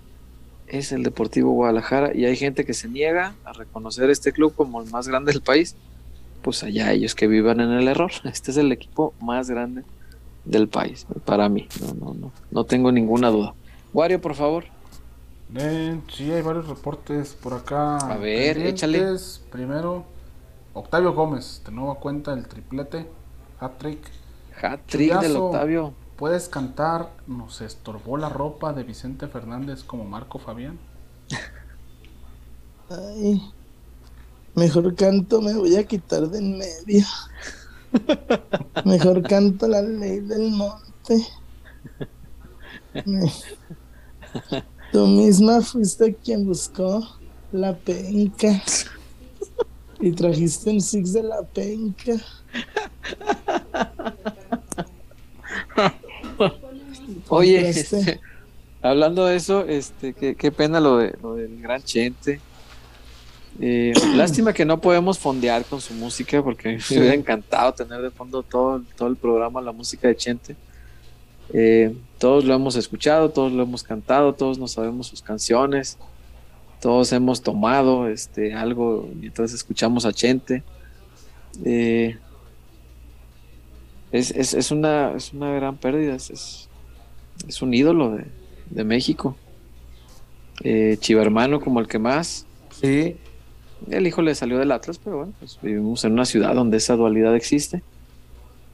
es 0.66 0.92
el 0.92 1.02
Deportivo 1.02 1.52
Guadalajara 1.52 2.14
y 2.14 2.24
hay 2.24 2.36
gente 2.36 2.64
que 2.64 2.74
se 2.74 2.88
niega 2.88 3.34
a 3.44 3.52
reconocer 3.52 4.10
este 4.10 4.32
club 4.32 4.54
como 4.54 4.82
el 4.82 4.90
más 4.90 5.08
grande 5.08 5.32
del 5.32 5.42
país, 5.42 5.76
pues 6.42 6.62
allá 6.62 6.92
ellos 6.92 7.14
que 7.14 7.26
vivan 7.26 7.60
en 7.60 7.70
el 7.70 7.88
error. 7.88 8.10
Este 8.24 8.50
es 8.50 8.56
el 8.56 8.72
equipo 8.72 9.14
más 9.20 9.50
grande 9.50 9.82
del 10.44 10.68
país, 10.68 11.06
para 11.24 11.48
mí, 11.48 11.68
no, 11.80 11.94
no, 11.94 12.14
no, 12.14 12.32
no 12.50 12.64
tengo 12.64 12.92
ninguna 12.92 13.30
duda. 13.30 13.54
Wario, 13.94 14.20
por 14.20 14.34
favor. 14.34 14.64
sí, 16.12 16.30
hay 16.30 16.42
varios 16.42 16.68
reportes 16.68 17.34
por 17.34 17.54
acá. 17.54 17.96
A 17.96 18.16
ver, 18.18 18.58
échale. 18.58 19.16
Primero, 19.50 20.04
Octavio 20.74 21.14
Gómez, 21.14 21.62
de 21.64 21.72
nueva 21.72 21.94
cuenta 21.94 22.34
el 22.34 22.46
triplete, 22.46 23.06
hat-trick. 23.58 24.00
Hat-trick 24.62 25.20
del 25.20 25.36
Octavio. 25.36 25.94
¿Puedes 26.16 26.48
cantar 26.48 27.10
Nos 27.26 27.60
estorbó 27.60 28.16
la 28.16 28.28
ropa 28.28 28.72
de 28.72 28.84
Vicente 28.84 29.26
Fernández 29.26 29.82
como 29.82 30.04
Marco 30.04 30.38
Fabián? 30.38 30.78
Ay, 32.90 33.42
mejor 34.54 34.94
canto 34.94 35.40
me 35.40 35.54
voy 35.54 35.76
a 35.76 35.84
quitar 35.84 36.28
de 36.28 36.38
en 36.38 36.58
medio. 36.58 37.04
Mejor 38.84 39.22
canto 39.22 39.66
la 39.68 39.80
ley 39.82 40.20
del 40.20 40.50
monte. 40.50 41.26
Tú 44.92 45.06
misma 45.06 45.60
fuiste 45.60 46.14
quien 46.14 46.46
buscó 46.46 47.02
la 47.52 47.74
penca 47.74 48.62
y 50.00 50.12
trajiste 50.12 50.70
un 50.70 50.80
six 50.80 51.12
de 51.12 51.22
la 51.22 51.42
penca. 51.42 52.12
Oye, 57.28 57.68
este, 57.68 58.20
hablando 58.82 59.26
de 59.26 59.36
eso, 59.36 59.64
este, 59.66 60.12
qué, 60.14 60.52
pena 60.52 60.80
lo, 60.80 60.98
de, 60.98 61.16
lo 61.22 61.34
del 61.34 61.60
gran 61.60 61.82
Chente. 61.82 62.40
Eh, 63.60 63.92
lástima 64.14 64.52
que 64.52 64.64
no 64.64 64.80
podemos 64.80 65.18
fondear 65.18 65.64
con 65.64 65.80
su 65.80 65.94
música 65.94 66.42
porque 66.42 66.78
me 66.90 66.98
hubiera 66.98 67.14
encantado 67.14 67.72
tener 67.72 68.00
de 68.02 68.10
fondo 68.10 68.42
todo, 68.42 68.82
todo 68.96 69.08
el 69.08 69.16
programa, 69.16 69.60
la 69.60 69.72
música 69.72 70.08
de 70.08 70.16
Chente. 70.16 70.56
Eh, 71.52 71.94
todos 72.18 72.44
lo 72.44 72.54
hemos 72.54 72.76
escuchado, 72.76 73.30
todos 73.30 73.52
lo 73.52 73.62
hemos 73.62 73.82
cantado, 73.82 74.32
todos 74.34 74.58
nos 74.58 74.72
sabemos 74.72 75.06
sus 75.08 75.22
canciones, 75.22 75.98
todos 76.84 77.14
hemos 77.14 77.40
tomado 77.40 78.08
este, 78.08 78.52
algo 78.52 79.08
mientras 79.18 79.54
escuchamos 79.54 80.04
a 80.04 80.12
Chente. 80.12 80.62
Eh, 81.64 82.18
es, 84.12 84.30
es, 84.32 84.52
es, 84.52 84.70
una, 84.70 85.12
es 85.16 85.32
una 85.32 85.50
gran 85.54 85.78
pérdida, 85.78 86.14
es, 86.14 86.68
es 87.48 87.62
un 87.62 87.72
ídolo 87.72 88.18
de, 88.68 88.84
México. 88.84 89.34
Eh, 90.62 90.98
Chivermano 91.00 91.58
como 91.58 91.80
el 91.80 91.88
que 91.88 91.98
más. 91.98 92.44
Sí. 92.82 93.16
El 93.88 94.06
hijo 94.06 94.20
le 94.20 94.34
salió 94.34 94.58
del 94.58 94.70
Atlas, 94.70 95.00
pero 95.02 95.16
bueno, 95.16 95.32
pues 95.38 95.58
vivimos 95.62 96.04
en 96.04 96.12
una 96.12 96.26
ciudad 96.26 96.54
donde 96.54 96.76
esa 96.76 96.96
dualidad 96.96 97.34
existe. 97.34 97.82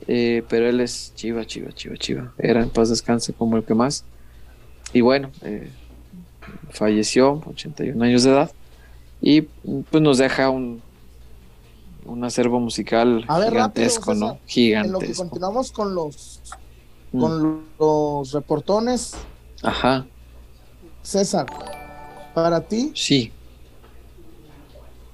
Eh, 0.08 0.42
pero 0.48 0.68
él 0.68 0.80
es 0.80 1.12
Chiva, 1.14 1.46
Chiva, 1.46 1.70
Chiva, 1.70 1.96
Chiva. 1.96 2.34
Era 2.38 2.60
en 2.60 2.70
paz 2.70 2.88
descanse 2.88 3.32
como 3.32 3.56
el 3.56 3.62
que 3.62 3.74
más. 3.74 4.04
Y 4.92 5.00
bueno, 5.00 5.30
eh, 5.42 5.70
falleció, 6.70 7.42
81 7.46 8.04
años 8.04 8.24
de 8.24 8.30
edad. 8.30 8.50
Y 9.20 9.42
pues 9.42 10.02
nos 10.02 10.18
deja 10.18 10.50
un, 10.50 10.82
un 12.06 12.24
acervo 12.24 12.60
musical 12.60 13.24
gigantesco, 13.48 14.14
¿no? 14.14 14.38
Gigantesco. 14.46 14.86
En 14.86 14.92
lo 14.92 14.98
que 14.98 15.14
continuamos 15.14 15.72
con 15.72 15.94
los 15.94 16.40
con 17.12 17.64
los 17.78 18.32
reportones. 18.32 19.14
Ajá. 19.62 20.06
César, 21.02 21.46
para 22.34 22.60
ti. 22.60 22.92
Sí. 22.94 23.32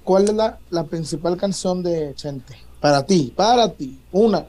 ¿Cuál 0.05 0.25
es 0.25 0.35
la, 0.35 0.85
principal 0.85 1.37
canción 1.37 1.83
de 1.83 2.15
Chente? 2.15 2.55
Para 2.81 3.05
ti, 3.05 3.33
para 3.35 3.73
ti. 3.73 3.99
Una. 4.13 4.47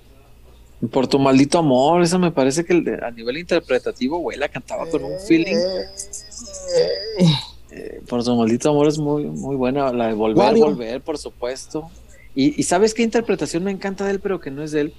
Por 0.91 1.07
tu 1.07 1.17
maldito 1.17 1.57
amor, 1.57 2.03
esa 2.03 2.19
me 2.19 2.31
parece 2.31 2.63
que 2.63 2.73
a 3.01 3.09
nivel 3.09 3.39
interpretativo, 3.39 4.19
güey, 4.19 4.37
la 4.37 4.49
cantaba 4.49 4.87
con 4.87 5.03
un 5.03 5.19
feeling. 5.27 5.55
Eh, 7.71 8.01
por 8.07 8.23
tu 8.23 8.35
maldito 8.35 8.69
amor 8.69 8.87
es 8.87 8.97
muy, 8.97 9.25
muy 9.25 9.55
buena. 9.55 9.91
La 9.91 10.07
de 10.07 10.13
volver, 10.13 10.57
volver, 10.57 11.01
por 11.01 11.17
supuesto. 11.17 11.89
Y, 12.35 12.61
sabes 12.63 12.93
qué 12.93 13.01
interpretación 13.01 13.63
me 13.63 13.71
encanta 13.71 14.05
de 14.05 14.11
él, 14.11 14.19
pero 14.19 14.39
que 14.39 14.51
no 14.51 14.61
es 14.61 14.71
de 14.71 14.81
él. 14.81 14.93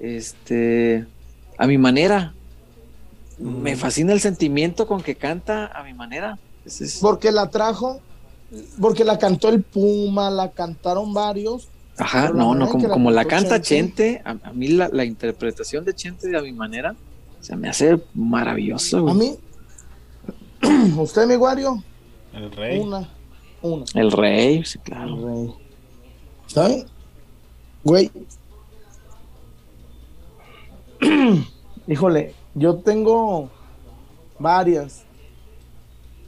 Este, 0.00 1.06
a 1.58 1.66
mi 1.66 1.78
manera. 1.78 2.34
Me 3.38 3.74
mm. 3.74 3.78
fascina 3.78 4.12
el 4.12 4.20
sentimiento 4.20 4.86
con 4.86 5.02
que 5.02 5.14
canta 5.14 5.66
a 5.66 5.82
mi 5.82 5.94
manera. 5.94 6.38
Porque 7.00 7.30
la 7.30 7.50
trajo, 7.50 8.00
porque 8.80 9.04
la 9.04 9.18
cantó 9.18 9.48
el 9.48 9.62
Puma, 9.62 10.30
la 10.30 10.50
cantaron 10.50 11.14
varios 11.14 11.68
Ajá, 11.98 12.30
no, 12.30 12.54
no, 12.54 12.68
como, 12.68 13.10
la, 13.10 13.24
canta 13.24 13.60
Chente, 13.60 14.20
a, 14.24 14.34
mí 14.52 14.68
la, 14.68 15.04
interpretación 15.04 15.84
de 15.84 15.94
Chente 15.94 16.28
de 16.28 16.36
a 16.36 16.42
mi 16.42 16.52
manera 16.52 16.94
se 17.40 17.56
me 17.56 17.68
hace 17.68 17.98
maravilloso. 18.12 19.08
A 19.08 19.14
mí, 19.14 19.36
usted, 20.98 21.26
mi 21.26 21.36
Guario. 21.36 21.82
El 22.32 22.50
rey. 22.52 22.78
Una, 22.78 23.08
una. 23.62 23.84
El 23.94 24.12
rey, 24.12 24.64
sí, 24.64 24.78
claro. 24.78 25.16
El 25.16 25.22
rey. 25.22 25.54
¿Saben? 26.46 26.86
Güey. 27.84 28.10
Híjole, 31.86 32.34
yo 32.54 32.76
tengo 32.76 33.50
varias, 34.38 35.04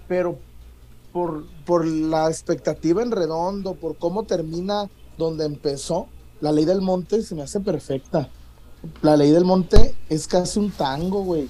pero 0.07 0.39
por, 1.13 1.47
por 1.65 1.87
la 1.87 2.29
expectativa 2.29 3.03
en 3.03 3.11
redondo, 3.11 3.75
por 3.75 3.97
cómo 3.97 4.25
termina 4.25 4.89
donde 5.17 5.45
empezó, 5.45 6.07
la 6.41 6.53
ley 6.53 6.65
del 6.65 6.81
monte 6.81 7.23
se 7.23 7.35
me 7.35 7.43
hace 7.43 7.61
perfecta. 7.61 8.29
La 9.03 9.17
ley 9.17 9.33
del 9.33 9.45
monte 9.45 9.95
es 10.09 10.29
casi 10.29 10.61
un 10.61 10.71
tango, 10.71 11.25
güey. 11.25 11.49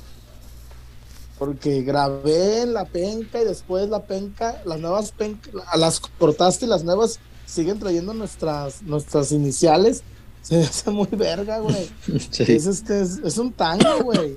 Porque 1.38 1.82
grabé 1.82 2.66
la 2.66 2.84
penca 2.84 3.40
y 3.40 3.44
después 3.44 3.88
la 3.88 4.02
penca, 4.02 4.60
las 4.64 4.80
nuevas 4.80 5.12
pencas, 5.12 5.54
las 5.76 6.00
cortaste 6.00 6.66
y 6.66 6.68
las 6.68 6.84
nuevas 6.84 7.20
siguen 7.46 7.78
trayendo 7.78 8.12
nuestras, 8.12 8.82
nuestras 8.82 9.32
iniciales. 9.32 10.02
Se 10.42 10.62
hace 10.62 10.90
muy 10.90 11.08
verga, 11.10 11.58
güey. 11.58 11.88
Es, 12.38 12.66
este, 12.66 13.02
es, 13.02 13.38
un 13.38 13.52
tango, 13.52 14.02
güey. 14.04 14.36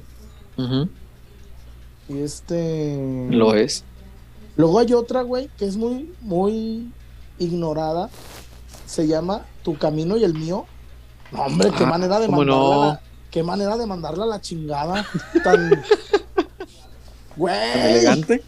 Y 2.09 2.19
este. 2.19 3.27
Lo 3.29 3.55
es. 3.55 3.83
Luego 4.57 4.79
hay 4.79 4.93
otra, 4.93 5.21
güey, 5.21 5.49
que 5.57 5.65
es 5.65 5.77
muy, 5.77 6.13
muy 6.21 6.91
ignorada, 7.39 8.09
se 8.85 9.07
llama 9.07 9.45
Tu 9.63 9.77
camino 9.77 10.17
y 10.17 10.23
el 10.23 10.33
mío. 10.33 10.65
hombre, 11.31 11.71
qué 11.77 11.83
ah, 11.83 11.87
manera 11.87 12.19
de 12.19 12.27
mandarla. 12.27 13.01
qué 13.31 13.43
manera 13.43 13.77
de 13.77 13.85
mandarla 13.85 14.25
a 14.25 14.27
la 14.27 14.41
chingada. 14.41 15.05
Tan. 15.43 15.71
güey. 17.35 17.55
elegante. 17.73 18.43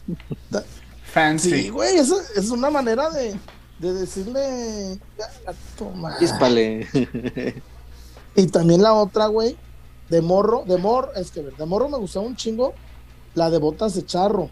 Fancy. 1.06 1.52
Sí, 1.52 1.70
güey, 1.70 1.98
eso 1.98 2.18
es 2.36 2.50
una 2.50 2.70
manera 2.70 3.10
de, 3.10 3.36
de 3.80 3.94
decirle. 3.94 5.00
Toma. 5.78 6.16
y 8.36 8.48
también 8.48 8.82
la 8.82 8.94
otra, 8.94 9.28
güey, 9.28 9.56
de 10.10 10.22
morro, 10.22 10.64
de 10.66 10.78
morro, 10.78 11.14
es 11.16 11.32
que 11.32 11.42
de 11.42 11.66
morro 11.66 11.90
me 11.90 11.98
gustaba 11.98 12.26
un 12.26 12.36
chingo 12.36 12.74
la 13.36 13.50
de 13.50 13.58
botas 13.60 13.96
de 13.96 14.06
charro. 14.06 14.50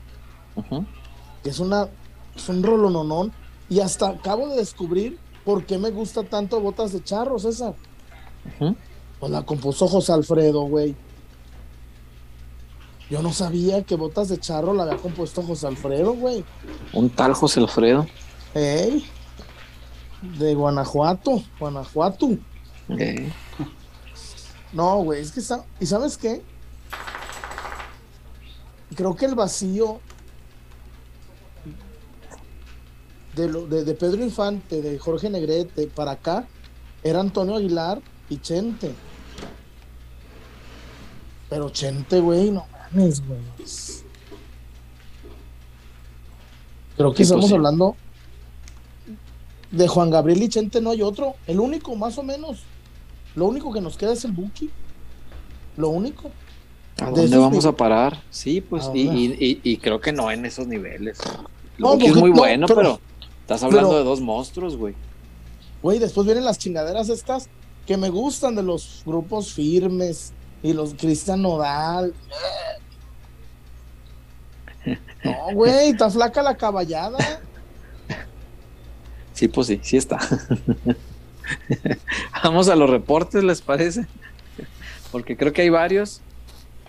Que 1.43 1.49
es 1.49 1.59
una, 1.59 1.87
es 2.35 2.49
un 2.49 2.61
rolononón. 2.61 3.31
Y 3.69 3.79
hasta 3.79 4.09
acabo 4.09 4.49
de 4.49 4.57
descubrir 4.57 5.17
¿Por 5.43 5.65
qué 5.65 5.77
me 5.77 5.89
gusta 5.91 6.23
tanto 6.23 6.59
Botas 6.59 6.93
de 6.93 7.03
Charro, 7.03 7.39
César? 7.39 7.73
Pues 9.19 9.31
la 9.31 9.43
compuso 9.43 9.87
José 9.87 10.13
Alfredo, 10.13 10.61
güey. 10.61 10.95
Yo 13.11 13.21
no 13.21 13.33
sabía 13.33 13.83
que 13.83 13.97
Botas 13.97 14.29
de 14.29 14.39
Charro 14.39 14.73
la 14.73 14.83
había 14.83 14.95
compuesto 14.95 15.43
José 15.43 15.67
Alfredo, 15.67 16.13
güey. 16.13 16.45
Un 16.93 17.09
tal 17.09 17.33
José 17.33 17.59
Alfredo. 17.59 18.07
Ey. 18.55 19.05
De 20.39 20.55
Guanajuato, 20.55 21.43
Guanajuato. 21.59 22.29
No, 24.71 25.03
güey, 25.03 25.19
es 25.19 25.33
que 25.33 25.41
está. 25.41 25.65
¿Y 25.81 25.85
sabes 25.87 26.17
qué? 26.17 26.41
Creo 28.95 29.13
que 29.17 29.25
el 29.25 29.35
vacío 29.35 29.99
de, 33.35 33.49
de, 33.83 33.93
Pedro 33.93 34.23
Infante, 34.23 34.81
de 34.81 34.97
Jorge 34.97 35.29
Negrete, 35.29 35.87
para 35.87 36.11
acá, 36.11 36.47
era 37.03 37.19
Antonio 37.19 37.57
Aguilar 37.57 38.01
y 38.29 38.37
Chente. 38.37 38.95
Pero 41.49 41.69
Chente, 41.71 42.21
güey, 42.21 42.51
no 42.51 42.70
mames, 42.93 43.25
güey. 43.25 43.39
Creo 46.97 47.13
que 47.13 47.23
estamos 47.23 47.51
hablando 47.51 47.95
de 49.71 49.87
Juan 49.87 50.09
Gabriel 50.09 50.43
y 50.43 50.49
Chente, 50.49 50.81
no 50.81 50.91
hay 50.91 51.01
otro. 51.01 51.35
El 51.47 51.59
único, 51.59 51.95
más 51.95 52.17
o 52.17 52.23
menos. 52.23 52.63
Lo 53.35 53.45
único 53.45 53.71
que 53.71 53.81
nos 53.81 53.97
queda 53.97 54.13
es 54.13 54.25
el 54.25 54.33
Buki. 54.33 54.69
Lo 55.77 55.89
único. 55.89 56.29
¿A 56.99 57.09
dónde 57.09 57.37
vamos 57.37 57.65
a 57.65 57.71
parar? 57.71 58.21
Sí, 58.29 58.61
pues, 58.61 58.89
y, 58.93 59.59
y, 59.63 59.77
creo 59.77 59.99
que 59.99 60.11
no 60.11 60.29
en 60.29 60.45
esos 60.45 60.67
niveles. 60.67 61.17
no, 61.77 61.93
es 61.95 62.15
muy 62.15 62.31
bueno, 62.31 62.67
pero 62.67 62.99
Estás 63.51 63.63
hablando 63.63 63.97
de 63.97 64.05
dos 64.05 64.21
monstruos, 64.21 64.77
güey. 64.77 64.95
Güey, 65.83 65.99
después 65.99 66.25
vienen 66.25 66.45
las 66.45 66.57
chingaderas 66.57 67.09
estas 67.09 67.49
que 67.85 67.97
me 67.97 68.09
gustan 68.09 68.55
de 68.55 68.63
los 68.63 69.01
grupos 69.05 69.51
firmes 69.51 70.31
y 70.63 70.73
los 70.73 70.93
Cristian 70.93 71.41
Nodal. 71.41 72.13
No, 75.23 75.53
güey, 75.53 75.89
está 75.89 76.09
flaca 76.09 76.41
la 76.41 76.57
caballada. 76.57 77.15
Sí, 79.33 79.47
pues 79.47 79.67
sí, 79.67 79.79
sí 79.83 79.97
está. 79.97 80.17
Vamos 82.43 82.69
a 82.69 82.75
los 82.75 82.89
reportes, 82.89 83.43
¿les 83.43 83.61
parece? 83.61 84.07
Porque 85.11 85.37
creo 85.37 85.53
que 85.53 85.61
hay 85.61 85.69
varios. 85.69 86.21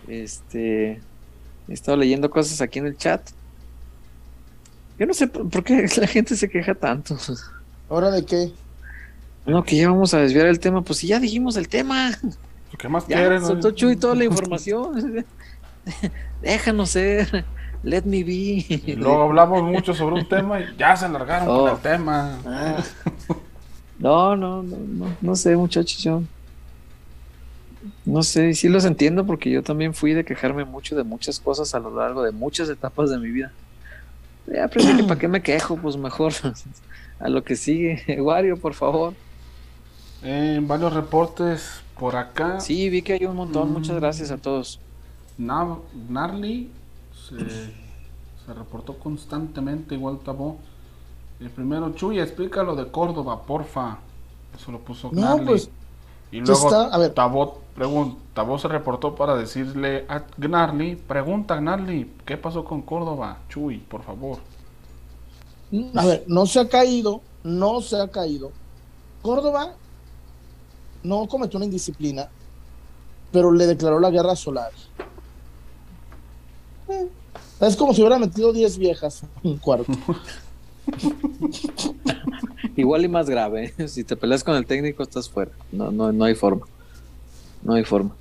Este, 0.09 1.03
he 1.69 1.73
estado 1.73 1.99
leyendo 1.99 2.31
cosas 2.31 2.63
aquí 2.63 2.79
en 2.79 2.87
el 2.87 2.97
chat. 2.97 3.21
Yo 4.99 5.07
no 5.07 5.15
sé 5.15 5.27
por 5.27 5.65
qué 5.65 5.87
la 5.97 6.07
gente 6.07 6.37
se 6.37 6.49
queja 6.49 6.75
tanto. 6.75 7.17
¿Hora 7.89 8.11
de 8.11 8.25
qué? 8.25 8.53
No, 9.47 9.65
que 9.65 9.77
ya 9.77 9.91
vamos 9.91 10.15
a 10.15 10.19
desviar 10.19 10.47
el 10.47 10.61
tema. 10.61 10.83
Pues 10.83 11.01
si 11.01 11.09
ya 11.09 11.21
dijimos 11.21 11.57
el 11.57 11.69
tema. 11.69 12.13
¿Qué 12.79 12.89
más 12.89 13.05
quieres? 13.05 13.47
Soltó 13.47 13.71
Chuy 13.71 13.97
toda 13.97 14.15
la 14.15 14.25
información. 14.25 15.25
Déjanos 16.43 16.91
ser. 16.91 17.45
Let 17.83 18.03
me 18.05 18.23
be. 18.23 18.95
luego 18.97 19.23
hablamos 19.23 19.63
mucho 19.65 19.93
sobre 19.93 20.15
un 20.15 20.29
tema 20.29 20.61
y 20.61 20.77
ya 20.79 20.97
se 20.97 21.07
alargaron 21.07 21.49
con 21.49 21.69
el 21.69 21.75
oh. 21.75 21.79
tema. 21.79 22.39
Ah. 22.47 22.83
No, 23.99 24.37
no, 24.37 24.63
no, 24.63 24.77
no, 24.77 25.17
no 25.21 25.37
sé, 25.37 25.57
muchachos. 25.57 26.01
Yo 26.03 26.23
no 28.05 28.23
sé, 28.23 28.55
sí 28.55 28.69
los 28.69 28.85
entiendo 28.85 29.27
porque 29.27 29.51
yo 29.51 29.63
también 29.63 29.95
fui 29.95 30.13
de 30.13 30.25
quejarme 30.25 30.65
mucho 30.65 30.97
de 30.97 31.03
muchas 31.03 31.41
cosas 31.41 31.75
a 31.75 31.81
lo 31.81 31.95
largo 31.95 32.23
de 32.23 32.31
muchas 32.31 32.69
etapas 32.69 33.11
de 33.11 33.19
mi 33.19 33.31
vida. 33.31 33.53
Ya 34.47 34.65
aprendí 34.65 34.97
que 34.97 35.05
para 35.05 35.19
qué 35.21 35.29
me 35.29 35.43
quejo, 35.43 35.77
pues 35.77 35.97
mejor 35.97 36.33
a 37.21 37.29
lo 37.29 37.43
que 37.43 37.57
sigue. 37.57 38.21
Wario, 38.21 38.57
por 38.57 38.75
favor. 38.75 39.15
En 40.23 40.69
varios 40.69 40.93
reportes 40.93 41.82
por 42.03 42.17
acá. 42.17 42.59
Sí, 42.59 42.91
vi 42.91 43.01
que 43.01 43.13
hay 43.13 43.27
un 43.27 43.37
montón. 43.37 43.73
Muchas 43.73 43.95
gracias 43.95 44.33
a 44.33 44.37
todos. 44.37 44.81
Narly 45.39 46.69
se, 47.29 48.53
reportó 48.53 48.99
constantemente, 48.99 49.95
igual 49.95 50.19
Tabó. 50.19 50.57
El 51.39 51.49
primero, 51.51 51.93
Chuy, 51.95 52.19
explica 52.19 52.65
lo 52.65 52.75
de 52.75 52.89
Córdoba, 52.89 53.43
porfa. 53.43 53.99
Eso 54.53 54.73
lo 54.73 54.81
puso 54.81 55.11
no, 55.13 55.39
Pues, 55.45 55.71
y 56.33 56.41
luego 56.41 56.67
está, 56.67 56.87
a 56.93 56.99
ver. 56.99 57.15
Tabó, 57.15 57.61
pregunta, 57.77 58.45
se 58.59 58.67
reportó 58.67 59.15
para 59.15 59.37
decirle 59.37 60.05
a 60.09 60.25
Gnarly, 60.37 60.97
pregunta 60.97 61.55
Gnarly, 61.55 62.11
¿qué 62.27 62.37
pasó 62.37 62.65
con 62.65 62.83
Córdoba? 62.83 63.39
Chuy, 63.49 63.79
por 63.79 64.03
favor. 64.03 64.39
A 65.95 66.05
ver, 66.05 66.25
no 66.27 66.47
se 66.47 66.59
ha 66.59 66.69
caído, 66.69 67.21
no 67.45 67.81
se 67.81 68.01
ha 68.01 68.09
caído. 68.09 68.51
Córdoba 69.23 69.77
no 71.03 71.27
cometió 71.27 71.57
una 71.57 71.67
indisciplina, 71.67 72.29
pero 73.31 73.53
le 73.53 73.67
declaró 73.67 74.01
la 74.01 74.11
guerra 74.11 74.37
solar. 74.37 74.71
Eh, 76.89 77.09
es 77.61 77.77
como 77.77 77.95
si 77.95 78.01
hubiera 78.01 78.19
metido 78.19 78.53
10 78.53 78.79
viejas 78.79 79.23
en 79.23 79.53
un 79.53 79.59
cuarto. 79.59 79.93
Igual 82.77 83.05
y 83.05 83.09
más 83.09 83.29
grave. 83.29 83.75
¿eh? 83.77 83.89
Si 83.89 84.05
te 84.05 84.17
peleas 84.17 84.43
con 84.43 84.57
el 84.57 84.67
técnico, 84.67 85.03
estás 85.03 85.29
fuera. 85.29 85.53
No, 85.71 85.91
no, 85.91 86.13
no 86.13 86.25
hay 86.25 86.35
forma. 86.35 86.67
No 87.63 87.75
hay 87.75 87.85
forma. 87.85 88.15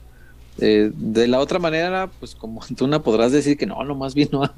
Eh, 0.60 0.92
de 0.94 1.28
la 1.28 1.40
otra 1.40 1.60
manera, 1.60 2.10
pues 2.20 2.36
como 2.36 2.62
tú 2.76 2.88
no 2.88 3.02
podrás 3.02 3.32
decir 3.32 3.58
que 3.58 3.66
no, 3.66 3.84
nomás 3.84 4.14
vino 4.14 4.44
a, 4.44 4.54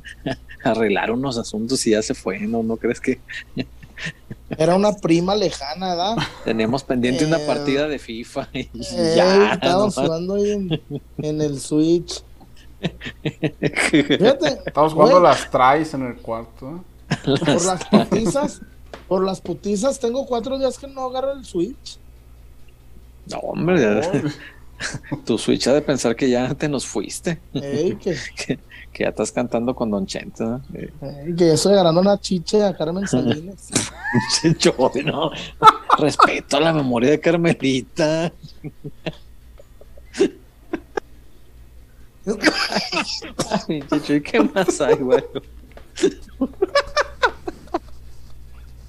arreglar 0.63 1.11
unos 1.11 1.37
asuntos 1.37 1.85
y 1.87 1.91
ya 1.91 2.01
se 2.01 2.13
fue, 2.13 2.39
¿no? 2.41 2.63
¿No 2.63 2.77
crees 2.77 2.99
que 2.99 3.19
Era 4.57 4.75
una 4.75 4.93
prima 4.93 5.35
lejana, 5.35 5.89
¿verdad? 5.89 6.15
Teníamos 6.43 6.83
pendiente 6.83 7.25
una 7.25 7.37
eh, 7.37 7.45
partida 7.47 7.87
de 7.87 7.99
FIFA. 7.99 8.49
Y 8.53 8.59
eh, 8.59 8.69
ya, 9.15 9.53
estábamos 9.53 9.95
jugando 9.95 10.35
ahí 10.35 10.81
en, 11.17 11.41
el 11.41 11.59
Switch. 11.59 12.23
Fíjate, 13.21 14.59
Estamos 14.65 14.93
jugando 14.93 15.19
las 15.19 15.49
tries 15.49 15.93
en 15.93 16.07
el 16.07 16.15
cuarto. 16.17 16.83
Por 17.23 17.65
las 17.65 17.85
putizas, 17.85 18.61
por 19.07 19.23
las 19.23 19.41
putizas, 19.41 19.99
tengo 19.99 20.25
cuatro 20.25 20.57
días 20.57 20.77
que 20.77 20.87
no 20.87 21.05
agarro 21.05 21.33
el 21.33 21.45
Switch. 21.45 21.97
No, 23.31 23.37
hombre, 23.39 24.01
tu 25.25 25.37
Switch 25.37 25.67
ha 25.67 25.73
de 25.73 25.81
pensar 25.81 26.15
que 26.15 26.29
ya 26.29 26.53
te 26.55 26.67
nos 26.67 26.85
fuiste. 26.85 27.39
que... 27.53 28.59
ya 28.99 29.09
estás 29.09 29.31
cantando 29.31 29.73
con 29.73 29.89
Don 29.89 30.05
Chente, 30.05 30.45
que 31.37 31.47
ya 31.47 31.53
estoy 31.53 31.73
agarrando 31.73 32.01
una 32.01 32.19
chiche 32.19 32.63
a 32.63 32.75
Carmen 32.75 33.07
Salinas. 33.07 33.69
Yo, 34.59 34.73
no. 35.05 35.31
Respeto 35.97 36.57
a 36.57 36.59
la 36.59 36.73
memoria 36.73 37.11
de 37.11 37.19
Carmelita. 37.19 38.31
Ay, 43.67 43.83
¿y 44.07 44.21
qué 44.21 44.39
más 44.39 44.79
hay, 44.79 44.95
güey? 44.95 45.23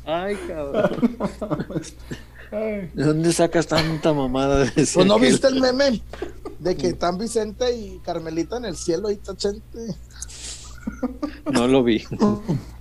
Ay, 0.04 0.36
cabrón. 0.46 0.90
¿De 2.54 3.04
dónde 3.04 3.32
sacas 3.32 3.66
tanta 3.66 4.12
mamada 4.12 4.60
de 4.60 4.72
ese 4.76 4.94
Pues 4.94 5.06
no 5.06 5.18
viste 5.18 5.48
el 5.48 5.60
meme 5.60 6.00
de 6.60 6.76
que 6.76 6.88
están 6.88 7.18
Vicente 7.18 7.74
y 7.74 7.98
Carmelita 7.98 8.58
en 8.58 8.66
el 8.66 8.76
cielo 8.76 9.10
y 9.10 9.16
tachente. 9.16 9.96
No 11.52 11.66
lo 11.66 11.82
vi. 11.82 12.04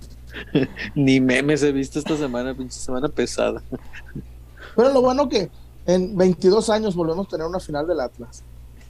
Ni 0.94 1.20
memes 1.20 1.62
he 1.62 1.72
visto 1.72 1.98
esta 1.98 2.16
semana, 2.16 2.54
pinche 2.54 2.78
semana 2.78 3.08
pesada. 3.08 3.62
Pero 4.76 4.92
lo 4.92 5.02
bueno 5.02 5.28
que 5.28 5.50
en 5.86 6.16
22 6.16 6.70
años 6.70 6.94
volvemos 6.94 7.26
a 7.26 7.30
tener 7.30 7.46
una 7.46 7.60
final 7.60 7.86
del 7.86 8.00
Atlas. 8.00 8.44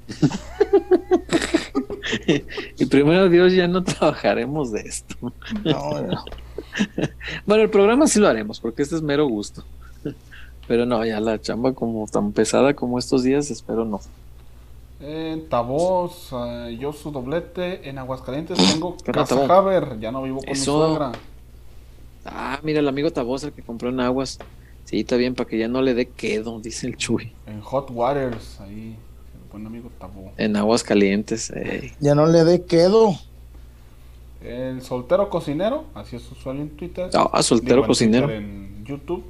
y 2.77 2.86
primero 2.86 3.28
Dios 3.31 3.55
ya 3.55 3.66
no 3.69 3.82
trabajaremos 3.82 4.70
de 4.73 4.82
esto. 4.82 5.16
No, 5.65 5.90
bueno, 7.47 7.62
el 7.62 7.70
programa 7.70 8.06
sí 8.06 8.20
lo 8.20 8.28
haremos 8.28 8.61
porque 8.61 8.82
este 8.82 8.97
es 8.97 9.02
mero 9.02 9.27
gusto. 9.27 9.65
Pero 10.66 10.86
no, 10.86 11.05
ya 11.05 11.20
la 11.20 11.41
chamba 11.41 11.73
como 11.73 12.07
tan 12.07 12.32
pesada 12.32 12.74
como 12.74 12.99
estos 12.99 13.23
días, 13.23 13.51
espero 13.51 13.85
no. 13.85 14.01
En 15.01 15.49
Tavoz, 15.49 16.31
eh, 16.32 16.78
yo 16.81 16.93
su 16.93 17.11
doblete. 17.11 17.89
En 17.89 17.99
Aguascalientes 17.99 18.57
tengo 18.57 18.97
Casa 18.97 19.45
Haber, 19.55 19.99
ya 20.01 20.11
no 20.11 20.23
vivo 20.23 20.41
con 20.41 20.49
mi 20.49 20.57
suegra. 20.57 21.12
Ah, 22.24 22.59
mira, 22.62 22.81
el 22.81 22.89
amigo 22.89 23.11
Tavoz, 23.11 23.45
el 23.45 23.53
que 23.53 23.62
compró 23.62 23.91
en 23.91 24.01
Aguas. 24.01 24.39
Sí, 24.85 25.01
está 25.01 25.16
bien, 25.16 25.35
para 25.35 25.49
que 25.49 25.59
ya 25.59 25.69
no 25.69 25.82
le 25.82 25.95
dé 25.95 26.07
quedo, 26.07 26.59
dice 26.62 26.86
el 26.86 26.97
Chuy. 26.97 27.32
En 27.47 27.61
Hot 27.61 27.91
Waters, 27.91 28.61
ahí, 28.61 28.97
el 29.35 29.51
buen 29.51 29.66
amigo 29.66 29.91
Tavoz. 29.99 30.32
En 30.39 30.57
Aguas 30.57 30.82
Calientes, 30.82 31.53
Ya 32.01 32.15
no 32.15 32.27
le 32.27 32.45
dé 32.45 32.65
quedo. 32.65 33.15
El 34.43 34.82
soltero 34.82 35.28
cocinero, 35.31 35.85
así 35.95 36.16
es 36.16 36.31
usuario 36.31 36.62
en 36.62 36.70
Twitter. 36.70 37.11
Ah, 37.15 37.43
soltero 37.43 37.86
cocinero. 37.86 38.31
En 38.31 38.85
YouTube, 38.85 39.24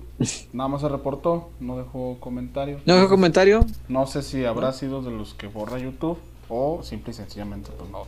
nada 0.52 0.68
más 0.68 0.80
se 0.80 0.88
reportó, 0.88 1.50
no 1.60 1.76
dejó 1.76 2.18
comentario. 2.20 2.80
¿No 2.84 2.94
dejó 2.94 3.08
comentario? 3.08 3.64
No 3.88 4.06
sé 4.06 4.22
si 4.22 4.44
habrá 4.44 4.72
sido 4.72 5.02
de 5.02 5.10
los 5.10 5.34
que 5.34 5.46
borra 5.46 5.78
YouTube 5.78 6.18
o 6.48 6.82
simple 6.82 7.12
y 7.12 7.14
sencillamente, 7.14 7.70
pues 7.76 7.90
no. 7.90 8.06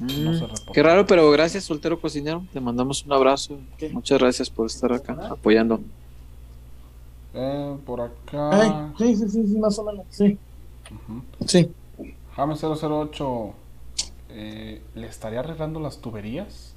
no 0.00 0.34
se 0.34 0.46
reportó. 0.46 0.72
Qué 0.72 0.82
raro, 0.82 1.06
pero 1.06 1.30
gracias, 1.30 1.64
soltero 1.64 2.00
cocinero. 2.00 2.44
Te 2.52 2.60
mandamos 2.60 3.04
un 3.04 3.12
abrazo. 3.12 3.58
Muchas 3.92 4.18
gracias 4.18 4.50
por 4.50 4.66
estar 4.66 4.92
acá 4.92 5.16
apoyando. 5.30 5.80
Eh, 7.34 7.76
por 7.84 8.00
acá. 8.00 8.92
sí, 8.98 9.16
sí, 9.16 9.28
sí, 9.28 9.58
más 9.58 9.78
o 9.78 9.84
menos, 9.84 10.06
sí. 10.10 10.38
Sí. 11.46 11.70
Jame 12.34 12.54
008 12.54 13.54
eh, 14.38 14.82
¿le 14.94 15.06
estaría 15.06 15.40
arreglando 15.40 15.80
las 15.80 15.98
tuberías? 15.98 16.75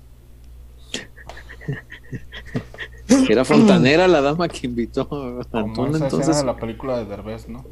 Era 3.30 3.44
fontanera 3.44 4.08
la 4.08 4.22
dama 4.22 4.48
que 4.48 4.68
invitó 4.68 5.08
a 5.52 5.60
Antón, 5.60 5.96
entonces. 5.96 6.38
de 6.38 6.44
la 6.44 6.56
película 6.56 6.98
de 6.98 7.06
Derbez, 7.06 7.50
¿no? 7.50 7.66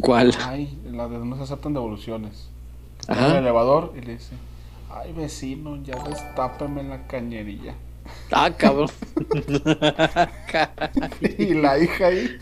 ¿Cuál? 0.00 0.34
Ay, 0.40 0.78
la 0.90 1.08
de 1.08 1.18
no 1.18 1.36
se 1.36 1.42
aceptan 1.42 1.74
devoluciones. 1.74 2.48
Está 3.00 3.26
en 3.26 3.32
el 3.32 3.36
elevador 3.38 3.92
y 3.96 4.00
le 4.00 4.12
dice, 4.12 4.34
ay 4.90 5.12
vecino, 5.12 5.82
ya 5.82 6.02
destápeme 6.04 6.82
la 6.82 7.06
cañería. 7.06 7.74
Ah, 8.30 8.50
cabrón. 8.56 8.88
y 11.38 11.54
la 11.54 11.78
hija 11.78 12.06
ahí, 12.06 12.36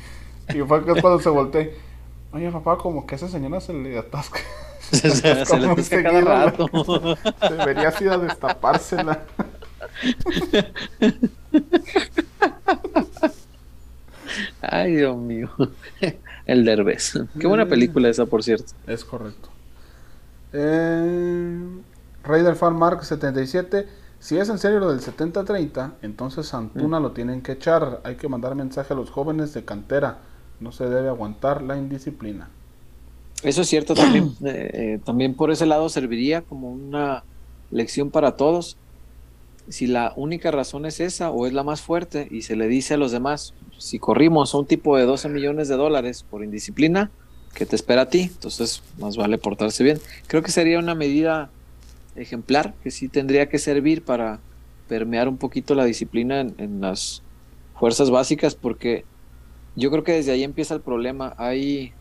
y 0.48 0.58
fue 0.60 0.82
cuando 0.82 1.20
se 1.20 1.28
volteó. 1.28 1.66
Oye, 2.32 2.50
papá, 2.50 2.78
como 2.78 3.06
que 3.06 3.14
a 3.14 3.16
esa 3.16 3.28
señora 3.28 3.60
se 3.60 3.72
le 3.72 3.98
atasca. 3.98 4.40
se, 4.90 5.10
se, 5.44 5.58
le 5.58 5.66
atasca 5.70 6.02
cada 6.02 6.20
rato. 6.20 6.68
Debería 7.48 7.88
así 7.88 8.06
a 8.06 8.18
destapársela. 8.18 9.24
Ay, 14.62 14.94
Dios 14.96 15.16
mío. 15.16 15.50
El 16.46 16.64
Derbez. 16.64 17.18
Qué 17.38 17.46
buena 17.46 17.66
película 17.66 18.08
esa, 18.08 18.26
por 18.26 18.42
cierto. 18.42 18.72
Es 18.86 19.04
correcto. 19.04 19.48
Eh, 20.52 21.58
Raider 22.24 22.56
Fan 22.56 22.76
Mark 22.76 23.04
77. 23.04 23.86
Si 24.18 24.36
es 24.38 24.48
en 24.48 24.58
serio 24.58 24.80
lo 24.80 24.90
del 24.90 25.00
70-30, 25.00 25.92
entonces 26.02 26.52
Antuna 26.54 27.00
mm. 27.00 27.02
lo 27.02 27.12
tienen 27.12 27.42
que 27.42 27.52
echar. 27.52 28.00
Hay 28.04 28.16
que 28.16 28.28
mandar 28.28 28.54
mensaje 28.54 28.92
a 28.92 28.96
los 28.96 29.10
jóvenes 29.10 29.54
de 29.54 29.64
cantera 29.64 30.18
no 30.60 30.72
se 30.72 30.88
debe 30.88 31.08
aguantar 31.08 31.62
la 31.62 31.76
indisciplina. 31.76 32.48
Eso 33.42 33.62
es 33.62 33.68
cierto 33.68 33.94
también. 33.94 34.30
Eh, 34.44 34.70
eh, 34.72 35.00
también 35.04 35.34
por 35.34 35.50
ese 35.50 35.66
lado 35.66 35.88
serviría 35.88 36.42
como 36.42 36.70
una 36.70 37.24
lección 37.70 38.10
para 38.10 38.36
todos. 38.36 38.76
Si 39.70 39.86
la 39.86 40.12
única 40.16 40.50
razón 40.50 40.84
es 40.84 41.00
esa 41.00 41.30
o 41.30 41.46
es 41.46 41.52
la 41.52 41.62
más 41.62 41.80
fuerte 41.80 42.28
y 42.30 42.42
se 42.42 42.56
le 42.56 42.68
dice 42.68 42.94
a 42.94 42.96
los 42.96 43.12
demás, 43.12 43.54
si 43.78 43.98
corrimos 43.98 44.54
a 44.54 44.58
un 44.58 44.66
tipo 44.66 44.96
de 44.96 45.04
12 45.04 45.28
millones 45.28 45.68
de 45.68 45.76
dólares 45.76 46.24
por 46.28 46.44
indisciplina, 46.44 47.10
¿qué 47.54 47.64
te 47.64 47.76
espera 47.76 48.02
a 48.02 48.08
ti? 48.08 48.22
Entonces, 48.22 48.82
más 48.98 49.16
vale 49.16 49.38
portarse 49.38 49.82
bien. 49.82 49.98
Creo 50.26 50.42
que 50.42 50.50
sería 50.50 50.78
una 50.78 50.94
medida 50.94 51.50
ejemplar 52.16 52.74
que 52.82 52.90
sí 52.90 53.08
tendría 53.08 53.48
que 53.48 53.58
servir 53.58 54.04
para 54.04 54.40
permear 54.88 55.28
un 55.28 55.38
poquito 55.38 55.74
la 55.74 55.84
disciplina 55.84 56.40
en 56.40 56.80
las 56.80 57.22
fuerzas 57.74 58.10
básicas 58.10 58.54
porque 58.54 59.04
yo 59.76 59.90
creo 59.90 60.04
que 60.04 60.12
desde 60.12 60.32
ahí 60.32 60.44
empieza 60.44 60.74
el 60.74 60.80
problema. 60.80 61.34
Hay. 61.38 61.92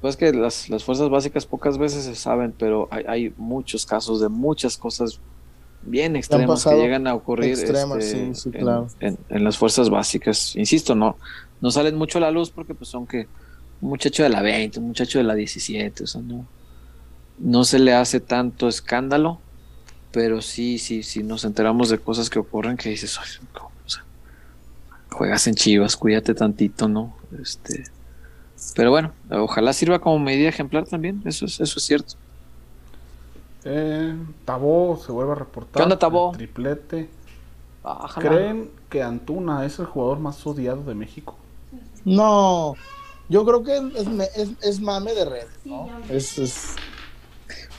Pues 0.00 0.16
que 0.16 0.32
las, 0.32 0.66
fuerzas 0.82 1.10
básicas 1.10 1.44
pocas 1.44 1.76
veces 1.76 2.04
se 2.04 2.14
saben, 2.14 2.54
pero 2.58 2.88
hay, 2.90 3.34
muchos 3.36 3.84
casos 3.84 4.20
de 4.20 4.30
muchas 4.30 4.78
cosas 4.78 5.20
bien 5.82 6.16
extremas 6.16 6.64
que 6.64 6.74
llegan 6.74 7.06
a 7.06 7.14
ocurrir 7.14 7.52
este, 7.52 7.72
en, 9.00 9.44
las 9.44 9.58
fuerzas 9.58 9.90
básicas. 9.90 10.54
Insisto, 10.56 10.94
no, 10.94 11.16
no 11.60 11.70
salen 11.70 11.96
mucho 11.96 12.18
a 12.18 12.20
la 12.20 12.30
luz 12.30 12.50
porque 12.50 12.74
pues 12.74 12.90
son 12.90 13.06
que 13.06 13.26
un 13.80 13.88
muchacho 13.88 14.22
de 14.22 14.28
la 14.28 14.42
20, 14.42 14.78
un 14.80 14.88
muchacho 14.88 15.18
de 15.18 15.24
la 15.24 15.34
17, 15.34 16.04
o 16.04 16.06
sea, 16.06 16.20
no, 16.20 16.46
no 17.38 17.64
se 17.64 17.78
le 17.78 17.94
hace 17.94 18.20
tanto 18.20 18.68
escándalo, 18.68 19.40
pero 20.12 20.42
sí, 20.42 20.78
sí, 20.78 21.02
sí 21.02 21.22
nos 21.22 21.44
enteramos 21.44 21.88
de 21.88 21.98
cosas 21.98 22.28
que 22.28 22.38
ocurren 22.38 22.76
que 22.76 22.90
dices, 22.90 23.18
juegas 25.10 25.46
en 25.46 25.54
Chivas, 25.54 25.96
cuídate 25.96 26.34
tantito, 26.34 26.88
¿no? 26.88 27.16
Este, 27.40 27.84
pero 28.74 28.90
bueno, 28.90 29.12
ojalá 29.30 29.72
sirva 29.72 29.98
como 29.98 30.18
medida 30.18 30.48
ejemplar 30.48 30.86
también, 30.86 31.22
eso 31.24 31.46
es, 31.46 31.60
eso 31.60 31.78
es 31.78 31.84
cierto. 31.84 32.14
Eh, 33.64 34.14
Tabó 34.44 35.00
se 35.04 35.12
vuelve 35.12 35.32
a 35.32 35.36
reportar. 35.36 35.74
¿Qué 35.74 35.82
onda, 35.82 35.98
Tabó? 35.98 36.32
Triplete. 36.32 37.08
¿Creen 38.18 38.70
que 38.88 39.02
Antuna 39.02 39.64
es 39.64 39.78
el 39.78 39.86
jugador 39.86 40.18
más 40.18 40.46
odiado 40.46 40.82
de 40.82 40.94
México? 40.94 41.36
No, 42.04 42.74
yo 43.28 43.44
creo 43.44 43.62
que 43.62 43.80
es, 44.62 44.80
mame 44.80 45.14
de 45.14 45.24
red, 45.24 45.46
¿no? 45.64 45.88
Es, 46.08 46.76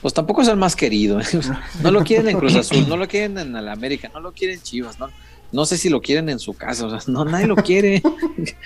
Pues 0.00 0.14
tampoco 0.14 0.42
es 0.42 0.48
el 0.48 0.56
más 0.56 0.74
querido. 0.74 1.20
¿eh? 1.20 1.24
No 1.82 1.90
lo 1.90 2.02
quieren 2.02 2.28
en 2.28 2.38
Cruz 2.38 2.56
Azul, 2.56 2.88
no 2.88 2.96
lo 2.96 3.06
quieren 3.06 3.38
en 3.38 3.54
el 3.54 3.68
América, 3.68 4.10
no 4.12 4.20
lo 4.20 4.32
quieren 4.32 4.60
Chivas, 4.60 4.98
¿no? 4.98 5.08
No 5.52 5.66
sé 5.66 5.76
si 5.76 5.90
lo 5.90 6.00
quieren 6.00 6.30
en 6.30 6.38
su 6.38 6.54
casa, 6.54 6.86
o 6.86 6.90
sea, 6.90 7.00
no, 7.12 7.24
nadie 7.24 7.46
lo 7.46 7.56
quiere. 7.56 8.02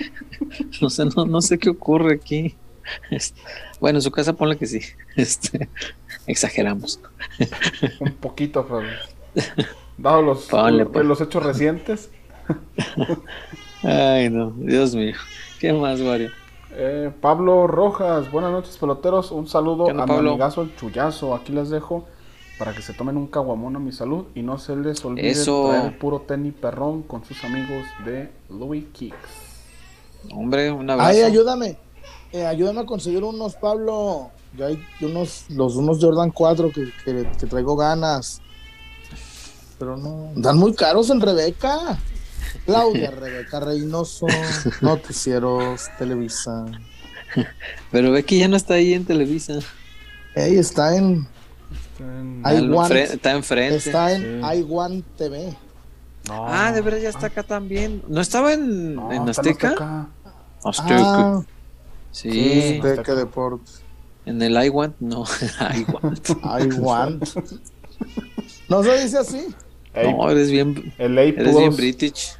o 0.81 0.89
sea, 0.89 1.05
no, 1.07 1.27
no 1.27 1.43
sé 1.43 1.59
qué 1.59 1.71
ocurre 1.71 2.15
aquí. 2.15 2.55
Este, 3.11 3.41
bueno, 3.81 3.99
en 3.99 4.03
su 4.03 4.11
casa 4.11 4.33
ponle 4.33 4.57
que 4.57 4.67
sí. 4.67 4.81
Este, 5.17 5.69
exageramos. 6.27 7.01
Un 8.01 8.13
poquito, 8.15 8.65
Fabio. 8.65 8.91
Dado 9.99 10.23
los, 10.23 10.45
pues. 10.93 11.05
los 11.05 11.21
hechos 11.21 11.43
recientes. 11.43 12.11
Ay, 13.83 14.31
no, 14.31 14.53
Dios 14.57 14.95
mío. 14.95 15.15
¿Qué 15.61 15.73
más, 15.73 16.01
Mario? 16.01 16.31
Eh, 16.79 17.11
Pablo 17.21 17.67
Rojas, 17.67 18.31
buenas 18.31 18.53
noches, 18.53 18.77
peloteros. 18.77 19.31
Un 19.31 19.49
saludo 19.49 19.89
a 19.89 20.07
mi 20.07 20.13
amigazo 20.13 20.63
el 20.63 20.77
Chullazo. 20.77 21.35
Aquí 21.35 21.53
les 21.53 21.71
dejo 21.71 22.07
para 22.59 22.75
que 22.75 22.83
se 22.83 22.93
tomen 22.93 23.17
un 23.17 23.27
caguamón 23.27 23.77
a 23.77 23.79
mi 23.79 23.93
salud 23.93 24.27
y 24.35 24.43
no 24.43 24.59
se 24.59 24.77
les 24.77 25.05
olvide 25.05 25.31
Eso. 25.31 25.71
traer 25.71 25.99
puro 25.99 26.21
tenis 26.21 26.55
perrón 26.55 27.03
con 27.03 27.25
sus 27.25 27.43
amigos 27.45 27.85
de 28.05 28.31
Louis 28.51 28.85
Kicks. 28.93 29.17
Hombre, 30.35 30.71
una 30.71 30.95
abrazo. 30.95 31.11
Ay, 31.11 31.23
ayúdame. 31.23 31.79
Eh, 32.37 32.45
ayúdame 32.45 32.81
a 32.81 32.85
conseguir 32.85 33.25
unos, 33.25 33.55
Pablo. 33.55 34.31
Ya 34.59 34.67
hay 34.67 34.79
unos, 35.01 35.47
los 35.49 35.75
unos 35.77 35.99
Jordan 35.99 36.31
4 36.31 36.71
que, 36.71 36.93
que, 37.03 37.47
traigo 37.47 37.77
ganas. 37.77 38.43
Pero 39.79 39.97
no. 39.97 40.33
Dan 40.37 40.59
muy 40.59 40.75
caros 40.75 41.09
en 41.09 41.23
Rebeca. 41.23 41.99
Claudia 42.67 43.11
Rebeca 43.23 43.59
Reynoso, 43.61 44.27
Noticieros, 44.83 45.89
Televisa. 45.99 46.67
Pero 47.91 48.13
Becky 48.13 48.41
ya 48.41 48.49
no 48.49 48.57
está 48.57 48.75
ahí 48.75 48.93
en 48.93 49.07
Televisa. 49.07 49.55
Ey, 50.35 50.59
está 50.59 50.95
en 50.95 51.27
está 52.93 53.33
enfrente. 53.33 53.77
Está 53.77 54.13
en 54.13 54.43
I 54.45 55.05
TV. 55.17 55.57
Ah, 56.29 56.71
de 56.71 56.83
verdad 56.83 56.99
ya 56.99 57.09
está 57.09 57.29
acá 57.29 57.43
también. 57.43 58.03
¿No 58.09 58.21
estaba 58.21 58.53
en, 58.53 58.99
en 59.11 59.27
Azteca? 59.27 60.11
Azteca. 60.63 61.39
Ah, 61.39 61.43
sí. 62.17 62.81
Azteca 62.83 63.15
Deportes. 63.15 63.83
En 64.25 64.41
el 64.43 64.61
I 64.63 64.69
Want, 64.71 64.97
no. 65.01 65.25
I 65.61 65.85
Want. 65.93 66.31
I 66.43 66.69
Want. 66.81 67.29
¿No 68.69 68.83
se 68.83 69.03
dice 69.03 69.19
así? 69.19 69.55
No, 69.95 70.31
eres 70.31 70.51
bien. 70.51 70.93
El 70.99 71.17
eres 71.19 71.57
bien 71.57 71.77
British. 71.77 72.37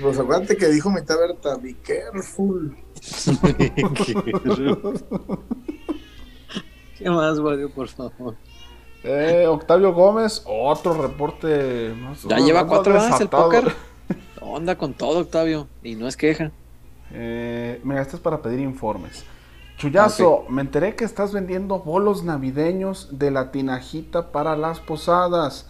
Pues 0.00 0.16
acuérdate 0.16 0.56
que 0.56 0.68
dijo 0.68 0.90
Meta 0.90 1.16
Berta, 1.16 1.56
be 1.56 1.74
careful. 1.82 2.76
¿Qué 6.98 7.10
más, 7.10 7.40
Wario, 7.40 7.68
por 7.68 7.88
favor? 7.88 8.36
Eh, 9.02 9.44
Octavio 9.48 9.92
Gómez, 9.92 10.44
otro 10.46 11.02
reporte. 11.02 11.92
ya 12.28 12.38
lleva 12.38 12.68
cuatro 12.68 12.94
horas 12.94 13.20
el 13.20 13.28
póker. 13.28 13.74
Onda 14.44 14.76
con 14.76 14.94
todo, 14.94 15.20
Octavio. 15.20 15.68
Y 15.82 15.94
no 15.94 16.08
es 16.08 16.16
queja. 16.16 16.50
Eh, 17.12 17.80
mira, 17.84 18.02
esto 18.02 18.16
es 18.16 18.22
para 18.22 18.42
pedir 18.42 18.60
informes. 18.60 19.24
Chuyazo, 19.76 20.44
me 20.48 20.62
enteré 20.62 20.94
que 20.94 21.04
estás 21.04 21.32
vendiendo 21.32 21.80
bolos 21.80 22.22
navideños 22.22 23.18
de 23.18 23.30
la 23.30 23.50
tinajita 23.50 24.30
para 24.30 24.56
las 24.56 24.80
posadas. 24.80 25.66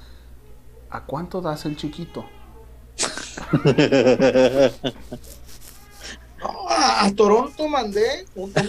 ¿A 0.91 1.05
cuánto 1.05 1.41
das 1.41 1.65
el 1.65 1.77
chiquito? 1.77 2.25
a, 6.43 7.11
Toronto 7.17 7.69
mandé 7.69 8.27
un, 8.35 8.53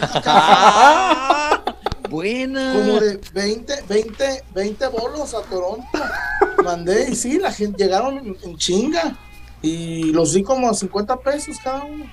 buena. 2.09 2.73
Como 2.73 2.99
de 2.99 3.19
20, 3.33 3.83
20, 3.89 4.43
20 4.53 4.87
bolos 4.87 5.33
a 5.33 5.41
Toronto. 5.41 5.85
Mandé 6.63 7.09
y 7.09 7.15
sí, 7.15 7.39
la 7.39 7.51
gente 7.51 7.83
llegaron 7.83 8.37
en, 8.41 8.57
chinga. 8.57 9.17
Y 9.63 10.11
los 10.11 10.33
di 10.33 10.43
como 10.43 10.69
a 10.69 10.73
50 10.73 11.21
pesos 11.21 11.57
cada 11.63 11.85
uno. 11.85 12.05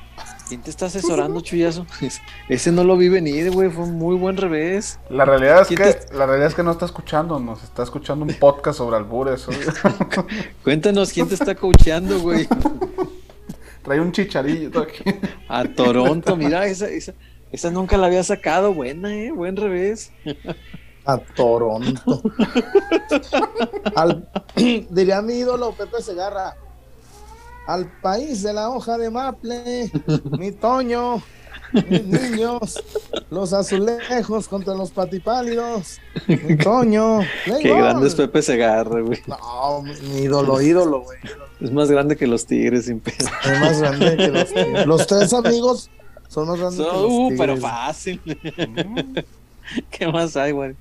¿Quién 0.48 0.62
te 0.62 0.70
está 0.70 0.86
asesorando, 0.86 1.40
Chuyazo? 1.42 1.84
Ese 2.48 2.70
no 2.70 2.84
lo 2.84 2.96
vi 2.96 3.08
venir, 3.08 3.50
güey. 3.50 3.68
Fue 3.70 3.82
un 3.84 3.98
muy 3.98 4.16
buen 4.16 4.36
revés. 4.36 5.00
La 5.10 5.24
realidad 5.24 5.62
es 5.62 5.68
que 5.68 6.14
la 6.14 6.26
realidad 6.26 6.46
es 6.46 6.54
que 6.54 6.62
no 6.62 6.70
está 6.70 6.86
escuchando, 6.86 7.40
nos 7.40 7.64
está 7.64 7.82
escuchando 7.82 8.24
un 8.24 8.32
podcast 8.34 8.78
sobre 8.78 8.96
albures. 8.96 9.46
Cuéntanos 10.64 11.12
quién 11.12 11.26
te 11.28 11.34
está 11.34 11.56
coacheando, 11.56 12.20
güey. 12.20 12.46
Trae 13.82 14.00
un 14.00 14.12
chicharillo 14.12 14.80
aquí. 14.80 15.02
A 15.48 15.64
Toronto, 15.64 16.36
mira, 16.36 16.66
esa, 16.66 16.88
esa, 16.88 17.14
esa 17.50 17.70
nunca 17.72 17.96
la 17.96 18.06
había 18.06 18.22
sacado. 18.22 18.72
Buena, 18.72 19.12
eh, 19.12 19.32
buen 19.32 19.56
revés. 19.56 20.12
A 21.04 21.18
Toronto. 21.18 22.22
diría 24.90 25.20
mi 25.20 25.34
ídolo 25.34 25.72
Pepe 25.72 26.00
Segarra. 26.00 26.54
Al 27.70 27.86
país 27.86 28.42
de 28.42 28.52
la 28.52 28.68
hoja 28.68 28.98
de 28.98 29.10
maple, 29.10 29.92
mi 30.36 30.50
Toño, 30.50 31.22
mis 31.88 32.04
niños, 32.04 32.82
los 33.30 33.52
azulejos 33.52 34.48
contra 34.48 34.74
los 34.74 34.90
patipálidos, 34.90 36.00
mi 36.26 36.56
Toño. 36.56 37.20
Qué 37.44 37.72
grande 37.72 38.08
es 38.08 38.16
Pepe 38.16 38.42
Segarra, 38.42 39.00
güey. 39.00 39.22
No, 39.28 39.82
mi 39.82 40.22
ídolo, 40.22 40.60
ídolo, 40.60 41.02
güey. 41.02 41.18
Es 41.60 41.70
más 41.70 41.88
grande 41.88 42.16
que 42.16 42.26
los 42.26 42.44
tigres, 42.44 42.86
sin 42.86 42.98
peso. 42.98 43.30
Es 43.44 43.60
más 43.60 43.80
grande 43.80 44.16
que 44.16 44.28
los 44.32 44.48
tigres. 44.48 44.86
Los 44.88 45.06
tres 45.06 45.32
amigos 45.32 45.90
son 46.26 46.48
más 46.48 46.58
grandes 46.58 46.84
que 46.84 46.92
los 46.92 47.04
uh, 47.04 47.28
tigres. 47.28 47.38
pero 47.38 47.56
fácil. 47.56 48.20
¿Qué 49.92 50.08
más 50.08 50.36
hay, 50.36 50.50
güey? 50.50 50.74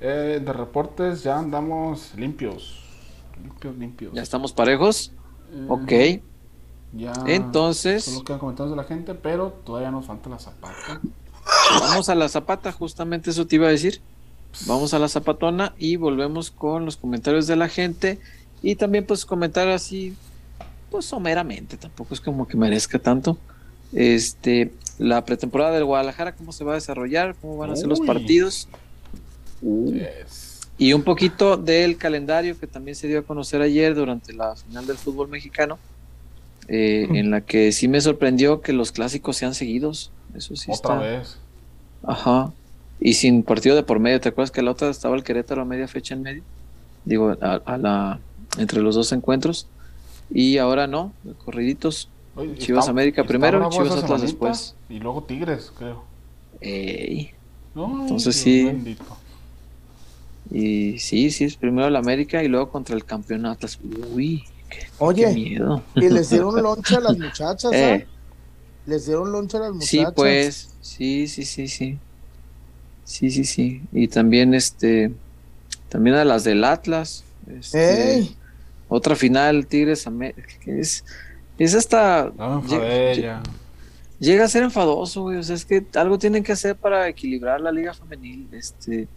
Eh, 0.00 0.40
de 0.42 0.52
reportes 0.54 1.22
ya 1.22 1.38
andamos 1.38 2.14
limpios. 2.16 2.82
Limpios, 3.42 3.76
limpios. 3.76 4.14
¿Ya 4.14 4.22
estamos 4.22 4.54
parejos? 4.54 5.12
Ok. 5.68 5.92
Ya. 6.92 7.12
Entonces. 7.26 8.04
Solo 8.04 8.24
quedan 8.24 8.38
comentarios 8.40 8.70
de 8.70 8.76
la 8.76 8.84
gente, 8.84 9.14
pero 9.14 9.50
todavía 9.64 9.90
nos 9.90 10.06
falta 10.06 10.30
la 10.30 10.38
zapata. 10.38 11.00
Vamos 11.80 12.08
a 12.08 12.14
la 12.14 12.28
zapata, 12.28 12.72
justamente 12.72 13.30
eso 13.30 13.46
te 13.46 13.56
iba 13.56 13.68
a 13.68 13.70
decir. 13.70 14.00
Vamos 14.66 14.94
a 14.94 14.98
la 14.98 15.08
zapatona 15.08 15.74
y 15.78 15.96
volvemos 15.96 16.50
con 16.50 16.84
los 16.84 16.96
comentarios 16.96 17.46
de 17.46 17.56
la 17.56 17.68
gente. 17.68 18.18
Y 18.62 18.76
también 18.76 19.06
pues 19.06 19.24
comentar 19.24 19.68
así, 19.68 20.16
pues 20.90 21.04
someramente, 21.04 21.76
tampoco 21.76 22.14
es 22.14 22.20
como 22.20 22.48
que 22.48 22.56
merezca 22.56 22.98
tanto. 22.98 23.38
Este, 23.92 24.72
la 24.98 25.24
pretemporada 25.24 25.72
del 25.72 25.84
Guadalajara, 25.84 26.34
cómo 26.34 26.52
se 26.52 26.64
va 26.64 26.72
a 26.72 26.74
desarrollar, 26.74 27.36
cómo 27.40 27.56
van 27.56 27.70
a 27.70 27.76
ser 27.76 27.86
los 27.86 28.00
partidos. 28.00 28.68
Y 30.78 30.92
un 30.92 31.02
poquito 31.02 31.56
del 31.56 31.96
calendario 31.98 32.58
que 32.58 32.68
también 32.68 32.94
se 32.94 33.08
dio 33.08 33.18
a 33.18 33.22
conocer 33.22 33.60
ayer 33.60 33.96
durante 33.96 34.32
la 34.32 34.54
final 34.54 34.86
del 34.86 34.96
fútbol 34.96 35.28
mexicano, 35.28 35.76
eh, 36.68 37.08
en 37.10 37.32
la 37.32 37.40
que 37.40 37.72
sí 37.72 37.88
me 37.88 38.00
sorprendió 38.00 38.60
que 38.60 38.72
los 38.72 38.92
clásicos 38.92 39.36
sean 39.36 39.54
seguidos. 39.54 40.12
Eso 40.34 40.54
sí 40.54 40.70
Otra 40.70 40.98
vez. 40.98 41.36
Ajá. 42.04 42.52
Y 43.00 43.14
sin 43.14 43.42
partido 43.42 43.74
de 43.74 43.82
por 43.82 43.98
medio. 43.98 44.20
¿Te 44.20 44.28
acuerdas 44.28 44.52
que 44.52 44.62
la 44.62 44.70
otra 44.70 44.88
estaba 44.88 45.16
el 45.16 45.24
Querétaro 45.24 45.62
a 45.62 45.64
media 45.64 45.88
fecha 45.88 46.14
en 46.14 46.22
medio? 46.22 46.42
Digo, 47.04 47.36
a 47.40 47.76
la 47.76 48.20
entre 48.58 48.80
los 48.80 48.94
dos 48.94 49.10
encuentros. 49.12 49.66
Y 50.30 50.58
ahora 50.58 50.86
no, 50.86 51.12
corriditos. 51.44 52.08
Chivas 52.58 52.88
América 52.88 53.24
primero, 53.24 53.68
Chivas 53.70 54.02
Atlas 54.02 54.22
después. 54.22 54.76
Y 54.88 55.00
luego 55.00 55.24
Tigres, 55.24 55.72
creo. 55.76 56.04
Entonces 56.60 58.36
sí. 58.36 58.96
Y 60.50 60.98
sí, 60.98 61.30
sí, 61.30 61.44
es 61.44 61.56
primero 61.56 61.90
la 61.90 61.98
América 61.98 62.42
y 62.42 62.48
luego 62.48 62.70
contra 62.70 62.96
el 62.96 63.04
campeón 63.04 63.46
Atlas. 63.46 63.78
Uy, 64.14 64.44
Oye, 64.98 65.32
miedo. 65.32 65.82
Y 65.94 66.08
les 66.08 66.30
dieron 66.30 66.62
lonche 66.62 66.96
a 66.96 67.00
las 67.00 67.18
muchachas, 67.18 67.70
eh. 67.72 68.06
Les 68.86 69.06
dieron 69.06 69.30
lonche 69.30 69.56
a 69.56 69.60
las 69.60 69.72
muchachas. 69.72 69.90
Sí, 69.90 70.04
pues, 70.14 70.74
sí, 70.80 71.28
sí, 71.28 71.44
sí, 71.44 71.68
sí. 71.68 71.98
Sí, 73.04 73.30
sí, 73.30 73.44
sí. 73.44 73.82
Y 73.92 74.08
también 74.08 74.54
este, 74.54 75.12
también 75.88 76.16
a 76.16 76.24
las 76.24 76.44
del 76.44 76.64
Atlas. 76.64 77.24
Este, 77.46 78.28
otra 78.88 79.16
final, 79.16 79.66
Tigres 79.66 80.06
América. 80.06 80.42
Es, 80.66 81.04
es 81.58 81.74
hasta. 81.74 82.32
llega, 84.18 84.44
a 84.44 84.48
ser 84.48 84.62
enfadoso, 84.62 85.22
güey. 85.22 85.38
O 85.38 85.42
sea, 85.42 85.56
es 85.56 85.64
que 85.64 85.84
algo 85.94 86.18
tienen 86.18 86.42
que 86.42 86.52
hacer 86.52 86.76
para 86.76 87.08
equilibrar 87.08 87.60
la 87.60 87.72
liga 87.72 87.94
femenil. 87.94 88.48
Este. 88.52 89.08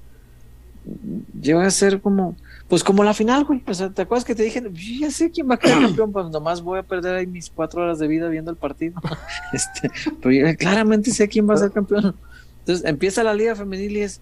Llega 1.39 1.65
a 1.65 1.71
ser 1.71 2.01
como. 2.01 2.35
Pues 2.67 2.83
como 2.83 3.03
la 3.03 3.13
final, 3.13 3.43
güey. 3.43 3.61
O 3.67 3.73
sea, 3.73 3.89
¿te 3.89 4.01
acuerdas 4.01 4.25
que 4.25 4.33
te 4.33 4.43
dije? 4.43 4.63
ya 4.99 5.11
sé 5.11 5.29
quién 5.29 5.49
va 5.49 5.55
a 5.55 5.59
quedar 5.59 5.81
campeón, 5.81 6.11
pues 6.11 6.29
nomás 6.29 6.61
voy 6.61 6.79
a 6.79 6.83
perder 6.83 7.15
ahí 7.15 7.27
mis 7.27 7.49
cuatro 7.49 7.83
horas 7.83 7.99
de 7.99 8.07
vida 8.07 8.29
viendo 8.29 8.51
el 8.51 8.57
partido. 8.57 8.99
este, 9.53 9.91
pero 10.21 10.57
claramente 10.57 11.11
sé 11.11 11.27
quién 11.27 11.49
va 11.49 11.55
a 11.55 11.57
ser 11.57 11.71
campeón. 11.71 12.15
Entonces 12.59 12.85
empieza 12.85 13.23
la 13.23 13.33
liga 13.33 13.55
femenil 13.55 13.97
y 13.97 14.01
es 14.01 14.21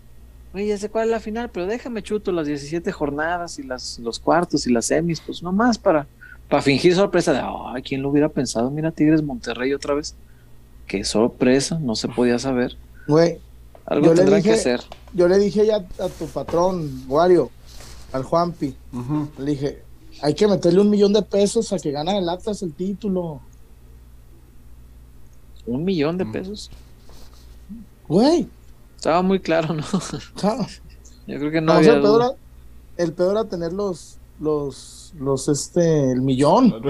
oye, 0.54 0.68
ya 0.68 0.78
sé 0.78 0.90
cuál 0.90 1.06
es 1.06 1.12
la 1.12 1.20
final, 1.20 1.50
pero 1.52 1.68
déjame 1.68 2.02
chuto 2.02 2.32
las 2.32 2.48
17 2.48 2.92
jornadas 2.92 3.60
y 3.60 3.64
las, 3.64 4.00
los 4.00 4.20
cuartos 4.20 4.66
y 4.68 4.72
las 4.72 4.86
semis, 4.86 5.22
pues 5.22 5.44
nomás 5.44 5.78
para, 5.78 6.08
para 6.48 6.62
fingir 6.62 6.96
sorpresa 6.96 7.34
de, 7.34 7.42
ay, 7.42 7.82
¿quién 7.82 8.02
lo 8.02 8.10
hubiera 8.10 8.30
pensado? 8.30 8.72
Mira, 8.72 8.92
Tigres 8.92 9.22
Monterrey 9.22 9.74
otra 9.74 9.94
vez. 9.94 10.16
Qué 10.88 11.04
sorpresa, 11.04 11.78
no 11.80 11.96
se 11.96 12.08
podía 12.08 12.40
saber. 12.40 12.76
Güey, 13.08 13.40
algo 13.90 14.14
tendrá 14.14 14.42
que 14.42 14.54
hacer. 14.54 14.82
Yo 15.14 15.28
le 15.28 15.38
dije 15.40 15.66
ya 15.66 15.78
a 15.78 16.08
tu 16.08 16.28
patrón, 16.28 17.06
Wario, 17.08 17.50
al 18.14 18.24
Juanpi, 18.24 18.76
le 19.40 19.52
dije, 19.52 19.84
hay 20.22 20.36
que 20.36 20.48
meterle 20.48 20.82
un 20.82 20.90
millón 20.90 21.12
de 21.12 21.24
pesos 21.24 21.74
a 21.74 21.80
que 21.80 21.92
gane 21.92 22.18
el 22.18 22.30
Atlas 22.30 22.62
el 22.62 22.74
título. 22.74 23.42
¿Un 25.66 25.84
millón 25.84 26.18
de 26.18 26.26
pesos? 26.26 26.70
Güey, 28.08 28.48
estaba 28.96 29.22
muy 29.22 29.40
claro, 29.40 29.74
¿no? 29.74 29.84
Yo 31.28 31.38
creo 31.38 31.52
que 31.52 31.62
no, 31.62 31.74
había 31.74 31.94
el, 31.94 32.02
peor 32.02 32.22
era, 32.22 32.32
el 32.98 33.14
peor 33.14 33.32
era 33.32 33.46
tener 33.46 33.74
los, 33.74 34.18
los, 34.40 35.14
los, 35.20 35.48
este, 35.48 36.12
el 36.12 36.22
millón. 36.22 36.74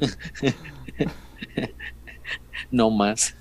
no 2.70 2.90
más. 2.90 3.34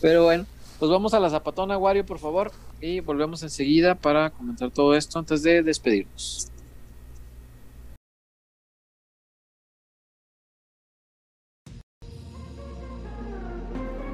Pero 0.00 0.24
bueno, 0.24 0.46
Pues 0.78 0.90
vamos 0.92 1.12
a 1.12 1.18
la 1.18 1.28
zapatona, 1.28 1.76
Wario, 1.76 2.06
por 2.06 2.20
favor, 2.20 2.52
y 2.80 3.00
volvemos 3.00 3.42
enseguida 3.42 3.96
para 3.96 4.30
comentar 4.30 4.70
todo 4.70 4.94
esto 4.94 5.18
antes 5.18 5.42
de 5.42 5.62
despedirnos. 5.62 6.52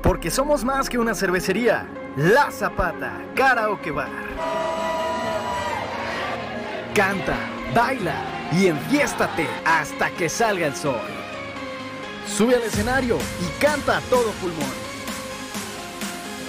Porque 0.02 0.30
somos 0.30 0.64
más 0.64 0.88
que 0.88 0.98
una 0.98 1.14
cervecería. 1.14 1.86
La 2.16 2.50
Zapata, 2.50 3.20
Karaoke 3.34 3.90
Bar. 3.90 4.10
Canta, 6.94 7.36
baila 7.74 8.14
y 8.52 8.66
enfiéstate 8.66 9.48
hasta 9.64 10.10
que 10.10 10.28
salga 10.28 10.66
el 10.66 10.76
sol. 10.76 11.00
Sube 12.26 12.54
al 12.54 12.62
escenario 12.62 13.18
y 13.40 13.60
canta 13.60 13.98
a 13.98 14.00
todo 14.02 14.30
pulmón. 14.40 14.83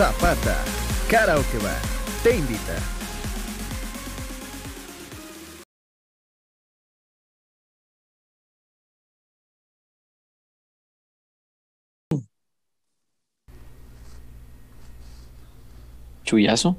Zapata, 0.00 0.56
Karaoke 1.10 1.58
Bar, 1.58 1.78
te 2.22 2.34
invita. 2.38 2.74
Chuyazo. 16.24 16.78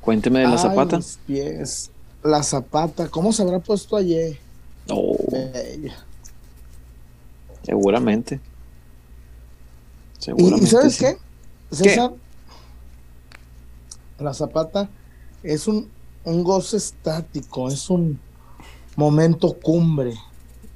Cuénteme 0.00 0.38
de 0.40 0.46
la 0.46 0.56
zapata. 0.56 1.00
pies. 1.26 1.90
La 2.22 2.42
zapata, 2.42 3.10
¿cómo 3.10 3.34
se 3.34 3.42
habrá 3.42 3.58
puesto 3.58 3.98
ayer? 3.98 4.38
Oh. 4.88 5.18
Seguramente. 7.64 8.40
Seguramente. 10.18 10.64
¿Y, 10.64 10.68
sabes 10.68 10.96
qué? 10.96 11.27
César, 11.70 12.12
la 14.18 14.34
zapata 14.34 14.88
es 15.42 15.68
un, 15.68 15.88
un 16.24 16.42
goce 16.42 16.76
estático, 16.76 17.68
es 17.68 17.90
un 17.90 18.18
momento 18.96 19.52
cumbre. 19.52 20.14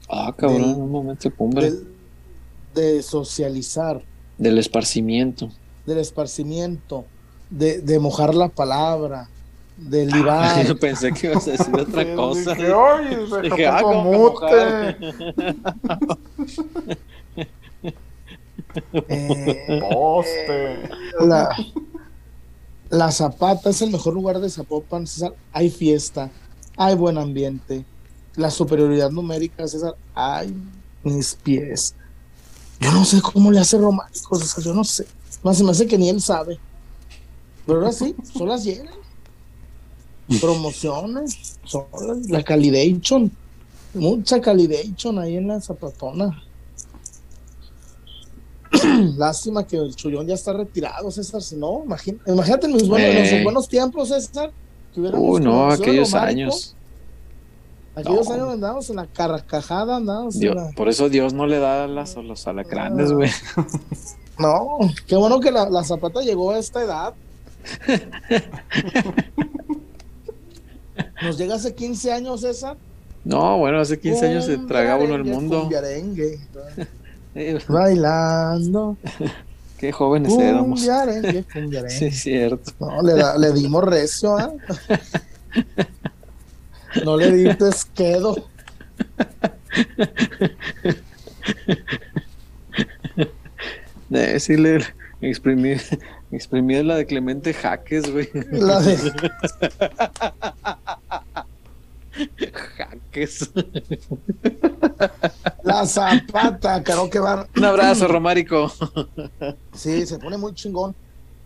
Ah, 0.09 0.35
cabrón, 0.37 0.75
un 0.75 0.91
momento 0.91 1.35
cumbre. 1.35 1.73
de 2.75 3.03
socializar. 3.03 4.03
Del 4.39 4.59
esparcimiento. 4.59 5.51
Del 5.87 5.99
esparcimiento 5.99 7.05
de, 7.53 7.81
de 7.83 7.99
mojar 7.99 8.35
la 8.35 8.49
palabra, 8.49 9.29
de 9.77 10.03
ah, 10.03 10.07
libar. 10.17 10.67
yo 10.67 10.79
pensé 10.79 11.13
que 11.13 11.29
ibas 11.29 11.47
a 11.47 11.53
decir 11.53 11.75
otra 11.75 12.15
cosa. 12.17 12.55
Dije, 12.55 12.73
Oye, 12.73 13.19
dije, 13.43 13.67
ah, 13.67 13.83
mute. 13.83 14.97
eh, 18.93 19.81
Poste. 19.91 20.89
La, 21.21 21.57
la 22.91 23.11
Zapata 23.11 23.71
es 23.71 23.83
el 23.83 23.91
mejor 23.91 24.15
lugar 24.15 24.41
de 24.41 24.51
Zapopan, 24.51 25.07
César. 25.07 25.35
Hay 25.53 25.71
fiesta, 25.71 26.31
hay 26.77 26.95
buen 26.95 27.19
ambiente. 27.19 27.85
La 28.37 28.51
superioridad 28.51 29.11
numérica, 29.11 29.67
César. 29.67 29.97
Ay, 30.15 30.55
mis 31.03 31.35
pies. 31.35 31.95
Yo 32.81 32.93
no 32.93 33.05
sé 33.05 33.21
cómo 33.21 33.51
le 33.51 33.61
hace 33.61 33.79
romántico, 33.79 34.37
César. 34.37 34.65
Yo 34.65 34.75
no 34.75 34.85
sé. 34.85 35.07
Más 35.43 35.59
se 35.59 35.65
me 35.65 35.71
hace 35.71 35.87
que 35.87 35.99
ni 35.99 36.09
él 36.09 36.21
sabe. 36.21 36.59
Pero 37.67 37.79
ahora 37.79 37.93
sí, 37.93 38.15
son 38.37 38.49
las 38.49 38.65
llenas. 38.65 38.95
Promociones, 40.41 41.59
son 41.65 41.85
la 42.29 42.43
calidation. 42.43 43.31
Mucha 43.95 44.41
calidation 44.41 45.19
ahí 45.19 45.37
en 45.37 45.49
la 45.49 45.61
zapatona. 45.61 46.43
Lástima 49.17 49.67
que 49.67 49.77
el 49.77 49.95
chullón 49.95 50.27
ya 50.27 50.35
está 50.35 50.53
retirado, 50.53 51.11
César. 51.11 51.43
Si 51.43 51.57
no, 51.57 51.83
imagínate, 51.85 52.67
en, 52.67 52.73
mis 52.73 52.89
buenos, 52.89 53.33
en 53.33 53.45
buenos 53.45 53.69
tiempos, 53.69 54.09
César. 54.09 54.53
Uy, 54.97 55.41
no, 55.41 55.71
aquellos 55.71 56.15
años. 56.15 56.77
Aquellos 57.95 58.31
años 58.31 58.49
andábamos 58.55 58.89
en 58.89 58.97
la 58.97 59.07
carcajada, 59.07 59.97
andábamos 59.97 60.37
Por 60.75 60.89
eso 60.89 61.11
Dios 61.11 61.35
no 61.35 61.47
le 61.47 61.59
da 61.59 61.87
las, 61.87 62.17
a 62.17 62.23
los 62.23 62.47
alacranes, 62.47 63.11
ah. 63.11 63.15
güey. 63.15 63.31
No, 64.39 64.79
qué 65.07 65.15
bueno 65.15 65.41
que 65.41 65.51
la, 65.51 65.69
la 65.69 65.85
zapata 65.85 66.23
llegó 66.23 66.53
a 66.53 66.59
esta 66.59 66.83
edad. 66.83 67.13
¿Nos 71.23 71.39
llega 71.39 71.55
hace 71.55 71.75
15 71.75 72.13
años 72.13 72.43
esa? 72.45 72.77
No, 73.25 73.59
bueno, 73.59 73.79
hace 73.79 73.99
15 74.01 74.27
años 74.27 74.47
se 74.47 74.59
tragaba 74.59 75.05
uno 75.05 75.15
el 75.15 75.25
mundo. 75.25 75.69
Bailando. 77.69 78.97
Qué 79.79 79.93
jóvenes 79.93 80.33
éramos. 80.39 80.87
Sí, 81.89 82.11
cierto. 82.11 82.73
No, 82.79 83.03
le, 83.03 83.15
le 83.39 83.53
dimos 83.53 83.85
recio, 83.85 84.39
¿eh? 84.39 84.49
No 87.05 87.17
le 87.17 87.33
dices 87.33 87.87
quedo. 87.95 88.37
Decirle, 94.09 94.85
exprimir, 95.21 95.81
Exprimir 96.33 96.83
la 96.87 96.97
de 96.97 97.05
Clemente 97.05 97.53
Jaques, 97.53 98.11
güey. 98.11 98.29
La 98.53 98.81
de. 98.81 98.97
Jaques. 102.77 103.51
La 105.63 105.87
zapata, 105.87 106.83
caro 106.83 107.09
que 107.09 107.19
va. 107.19 107.47
Un 107.57 107.65
abrazo, 107.65 108.09
Romárico. 108.09 108.73
Sí, 109.75 110.07
se 110.07 110.19
pone 110.19 110.37
muy 110.37 110.55
chingón. 110.55 110.95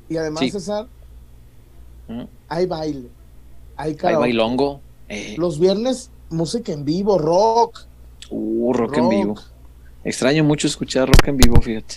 Y 0.08 0.16
además, 0.16 0.44
César, 0.50 0.86
¿Mm? 2.08 2.22
hay 2.48 2.66
baile. 2.66 3.08
Hay 3.76 3.96
Hay 4.02 4.14
bailongo. 4.14 4.80
Eh. 5.08 5.34
Los 5.38 5.58
viernes, 5.58 6.10
música 6.30 6.72
en 6.72 6.84
vivo, 6.84 7.18
rock. 7.18 7.86
Uh, 8.30 8.72
rock, 8.72 8.96
en 8.98 9.08
vivo. 9.08 9.34
Extraño 10.04 10.44
mucho 10.44 10.66
escuchar 10.66 11.08
rock 11.08 11.28
en 11.28 11.36
vivo, 11.36 11.60
fíjate. 11.60 11.96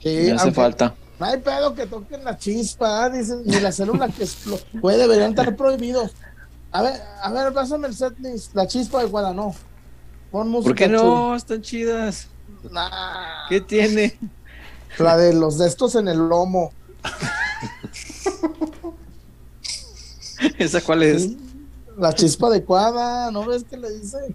Sí, 0.00 0.08
Me 0.26 0.32
hace 0.32 0.52
falta. 0.52 0.94
No 1.18 1.26
hay 1.26 1.38
pedo 1.38 1.74
que 1.74 1.86
toquen 1.86 2.24
la 2.24 2.38
chispa, 2.38 3.10
dicen, 3.10 3.42
ni 3.44 3.58
la 3.58 3.72
célula 3.72 4.08
que 4.08 4.24
puede, 4.80 4.98
deberían 4.98 5.30
estar 5.30 5.56
prohibidos. 5.56 6.12
A 6.70 6.82
ver, 6.82 7.00
a 7.22 7.32
ver, 7.32 7.52
pásame 7.52 7.88
el 7.88 7.94
setlist, 7.94 8.54
la 8.54 8.66
chispa 8.66 9.00
de 9.00 9.06
Guadano. 9.06 9.54
Pon 10.30 10.48
música. 10.48 10.68
¿Por 10.68 10.76
qué 10.76 10.88
no? 10.88 11.34
Están 11.34 11.62
chidas. 11.62 12.28
¿Qué 13.48 13.60
tiene? 13.60 14.18
La 14.98 15.16
de 15.16 15.32
los 15.32 15.58
de 15.58 15.68
estos 15.68 15.94
en 15.94 16.08
el 16.08 16.18
lomo. 16.18 16.72
¿Esa 20.58 20.80
cuál 20.82 21.04
es? 21.04 21.30
La 21.96 22.12
chispa 22.14 22.48
adecuada, 22.48 23.30
¿no 23.30 23.46
ves 23.46 23.62
que 23.64 23.76
le 23.76 23.90
dice? 23.90 24.34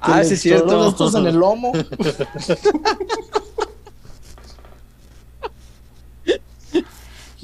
ah, 0.00 0.24
sí, 0.24 0.34
es 0.34 0.42
cierto. 0.42 0.72
Los 0.72 0.84
de 0.84 0.90
estos 0.90 1.14
en 1.14 1.26
el 1.26 1.36
lomo. 1.36 1.72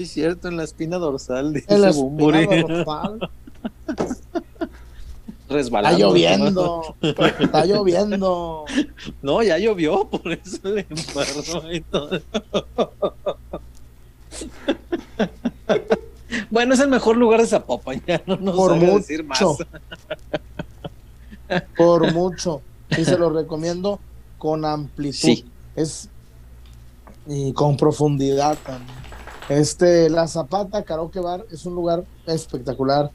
es 0.03 0.11
cierto, 0.11 0.49
en 0.49 0.57
la 0.57 0.65
espina 0.65 0.99
dorsal. 0.99 1.53
Dice 1.53 1.67
en 1.69 1.83
la 1.83 1.91
espina 1.91 2.47
dorsal. 2.47 3.31
Resbalando. 5.49 5.97
Está 5.97 6.07
lloviendo. 6.07 6.97
Está 7.03 7.67
lloviendo. 7.67 8.65
No, 9.23 9.43
ya 9.43 9.59
llovió, 9.59 10.09
por 10.09 10.33
eso 10.33 10.59
le 10.63 10.87
embarró 10.89 11.73
y 11.73 11.81
todo. 11.81 12.21
Bueno, 16.49 16.75
es 16.75 16.81
el 16.81 16.89
mejor 16.89 17.17
lugar 17.17 17.41
de 17.41 17.47
Zapopan, 17.47 18.03
ya 18.07 18.23
no 18.27 18.37
nos 18.37 18.57
por 18.57 18.77
mucho, 18.77 18.99
decir 18.99 19.25
más. 19.25 19.41
Por 21.77 22.13
mucho. 22.13 22.63
Y 22.97 23.05
se 23.05 23.19
lo 23.19 23.31
recomiendo 23.31 23.99
con 24.39 24.65
amplitud. 24.65 25.19
Sí. 25.19 25.45
Es 25.75 26.09
y 27.27 27.53
con 27.53 27.77
profundidad 27.77 28.57
también. 28.65 28.97
Este, 29.49 30.09
La 30.11 30.29
Zapata 30.29 30.85
Karaoke 30.85 31.19
Bar 31.21 31.45
es 31.51 31.67
un 31.67 31.75
lugar 31.75 32.05
espectacular. 32.27 33.11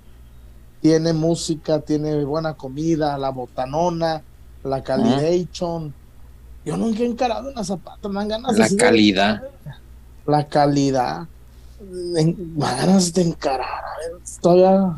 Tiene 0.86 1.14
música, 1.14 1.80
tiene 1.80 2.24
buena 2.26 2.53
comida, 2.53 3.18
la 3.18 3.32
botanona, 3.32 4.22
la 4.64 4.84
calidation. 4.84 5.91
Yo 6.64 6.78
nunca 6.78 6.99
he 6.99 7.07
encarado 7.07 7.49
una 7.49 7.64
zapata, 7.64 8.07
me 8.07 8.20
dan 8.20 8.28
ganas 8.28 8.56
La 8.56 8.70
calidad. 8.70 9.44
la 10.28 10.48
calidad. 10.48 11.28
Me 11.90 12.24
dan 12.24 12.36
ganas 12.56 13.12
de 13.14 13.24
encarar. 13.24 13.84
A 13.84 13.98
ver, 13.98 14.22
todavía 14.40 14.95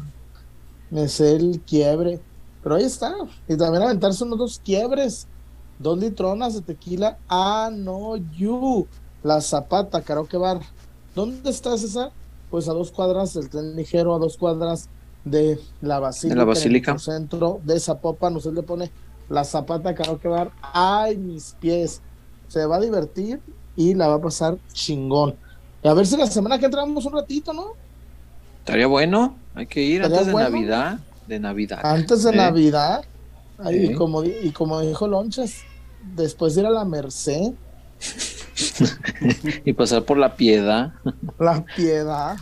me 0.90 1.08
sé 1.08 1.38
el 1.38 1.62
quiebre. 1.62 2.20
Pero 2.62 2.76
ahí 2.76 2.84
está. 2.84 3.16
Y 3.48 3.56
también 3.56 3.84
aventarse 3.84 4.26
unos 4.26 4.40
dos 4.40 4.62
quiebres. 4.62 5.26
Dos 5.80 5.98
litronas 5.98 6.54
de 6.56 6.64
tequila. 6.64 7.18
Ah, 7.30 7.70
no, 7.74 8.18
you. 8.18 8.86
La 9.24 9.40
Zapata, 9.40 10.02
Karaoke 10.02 10.36
Bar. 10.36 10.60
¿Dónde 11.16 11.50
está 11.50 11.78
César? 11.78 12.12
Pues 12.52 12.68
a 12.68 12.74
dos 12.74 12.92
cuadras 12.92 13.34
del 13.36 13.50
tren 13.50 13.74
ligero, 13.78 14.14
a 14.14 14.20
dos 14.20 14.36
cuadras 14.36 14.90
de 15.30 15.60
la 15.82 15.99
Basílica. 15.99 16.34
De 16.34 16.40
la 16.40 16.45
Basílica. 16.45 16.91
En 16.91 16.95
el 16.95 17.02
centro 17.02 17.60
de 17.64 17.80
Zapopan. 17.80 18.36
Usted 18.36 18.54
le 18.54 18.64
pone 18.64 18.91
la 19.30 19.44
Zapata 19.44 19.94
Karaoke 19.94 20.28
Bar. 20.28 20.52
Ay, 20.62 21.18
mis 21.18 21.56
pies. 21.60 22.02
Se 22.48 22.66
va 22.66 22.78
a 22.78 22.80
divertir 22.80 23.41
y 23.76 23.94
la 23.94 24.08
va 24.08 24.16
a 24.16 24.22
pasar 24.22 24.58
chingón. 24.74 25.36
Y 25.84 25.88
a 25.88 25.94
ver 25.94 26.06
si 26.08 26.18
la 26.18 26.28
semana 26.28 26.58
que 26.60 26.66
entramos 26.66 27.06
un 27.06 27.14
ratito, 27.14 27.54
¿no? 27.54 27.74
Estaría 28.60 28.88
bueno. 28.88 29.38
Hay 29.56 29.68
que 29.68 29.82
ir 29.82 30.04
antes 30.04 30.28
de 30.28 30.34
Navidad. 30.34 30.99
De 31.28 31.40
Navidad. 31.40 31.80
Antes 31.84 32.24
de 32.24 32.32
Navidad. 32.36 33.04
Ahí, 33.60 33.94
como, 33.94 34.24
y 34.24 34.52
como 34.52 34.82
dijo 34.82 35.08
Lonches, 35.08 35.64
después 36.16 36.54
de 36.56 36.62
ir 36.62 36.68
a 36.68 36.72
la 36.72 36.86
Merced. 36.86 37.54
y 39.66 39.74
pasar 39.74 40.04
por 40.04 40.18
la 40.18 40.36
piedad. 40.36 40.94
La 41.40 41.66
piedad. 41.76 42.38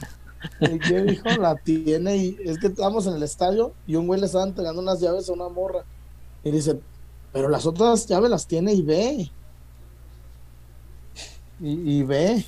¿Y 0.59 0.79
qué 0.79 1.01
dijo? 1.01 1.29
La 1.39 1.55
tiene 1.55 2.17
y 2.17 2.37
es 2.43 2.59
que 2.59 2.67
estábamos 2.67 3.07
en 3.07 3.15
el 3.15 3.23
estadio 3.23 3.73
y 3.87 3.95
un 3.95 4.07
güey 4.07 4.19
le 4.19 4.25
estaba 4.25 4.45
entregando 4.45 4.81
unas 4.81 4.99
llaves 4.99 5.29
a 5.29 5.33
una 5.33 5.49
morra. 5.49 5.83
Y 6.43 6.51
dice, 6.51 6.79
pero 7.33 7.49
las 7.49 7.65
otras 7.65 8.07
llaves 8.07 8.29
las 8.29 8.47
tiene 8.47 8.73
y 8.73 8.81
ve. 8.81 9.31
Y, 11.59 12.03
ve. 12.03 12.45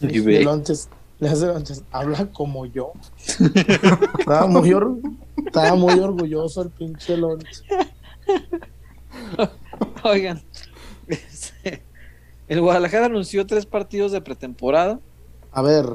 Y, 0.00 0.20
ve. 0.20 0.42
Lonches, 0.42 0.88
le 1.18 1.28
hace 1.28 1.46
Lonches, 1.46 1.82
habla 1.90 2.26
como 2.32 2.66
yo. 2.66 2.92
estaba, 4.18 4.46
muy 4.46 4.74
estaba 5.36 5.74
muy 5.74 5.98
orgulloso 5.98 6.62
el 6.62 6.70
pinche 6.70 7.16
Lonches. 7.16 7.64
Oigan, 10.04 10.42
el 12.48 12.60
Guadalajara 12.60 13.06
anunció 13.06 13.46
tres 13.46 13.66
partidos 13.66 14.12
de 14.12 14.20
pretemporada. 14.20 15.00
A 15.52 15.62
ver. 15.62 15.86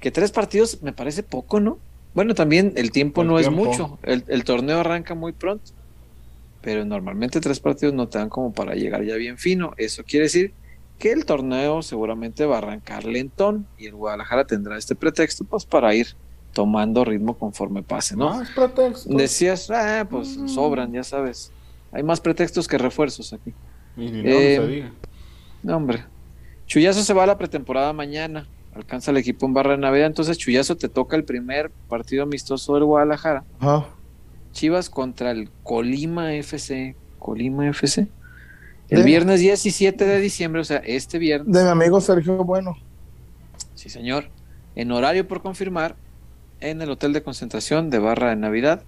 Que 0.00 0.10
tres 0.10 0.32
partidos 0.32 0.82
me 0.82 0.92
parece 0.92 1.22
poco, 1.22 1.60
¿no? 1.60 1.78
Bueno, 2.14 2.34
también 2.34 2.72
el 2.76 2.90
tiempo 2.90 3.22
no 3.22 3.38
es 3.38 3.50
mucho. 3.50 3.98
El, 4.02 4.44
torneo 4.44 4.80
arranca 4.80 5.14
muy 5.14 5.32
pronto. 5.32 5.72
Pero 6.62 6.84
normalmente 6.84 7.40
tres 7.40 7.60
partidos 7.60 7.94
no 7.94 8.08
te 8.08 8.18
dan 8.18 8.28
como 8.28 8.52
para 8.52 8.74
llegar 8.74 9.04
ya 9.04 9.14
bien 9.16 9.38
fino. 9.38 9.72
Eso 9.76 10.02
quiere 10.04 10.24
decir 10.24 10.52
que 10.98 11.12
el 11.12 11.24
torneo 11.24 11.82
seguramente 11.82 12.44
va 12.44 12.56
a 12.56 12.58
arrancar 12.58 13.04
lentón 13.04 13.66
y 13.78 13.86
el 13.86 13.94
Guadalajara 13.94 14.44
tendrá 14.44 14.76
este 14.76 14.94
pretexto 14.94 15.44
pues 15.44 15.64
para 15.64 15.94
ir 15.94 16.08
tomando 16.52 17.04
ritmo 17.04 17.38
conforme 17.38 17.82
pase, 17.82 18.16
¿no? 18.16 18.30
Más 18.30 18.50
pretextos. 18.50 19.16
Decías, 19.16 19.70
ah, 19.70 20.06
pues 20.10 20.36
mm. 20.36 20.48
sobran, 20.48 20.92
ya 20.92 21.04
sabes. 21.04 21.52
Hay 21.92 22.02
más 22.02 22.20
pretextos 22.20 22.68
que 22.68 22.76
refuerzos 22.76 23.32
aquí. 23.32 23.54
Eh, 23.96 24.90
no, 25.62 25.76
hombre. 25.76 26.04
Chuyazo 26.66 27.02
se 27.02 27.14
va 27.14 27.24
a 27.24 27.26
la 27.26 27.38
pretemporada 27.38 27.92
mañana. 27.92 28.46
Alcanza 28.80 29.10
el 29.10 29.18
equipo 29.18 29.44
en 29.44 29.52
barra 29.52 29.72
de 29.72 29.78
Navidad. 29.78 30.06
Entonces, 30.06 30.38
Chuyazo 30.38 30.74
te 30.76 30.88
toca 30.88 31.14
el 31.16 31.24
primer 31.24 31.70
partido 31.88 32.22
amistoso 32.22 32.74
del 32.74 32.84
Guadalajara. 32.84 33.44
Chivas 34.52 34.88
contra 34.88 35.30
el 35.32 35.50
Colima 35.62 36.34
FC. 36.34 36.96
Colima 37.18 37.68
FC. 37.68 38.08
El 38.88 39.04
viernes 39.04 39.40
17 39.40 40.04
de 40.04 40.18
diciembre, 40.18 40.62
o 40.62 40.64
sea, 40.64 40.78
este 40.78 41.18
viernes. 41.18 41.54
De 41.54 41.62
mi 41.62 41.68
amigo 41.68 42.00
Sergio 42.00 42.42
Bueno. 42.42 42.76
Sí, 43.74 43.90
señor. 43.90 44.30
En 44.74 44.90
horario 44.92 45.28
por 45.28 45.42
confirmar, 45.42 45.94
en 46.60 46.80
el 46.80 46.90
hotel 46.90 47.12
de 47.12 47.22
concentración 47.22 47.90
de 47.90 47.98
barra 47.98 48.30
de 48.30 48.36
Navidad. 48.36 48.82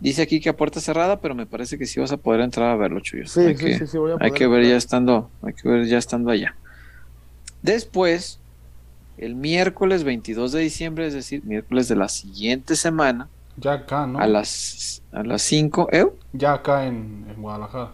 Dice 0.00 0.20
aquí 0.20 0.40
que 0.40 0.50
a 0.50 0.56
puerta 0.56 0.78
cerrada, 0.80 1.20
pero 1.20 1.34
me 1.34 1.46
parece 1.46 1.78
que 1.78 1.86
sí 1.86 1.98
vas 1.98 2.12
a 2.12 2.18
poder 2.18 2.42
entrar 2.42 2.70
a 2.70 2.76
verlo, 2.76 3.00
Chuyo. 3.00 3.26
Sí, 3.26 3.40
hay 3.40 3.56
sí, 3.56 3.64
que, 3.64 3.86
sí, 3.86 3.96
voy 3.98 4.12
a 4.12 4.16
Hay 4.20 4.30
que 4.30 4.46
ver 4.46 4.64
ya 4.64 4.76
estando, 4.76 5.30
hay 5.42 5.54
que 5.54 5.68
ver 5.68 5.86
ya 5.86 5.96
estando 5.96 6.30
allá. 6.30 6.54
Después, 7.62 8.40
el 9.18 9.34
miércoles 9.34 10.04
22 10.04 10.52
de 10.52 10.60
diciembre, 10.60 11.06
es 11.06 11.14
decir, 11.14 11.44
miércoles 11.44 11.88
de 11.88 11.96
la 11.96 12.08
siguiente 12.08 12.76
semana. 12.76 13.28
Ya 13.56 13.72
acá, 13.72 14.06
¿no? 14.06 14.18
A 14.18 14.26
las, 14.26 15.02
a 15.12 15.22
las 15.22 15.42
5, 15.42 15.88
¿eh? 15.92 16.06
Ya 16.32 16.54
acá 16.54 16.86
en, 16.86 17.26
Guadalajara. 17.36 17.92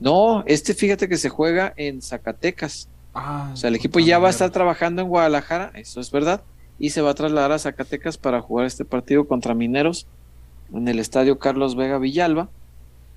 No, 0.00 0.42
este 0.46 0.74
fíjate 0.74 1.08
que 1.08 1.16
se 1.16 1.28
juega 1.28 1.72
en 1.76 2.02
Zacatecas. 2.02 2.88
Ah, 3.14 3.50
o 3.52 3.56
sea, 3.56 3.68
el 3.68 3.76
equipo 3.76 4.00
ya 4.00 4.18
va 4.18 4.28
a 4.28 4.30
estar 4.30 4.50
trabajando 4.50 5.02
en 5.02 5.08
Guadalajara, 5.08 5.70
eso 5.74 6.00
es 6.00 6.10
verdad, 6.10 6.42
y 6.78 6.90
se 6.90 7.00
va 7.00 7.10
a 7.10 7.14
trasladar 7.14 7.52
a 7.52 7.58
Zacatecas 7.58 8.18
para 8.18 8.40
jugar 8.40 8.66
este 8.66 8.84
partido 8.84 9.26
contra 9.26 9.54
Mineros 9.54 10.06
en 10.72 10.88
el 10.88 10.98
estadio 10.98 11.38
Carlos 11.38 11.76
Vega 11.76 11.98
Villalba 11.98 12.48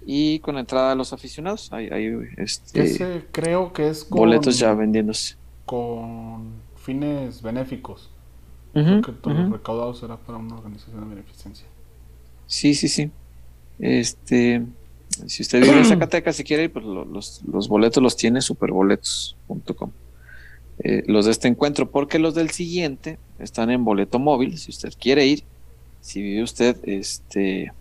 y 0.06 0.40
con 0.40 0.58
entrada 0.58 0.94
a 0.94 0.96
los 0.96 1.12
aficionados. 1.12 1.72
Hay, 1.74 1.90
este, 2.38 3.26
creo 3.32 3.74
que 3.74 3.90
es 3.90 4.04
con, 4.04 4.20
boletos 4.20 4.58
ya 4.58 4.74
vendiéndose. 4.74 5.36
Con 5.70 6.54
fines 6.76 7.42
benéficos. 7.42 8.10
que 8.74 9.12
todo 9.22 9.34
lo 9.34 9.50
recaudado 9.50 9.94
será 9.94 10.18
para 10.18 10.38
una 10.38 10.56
organización 10.56 11.02
de 11.02 11.16
beneficencia. 11.16 11.68
Sí, 12.48 12.74
sí, 12.74 12.88
sí. 12.88 13.12
Este, 13.78 14.64
si 15.28 15.44
usted 15.44 15.62
vive 15.62 15.78
en 15.78 15.86
Zacatecas, 15.86 16.36
si 16.36 16.44
quiere, 16.44 16.70
pues 16.70 16.86
los, 16.86 17.44
los 17.44 17.68
boletos 17.68 18.02
los 18.02 18.16
tiene 18.16 18.42
superboletos.com. 18.42 19.92
Eh, 20.82 21.04
los 21.08 21.26
de 21.26 21.32
este 21.32 21.50
encuentro, 21.50 21.92
porque 21.92 22.20
los 22.20 22.36
del 22.36 22.52
siguiente 22.52 23.18
están 23.38 23.70
en 23.70 23.84
boleto 23.84 24.18
móvil, 24.18 24.58
si 24.58 24.72
usted 24.72 24.94
quiere 24.98 25.26
ir, 25.26 25.44
si 26.00 26.22
vive 26.22 26.42
usted 26.42 26.78
este, 26.84 27.74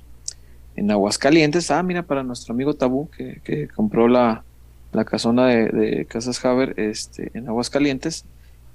en 0.75 0.91
Aguascalientes, 0.91 1.71
ah, 1.71 1.83
mira, 1.85 2.03
para 2.03 2.25
nuestro 2.25 2.55
amigo 2.55 2.75
Tabú, 2.75 3.09
que, 3.11 3.69
compró 3.73 4.09
la, 4.09 4.45
la 4.93 5.05
casona 5.05 5.47
de, 5.47 6.07
Casas 6.09 6.45
Haber 6.45 6.79
este, 6.79 7.31
en 7.35 7.49
Aguascalientes, 7.49 8.25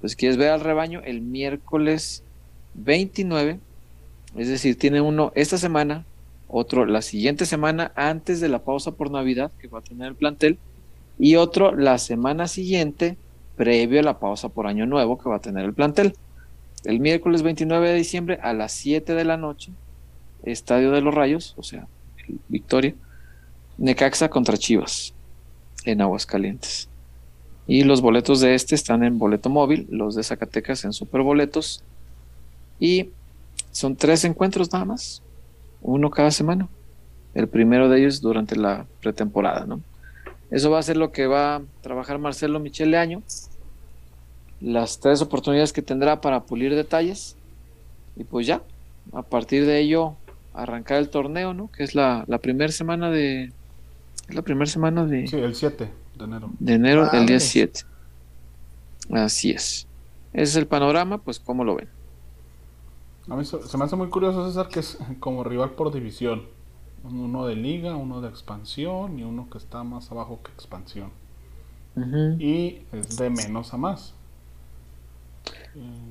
pues 0.00 0.16
quieres 0.16 0.36
ver 0.36 0.50
al 0.50 0.60
rebaño 0.60 1.00
el 1.04 1.20
miércoles 1.20 2.22
29, 2.74 3.58
es 4.36 4.48
decir, 4.48 4.78
tiene 4.78 5.00
uno 5.00 5.32
esta 5.34 5.58
semana, 5.58 6.04
otro 6.48 6.86
la 6.86 7.02
siguiente 7.02 7.46
semana 7.46 7.92
antes 7.96 8.40
de 8.40 8.48
la 8.48 8.60
pausa 8.60 8.92
por 8.92 9.10
Navidad 9.10 9.50
que 9.58 9.68
va 9.68 9.80
a 9.80 9.82
tener 9.82 10.08
el 10.08 10.14
plantel, 10.14 10.58
y 11.18 11.36
otro 11.36 11.74
la 11.74 11.98
semana 11.98 12.48
siguiente 12.48 13.16
previo 13.56 14.00
a 14.00 14.02
la 14.02 14.18
pausa 14.18 14.48
por 14.48 14.66
Año 14.66 14.86
Nuevo 14.86 15.18
que 15.18 15.28
va 15.28 15.36
a 15.36 15.40
tener 15.40 15.64
el 15.64 15.72
plantel. 15.72 16.14
El 16.84 17.00
miércoles 17.00 17.42
29 17.42 17.88
de 17.88 17.94
diciembre 17.94 18.38
a 18.42 18.52
las 18.52 18.72
7 18.72 19.14
de 19.14 19.24
la 19.24 19.36
noche, 19.36 19.72
Estadio 20.42 20.90
de 20.90 21.00
los 21.00 21.14
Rayos, 21.14 21.54
o 21.56 21.62
sea, 21.62 21.86
Victoria, 22.48 22.94
Necaxa 23.78 24.28
contra 24.28 24.58
Chivas 24.58 25.13
en 25.84 26.00
Aguascalientes. 26.00 26.88
Y 27.66 27.84
los 27.84 28.00
boletos 28.00 28.40
de 28.40 28.54
este 28.54 28.74
están 28.74 29.04
en 29.04 29.18
boleto 29.18 29.48
móvil, 29.48 29.86
los 29.90 30.14
de 30.14 30.22
Zacatecas 30.22 30.84
en 30.84 30.92
superboletos. 30.92 31.82
Y 32.78 33.10
son 33.70 33.96
tres 33.96 34.24
encuentros 34.24 34.72
nada 34.72 34.84
más, 34.84 35.22
uno 35.82 36.10
cada 36.10 36.30
semana. 36.30 36.68
El 37.34 37.48
primero 37.48 37.88
de 37.88 38.00
ellos 38.00 38.20
durante 38.20 38.56
la 38.56 38.86
pretemporada, 39.00 39.66
¿no? 39.66 39.80
Eso 40.50 40.70
va 40.70 40.78
a 40.78 40.82
ser 40.82 40.96
lo 40.96 41.10
que 41.10 41.26
va 41.26 41.56
a 41.56 41.62
trabajar 41.80 42.18
Marcelo 42.18 42.60
Michele 42.60 42.96
Año 42.96 43.22
las 44.64 44.98
tres 44.98 45.20
oportunidades 45.20 45.72
que 45.72 45.82
tendrá 45.82 46.20
para 46.20 46.44
pulir 46.44 46.74
detalles 46.74 47.36
y 48.16 48.24
pues 48.24 48.46
ya, 48.46 48.62
a 49.12 49.22
partir 49.22 49.66
de 49.66 49.80
ello 49.80 50.14
arrancar 50.54 50.98
el 50.98 51.10
torneo, 51.10 51.52
¿no? 51.52 51.70
Que 51.70 51.84
es 51.84 51.94
la, 51.94 52.24
la 52.28 52.38
primera 52.38 52.72
semana 52.72 53.10
de... 53.10 53.52
la 54.28 54.42
primera 54.42 54.66
semana 54.66 55.04
de... 55.04 55.26
Sí, 55.26 55.36
el 55.36 55.54
7 55.54 55.90
de 56.16 56.24
enero. 56.24 56.50
De 56.58 56.74
enero, 56.74 57.10
el 57.12 57.26
día 57.26 57.40
7. 57.40 57.80
Así 59.10 59.50
es. 59.50 59.86
Ese 60.32 60.42
es 60.42 60.56
el 60.56 60.66
panorama, 60.66 61.18
pues 61.18 61.38
¿cómo 61.38 61.64
lo 61.64 61.76
ven? 61.76 61.88
A 63.28 63.36
mí 63.36 63.44
se 63.44 63.78
me 63.78 63.84
hace 63.84 63.96
muy 63.96 64.08
curioso, 64.08 64.46
César, 64.46 64.68
que 64.68 64.80
es 64.80 64.98
como 65.20 65.44
rival 65.44 65.70
por 65.70 65.92
división. 65.92 66.42
Uno 67.04 67.46
de 67.46 67.54
liga, 67.54 67.96
uno 67.96 68.20
de 68.20 68.28
expansión 68.28 69.18
y 69.18 69.24
uno 69.24 69.48
que 69.50 69.58
está 69.58 69.82
más 69.84 70.10
abajo 70.10 70.40
que 70.42 70.50
expansión. 70.52 71.10
Y 72.38 72.80
es 72.92 73.16
de 73.16 73.30
menos 73.30 73.72
a 73.72 73.76
más. 73.76 74.14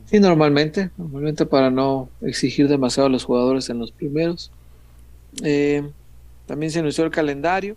Sí, 0.05 0.19
normalmente, 0.19 0.91
normalmente 0.97 1.45
para 1.45 1.69
no 1.69 2.09
exigir 2.21 2.67
demasiado 2.67 3.07
a 3.07 3.09
los 3.09 3.23
jugadores 3.23 3.69
en 3.69 3.79
los 3.79 3.91
primeros. 3.91 4.51
Eh, 5.43 5.89
también 6.45 6.71
se 6.71 6.79
anunció 6.79 7.03
el 7.03 7.11
calendario. 7.11 7.75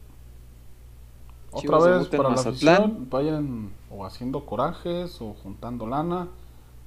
Otra 1.56 1.78
vez 1.78 2.08
para 2.08 2.30
la 2.30 2.34
afición, 2.34 3.08
vayan 3.10 3.70
o 3.90 4.04
haciendo 4.04 4.44
corajes 4.44 5.20
o 5.20 5.34
juntando 5.42 5.86
lana, 5.86 6.28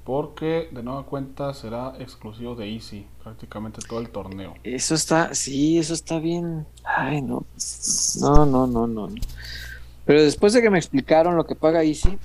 porque 0.04 0.70
de 0.72 0.84
nueva 0.84 1.04
cuenta 1.04 1.54
será 1.54 1.94
exclusivo 2.00 2.56
de 2.56 2.74
Easy 2.74 3.06
prácticamente 3.24 3.80
todo 3.88 4.00
el 4.00 4.10
torneo. 4.10 4.54
Eso 4.64 4.96
está, 4.96 5.34
sí, 5.34 5.78
eso 5.78 5.94
está 5.94 6.20
bien. 6.20 6.66
Ay, 6.84 7.22
no, 7.22 7.46
no, 8.20 8.46
no, 8.46 8.68
no, 8.68 8.88
no. 8.88 9.10
Pero 10.06 10.24
después 10.24 10.54
de 10.54 10.62
que 10.62 10.70
me 10.70 10.80
explicaron 10.80 11.36
lo 11.36 11.46
que 11.46 11.56
paga 11.56 11.84
Easy, 11.84 12.18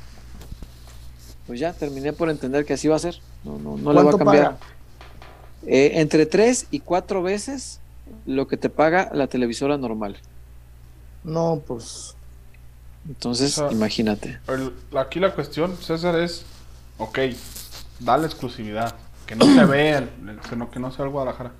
pues 1.46 1.60
ya 1.60 1.72
terminé 1.72 2.12
por 2.12 2.30
entender 2.30 2.64
que 2.64 2.74
así 2.74 2.88
va 2.88 2.96
a 2.96 3.00
ser. 3.00 3.20
No, 3.44 3.58
no, 3.58 3.76
no 3.76 3.92
le 3.92 4.02
va 4.02 4.10
a 4.10 4.18
cambiar. 4.18 4.58
Eh, 5.66 5.92
entre 6.00 6.26
tres 6.26 6.66
y 6.70 6.80
cuatro 6.80 7.22
veces 7.22 7.80
lo 8.26 8.46
que 8.48 8.56
te 8.56 8.70
paga 8.70 9.10
la 9.12 9.26
televisora 9.26 9.76
normal. 9.78 10.16
No, 11.22 11.62
pues. 11.66 12.16
Entonces, 13.06 13.62
imagínate. 13.70 14.38
aquí 14.98 15.20
la 15.20 15.34
cuestión, 15.34 15.76
César, 15.76 16.18
es: 16.18 16.44
ok, 16.98 17.18
dale 18.00 18.26
exclusividad. 18.26 18.94
Que 19.26 19.36
no 19.36 19.44
se 19.46 19.64
vea, 19.66 20.08
sino 20.48 20.70
que 20.70 20.80
no 20.80 20.90
sea 20.90 21.04
el 21.04 21.10
Guadalajara. 21.10 21.52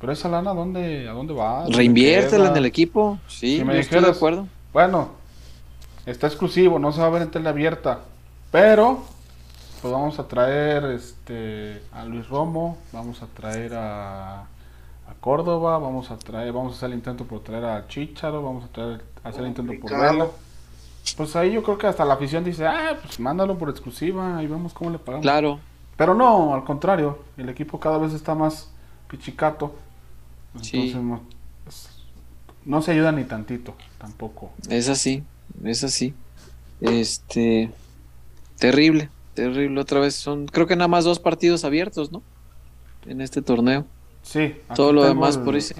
Pero 0.00 0.12
esa 0.12 0.28
lana, 0.28 0.52
¿a 0.52 0.54
dónde, 0.54 1.08
a 1.08 1.12
dónde 1.12 1.34
va? 1.34 1.66
Reinviértela 1.66 2.50
en 2.50 2.56
el 2.56 2.66
equipo. 2.66 3.18
Sí, 3.26 3.62
me 3.64 3.80
estoy 3.80 4.00
de 4.00 4.10
acuerdo. 4.10 4.46
Bueno, 4.72 5.10
está 6.06 6.28
exclusivo, 6.28 6.78
no 6.78 6.92
se 6.92 7.00
va 7.00 7.08
a 7.08 7.10
ver 7.10 7.22
en 7.22 7.30
tele 7.30 7.48
abierta. 7.48 8.00
Pero, 8.52 9.02
pues 9.82 9.92
vamos 9.92 10.18
a 10.18 10.28
traer 10.28 10.84
este 10.84 11.82
a 11.92 12.04
Luis 12.04 12.28
Romo, 12.28 12.78
vamos 12.92 13.22
a 13.22 13.26
traer 13.26 13.74
a, 13.74 14.42
a 14.42 15.14
Córdoba, 15.20 15.78
vamos 15.78 16.10
a 16.12 16.16
traer, 16.16 16.52
vamos 16.52 16.74
a 16.74 16.76
hacer 16.76 16.90
el 16.90 16.94
intento 16.94 17.24
por 17.24 17.40
traer 17.40 17.64
a 17.64 17.88
Chicharo, 17.88 18.40
vamos 18.42 18.64
a 18.64 18.68
traer, 18.68 19.04
hacer 19.24 19.42
el 19.42 19.48
intento 19.48 19.72
por 19.80 19.90
Vela. 19.90 20.28
Pues 21.16 21.34
ahí 21.36 21.52
yo 21.52 21.62
creo 21.62 21.78
que 21.78 21.86
hasta 21.86 22.04
la 22.04 22.14
afición 22.14 22.44
dice, 22.44 22.66
ah, 22.66 22.98
pues 23.02 23.18
mándalo 23.18 23.56
por 23.58 23.70
exclusiva 23.70 24.42
y 24.42 24.46
vemos 24.46 24.72
cómo 24.72 24.90
le 24.90 24.98
pagamos. 24.98 25.22
Claro. 25.22 25.58
Pero 25.96 26.14
no, 26.14 26.54
al 26.54 26.64
contrario, 26.64 27.18
el 27.36 27.48
equipo 27.48 27.80
cada 27.80 27.98
vez 27.98 28.12
está 28.12 28.34
más 28.34 28.70
pichicato. 29.08 29.74
Entonces 30.54 30.94
no, 30.96 31.20
pues, 31.64 31.88
no 32.64 32.82
se 32.82 32.92
ayuda 32.92 33.10
ni 33.12 33.24
tantito, 33.24 33.74
tampoco. 33.98 34.50
Es 34.68 34.88
así, 34.88 35.24
es 35.64 35.82
así. 35.82 36.14
Este, 36.80 37.72
Terrible, 38.58 39.08
terrible. 39.34 39.80
Otra 39.80 40.00
vez 40.00 40.14
son, 40.14 40.46
creo 40.46 40.66
que 40.66 40.76
nada 40.76 40.88
más 40.88 41.04
dos 41.04 41.20
partidos 41.20 41.64
abiertos, 41.64 42.10
¿no? 42.10 42.22
En 43.06 43.20
este 43.20 43.40
torneo. 43.40 43.86
Sí. 44.22 44.56
Todo 44.74 44.92
lo 44.92 45.04
demás 45.04 45.38
por 45.38 45.56
ese. 45.56 45.74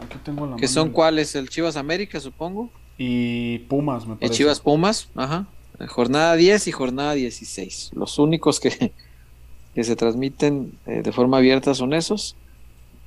que 0.56 0.68
son 0.68 0.90
cuáles? 0.90 1.34
El 1.34 1.48
Chivas 1.50 1.76
América, 1.76 2.20
supongo. 2.20 2.70
Y 2.98 3.60
Pumas, 3.60 4.06
me 4.06 4.16
parece. 4.16 4.26
El 4.26 4.36
Chivas 4.36 4.60
Pumas, 4.60 5.08
ajá. 5.14 5.46
Jornada 5.88 6.34
10 6.34 6.66
y 6.66 6.72
jornada 6.72 7.14
16. 7.14 7.92
Los 7.94 8.18
únicos 8.18 8.60
que, 8.60 8.92
que 9.74 9.84
se 9.84 9.96
transmiten 9.96 10.76
eh, 10.86 11.02
de 11.02 11.12
forma 11.12 11.38
abierta 11.38 11.74
son 11.74 11.94
esos. 11.94 12.36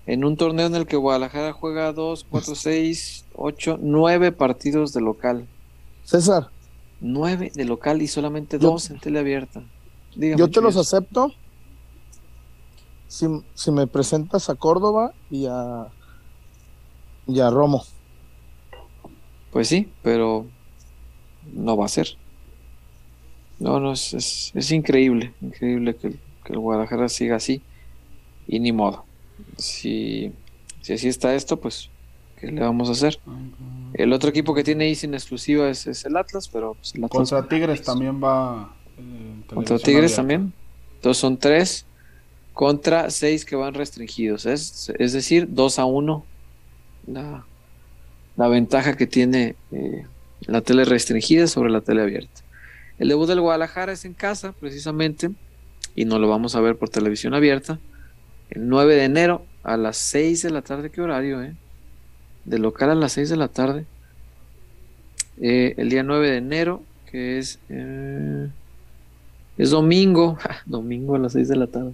En 0.08 0.24
un 0.24 0.38
torneo 0.38 0.66
en 0.66 0.76
el 0.76 0.88
que 0.88 0.96
Guadalajara 0.96 1.54
juega 1.54 1.94
2, 1.94 2.26
4, 2.30 2.56
6, 2.56 3.26
8, 3.36 3.80
9 3.82 4.32
partidos 4.32 4.94
de 4.94 5.02
local. 5.02 5.48
César, 6.04 6.50
Nueve 7.04 7.52
de 7.56 7.66
local 7.66 8.02
y 8.04 8.08
solamente 8.08 8.60
dos 8.60 8.92
en 8.92 9.00
teleabierta. 9.00 9.64
yo 10.16 10.50
te 10.50 10.62
los 10.62 10.78
acepto 10.78 11.34
si, 13.08 13.72
me 13.72 13.88
presentas 13.88 14.50
a 14.50 14.56
Córdoba 14.56 15.14
y 15.30 15.48
a, 15.48 15.88
y 17.28 17.40
a 17.40 17.50
Romo. 17.50 17.84
Pues 19.52 19.68
sí, 19.68 19.92
pero 20.02 20.46
no 21.54 21.78
va 21.78 21.86
a 21.86 21.90
ser. 21.90 22.18
No, 23.60 23.80
no, 23.80 23.94
es, 23.94 24.52
es, 24.56 24.72
increíble, 24.72 25.34
increíble 25.42 25.96
que, 25.96 26.16
el 26.46 26.60
Guadalajara 26.60 27.08
siga 27.08 27.36
así. 27.36 27.62
Y 28.48 28.60
ni 28.60 28.72
modo. 28.72 29.06
Si, 29.58 30.32
si 30.82 30.94
así 30.94 31.08
está 31.08 31.36
esto, 31.36 31.60
pues 31.60 31.90
¿qué 32.40 32.52
le 32.52 32.62
vamos 32.62 32.90
a 32.90 32.94
hacer? 32.94 33.20
El 33.94 34.12
otro 34.14 34.30
equipo 34.30 34.54
que 34.54 34.64
tiene 34.64 34.86
ahí 34.86 34.96
sin 34.96 35.14
exclusiva 35.14 35.70
es, 35.70 36.06
el 36.06 36.18
Atlas, 36.18 36.50
pero 36.50 36.74
pues, 36.74 36.94
Contra 37.10 37.48
Tigres 37.48 37.84
también 37.84 38.22
va. 38.22 38.76
Eh, 38.98 39.44
contra 39.48 39.78
Tigres 39.78 40.16
también. 40.16 40.54
Entonces 40.96 41.22
son 41.22 41.38
tres 41.38 41.86
contra 42.54 43.10
seis 43.10 43.46
que 43.46 43.56
van 43.56 43.74
restringidos. 43.74 44.46
Es, 44.46 44.92
es 44.98 45.14
decir, 45.14 45.48
dos 45.50 45.80
a 45.80 45.86
uno 45.86 46.26
la, 47.08 47.46
la 48.42 48.48
ventaja 48.48 48.98
que 48.98 49.06
tiene 49.06 49.56
eh, 49.72 50.04
la 50.48 50.62
tele 50.62 50.84
restringida 50.84 51.46
sobre 51.46 51.70
la 51.70 51.82
tele 51.82 52.02
abierta. 52.02 52.42
El 52.98 53.10
debut 53.10 53.28
del 53.28 53.40
Guadalajara 53.40 53.92
es 53.92 54.04
en 54.04 54.16
casa, 54.16 54.54
precisamente, 54.54 55.30
y 55.94 56.06
no 56.06 56.18
lo 56.18 56.28
vamos 56.28 56.56
a 56.56 56.60
ver 56.60 56.76
por 56.76 56.90
televisión 56.90 57.36
abierta. 57.36 57.78
El 58.50 58.68
9 58.68 58.96
de 58.96 59.04
enero 59.04 59.46
a 59.62 59.78
las 59.78 59.98
6 59.98 60.42
de 60.42 60.50
la 60.50 60.64
tarde, 60.64 60.90
¿qué 60.90 61.02
horario, 61.02 61.44
eh? 61.44 61.54
de 62.46 62.58
local 62.58 62.90
a 62.90 62.96
las 62.96 63.12
6 63.12 63.30
de 63.30 63.38
la 63.38 63.48
tarde. 63.48 63.86
Eh, 65.40 65.76
el 65.78 65.92
día 65.92 66.02
9 66.02 66.32
de 66.32 66.38
enero, 66.38 66.82
que 67.12 67.38
es, 67.38 67.60
eh, 67.70 68.50
es 69.60 69.70
domingo, 69.70 70.40
domingo 70.66 71.14
a 71.14 71.20
las 71.20 71.34
6 71.34 71.48
de 71.48 71.56
la 71.58 71.68
tarde. 71.68 71.94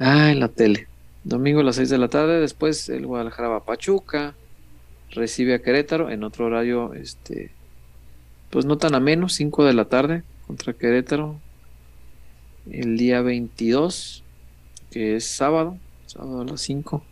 Ah, 0.00 0.32
en 0.32 0.40
la 0.40 0.48
tele. 0.48 0.88
Domingo 1.22 1.60
a 1.60 1.62
las 1.62 1.76
6 1.76 1.88
de 1.88 1.98
la 1.98 2.08
tarde, 2.08 2.40
después 2.40 2.88
el 2.88 3.06
Guadalajara 3.06 3.46
va 3.46 3.56
a 3.58 3.64
Pachuca, 3.64 4.34
recibe 5.16 5.54
a 5.54 5.62
Querétaro 5.62 6.10
en 6.10 6.22
otro 6.22 6.46
horario, 6.46 6.94
este, 6.94 7.50
pues 8.50 8.64
no 8.64 8.78
tan 8.78 8.94
ameno, 8.94 9.28
5 9.28 9.64
de 9.64 9.74
la 9.74 9.86
tarde 9.86 10.22
contra 10.46 10.72
Querétaro. 10.72 11.40
El 12.70 12.96
día 12.96 13.22
22, 13.22 14.22
que 14.90 15.16
es 15.16 15.24
sábado, 15.24 15.78
sábado 16.06 16.42
a 16.42 16.44
las 16.44 16.60
5. 16.60 17.02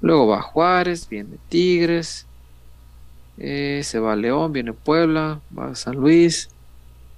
Luego 0.00 0.28
va 0.28 0.42
Juárez, 0.42 1.08
viene 1.08 1.36
Tigres, 1.48 2.26
eh, 3.38 3.82
se 3.84 3.98
va 3.98 4.16
León, 4.16 4.52
viene 4.52 4.72
Puebla, 4.72 5.40
va 5.56 5.74
San 5.74 5.96
Luis, 5.96 6.48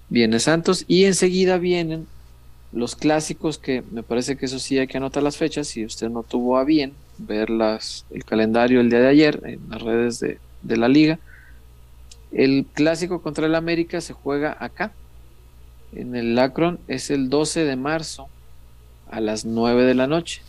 viene 0.09 0.41
Santos 0.41 0.85
y 0.89 1.05
enseguida 1.05 1.59
vienen 1.59 2.07
los 2.73 2.97
clásicos 2.97 3.59
que 3.59 3.83
me 3.91 4.03
parece 4.03 4.37
que 4.37 4.47
eso 4.47 4.59
sí 4.59 4.79
hay 4.79 4.87
que 4.87 4.97
anotar 4.97 5.23
las 5.23 5.37
fechas 5.37 5.69
si 5.69 5.85
usted 5.85 6.09
no 6.09 6.23
tuvo 6.23 6.57
a 6.57 6.65
bien 6.65 6.95
ver 7.19 7.51
las, 7.51 8.07
el 8.11 8.25
calendario 8.25 8.81
el 8.81 8.91
día 8.91 9.01
de 9.01 9.09
ayer 9.09 9.41
en 9.45 9.71
las 9.71 9.83
redes 9.83 10.21
de, 10.21 10.39
de 10.63 10.77
la 10.77 10.89
liga. 10.89 11.19
El 12.33 12.67
clásico 12.73 13.23
contra 13.23 13.47
el 13.47 13.55
América 13.55 14.01
se 14.01 14.13
juega 14.13 14.57
acá, 14.59 14.93
en 15.95 16.17
el 16.17 16.35
Lacron, 16.35 16.79
es 16.89 17.11
el 17.11 17.29
12 17.29 17.65
de 17.65 17.77
marzo 17.77 18.29
a 19.11 19.21
las 19.21 19.45
9 19.45 19.85
de 19.85 19.95
la 19.95 20.07
noche 20.07 20.41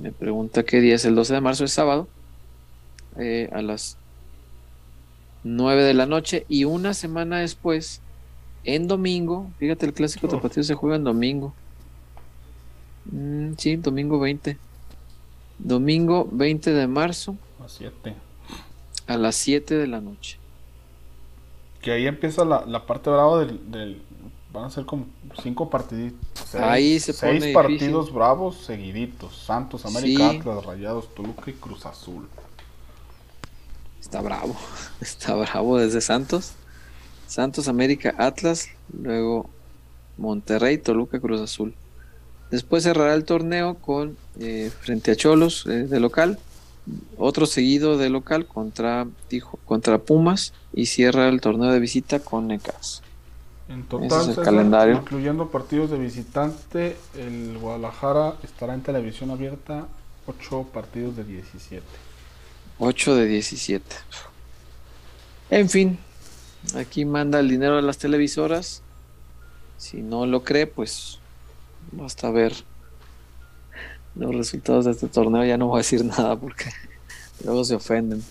me 0.00 0.12
pregunta 0.12 0.62
qué 0.64 0.80
día 0.80 0.94
es 0.94 1.04
el 1.04 1.14
12 1.14 1.34
de 1.34 1.40
marzo, 1.40 1.64
es 1.64 1.72
sábado, 1.72 2.08
eh, 3.18 3.48
a 3.52 3.62
las 3.62 3.96
9 5.44 5.82
de 5.82 5.94
la 5.94 6.06
noche 6.06 6.44
y 6.48 6.64
una 6.64 6.94
semana 6.94 7.38
después, 7.38 8.00
en 8.64 8.88
domingo, 8.88 9.50
fíjate, 9.58 9.86
el 9.86 9.92
clásico 9.92 10.26
oh. 10.26 10.30
tapatío 10.30 10.62
se 10.62 10.74
juega 10.74 10.96
en 10.96 11.04
domingo. 11.04 11.54
Mm, 13.06 13.52
sí, 13.58 13.76
domingo 13.76 14.18
20. 14.18 14.56
Domingo 15.64 16.28
20 16.30 16.72
de 16.72 16.86
marzo. 16.86 17.36
A 17.64 17.68
7. 17.68 18.14
A 19.06 19.16
las 19.16 19.34
7 19.34 19.74
de 19.74 19.86
la 19.86 20.00
noche. 20.00 20.38
Que 21.80 21.92
ahí 21.92 22.06
empieza 22.06 22.44
la, 22.44 22.64
la 22.66 22.86
parte 22.86 23.10
brava 23.10 23.44
del, 23.44 24.00
van 24.52 24.64
a 24.64 24.70
ser 24.70 24.86
como 24.86 25.06
cinco 25.42 25.68
partidos. 25.68 26.12
Ahí 26.54 27.00
se 27.00 27.12
seis 27.12 27.46
partidos 27.52 28.12
bravos 28.12 28.56
seguiditos. 28.64 29.36
Santos, 29.36 29.84
América, 29.84 30.30
Atlas, 30.30 30.64
Rayados, 30.64 31.12
Toluca 31.14 31.50
y 31.50 31.54
Cruz 31.54 31.84
Azul. 31.84 32.28
Está 34.00 34.22
bravo. 34.22 34.54
Está 35.00 35.34
bravo 35.34 35.78
desde 35.78 36.00
Santos. 36.00 36.52
Santos, 37.26 37.68
América, 37.68 38.14
Atlas, 38.18 38.68
luego 38.92 39.50
Monterrey, 40.16 40.78
Toluca, 40.78 41.18
Cruz 41.20 41.40
Azul. 41.40 41.74
Después 42.54 42.84
cerrará 42.84 43.14
el 43.14 43.24
torneo 43.24 43.74
con 43.74 44.16
eh, 44.38 44.70
frente 44.80 45.10
a 45.10 45.16
Cholos 45.16 45.66
eh, 45.66 45.88
de 45.88 45.98
local, 45.98 46.38
otro 47.18 47.46
seguido 47.46 47.98
de 47.98 48.10
local 48.10 48.46
contra, 48.46 49.08
dijo, 49.28 49.58
contra 49.64 49.98
Pumas 49.98 50.52
y 50.72 50.86
cierra 50.86 51.28
el 51.28 51.40
torneo 51.40 51.72
de 51.72 51.80
visita 51.80 52.20
con 52.20 52.46
Necas. 52.46 53.02
En 53.68 53.82
total, 53.82 54.36
calendario. 54.36 54.94
incluyendo 54.98 55.48
partidos 55.48 55.90
de 55.90 55.98
visitante, 55.98 56.96
el 57.18 57.58
Guadalajara 57.58 58.34
estará 58.44 58.74
en 58.74 58.82
televisión 58.82 59.32
abierta 59.32 59.88
8 60.28 60.68
partidos 60.72 61.16
de 61.16 61.24
17. 61.24 61.84
8 62.78 63.16
de 63.16 63.26
17. 63.26 63.96
En 65.50 65.68
fin, 65.68 65.98
aquí 66.76 67.04
manda 67.04 67.40
el 67.40 67.48
dinero 67.48 67.74
de 67.74 67.82
las 67.82 67.98
televisoras. 67.98 68.82
Si 69.76 70.02
no 70.02 70.24
lo 70.24 70.44
cree, 70.44 70.68
pues 70.68 71.18
basta 71.92 72.30
ver 72.30 72.52
los 74.14 74.34
resultados 74.34 74.84
de 74.84 74.92
este 74.92 75.08
torneo. 75.08 75.44
Ya 75.44 75.56
no 75.56 75.68
voy 75.68 75.76
a 75.76 75.78
decir 75.78 76.04
nada 76.04 76.36
porque 76.36 76.70
luego 77.44 77.64
se 77.64 77.74
ofenden. 77.74 78.22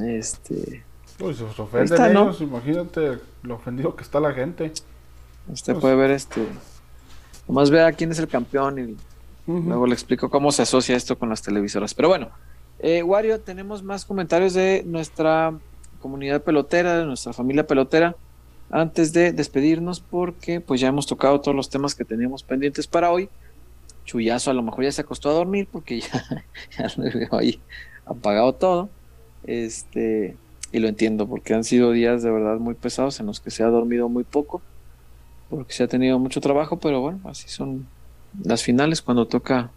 Este, 0.00 0.84
Uy, 1.20 1.34
se 1.34 1.44
ofenden 1.44 2.06
ellos, 2.06 2.40
imagínate 2.40 3.18
lo 3.42 3.56
ofendido 3.56 3.94
que 3.94 4.02
está 4.02 4.20
la 4.20 4.32
gente. 4.32 4.72
Usted 5.48 5.76
puede 5.76 5.94
ver 5.94 6.10
este. 6.12 6.46
Nomás 7.46 7.70
vea 7.70 7.92
quién 7.92 8.12
es 8.12 8.18
el 8.18 8.28
campeón 8.28 8.78
y 8.78 8.96
luego 9.46 9.86
le 9.86 9.94
explico 9.94 10.30
cómo 10.30 10.52
se 10.52 10.62
asocia 10.62 10.96
esto 10.96 11.18
con 11.18 11.28
las 11.28 11.42
televisoras. 11.42 11.94
Pero 11.94 12.08
bueno, 12.08 12.30
eh, 12.78 13.02
Wario, 13.02 13.40
tenemos 13.40 13.82
más 13.82 14.04
comentarios 14.04 14.54
de 14.54 14.82
nuestra 14.86 15.58
comunidad 16.00 16.42
pelotera, 16.42 16.98
de 16.98 17.04
nuestra 17.04 17.32
familia 17.32 17.66
pelotera, 17.66 18.16
antes 18.70 19.12
de 19.12 19.32
despedirnos, 19.32 20.00
porque 20.00 20.60
pues 20.60 20.80
ya 20.80 20.88
hemos 20.88 21.06
tocado 21.06 21.40
todos 21.40 21.56
los 21.56 21.70
temas 21.70 21.94
que 21.94 22.04
teníamos 22.04 22.42
pendientes 22.42 22.86
para 22.86 23.10
hoy. 23.10 23.28
Chuyazo 24.04 24.50
a 24.50 24.54
lo 24.54 24.62
mejor 24.62 24.84
ya 24.84 24.92
se 24.92 25.02
acostó 25.02 25.30
a 25.30 25.34
dormir 25.34 25.68
porque 25.70 26.00
ya, 26.00 26.44
ya 26.78 26.88
lo 26.96 27.04
veo 27.04 27.36
ahí 27.36 27.60
apagado 28.06 28.54
todo. 28.54 28.88
Este, 29.44 30.36
y 30.72 30.78
lo 30.78 30.88
entiendo 30.88 31.26
porque 31.26 31.54
han 31.54 31.64
sido 31.64 31.92
días 31.92 32.22
de 32.22 32.30
verdad 32.30 32.58
muy 32.58 32.74
pesados 32.74 33.20
en 33.20 33.26
los 33.26 33.40
que 33.40 33.50
se 33.50 33.62
ha 33.62 33.66
dormido 33.66 34.08
muy 34.08 34.24
poco, 34.24 34.60
porque 35.48 35.72
se 35.72 35.84
ha 35.84 35.88
tenido 35.88 36.18
mucho 36.18 36.40
trabajo, 36.40 36.78
pero 36.78 37.00
bueno, 37.00 37.20
así 37.24 37.48
son 37.48 37.86
las 38.44 38.62
finales 38.62 39.02
cuando 39.02 39.26
toca 39.26 39.70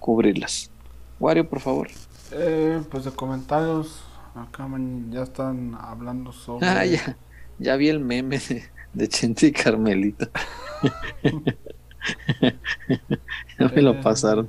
cubrirlas. 0.00 0.70
Wario, 1.20 1.48
por 1.48 1.60
favor. 1.60 1.88
Eh, 2.32 2.82
pues 2.90 3.04
de 3.04 3.10
comentarios, 3.12 4.02
acá 4.34 4.68
ya 5.10 5.22
están 5.22 5.76
hablando 5.80 6.32
sobre. 6.32 6.66
Ah, 6.66 6.84
ya, 6.84 7.16
ya 7.58 7.76
vi 7.76 7.88
el 7.88 8.00
meme 8.00 8.38
de, 8.38 8.64
de 8.92 9.08
Chente 9.08 9.48
y 9.48 9.52
Carmelita. 9.52 10.30
ya 13.58 13.68
me 13.74 13.82
lo 13.82 13.92
eh, 13.92 14.00
pasaron. 14.02 14.48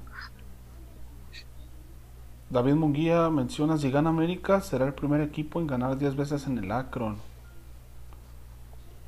David 2.49 2.75
Munguía 2.75 3.29
menciona 3.29 3.77
si 3.77 3.91
gana 3.91 4.09
América 4.09 4.61
será 4.61 4.85
el 4.85 4.93
primer 4.93 5.21
equipo 5.21 5.59
en 5.59 5.67
ganar 5.67 5.97
10 5.97 6.15
veces 6.15 6.47
en 6.47 6.57
el 6.57 6.71
Akron. 6.71 7.17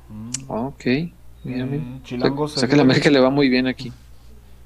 Mm. 0.08 0.30
Ok. 0.48 0.84
Mira, 1.44 1.66
eh, 1.66 2.00
Chilango 2.02 2.44
o 2.44 2.48
sea, 2.48 2.68
que 2.68 2.76
la 2.76 2.82
América 2.82 3.10
le 3.10 3.20
va 3.20 3.30
muy 3.30 3.48
bien 3.48 3.66
aquí. 3.66 3.92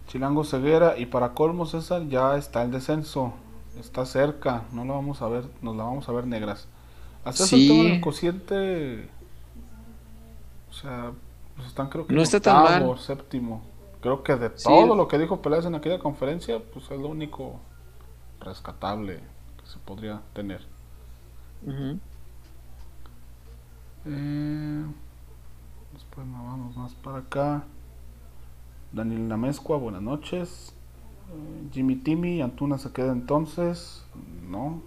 Chilango 0.09 0.45
Ceguera 0.45 0.99
y 0.99 1.07
para 1.07 1.31
colmo 1.31 1.67
César 1.67 2.09
ya 2.09 2.37
está 2.37 2.63
el 2.63 2.71
descenso. 2.71 3.35
Está 3.79 4.05
cerca, 4.05 4.65
no 4.73 4.85
la 4.85 4.95
vamos 4.95 5.23
a 5.23 5.29
ver, 5.29 5.45
nos 5.63 5.77
la 5.77 5.85
vamos 5.85 6.09
a 6.09 6.13
ver 6.13 6.27
negras. 6.27 6.69
Hasta 7.25 7.47
sí. 7.47 7.93
el 7.93 8.01
cociente 8.01 9.09
o 10.73 10.74
sea, 10.74 11.12
pues 11.55 11.69
están 11.69 11.90
creo 11.90 12.07
que 12.07 12.15
no 12.15 12.23
está 12.23 12.40
tan 12.40 12.86
mal. 12.86 12.99
séptimo. 12.99 13.61
Creo 14.01 14.23
que 14.23 14.36
de 14.36 14.49
todo 14.49 14.97
lo 14.97 15.07
que 15.07 15.19
dijo 15.19 15.43
Peláez 15.43 15.66
en 15.66 15.74
aquella 15.74 15.99
conferencia, 15.99 16.62
pues 16.73 16.90
es 16.90 16.99
lo 16.99 17.09
único 17.09 17.61
rescatable 18.40 19.20
que 19.61 19.66
se 19.66 19.78
podría 19.81 20.23
tener. 20.32 20.66
eh, 24.07 24.85
después 25.93 26.27
nos 26.27 26.43
vamos 26.43 26.74
más 26.74 26.94
para 26.94 27.19
acá. 27.19 27.65
Daniel 28.93 29.28
Namescua, 29.28 29.77
buenas 29.77 30.01
noches. 30.03 30.74
Eh, 31.35 31.69
Jimmy 31.70 31.97
Timmy, 31.97 32.40
Antuna 32.40 32.78
se 32.78 32.93
queda 32.93 33.12
entonces. 33.12 34.07
No. 34.49 34.81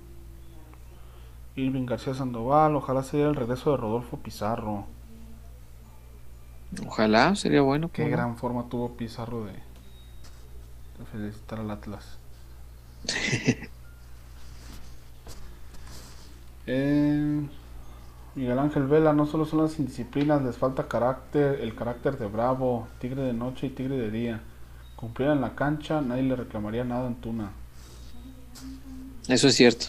Irving 1.56 1.86
García 1.86 2.16
Sandoval, 2.16 2.76
ojalá 2.76 3.04
sea 3.04 3.28
el 3.28 3.36
regreso 3.36 3.70
de 3.70 3.78
Rodolfo 3.78 4.18
Pizarro. 4.18 4.88
Ojalá, 6.86 7.36
sería 7.36 7.62
bueno. 7.62 7.90
Qué 7.92 8.10
gran 8.10 8.38
forma 8.38 8.68
tuvo 8.70 8.98
Pizarro 8.98 9.46
de, 9.46 9.54
de 9.54 11.06
felicitar 11.12 11.60
al 11.60 11.72
Atlas. 11.72 12.18
eh, 16.68 17.48
Miguel 18.36 18.60
Ángel 18.60 18.88
Vela, 18.88 19.14
no 19.14 19.26
solo 19.26 19.46
son 19.46 19.62
las 19.64 19.80
indisciplinas, 19.80 20.42
les 20.42 20.58
falta 20.58 20.88
carácter, 20.88 21.62
el 21.62 21.74
carácter 21.76 22.18
de 22.18 22.28
Bravo, 22.28 22.88
Tigre 23.00 23.22
de 23.22 23.34
noche 23.34 23.68
y 23.68 23.70
Tigre 23.70 23.98
de 23.98 24.12
día. 24.12 24.42
Cumplir 24.96 25.30
en 25.30 25.42
la 25.42 25.56
cancha, 25.56 26.02
nadie 26.02 26.24
le 26.24 26.36
reclamaría 26.36 26.84
nada 26.84 27.04
a 27.04 27.08
Antuna. 27.08 27.52
Eso 29.28 29.48
es 29.48 29.56
cierto. 29.56 29.88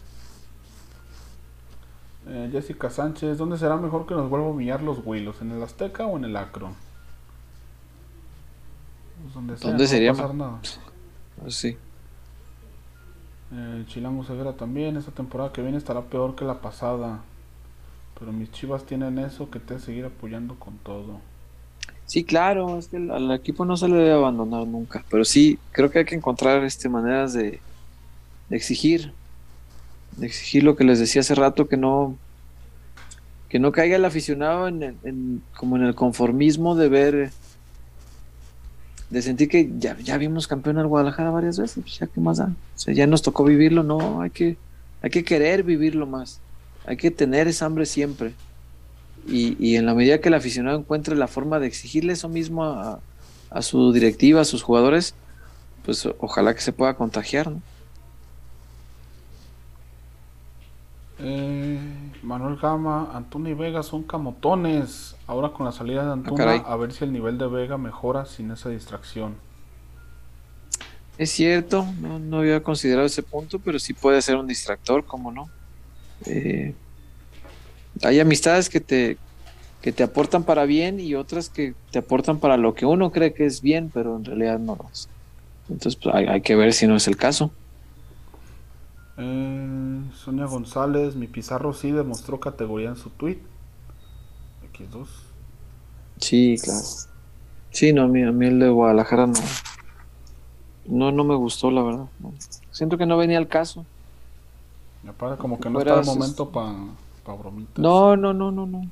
Eh, 2.29 2.49
Jessica 2.51 2.91
Sánchez, 2.91 3.39
¿dónde 3.39 3.57
será 3.57 3.77
mejor 3.77 4.05
que 4.07 4.15
nos 4.15 4.29
vuelva 4.29 4.49
a 4.49 4.51
humillar 4.51 4.83
los 4.83 4.99
Willos? 5.05 5.41
¿En 5.43 5.53
el 5.53 5.63
Azteca 5.63 6.07
o 6.07 6.17
en 6.17 6.25
el 6.25 6.37
Acro? 6.37 6.73
Pues 9.23 9.35
donde 9.35 9.55
¿Dónde 9.55 9.87
sería? 9.87 10.11
No 10.11 10.17
pasar 10.17 10.35
nada. 10.35 10.59
Pues 11.41 11.55
sí. 11.55 11.77
Eh, 13.53 13.85
Chilango 13.87 14.25
Severa 14.25 14.55
también, 14.55 14.97
esta 14.97 15.13
temporada 15.13 15.53
que 15.53 15.63
viene 15.63 15.79
estará 15.79 16.03
peor 16.03 16.35
que 16.35 16.45
la 16.45 16.61
pasada. 16.61 17.21
Pero 18.19 18.33
mis 18.33 18.51
chivas 18.51 18.85
tienen 18.85 19.19
eso 19.19 19.49
que 19.49 19.61
te 19.61 19.79
seguir 19.79 20.05
apoyando 20.05 20.57
con 20.57 20.79
todo. 20.79 21.21
Sí, 22.07 22.25
claro, 22.25 22.79
es 22.79 22.89
que 22.89 22.97
al 22.97 23.31
equipo 23.33 23.65
no 23.65 23.77
se 23.77 23.89
le 23.89 23.97
debe 23.97 24.13
abandonar 24.13 24.67
nunca. 24.67 25.05
Pero 25.11 25.25
sí, 25.25 25.59
creo 25.71 25.91
que 25.91 26.01
hay 26.01 26.05
que 26.05 26.15
encontrar 26.17 26.65
este, 26.65 26.89
maneras. 26.89 27.35
De 27.35 27.61
exigir 28.51 29.13
lo 30.63 30.77
que 30.77 30.85
les 30.85 30.99
decía 30.99 31.21
hace 31.21 31.35
rato, 31.35 31.69
que 31.69 31.77
no 31.77 32.17
que 33.49 33.59
no 33.59 33.71
caiga 33.73 33.97
el 33.97 34.05
aficionado 34.05 34.67
en, 34.67 35.43
como 35.57 35.77
en 35.77 35.85
el 35.85 35.95
conformismo 35.95 36.75
de 36.75 36.89
ver 36.89 37.31
de 39.11 39.23
sentir 39.23 39.49
que 39.49 39.71
ya, 39.79 39.97
ya 40.03 40.19
vimos 40.19 40.49
campeón 40.49 40.79
al 40.79 40.89
Guadalajara 40.89 41.31
varias 41.31 41.59
veces, 41.59 41.79
pues 41.81 41.99
ya 41.99 42.09
qué 42.09 42.21
más 42.21 42.39
da. 42.39 42.47
O 42.47 42.79
sea, 42.79 42.93
ya 42.93 43.07
nos 43.07 43.23
tocó 43.23 43.45
vivirlo, 43.45 43.85
no, 43.85 44.21
hay 44.21 44.31
que, 44.31 44.57
hay 45.01 45.11
que 45.11 45.23
querer 45.23 45.63
vivirlo 45.63 46.07
más. 46.07 46.41
Hay 46.87 46.97
que 46.97 47.13
tener 47.13 47.47
esa 47.47 47.67
hambre 47.67 47.87
siempre. 47.87 48.33
Y, 49.29 49.57
y, 49.65 49.77
en 49.77 49.87
la 49.87 49.95
medida 49.95 50.21
que 50.21 50.29
el 50.29 50.35
aficionado 50.35 50.79
encuentre 50.79 51.15
la 51.15 51.29
forma 51.29 51.61
de 51.61 51.69
exigirle 51.69 52.15
eso 52.15 52.29
mismo 52.29 52.65
a, 52.65 53.01
a 53.51 53.63
su 53.63 53.93
directiva, 53.93 54.41
a 54.41 54.45
sus 54.45 54.63
jugadores, 54.63 55.15
pues 55.85 56.09
ojalá 56.19 56.55
que 56.55 56.61
se 56.61 56.73
pueda 56.73 56.95
contagiar. 56.95 57.51
¿no? 57.51 57.63
Eh, 61.19 61.79
Manuel 62.23 62.57
Gama, 62.57 63.11
Antuna 63.15 63.51
y 63.51 63.55
Vega 63.55 63.83
son 63.83 64.03
camotones. 64.03 65.17
Ahora 65.27 65.51
con 65.51 65.67
la 65.67 65.73
salida 65.73 66.05
de 66.05 66.11
ah, 66.11 66.13
Antuna, 66.13 66.53
a 66.53 66.77
ver 66.77 66.93
si 66.93 67.05
el 67.05 67.13
nivel 67.13 67.39
de 67.39 67.47
Vega 67.47 67.79
mejora 67.79 68.27
sin 68.27 68.51
esa 68.51 68.69
distracción. 68.69 69.35
Es 71.19 71.31
cierto, 71.31 71.87
no, 72.01 72.19
no 72.19 72.39
había 72.39 72.63
considerado 72.63 73.07
ese 73.07 73.23
punto, 73.23 73.59
pero 73.59 73.79
sí 73.79 73.95
puede 73.95 74.21
ser 74.21 74.37
un 74.37 74.47
distractor, 74.47 75.05
como 75.05 75.33
no. 75.33 75.49
Eh, 76.27 76.75
hay 78.03 78.21
amistades 78.21 78.69
que 78.69 78.81
te, 78.81 79.17
que 79.81 79.93
te 79.93 80.03
aportan 80.03 80.45
para 80.45 80.65
bien 80.67 81.01
y 81.01 81.15
otras 81.15 81.49
que 81.49 81.75
te 81.91 82.01
aportan 82.01 82.39
para 82.39 82.57
lo 82.57 82.75
que 82.75 82.85
uno 82.85 83.11
cree 83.11 83.33
que 83.33 83.47
es 83.47 83.63
bien, 83.63 83.91
pero 83.93 84.17
en 84.17 84.25
realidad 84.25 84.59
no 84.59 84.77
lo 84.77 84.89
es. 84.93 85.09
Entonces 85.69 85.97
pues, 85.97 86.15
hay, 86.15 86.41
que 86.43 86.57
ver 86.57 86.73
si 86.73 86.87
no 86.87 86.97
es 86.97 87.09
el 87.09 87.17
caso. 87.17 87.51
Eh, 89.19 90.03
Sonia 90.15 90.47
González, 90.47 91.17
mi 91.17 91.27
Pizarro 91.27 91.73
sí 91.73 91.91
demostró 91.91 92.39
categoría 92.41 92.91
en 92.91 92.97
su 92.97 93.11
tweet. 93.11 93.39
X2. 94.73 95.07
Sí, 96.19 96.57
claro. 96.63 96.81
Sí, 97.71 97.93
no, 97.93 98.03
a 98.03 98.09
mí, 98.09 98.23
a 98.23 98.33
mí 98.33 98.47
el 98.47 98.59
de 98.59 98.69
Guadalajara 98.69 99.27
no. 99.27 99.35
No, 100.87 101.13
no 101.13 101.25
me 101.25 101.35
gustó, 101.35 101.71
la 101.71 101.83
verdad. 101.83 102.07
Siento 102.71 102.97
que 102.97 103.07
no 103.07 103.17
venía 103.17 103.39
al 103.39 103.49
caso. 103.49 103.85
Me 105.03 105.13
parece 105.13 105.39
como 105.39 105.59
que 105.59 105.71
no 105.71 105.81
está 105.81 106.01
el 106.01 106.07
momento 106.07 106.51
para 106.51 106.75
pa 107.25 107.35
bromitas. 107.35 107.79
No, 107.79 108.17
no, 108.17 108.33
no, 108.33 108.51
no, 108.51 108.67
no. 108.67 108.89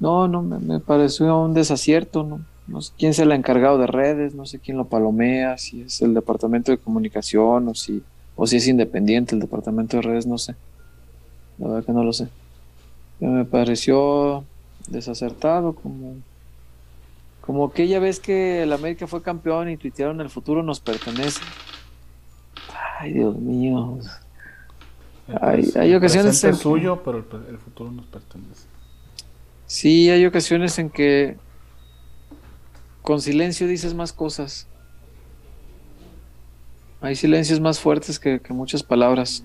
No, 0.00 0.28
no, 0.28 0.42
me, 0.42 0.78
pareció 0.78 1.40
un 1.40 1.54
desacierto, 1.54 2.22
¿no? 2.22 2.40
No 2.66 2.82
sé 2.82 2.92
quién 2.98 3.14
se 3.14 3.22
el 3.22 3.32
ha 3.32 3.34
encargado 3.34 3.78
de 3.78 3.86
redes, 3.86 4.34
no 4.34 4.46
sé 4.46 4.58
quién 4.60 4.76
lo 4.76 4.84
palomea, 4.84 5.58
si 5.58 5.82
es 5.82 6.02
el 6.02 6.14
departamento 6.14 6.70
de 6.70 6.78
comunicación 6.78 7.68
o 7.68 7.74
si, 7.74 8.02
o 8.40 8.46
si 8.46 8.56
es 8.56 8.68
independiente 8.68 9.34
el 9.34 9.40
departamento 9.40 9.96
de 9.96 10.02
redes, 10.04 10.24
no 10.24 10.38
sé. 10.38 10.54
La 11.58 11.66
verdad 11.66 11.84
que 11.84 11.92
no 11.92 12.04
lo 12.04 12.12
sé. 12.12 12.28
me 13.18 13.44
pareció 13.44 14.44
desacertado, 14.86 15.74
como, 15.74 16.14
como 17.40 17.66
aquella 17.66 17.98
vez 17.98 18.20
que 18.20 18.62
el 18.62 18.72
América 18.72 19.08
fue 19.08 19.22
campeón 19.22 19.68
y 19.70 19.76
tuitearon 19.76 20.20
el 20.20 20.30
futuro 20.30 20.62
nos 20.62 20.78
pertenece. 20.78 21.40
Ay, 23.00 23.14
Dios 23.14 23.36
mío. 23.36 23.98
Hay, 25.40 25.68
hay 25.74 25.94
ocasiones 25.96 26.42
en 26.44 26.54
suyo, 26.54 27.02
pero 27.04 27.18
el, 27.18 27.58
futuro 27.58 27.90
nos 27.90 28.06
pertenece. 28.06 28.66
Sí, 29.66 30.10
hay 30.10 30.24
ocasiones 30.24 30.78
en 30.78 30.90
que 30.90 31.36
con 33.02 33.20
silencio 33.20 33.66
dices 33.66 33.94
más 33.94 34.12
cosas. 34.12 34.68
Hay 37.00 37.14
silencios 37.16 37.60
más 37.60 37.78
fuertes 37.78 38.18
que, 38.18 38.40
muchas 38.50 38.82
palabras. 38.82 39.44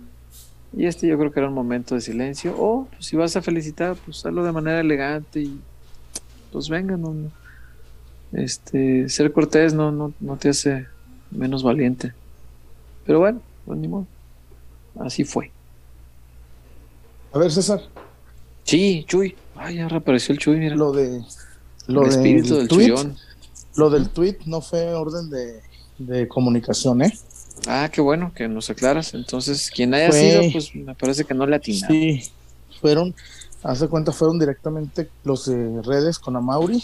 Y 0.76 0.86
este 0.86 1.08
yo 1.08 1.18
creo 1.20 1.32
que 1.32 1.40
era 1.40 1.50
un 1.50 1.56
momento 1.56 1.96
de 1.96 2.02
silencio. 2.02 2.56
O 2.58 2.88
pues, 2.92 3.06
si 3.06 3.16
vas 3.16 3.36
a 3.36 3.42
felicitar, 3.42 3.96
pues 4.06 4.26
hazlo 4.26 4.44
de 4.44 4.52
manera 4.52 4.80
elegante 4.80 5.42
y 5.42 5.60
pues 6.52 6.70
venga, 6.70 6.98
no, 6.98 7.14
Este, 8.32 9.08
ser 9.10 9.32
cortés 9.32 9.74
no, 9.74 9.92
no, 9.92 10.14
no 10.20 10.38
te 10.38 10.50
hace 10.50 10.88
menos 11.32 11.64
valiente. 11.64 12.14
Pero 13.06 13.20
bueno, 13.20 13.42
pues 13.66 13.80
ni 13.80 13.88
modo. 13.88 14.08
Así 15.00 15.24
fue. 15.24 15.52
A 17.34 17.40
ver, 17.40 17.52
César. 17.52 17.82
Sí, 18.64 19.06
Chuy. 19.08 19.36
Ay, 19.56 19.76
ya 19.78 19.88
reapareció 19.88 20.34
el 20.34 20.40
Chuy, 20.40 20.58
mira. 20.58 20.76
Lo 20.76 20.92
de. 20.92 21.24
Lo 21.88 22.04
el 22.04 22.10
espíritu 22.10 22.56
del 22.56 22.68
tweet, 22.68 22.94
Lo 23.76 23.90
del 23.90 24.10
tweet 24.10 24.38
no 24.46 24.62
fue 24.62 24.94
orden 24.94 25.30
de, 25.30 26.28
comunicación, 26.28 27.02
¿eh? 27.02 27.14
Ah, 27.68 27.90
qué 27.92 28.02
bueno 28.02 28.32
que 28.34 28.48
nos 28.48 28.70
aclaras. 28.70 29.14
Entonces, 29.14 29.72
quien 29.72 29.94
haya 29.94 30.12
sido, 30.12 30.42
pues 30.52 30.76
me 30.76 30.96
parece 30.96 31.24
que 31.24 31.34
no 31.34 31.46
le 31.46 31.56
atinaba. 31.56 31.88
Sí, 31.88 32.24
fueron, 32.82 33.16
hace 33.64 33.88
cuenta, 33.88 34.12
fueron 34.12 34.40
directamente 34.40 35.10
los 35.24 35.46
de 35.46 35.82
redes 35.82 36.20
con 36.20 36.36
Amauri. 36.36 36.84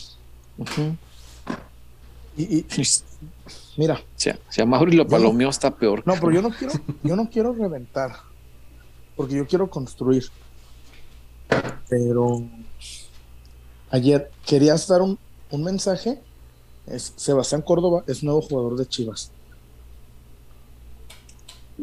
y, 2.37 2.65
mira. 3.77 4.01
Si 4.15 4.29
a, 4.29 4.39
Amauri 4.61 4.95
lo 4.95 5.07
palomeó 5.07 5.49
está 5.49 5.75
peor. 5.75 6.03
No, 6.05 6.13
pero 6.13 6.31
yo 6.31 6.41
no 6.41 6.51
quiero, 6.51 6.73
yo 7.03 7.15
no 7.15 7.29
quiero 7.29 7.53
reventar, 7.53 8.15
porque 9.15 9.35
yo 9.35 9.47
quiero 9.47 9.69
construir. 9.69 10.25
Pero 11.89 12.43
ayer 13.89 14.31
querías 14.45 14.87
dar 14.87 15.01
un, 15.01 15.17
un 15.51 15.63
mensaje. 15.63 16.21
Es 16.87 17.13
Sebastián 17.17 17.61
Córdoba 17.61 18.03
es 18.07 18.23
nuevo 18.23 18.41
jugador 18.41 18.75
de 18.77 18.87
Chivas. 18.87 19.31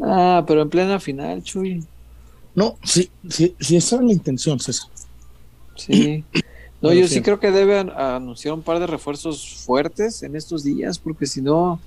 Ah, 0.02 0.44
pero 0.46 0.62
en 0.62 0.70
plena 0.70 1.00
final, 1.00 1.42
Chuy. 1.42 1.84
No, 2.54 2.78
sí, 2.82 3.10
sí, 3.28 3.54
sí, 3.60 3.76
esa 3.76 3.96
era 3.96 4.06
la 4.06 4.12
intención, 4.12 4.58
César. 4.58 4.88
Sí. 5.76 6.24
No, 6.80 6.92
yo 6.92 7.06
sí. 7.08 7.22
creo 7.22 7.40
que 7.40 7.50
debe 7.50 7.78
anunciar 7.78 8.54
un 8.54 8.62
par 8.62 8.78
de 8.78 8.86
refuerzos 8.86 9.56
fuertes 9.64 10.22
en 10.22 10.36
estos 10.36 10.62
días, 10.62 10.98
porque 10.98 11.26
si 11.26 11.40
no. 11.42 11.80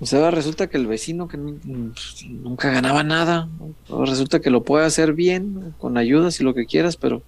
O 0.00 0.06
sea, 0.06 0.30
resulta 0.30 0.68
que 0.68 0.78
el 0.78 0.86
vecino 0.86 1.28
que 1.28 1.36
nunca 1.36 2.70
ganaba 2.70 3.02
nada, 3.02 3.48
resulta 3.88 4.40
que 4.40 4.50
lo 4.50 4.62
puede 4.62 4.84
hacer 4.84 5.12
bien, 5.12 5.74
con 5.78 5.96
ayudas 5.96 6.40
y 6.40 6.44
lo 6.44 6.54
que 6.54 6.66
quieras, 6.66 6.96
pero. 6.96 7.22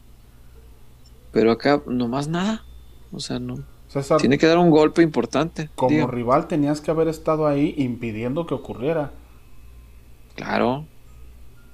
Pero 1.32 1.50
acá 1.50 1.82
nomás 1.86 2.28
nada. 2.28 2.64
O 3.12 3.20
sea, 3.20 3.38
no. 3.38 3.58
Tiene 4.18 4.38
que 4.38 4.46
dar 4.46 4.58
un 4.58 4.70
golpe 4.70 5.02
importante. 5.02 5.70
Como 5.74 6.06
rival 6.06 6.48
tenías 6.48 6.80
que 6.80 6.90
haber 6.90 7.08
estado 7.08 7.46
ahí 7.46 7.74
impidiendo 7.76 8.46
que 8.46 8.54
ocurriera. 8.54 9.12
Claro, 10.34 10.86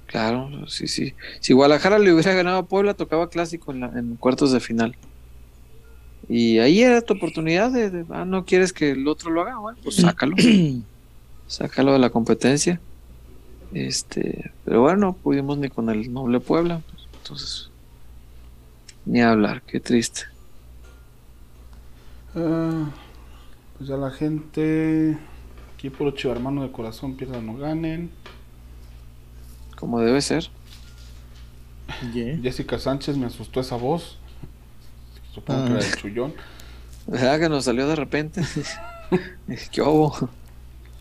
claro, 0.05 0.67
sí, 0.67 0.87
sí. 0.87 1.13
Si 1.39 1.53
Guadalajara 1.53 1.97
le 1.97 2.13
hubiera 2.13 2.33
ganado 2.33 2.59
a 2.59 2.65
Puebla, 2.65 2.93
tocaba 2.93 3.29
clásico 3.29 3.71
en, 3.73 4.15
cuartos 4.17 4.51
de 4.51 4.59
final. 4.59 4.95
Y 6.29 6.59
ahí 6.59 6.83
era 6.83 7.01
tu 7.01 7.15
oportunidad 7.15 7.71
de, 7.71 8.05
ah, 8.11 8.25
no 8.25 8.45
quieres 8.45 8.71
que 8.71 8.91
el 8.91 9.07
otro 9.07 9.31
lo 9.31 9.41
haga, 9.41 9.57
bueno, 9.57 9.79
pues 9.83 9.95
sácalo. 9.97 10.35
sácalo 11.47 11.93
de 11.93 11.99
la 11.99 12.09
competencia. 12.11 12.79
Este, 13.73 14.51
pero 14.65 14.81
bueno, 14.81 14.97
no 14.97 15.13
pudimos 15.13 15.57
ni 15.57 15.69
con 15.69 15.89
el 15.89 16.11
noble 16.11 16.39
Puebla, 16.39 16.81
pues, 16.91 17.07
entonces 17.21 17.71
ni 19.05 19.21
hablar, 19.21 19.61
qué 19.63 19.79
triste. 19.79 20.30
Ah, 22.35 22.89
pues 23.77 23.89
ya 23.89 23.97
la 23.97 24.11
gente. 24.11 25.17
Aquí 25.73 25.89
por 25.89 26.13
chivo 26.15 26.33
hermano 26.33 26.63
de 26.63 26.71
corazón, 26.71 27.15
pierdan 27.15 27.45
no 27.45 27.57
ganen. 27.57 28.11
Como 29.77 29.99
debe 29.99 30.21
ser. 30.21 30.49
Jessica 32.41 32.79
Sánchez 32.79 33.17
me 33.17 33.25
asustó 33.25 33.59
esa 33.59 33.75
voz. 33.75 34.17
Supongo 35.33 35.65
que 35.65 35.71
era 35.71 35.79
el 35.79 35.85
ah. 35.91 35.97
chullón. 35.97 36.33
¿Verdad 37.07 37.39
que 37.39 37.49
nos 37.49 37.65
salió 37.65 37.87
de 37.87 37.95
repente? 37.95 38.41
¿Qué 39.71 39.81
hubo? 39.81 40.29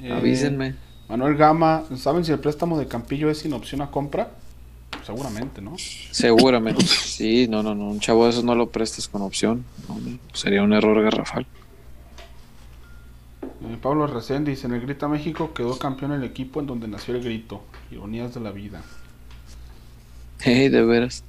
Eh, 0.01 0.13
Avísenme. 0.13 0.75
Manuel 1.09 1.37
Gama, 1.37 1.85
¿saben 1.97 2.25
si 2.25 2.33
el 2.33 2.39
préstamo 2.39 2.79
de 2.79 2.87
Campillo 2.87 3.31
es 3.31 3.39
sin 3.39 3.53
opción 3.53 3.83
a 3.83 3.91
compra? 3.91 4.31
Seguramente, 5.05 5.61
¿no? 5.61 5.77
Seguramente. 5.79 6.85
Sí, 6.85 7.49
no, 7.49 7.63
no, 7.63 7.75
no. 7.75 7.91
Un 7.91 8.01
chavo 8.01 8.25
de 8.25 8.31
esos 8.31 8.45
no 8.45 8.55
lo 8.55 8.71
prestes 8.71 9.09
con 9.09 9.23
opción. 9.23 9.65
sería 10.33 10.63
un 10.63 10.73
error 10.73 11.03
garrafal. 11.03 11.47
Eh, 13.43 13.77
Pablo 13.81 14.07
Resende 14.07 14.51
dice: 14.51 14.67
En 14.67 14.75
el 14.75 14.81
Grita 14.81 15.09
México 15.09 15.53
quedó 15.55 15.79
campeón 15.79 16.13
el 16.13 16.25
equipo 16.25 16.61
en 16.61 16.67
donde 16.67 16.89
nació 16.89 17.15
el 17.15 17.23
grito. 17.23 17.63
Ironías 17.91 18.35
de 18.35 18.41
la 18.41 18.53
vida. 18.53 18.83
Hey, 20.41 20.69
de 20.69 20.83
veras. 20.83 21.25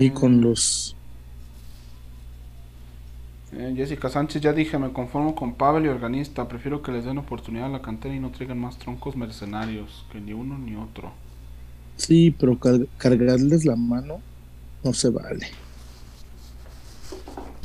y 0.00 0.10
con 0.10 0.40
los 0.40 0.95
eh, 3.52 3.74
Jessica 3.76 4.08
Sánchez, 4.08 4.42
ya 4.42 4.52
dije, 4.52 4.78
me 4.78 4.92
conformo 4.92 5.34
con 5.34 5.54
Pavel 5.54 5.86
y 5.86 5.88
organista. 5.88 6.48
Prefiero 6.48 6.82
que 6.82 6.92
les 6.92 7.04
den 7.04 7.18
oportunidad 7.18 7.66
a 7.66 7.70
la 7.70 7.82
cantera 7.82 8.14
y 8.14 8.20
no 8.20 8.30
traigan 8.30 8.58
más 8.58 8.78
troncos 8.78 9.16
mercenarios, 9.16 10.04
que 10.10 10.20
ni 10.20 10.32
uno 10.32 10.58
ni 10.58 10.76
otro. 10.76 11.12
Sí, 11.96 12.34
pero 12.38 12.58
cargarles 12.98 13.64
la 13.64 13.76
mano 13.76 14.20
no 14.84 14.92
se 14.92 15.10
vale. 15.10 15.46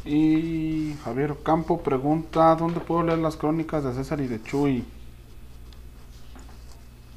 Y 0.06 0.95
Javier 1.03 1.36
Campo 1.44 1.82
pregunta, 1.84 2.56
¿dónde 2.56 2.80
puedo 2.80 3.03
leer 3.03 3.20
las 3.20 3.38
crónicas 3.38 3.84
de 3.84 3.94
César 3.94 4.20
y 4.22 4.28
de 4.28 4.41
Chuy? 4.41 4.84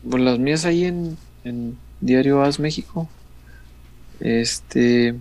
Pues 0.08 0.22
las 0.22 0.38
mías 0.38 0.64
ahí 0.64 0.84
en, 0.84 1.16
en 1.44 1.78
Diario 2.00 2.42
As 2.42 2.60
México. 2.60 3.08
Este, 4.20 5.18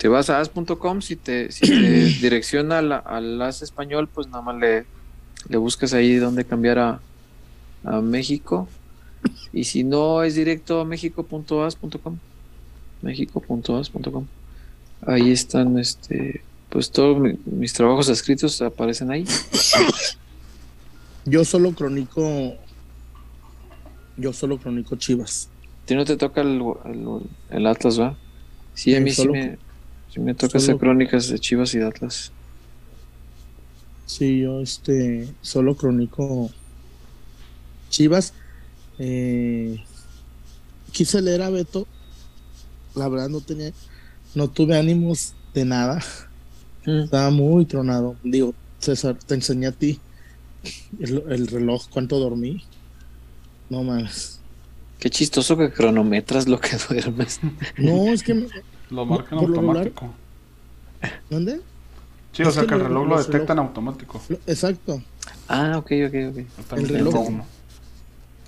te 0.00 0.08
vas 0.08 0.30
a 0.30 0.40
as.com, 0.40 1.02
si 1.02 1.14
te, 1.14 1.52
si 1.52 1.60
te 1.60 2.04
direcciona 2.22 2.78
al 2.78 3.42
as 3.42 3.60
español, 3.60 4.08
pues 4.08 4.28
nada 4.28 4.40
más 4.40 4.56
le, 4.56 4.86
le 5.50 5.56
buscas 5.58 5.92
ahí 5.92 6.16
donde 6.16 6.46
cambiar 6.46 6.78
a, 6.78 7.00
a 7.84 8.00
México. 8.00 8.66
Y 9.52 9.64
si 9.64 9.84
no 9.84 10.22
es 10.22 10.36
directo 10.36 10.80
a 10.80 10.86
mexico.as.com, 10.86 12.16
mexico.as.com. 13.02 14.26
Ahí 15.06 15.32
están, 15.32 15.78
este, 15.78 16.42
pues 16.70 16.90
todos 16.90 17.20
mis 17.44 17.74
trabajos 17.74 18.08
escritos 18.08 18.62
aparecen 18.62 19.10
ahí. 19.10 19.26
Yo 21.26 21.44
solo 21.44 21.72
cronico, 21.72 22.54
yo 24.16 24.32
solo 24.32 24.56
cronico 24.56 24.96
Chivas. 24.96 25.50
¿A 25.90 25.94
no 25.94 26.06
te 26.06 26.16
toca 26.16 26.40
el, 26.40 26.62
el, 27.50 27.66
Atlas, 27.66 28.00
va? 28.00 28.16
Sí, 28.72 28.94
a 28.94 29.00
mí 29.00 29.10
sí 29.10 29.28
me, 29.28 29.58
si 30.12 30.20
me 30.20 30.34
toca 30.34 30.58
hacer 30.58 30.76
crónicas 30.76 31.28
de 31.28 31.38
Chivas 31.38 31.74
y 31.74 31.78
de 31.78 31.86
Atlas. 31.86 32.32
Sí, 34.06 34.40
yo 34.40 34.60
este 34.60 35.28
solo 35.40 35.76
crónico 35.76 36.50
Chivas. 37.90 38.32
Eh, 38.98 39.82
quise 40.92 41.22
leer 41.22 41.42
a 41.42 41.50
Beto. 41.50 41.86
La 42.94 43.08
verdad 43.08 43.28
no 43.28 43.40
tenía, 43.40 43.72
no 44.34 44.48
tuve 44.48 44.76
ánimos 44.76 45.34
de 45.54 45.64
nada. 45.64 46.02
Mm. 46.86 47.04
Estaba 47.04 47.30
muy 47.30 47.64
tronado. 47.66 48.16
Digo, 48.24 48.54
César, 48.80 49.16
te 49.26 49.34
enseñé 49.34 49.68
a 49.68 49.72
ti 49.72 50.00
el, 50.98 51.46
reloj, 51.46 51.88
cuánto 51.88 52.18
dormí. 52.18 52.64
No 53.68 53.84
más. 53.84 54.40
Qué 54.98 55.08
chistoso 55.08 55.56
que 55.56 55.70
cronometras 55.70 56.48
lo 56.48 56.60
que 56.60 56.76
duermes. 56.88 57.40
No, 57.78 58.08
es 58.08 58.22
que 58.22 58.48
lo 58.90 59.06
marcan 59.06 59.38
automático. 59.38 60.10
¿Dónde? 61.28 61.60
Sí, 62.32 62.42
o 62.42 62.50
sea 62.50 62.66
que 62.66 62.74
el 62.74 62.80
reloj 62.80 63.08
lo 63.08 63.18
detecta 63.22 63.52
en 63.52 63.58
automático. 63.60 64.20
exacto. 64.46 65.02
Ah, 65.48 65.78
ok, 65.78 65.92
ok, 66.06 66.14
ok. 66.30 66.78
El 66.78 66.88
reloj. 66.88 67.28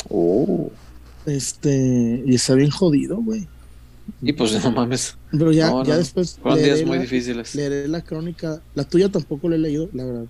Oh. 0.08 0.70
Este, 1.26 2.22
y 2.26 2.34
está 2.34 2.54
bien 2.54 2.70
jodido, 2.70 3.16
güey. 3.16 3.46
Y 4.20 4.32
pues 4.32 4.62
no 4.62 4.70
mames. 4.70 5.16
Pero 5.30 5.52
ya, 5.52 5.72
ya 5.84 5.96
después. 5.96 6.38
Fueron 6.42 6.62
días 6.62 6.84
muy 6.84 6.98
difíciles. 6.98 7.54
Leeré 7.54 7.88
la 7.88 8.02
crónica. 8.02 8.60
La 8.74 8.84
tuya 8.84 9.08
tampoco 9.10 9.48
la 9.48 9.56
he 9.56 9.58
leído, 9.58 9.88
la 9.92 10.04
verdad. 10.04 10.26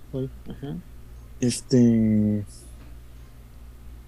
Este. 1.40 2.44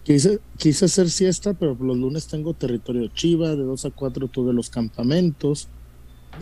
Quise, 0.04 0.38
quise 0.58 0.84
hacer 0.84 1.10
siesta, 1.10 1.54
pero 1.54 1.76
los 1.80 1.96
lunes 1.96 2.26
tengo 2.26 2.52
territorio 2.52 3.08
chiva. 3.08 3.50
De 3.50 3.62
2 3.62 3.84
a 3.86 3.90
4 3.90 4.28
tuve 4.28 4.52
los 4.52 4.68
campamentos. 4.68 5.68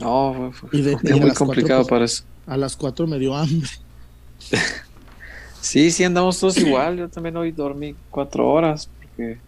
No, 0.01 0.52
fue, 0.52 0.81
muy 1.20 1.32
complicado 1.32 1.86
para 1.86 2.05
eso. 2.05 2.24
A 2.47 2.56
las 2.56 2.77
4 2.77 3.06
me 3.06 3.19
dio 3.19 3.35
hambre. 3.36 3.69
sí, 5.60 5.90
sí, 5.90 6.05
andamos 6.05 6.39
todos 6.39 6.56
igual. 6.59 6.98
Yo 6.98 7.09
también 7.09 7.36
hoy 7.36 7.52
dormí 7.52 7.94
4 8.10 8.48
horas 8.48 8.89
porque 8.98 9.39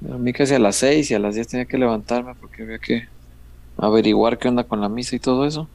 dormí 0.00 0.32
casi 0.32 0.54
a 0.54 0.58
las 0.58 0.76
6 0.76 1.10
y 1.10 1.14
a 1.14 1.18
las 1.18 1.34
10 1.34 1.48
tenía 1.48 1.64
que 1.66 1.78
levantarme 1.78 2.34
porque 2.34 2.62
había 2.62 2.78
que 2.78 3.08
averiguar 3.76 4.38
qué 4.38 4.48
onda 4.48 4.64
con 4.64 4.80
la 4.80 4.88
misa 4.88 5.16
y 5.16 5.20
todo 5.20 5.46
eso. 5.46 5.68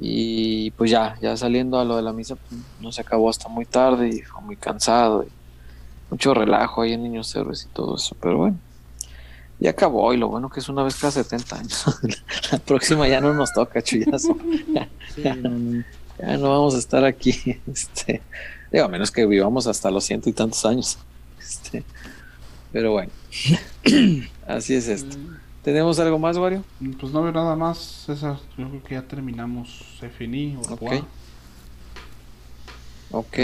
Y 0.00 0.70
pues 0.72 0.90
ya, 0.90 1.16
ya 1.20 1.36
saliendo 1.36 1.78
a 1.78 1.84
lo 1.84 1.96
de 1.96 2.02
la 2.02 2.12
misa, 2.12 2.36
pues, 2.36 2.60
no 2.80 2.92
se 2.92 3.02
acabó 3.02 3.28
hasta 3.28 3.48
muy 3.48 3.66
tarde 3.66 4.08
y 4.08 4.22
fue 4.22 4.40
muy 4.42 4.56
cansado. 4.56 5.24
Y 5.24 5.28
mucho 6.10 6.34
relajo 6.34 6.82
ahí 6.82 6.92
en 6.92 7.02
Niños 7.02 7.34
Héroes 7.34 7.66
y 7.70 7.74
todo 7.74 7.96
eso, 7.96 8.16
pero 8.20 8.38
bueno 8.38 8.58
ya 9.60 9.70
acabó 9.70 10.12
y 10.14 10.16
lo 10.16 10.28
bueno 10.28 10.48
que 10.48 10.60
es 10.60 10.68
una 10.68 10.82
vez 10.82 10.96
cada 10.96 11.12
70 11.12 11.56
años. 11.56 11.84
la 12.52 12.58
próxima 12.58 13.06
ya 13.06 13.20
no 13.20 13.34
nos 13.34 13.52
toca, 13.52 13.82
chullazo. 13.82 14.36
ya, 15.18 15.36
no, 15.36 16.50
vamos 16.50 16.74
a 16.74 16.78
estar 16.78 17.04
aquí. 17.04 17.60
Este, 17.70 18.22
digo, 18.72 18.86
a 18.86 18.88
menos 18.88 19.10
que 19.10 19.26
vivamos 19.26 19.66
hasta 19.66 19.90
los 19.90 20.04
ciento 20.04 20.30
y 20.30 20.32
tantos 20.32 20.64
años. 20.64 20.98
Este, 21.38 21.84
pero 22.72 22.92
bueno, 22.92 23.12
así 24.46 24.74
es 24.74 24.88
esto. 24.88 25.16
¿Tenemos 25.62 25.98
algo 25.98 26.18
más, 26.18 26.38
Wario? 26.38 26.64
Pues 26.98 27.12
no 27.12 27.22
veo 27.22 27.32
nada 27.32 27.54
más, 27.54 28.04
César. 28.06 28.38
Yo 28.56 28.66
creo 28.68 28.82
que 28.82 28.94
ya 28.94 29.02
terminamos. 29.02 29.98
Se 30.00 30.08
finí. 30.08 30.56
Ok. 30.70 31.04
Ok. 33.10 33.36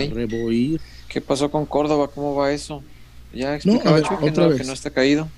¿Qué 1.08 1.20
pasó 1.20 1.50
con 1.50 1.66
Córdoba? 1.66 2.08
¿Cómo 2.08 2.34
va 2.34 2.52
eso? 2.52 2.82
Ya 3.34 3.54
explicaba 3.54 3.98
no, 3.98 4.18
que, 4.18 4.30
no, 4.30 4.56
que 4.56 4.64
no 4.64 4.72
está 4.72 4.90
caído. 4.90 5.28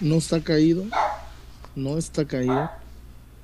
No 0.00 0.16
está 0.16 0.40
caído. 0.40 0.84
No 1.74 1.98
está 1.98 2.24
caído. 2.24 2.70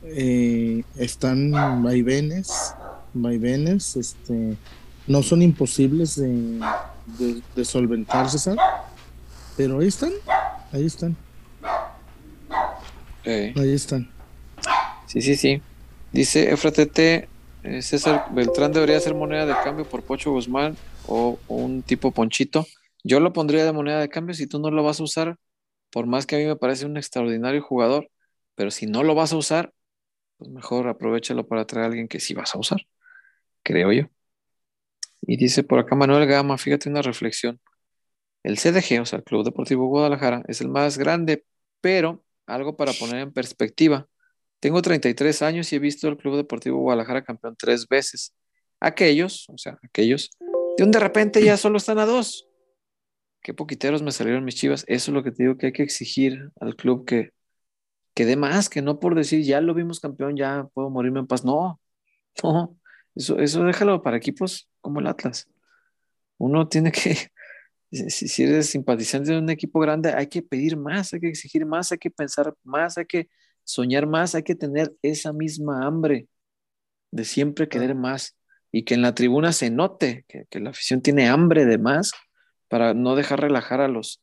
Eh, 0.04 0.84
están 0.96 1.50
vaivenes. 1.82 2.74
Vaivenes. 3.14 3.96
Este, 3.96 4.56
no 5.06 5.22
son 5.22 5.42
imposibles 5.42 6.16
de, 6.16 6.60
de, 7.54 7.64
solventar, 7.64 8.28
César. 8.28 8.56
Pero 9.56 9.80
ahí 9.80 9.88
están. 9.88 10.12
Ahí 10.72 10.86
están. 10.86 11.16
Ahí 13.24 13.72
están. 13.72 14.10
Sí, 15.06 15.20
sí, 15.20 15.36
sí. 15.36 15.62
Dice 16.12 16.52
Efratete, 16.52 17.28
eh, 17.62 17.82
César 17.82 18.26
Beltrán 18.32 18.72
debería 18.72 18.98
ser 19.00 19.14
moneda 19.14 19.46
de 19.46 19.54
cambio 19.64 19.84
por 19.84 20.02
Pocho 20.02 20.30
Guzmán 20.32 20.76
o, 21.06 21.38
un 21.48 21.82
tipo 21.82 22.10
Ponchito. 22.10 22.66
Yo 23.04 23.20
lo 23.20 23.32
pondría 23.32 23.64
de 23.64 23.72
moneda 23.72 24.00
de 24.00 24.08
cambio 24.08 24.34
si 24.34 24.46
tú 24.46 24.58
no 24.58 24.70
lo 24.70 24.82
vas 24.82 25.00
a 25.00 25.04
usar, 25.04 25.36
por 25.92 26.06
más 26.06 26.26
que 26.26 26.36
a 26.36 26.38
mí 26.38 26.46
me 26.46 26.56
parece 26.56 26.86
un 26.86 26.96
extraordinario 26.96 27.62
jugador, 27.62 28.10
pero 28.54 28.70
si 28.70 28.86
no 28.86 29.02
lo 29.04 29.14
vas 29.14 29.32
a 29.32 29.36
usar, 29.36 29.72
pues 30.38 30.50
mejor 30.50 30.88
aprovechalo 30.88 31.46
para 31.46 31.66
traer 31.66 31.84
a 31.84 31.88
alguien 31.88 32.08
que 32.08 32.20
sí 32.20 32.34
vas 32.34 32.54
a 32.54 32.58
usar, 32.58 32.80
creo 33.62 33.92
yo. 33.92 34.04
Y 35.20 35.36
dice 35.36 35.62
por 35.62 35.78
acá 35.78 35.94
Manuel 35.94 36.26
Gama, 36.26 36.58
fíjate 36.58 36.88
una 36.88 37.02
reflexión. 37.02 37.60
El 38.42 38.58
CDG, 38.58 39.00
o 39.00 39.06
sea, 39.06 39.18
el 39.18 39.24
Club 39.24 39.44
Deportivo 39.44 39.86
Guadalajara, 39.86 40.42
es 40.48 40.60
el 40.60 40.68
más 40.68 40.98
grande, 40.98 41.44
pero 41.80 42.24
algo 42.46 42.76
para 42.76 42.92
poner 42.92 43.20
en 43.20 43.32
perspectiva. 43.32 44.08
Tengo 44.60 44.82
33 44.82 45.42
años 45.42 45.72
y 45.72 45.76
he 45.76 45.78
visto 45.78 46.08
al 46.08 46.16
Club 46.16 46.36
Deportivo 46.36 46.78
Guadalajara 46.78 47.22
campeón 47.22 47.54
tres 47.58 47.86
veces. 47.86 48.34
Aquellos, 48.80 49.48
o 49.48 49.58
sea, 49.58 49.78
aquellos, 49.84 50.30
de 50.76 50.84
un 50.84 50.90
de 50.90 50.98
repente 50.98 51.44
ya 51.44 51.56
solo 51.56 51.76
están 51.76 51.98
a 51.98 52.06
dos. 52.06 52.48
Qué 53.42 53.54
poquiteros 53.54 54.02
me 54.02 54.12
salieron 54.12 54.44
mis 54.44 54.54
chivas. 54.54 54.84
Eso 54.86 55.10
es 55.10 55.14
lo 55.14 55.22
que 55.22 55.32
te 55.32 55.42
digo 55.42 55.56
que 55.56 55.66
hay 55.66 55.72
que 55.72 55.82
exigir 55.82 56.50
al 56.60 56.76
club 56.76 57.04
que, 57.04 57.32
que 58.14 58.24
dé 58.26 58.36
más, 58.36 58.68
que 58.68 58.82
no 58.82 59.00
por 59.00 59.14
decir 59.14 59.44
ya 59.44 59.60
lo 59.60 59.74
vimos 59.74 60.00
campeón, 60.00 60.36
ya 60.36 60.68
puedo 60.74 60.90
morirme 60.90 61.20
en 61.20 61.26
paz. 61.26 61.44
No, 61.44 61.80
no, 62.42 62.78
eso, 63.14 63.38
eso 63.38 63.64
déjalo 63.64 64.02
para 64.02 64.16
equipos 64.16 64.68
como 64.80 65.00
el 65.00 65.06
Atlas. 65.06 65.48
Uno 66.38 66.68
tiene 66.68 66.92
que, 66.92 67.16
si, 68.08 68.42
eres 68.42 68.70
simpatizante 68.70 69.32
de 69.32 69.38
un 69.38 69.50
equipo 69.50 69.80
grande, 69.80 70.12
hay 70.12 70.28
que 70.28 70.42
pedir 70.42 70.76
más, 70.76 71.12
hay 71.12 71.20
que 71.20 71.28
exigir 71.28 71.66
más, 71.66 71.92
hay 71.92 71.98
que 71.98 72.10
pensar 72.10 72.54
más, 72.64 72.98
hay 72.98 73.06
que 73.06 73.28
soñar 73.64 74.06
más, 74.06 74.34
hay 74.34 74.42
que 74.42 74.54
tener 74.54 74.92
esa 75.02 75.32
misma 75.32 75.86
hambre 75.86 76.28
de 77.10 77.24
siempre 77.24 77.68
querer 77.68 77.94
más 77.94 78.36
y 78.72 78.84
que 78.84 78.94
en 78.94 79.02
la 79.02 79.14
tribuna 79.14 79.52
se 79.52 79.70
note 79.70 80.24
que, 80.28 80.60
la 80.60 80.70
afición 80.70 81.02
tiene 81.02 81.28
hambre 81.28 81.66
de 81.66 81.78
más 81.78 82.12
para 82.72 82.94
no 82.94 83.16
dejar 83.16 83.38
relajar 83.38 83.82
a 83.82 83.88
los, 83.88 84.22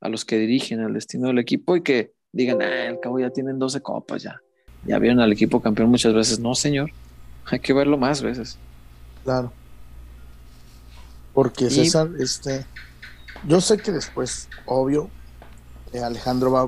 a 0.00 0.08
los 0.08 0.24
que 0.24 0.38
dirigen 0.38 0.80
al 0.80 0.94
destino 0.94 1.26
del 1.26 1.38
equipo 1.38 1.76
y 1.76 1.82
que 1.82 2.14
digan, 2.32 2.62
ah, 2.62 2.88
al 2.88 2.98
cabo 2.98 3.20
ya 3.20 3.28
tienen 3.28 3.58
12 3.58 3.82
copas, 3.82 4.22
ya, 4.22 4.40
ya 4.86 4.98
vieron 4.98 5.20
al 5.20 5.30
equipo 5.30 5.60
campeón 5.60 5.90
muchas 5.90 6.14
veces. 6.14 6.38
No, 6.40 6.54
señor, 6.54 6.90
hay 7.44 7.60
que 7.60 7.74
verlo 7.74 7.98
más 7.98 8.22
veces. 8.22 8.56
Claro. 9.22 9.52
Porque 11.34 11.68
César, 11.68 12.08
este, 12.18 12.64
yo 13.46 13.60
sé 13.60 13.76
que 13.76 13.92
después, 13.92 14.48
obvio, 14.64 15.10
eh, 15.92 15.98
Alejandro 15.98 16.50
va, 16.50 16.62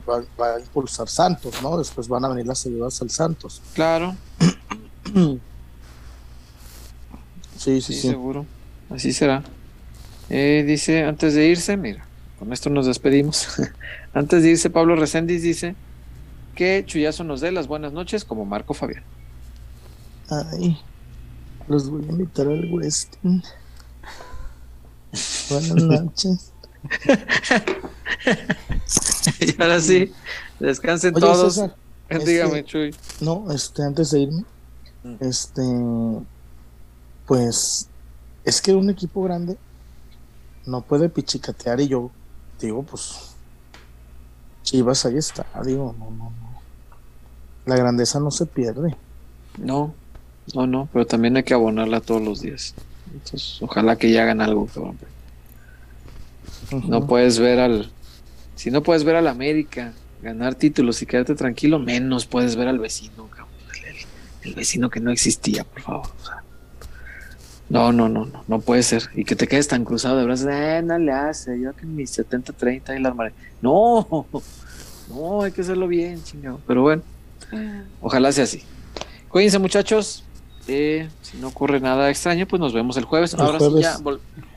a 0.55 0.61
impulsar 0.61 1.09
Santos, 1.09 1.63
¿no? 1.63 1.79
Después 1.79 2.09
van 2.09 2.27
a 2.27 2.29
venir 2.29 2.47
las 2.47 2.67
ayudas 2.67 3.01
al 3.01 3.09
Santos. 3.09 3.63
Claro. 3.73 4.15
sí, 7.57 7.81
sí, 7.81 7.81
sí, 7.81 7.95
Seguro. 7.95 8.45
Así 8.91 9.15
será. 9.15 9.43
Eh, 10.35 10.65
dice, 10.67 11.05
antes 11.05 11.35
de 11.35 11.47
irse, 11.47 11.77
mira, 11.77 12.07
con 12.39 12.55
esto 12.55 12.71
nos 12.71 12.87
despedimos. 12.87 13.49
antes 14.15 14.43
de 14.43 14.49
irse, 14.53 14.71
Pablo 14.71 14.97
Reséndiz 14.97 15.43
dice 15.43 15.75
que 16.55 16.83
Chuyazo 16.87 17.23
nos 17.23 17.43
dé 17.43 17.53
las 17.53 17.67
buenas 17.67 17.93
noches 17.93 18.25
como 18.25 18.47
Marco 18.47 18.73
Fabián. 18.73 19.05
Ay, 20.31 20.81
los 21.69 21.91
voy 21.91 22.03
a 22.09 22.13
invitar 22.13 22.47
al 22.47 22.73
Westin. 22.73 23.43
Buenas 25.51 25.75
noches. 25.75 26.53
y 29.39 29.63
ahora 29.63 29.81
sí, 29.83 30.11
descansen 30.59 31.13
todos. 31.13 31.61
Dígame, 32.09 32.61
este, 32.61 32.65
Chuy. 32.65 32.95
No, 33.21 33.53
este, 33.53 33.83
antes 33.83 34.11
de 34.13 34.21
irme, 34.21 34.45
mm. 35.05 35.17
este, 35.21 35.63
pues, 37.27 37.87
es 38.47 38.63
que 38.63 38.73
un 38.73 38.89
equipo 38.89 39.23
grande 39.25 39.59
no 40.67 40.83
puede 40.83 41.09
pichicatear 41.09 41.81
y 41.81 41.89
yo 41.89 42.11
digo, 42.61 42.83
pues, 42.83 43.35
Chivas 44.63 45.05
ahí 45.05 45.17
está, 45.17 45.45
digo, 45.65 45.95
no, 45.99 46.11
no, 46.11 46.31
no. 46.31 46.53
La 47.67 47.77
grandeza 47.77 48.21
no 48.21 48.31
se 48.31 48.47
pierde. 48.47 48.97
No, 49.59 49.95
no, 50.55 50.67
no, 50.67 50.89
pero 50.93 51.07
también 51.07 51.37
hay 51.37 51.43
que 51.43 51.55
abonarla 51.55 52.01
todos 52.01 52.23
los 52.23 52.41
días. 52.41 52.75
Entonces, 53.13 53.61
ojalá 53.61 53.97
que 53.97 54.11
ya 54.11 54.23
hagan 54.23 54.41
algo, 54.41 54.67
cabrón. 54.67 54.99
No 56.89 57.07
puedes 57.07 57.39
ver 57.39 57.61
al. 57.61 57.91
Si 58.55 58.71
no 58.71 58.83
puedes 58.83 59.05
ver 59.05 59.17
al 59.17 59.29
América 59.29 59.93
ganar 60.23 60.55
títulos 60.55 61.03
y 61.03 61.07
quedarte 61.07 61.35
tranquilo, 61.35 61.79
menos 61.79 62.27
puedes 62.27 62.57
ver 62.57 62.69
al 62.69 62.79
vecino, 62.79 63.29
El, 64.43 64.55
vecino 64.55 64.89
que 64.89 65.01
no 65.01 65.11
existía, 65.11 65.65
por 65.65 65.83
favor. 65.83 66.09
No, 67.73 67.91
no, 67.91 68.07
no, 68.07 68.27
no, 68.27 68.45
no 68.47 68.61
puede 68.61 68.83
ser. 68.83 69.09
Y 69.15 69.25
que 69.25 69.35
te 69.35 69.49
quedes 69.49 69.67
tan 69.67 69.83
cruzado 69.87 70.19
de 70.19 70.25
brazos, 70.25 70.47
eh, 70.51 70.83
no 70.85 70.99
le 70.99 71.11
hace, 71.11 71.59
yo 71.59 71.73
que 71.73 71.83
en 71.83 71.97
mis 71.97 72.19
70-30 72.19 72.95
y 72.95 73.01
la 73.01 73.09
armaré. 73.09 73.33
No, 73.63 74.27
no, 75.09 75.43
hay 75.43 75.53
que 75.53 75.63
hacerlo 75.63 75.89
bien, 75.89 76.23
chingado. 76.23 76.61
Pero 76.67 76.83
bueno, 76.83 77.03
ah. 77.51 77.83
ojalá 78.03 78.31
sea 78.31 78.45
así. 78.45 78.63
Cuídense, 79.31 79.59
muchachos. 79.59 80.23
Eh, 80.69 81.09
si 81.23 81.39
no 81.39 81.49
ocurre 81.49 81.81
nada 81.81 82.11
extraño, 82.11 82.47
pues 82.47 82.61
nos 82.61 82.75
vemos 82.75 82.99
el 82.99 83.07
jueves. 83.07 83.35
Ahora 83.35 83.59
sí 83.59 83.81
ya 83.81 83.97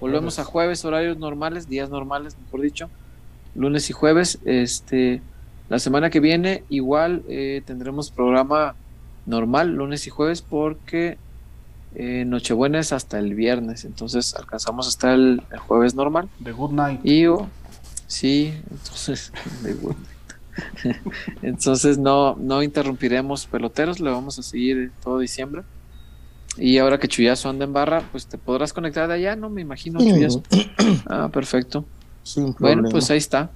volvemos 0.01 0.37
a 0.37 0.43
jueves, 0.43 0.83
horarios 0.83 1.17
normales, 1.17 1.69
días 1.69 1.89
normales, 1.89 2.35
mejor 2.43 2.59
dicho, 2.59 2.89
lunes 3.55 3.89
y 3.89 3.93
jueves. 3.93 4.39
Este, 4.43 5.21
la 5.69 5.79
semana 5.79 6.09
que 6.09 6.19
viene 6.19 6.65
igual 6.67 7.23
eh, 7.29 7.61
tendremos 7.65 8.11
programa 8.11 8.75
normal, 9.25 9.73
lunes 9.73 10.05
y 10.05 10.09
jueves, 10.09 10.41
porque 10.41 11.17
eh, 11.95 12.25
Nochebuena 12.25 12.79
es 12.79 12.91
hasta 12.93 13.19
el 13.19 13.35
viernes, 13.35 13.85
entonces 13.85 14.35
alcanzamos 14.35 14.87
hasta 14.87 15.13
el, 15.13 15.41
jueves 15.67 15.95
normal. 15.95 16.29
De 16.39 16.51
Good 16.51 16.71
Night. 16.71 17.05
Y 17.05 17.25
sí, 18.07 18.53
entonces, 18.69 19.31
entonces 21.41 21.97
no, 21.97 22.35
no 22.35 22.63
interrumpiremos 22.63 23.45
peloteros, 23.45 23.99
le 23.99 24.09
vamos 24.09 24.39
a 24.39 24.43
seguir 24.43 24.91
todo 25.03 25.19
diciembre. 25.19 25.63
Y 26.57 26.77
ahora 26.77 26.99
que 26.99 27.07
Chuyazo 27.07 27.49
anda 27.49 27.65
en 27.65 27.73
barra, 27.73 28.03
pues 28.11 28.27
te 28.27 28.37
podrás 28.37 28.71
conectar 28.71 29.07
de 29.07 29.15
allá, 29.15 29.35
¿no? 29.35 29.49
Me 29.49 29.61
imagino, 29.61 29.99
Chuyazo. 29.99 30.43
Ah, 31.07 31.29
perfecto. 31.31 31.85
bueno, 32.59 32.89
pues 32.89 33.09
ahí 33.11 33.17
está. 33.17 33.49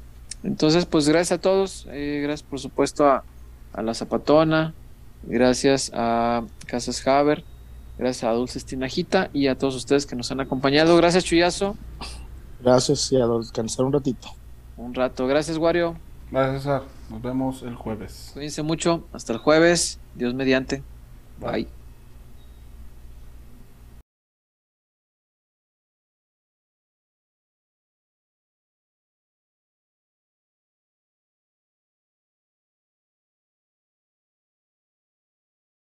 Entonces, 0.44 0.86
pues 0.86 1.07
gracias 1.07 1.38
a 1.38 1.41
todos. 1.41 1.88
Eh, 1.91 2.20
gracias, 2.24 2.48
por 2.48 2.60
supuesto, 2.60 3.06
a, 3.06 3.24
La 3.82 3.94
Zapatona. 3.94 4.74
Gracias 5.24 5.91
a 5.94 6.44
Casas 6.66 7.06
Haber. 7.07 7.44
Gracias 7.99 8.23
a 8.23 8.31
Dulce 8.31 8.57
Estinajita 8.57 9.30
y 9.34 9.47
a 9.47 9.57
todos 9.57 9.76
ustedes 9.76 10.05
que 10.05 10.15
nos 10.15 10.31
han 10.31 10.39
acompañado. 10.39 10.95
Gracias, 10.95 11.26
Chuyazo. 11.26 11.76
Gracias 12.61 13.11
y 13.11 13.17
a 13.21 13.27
descansar 13.27 13.85
un 13.85 13.91
ratito. 13.91 14.30
Un 14.77 14.93
rato. 14.93 15.27
Gracias, 15.27 15.57
Wario. 15.57 15.97
Gracias, 16.31 16.63
César. 16.63 16.84
Nos 17.09 17.21
vemos 17.21 17.61
el 17.63 17.76
jueves. 17.76 18.31
Cuídense 18.34 18.63
mucho. 18.63 19.03
Hasta 19.11 19.34
el 19.34 19.39
jueves. 19.39 19.99
Dios 20.15 20.34
mediante. 20.34 20.81
Bye. 21.41 21.78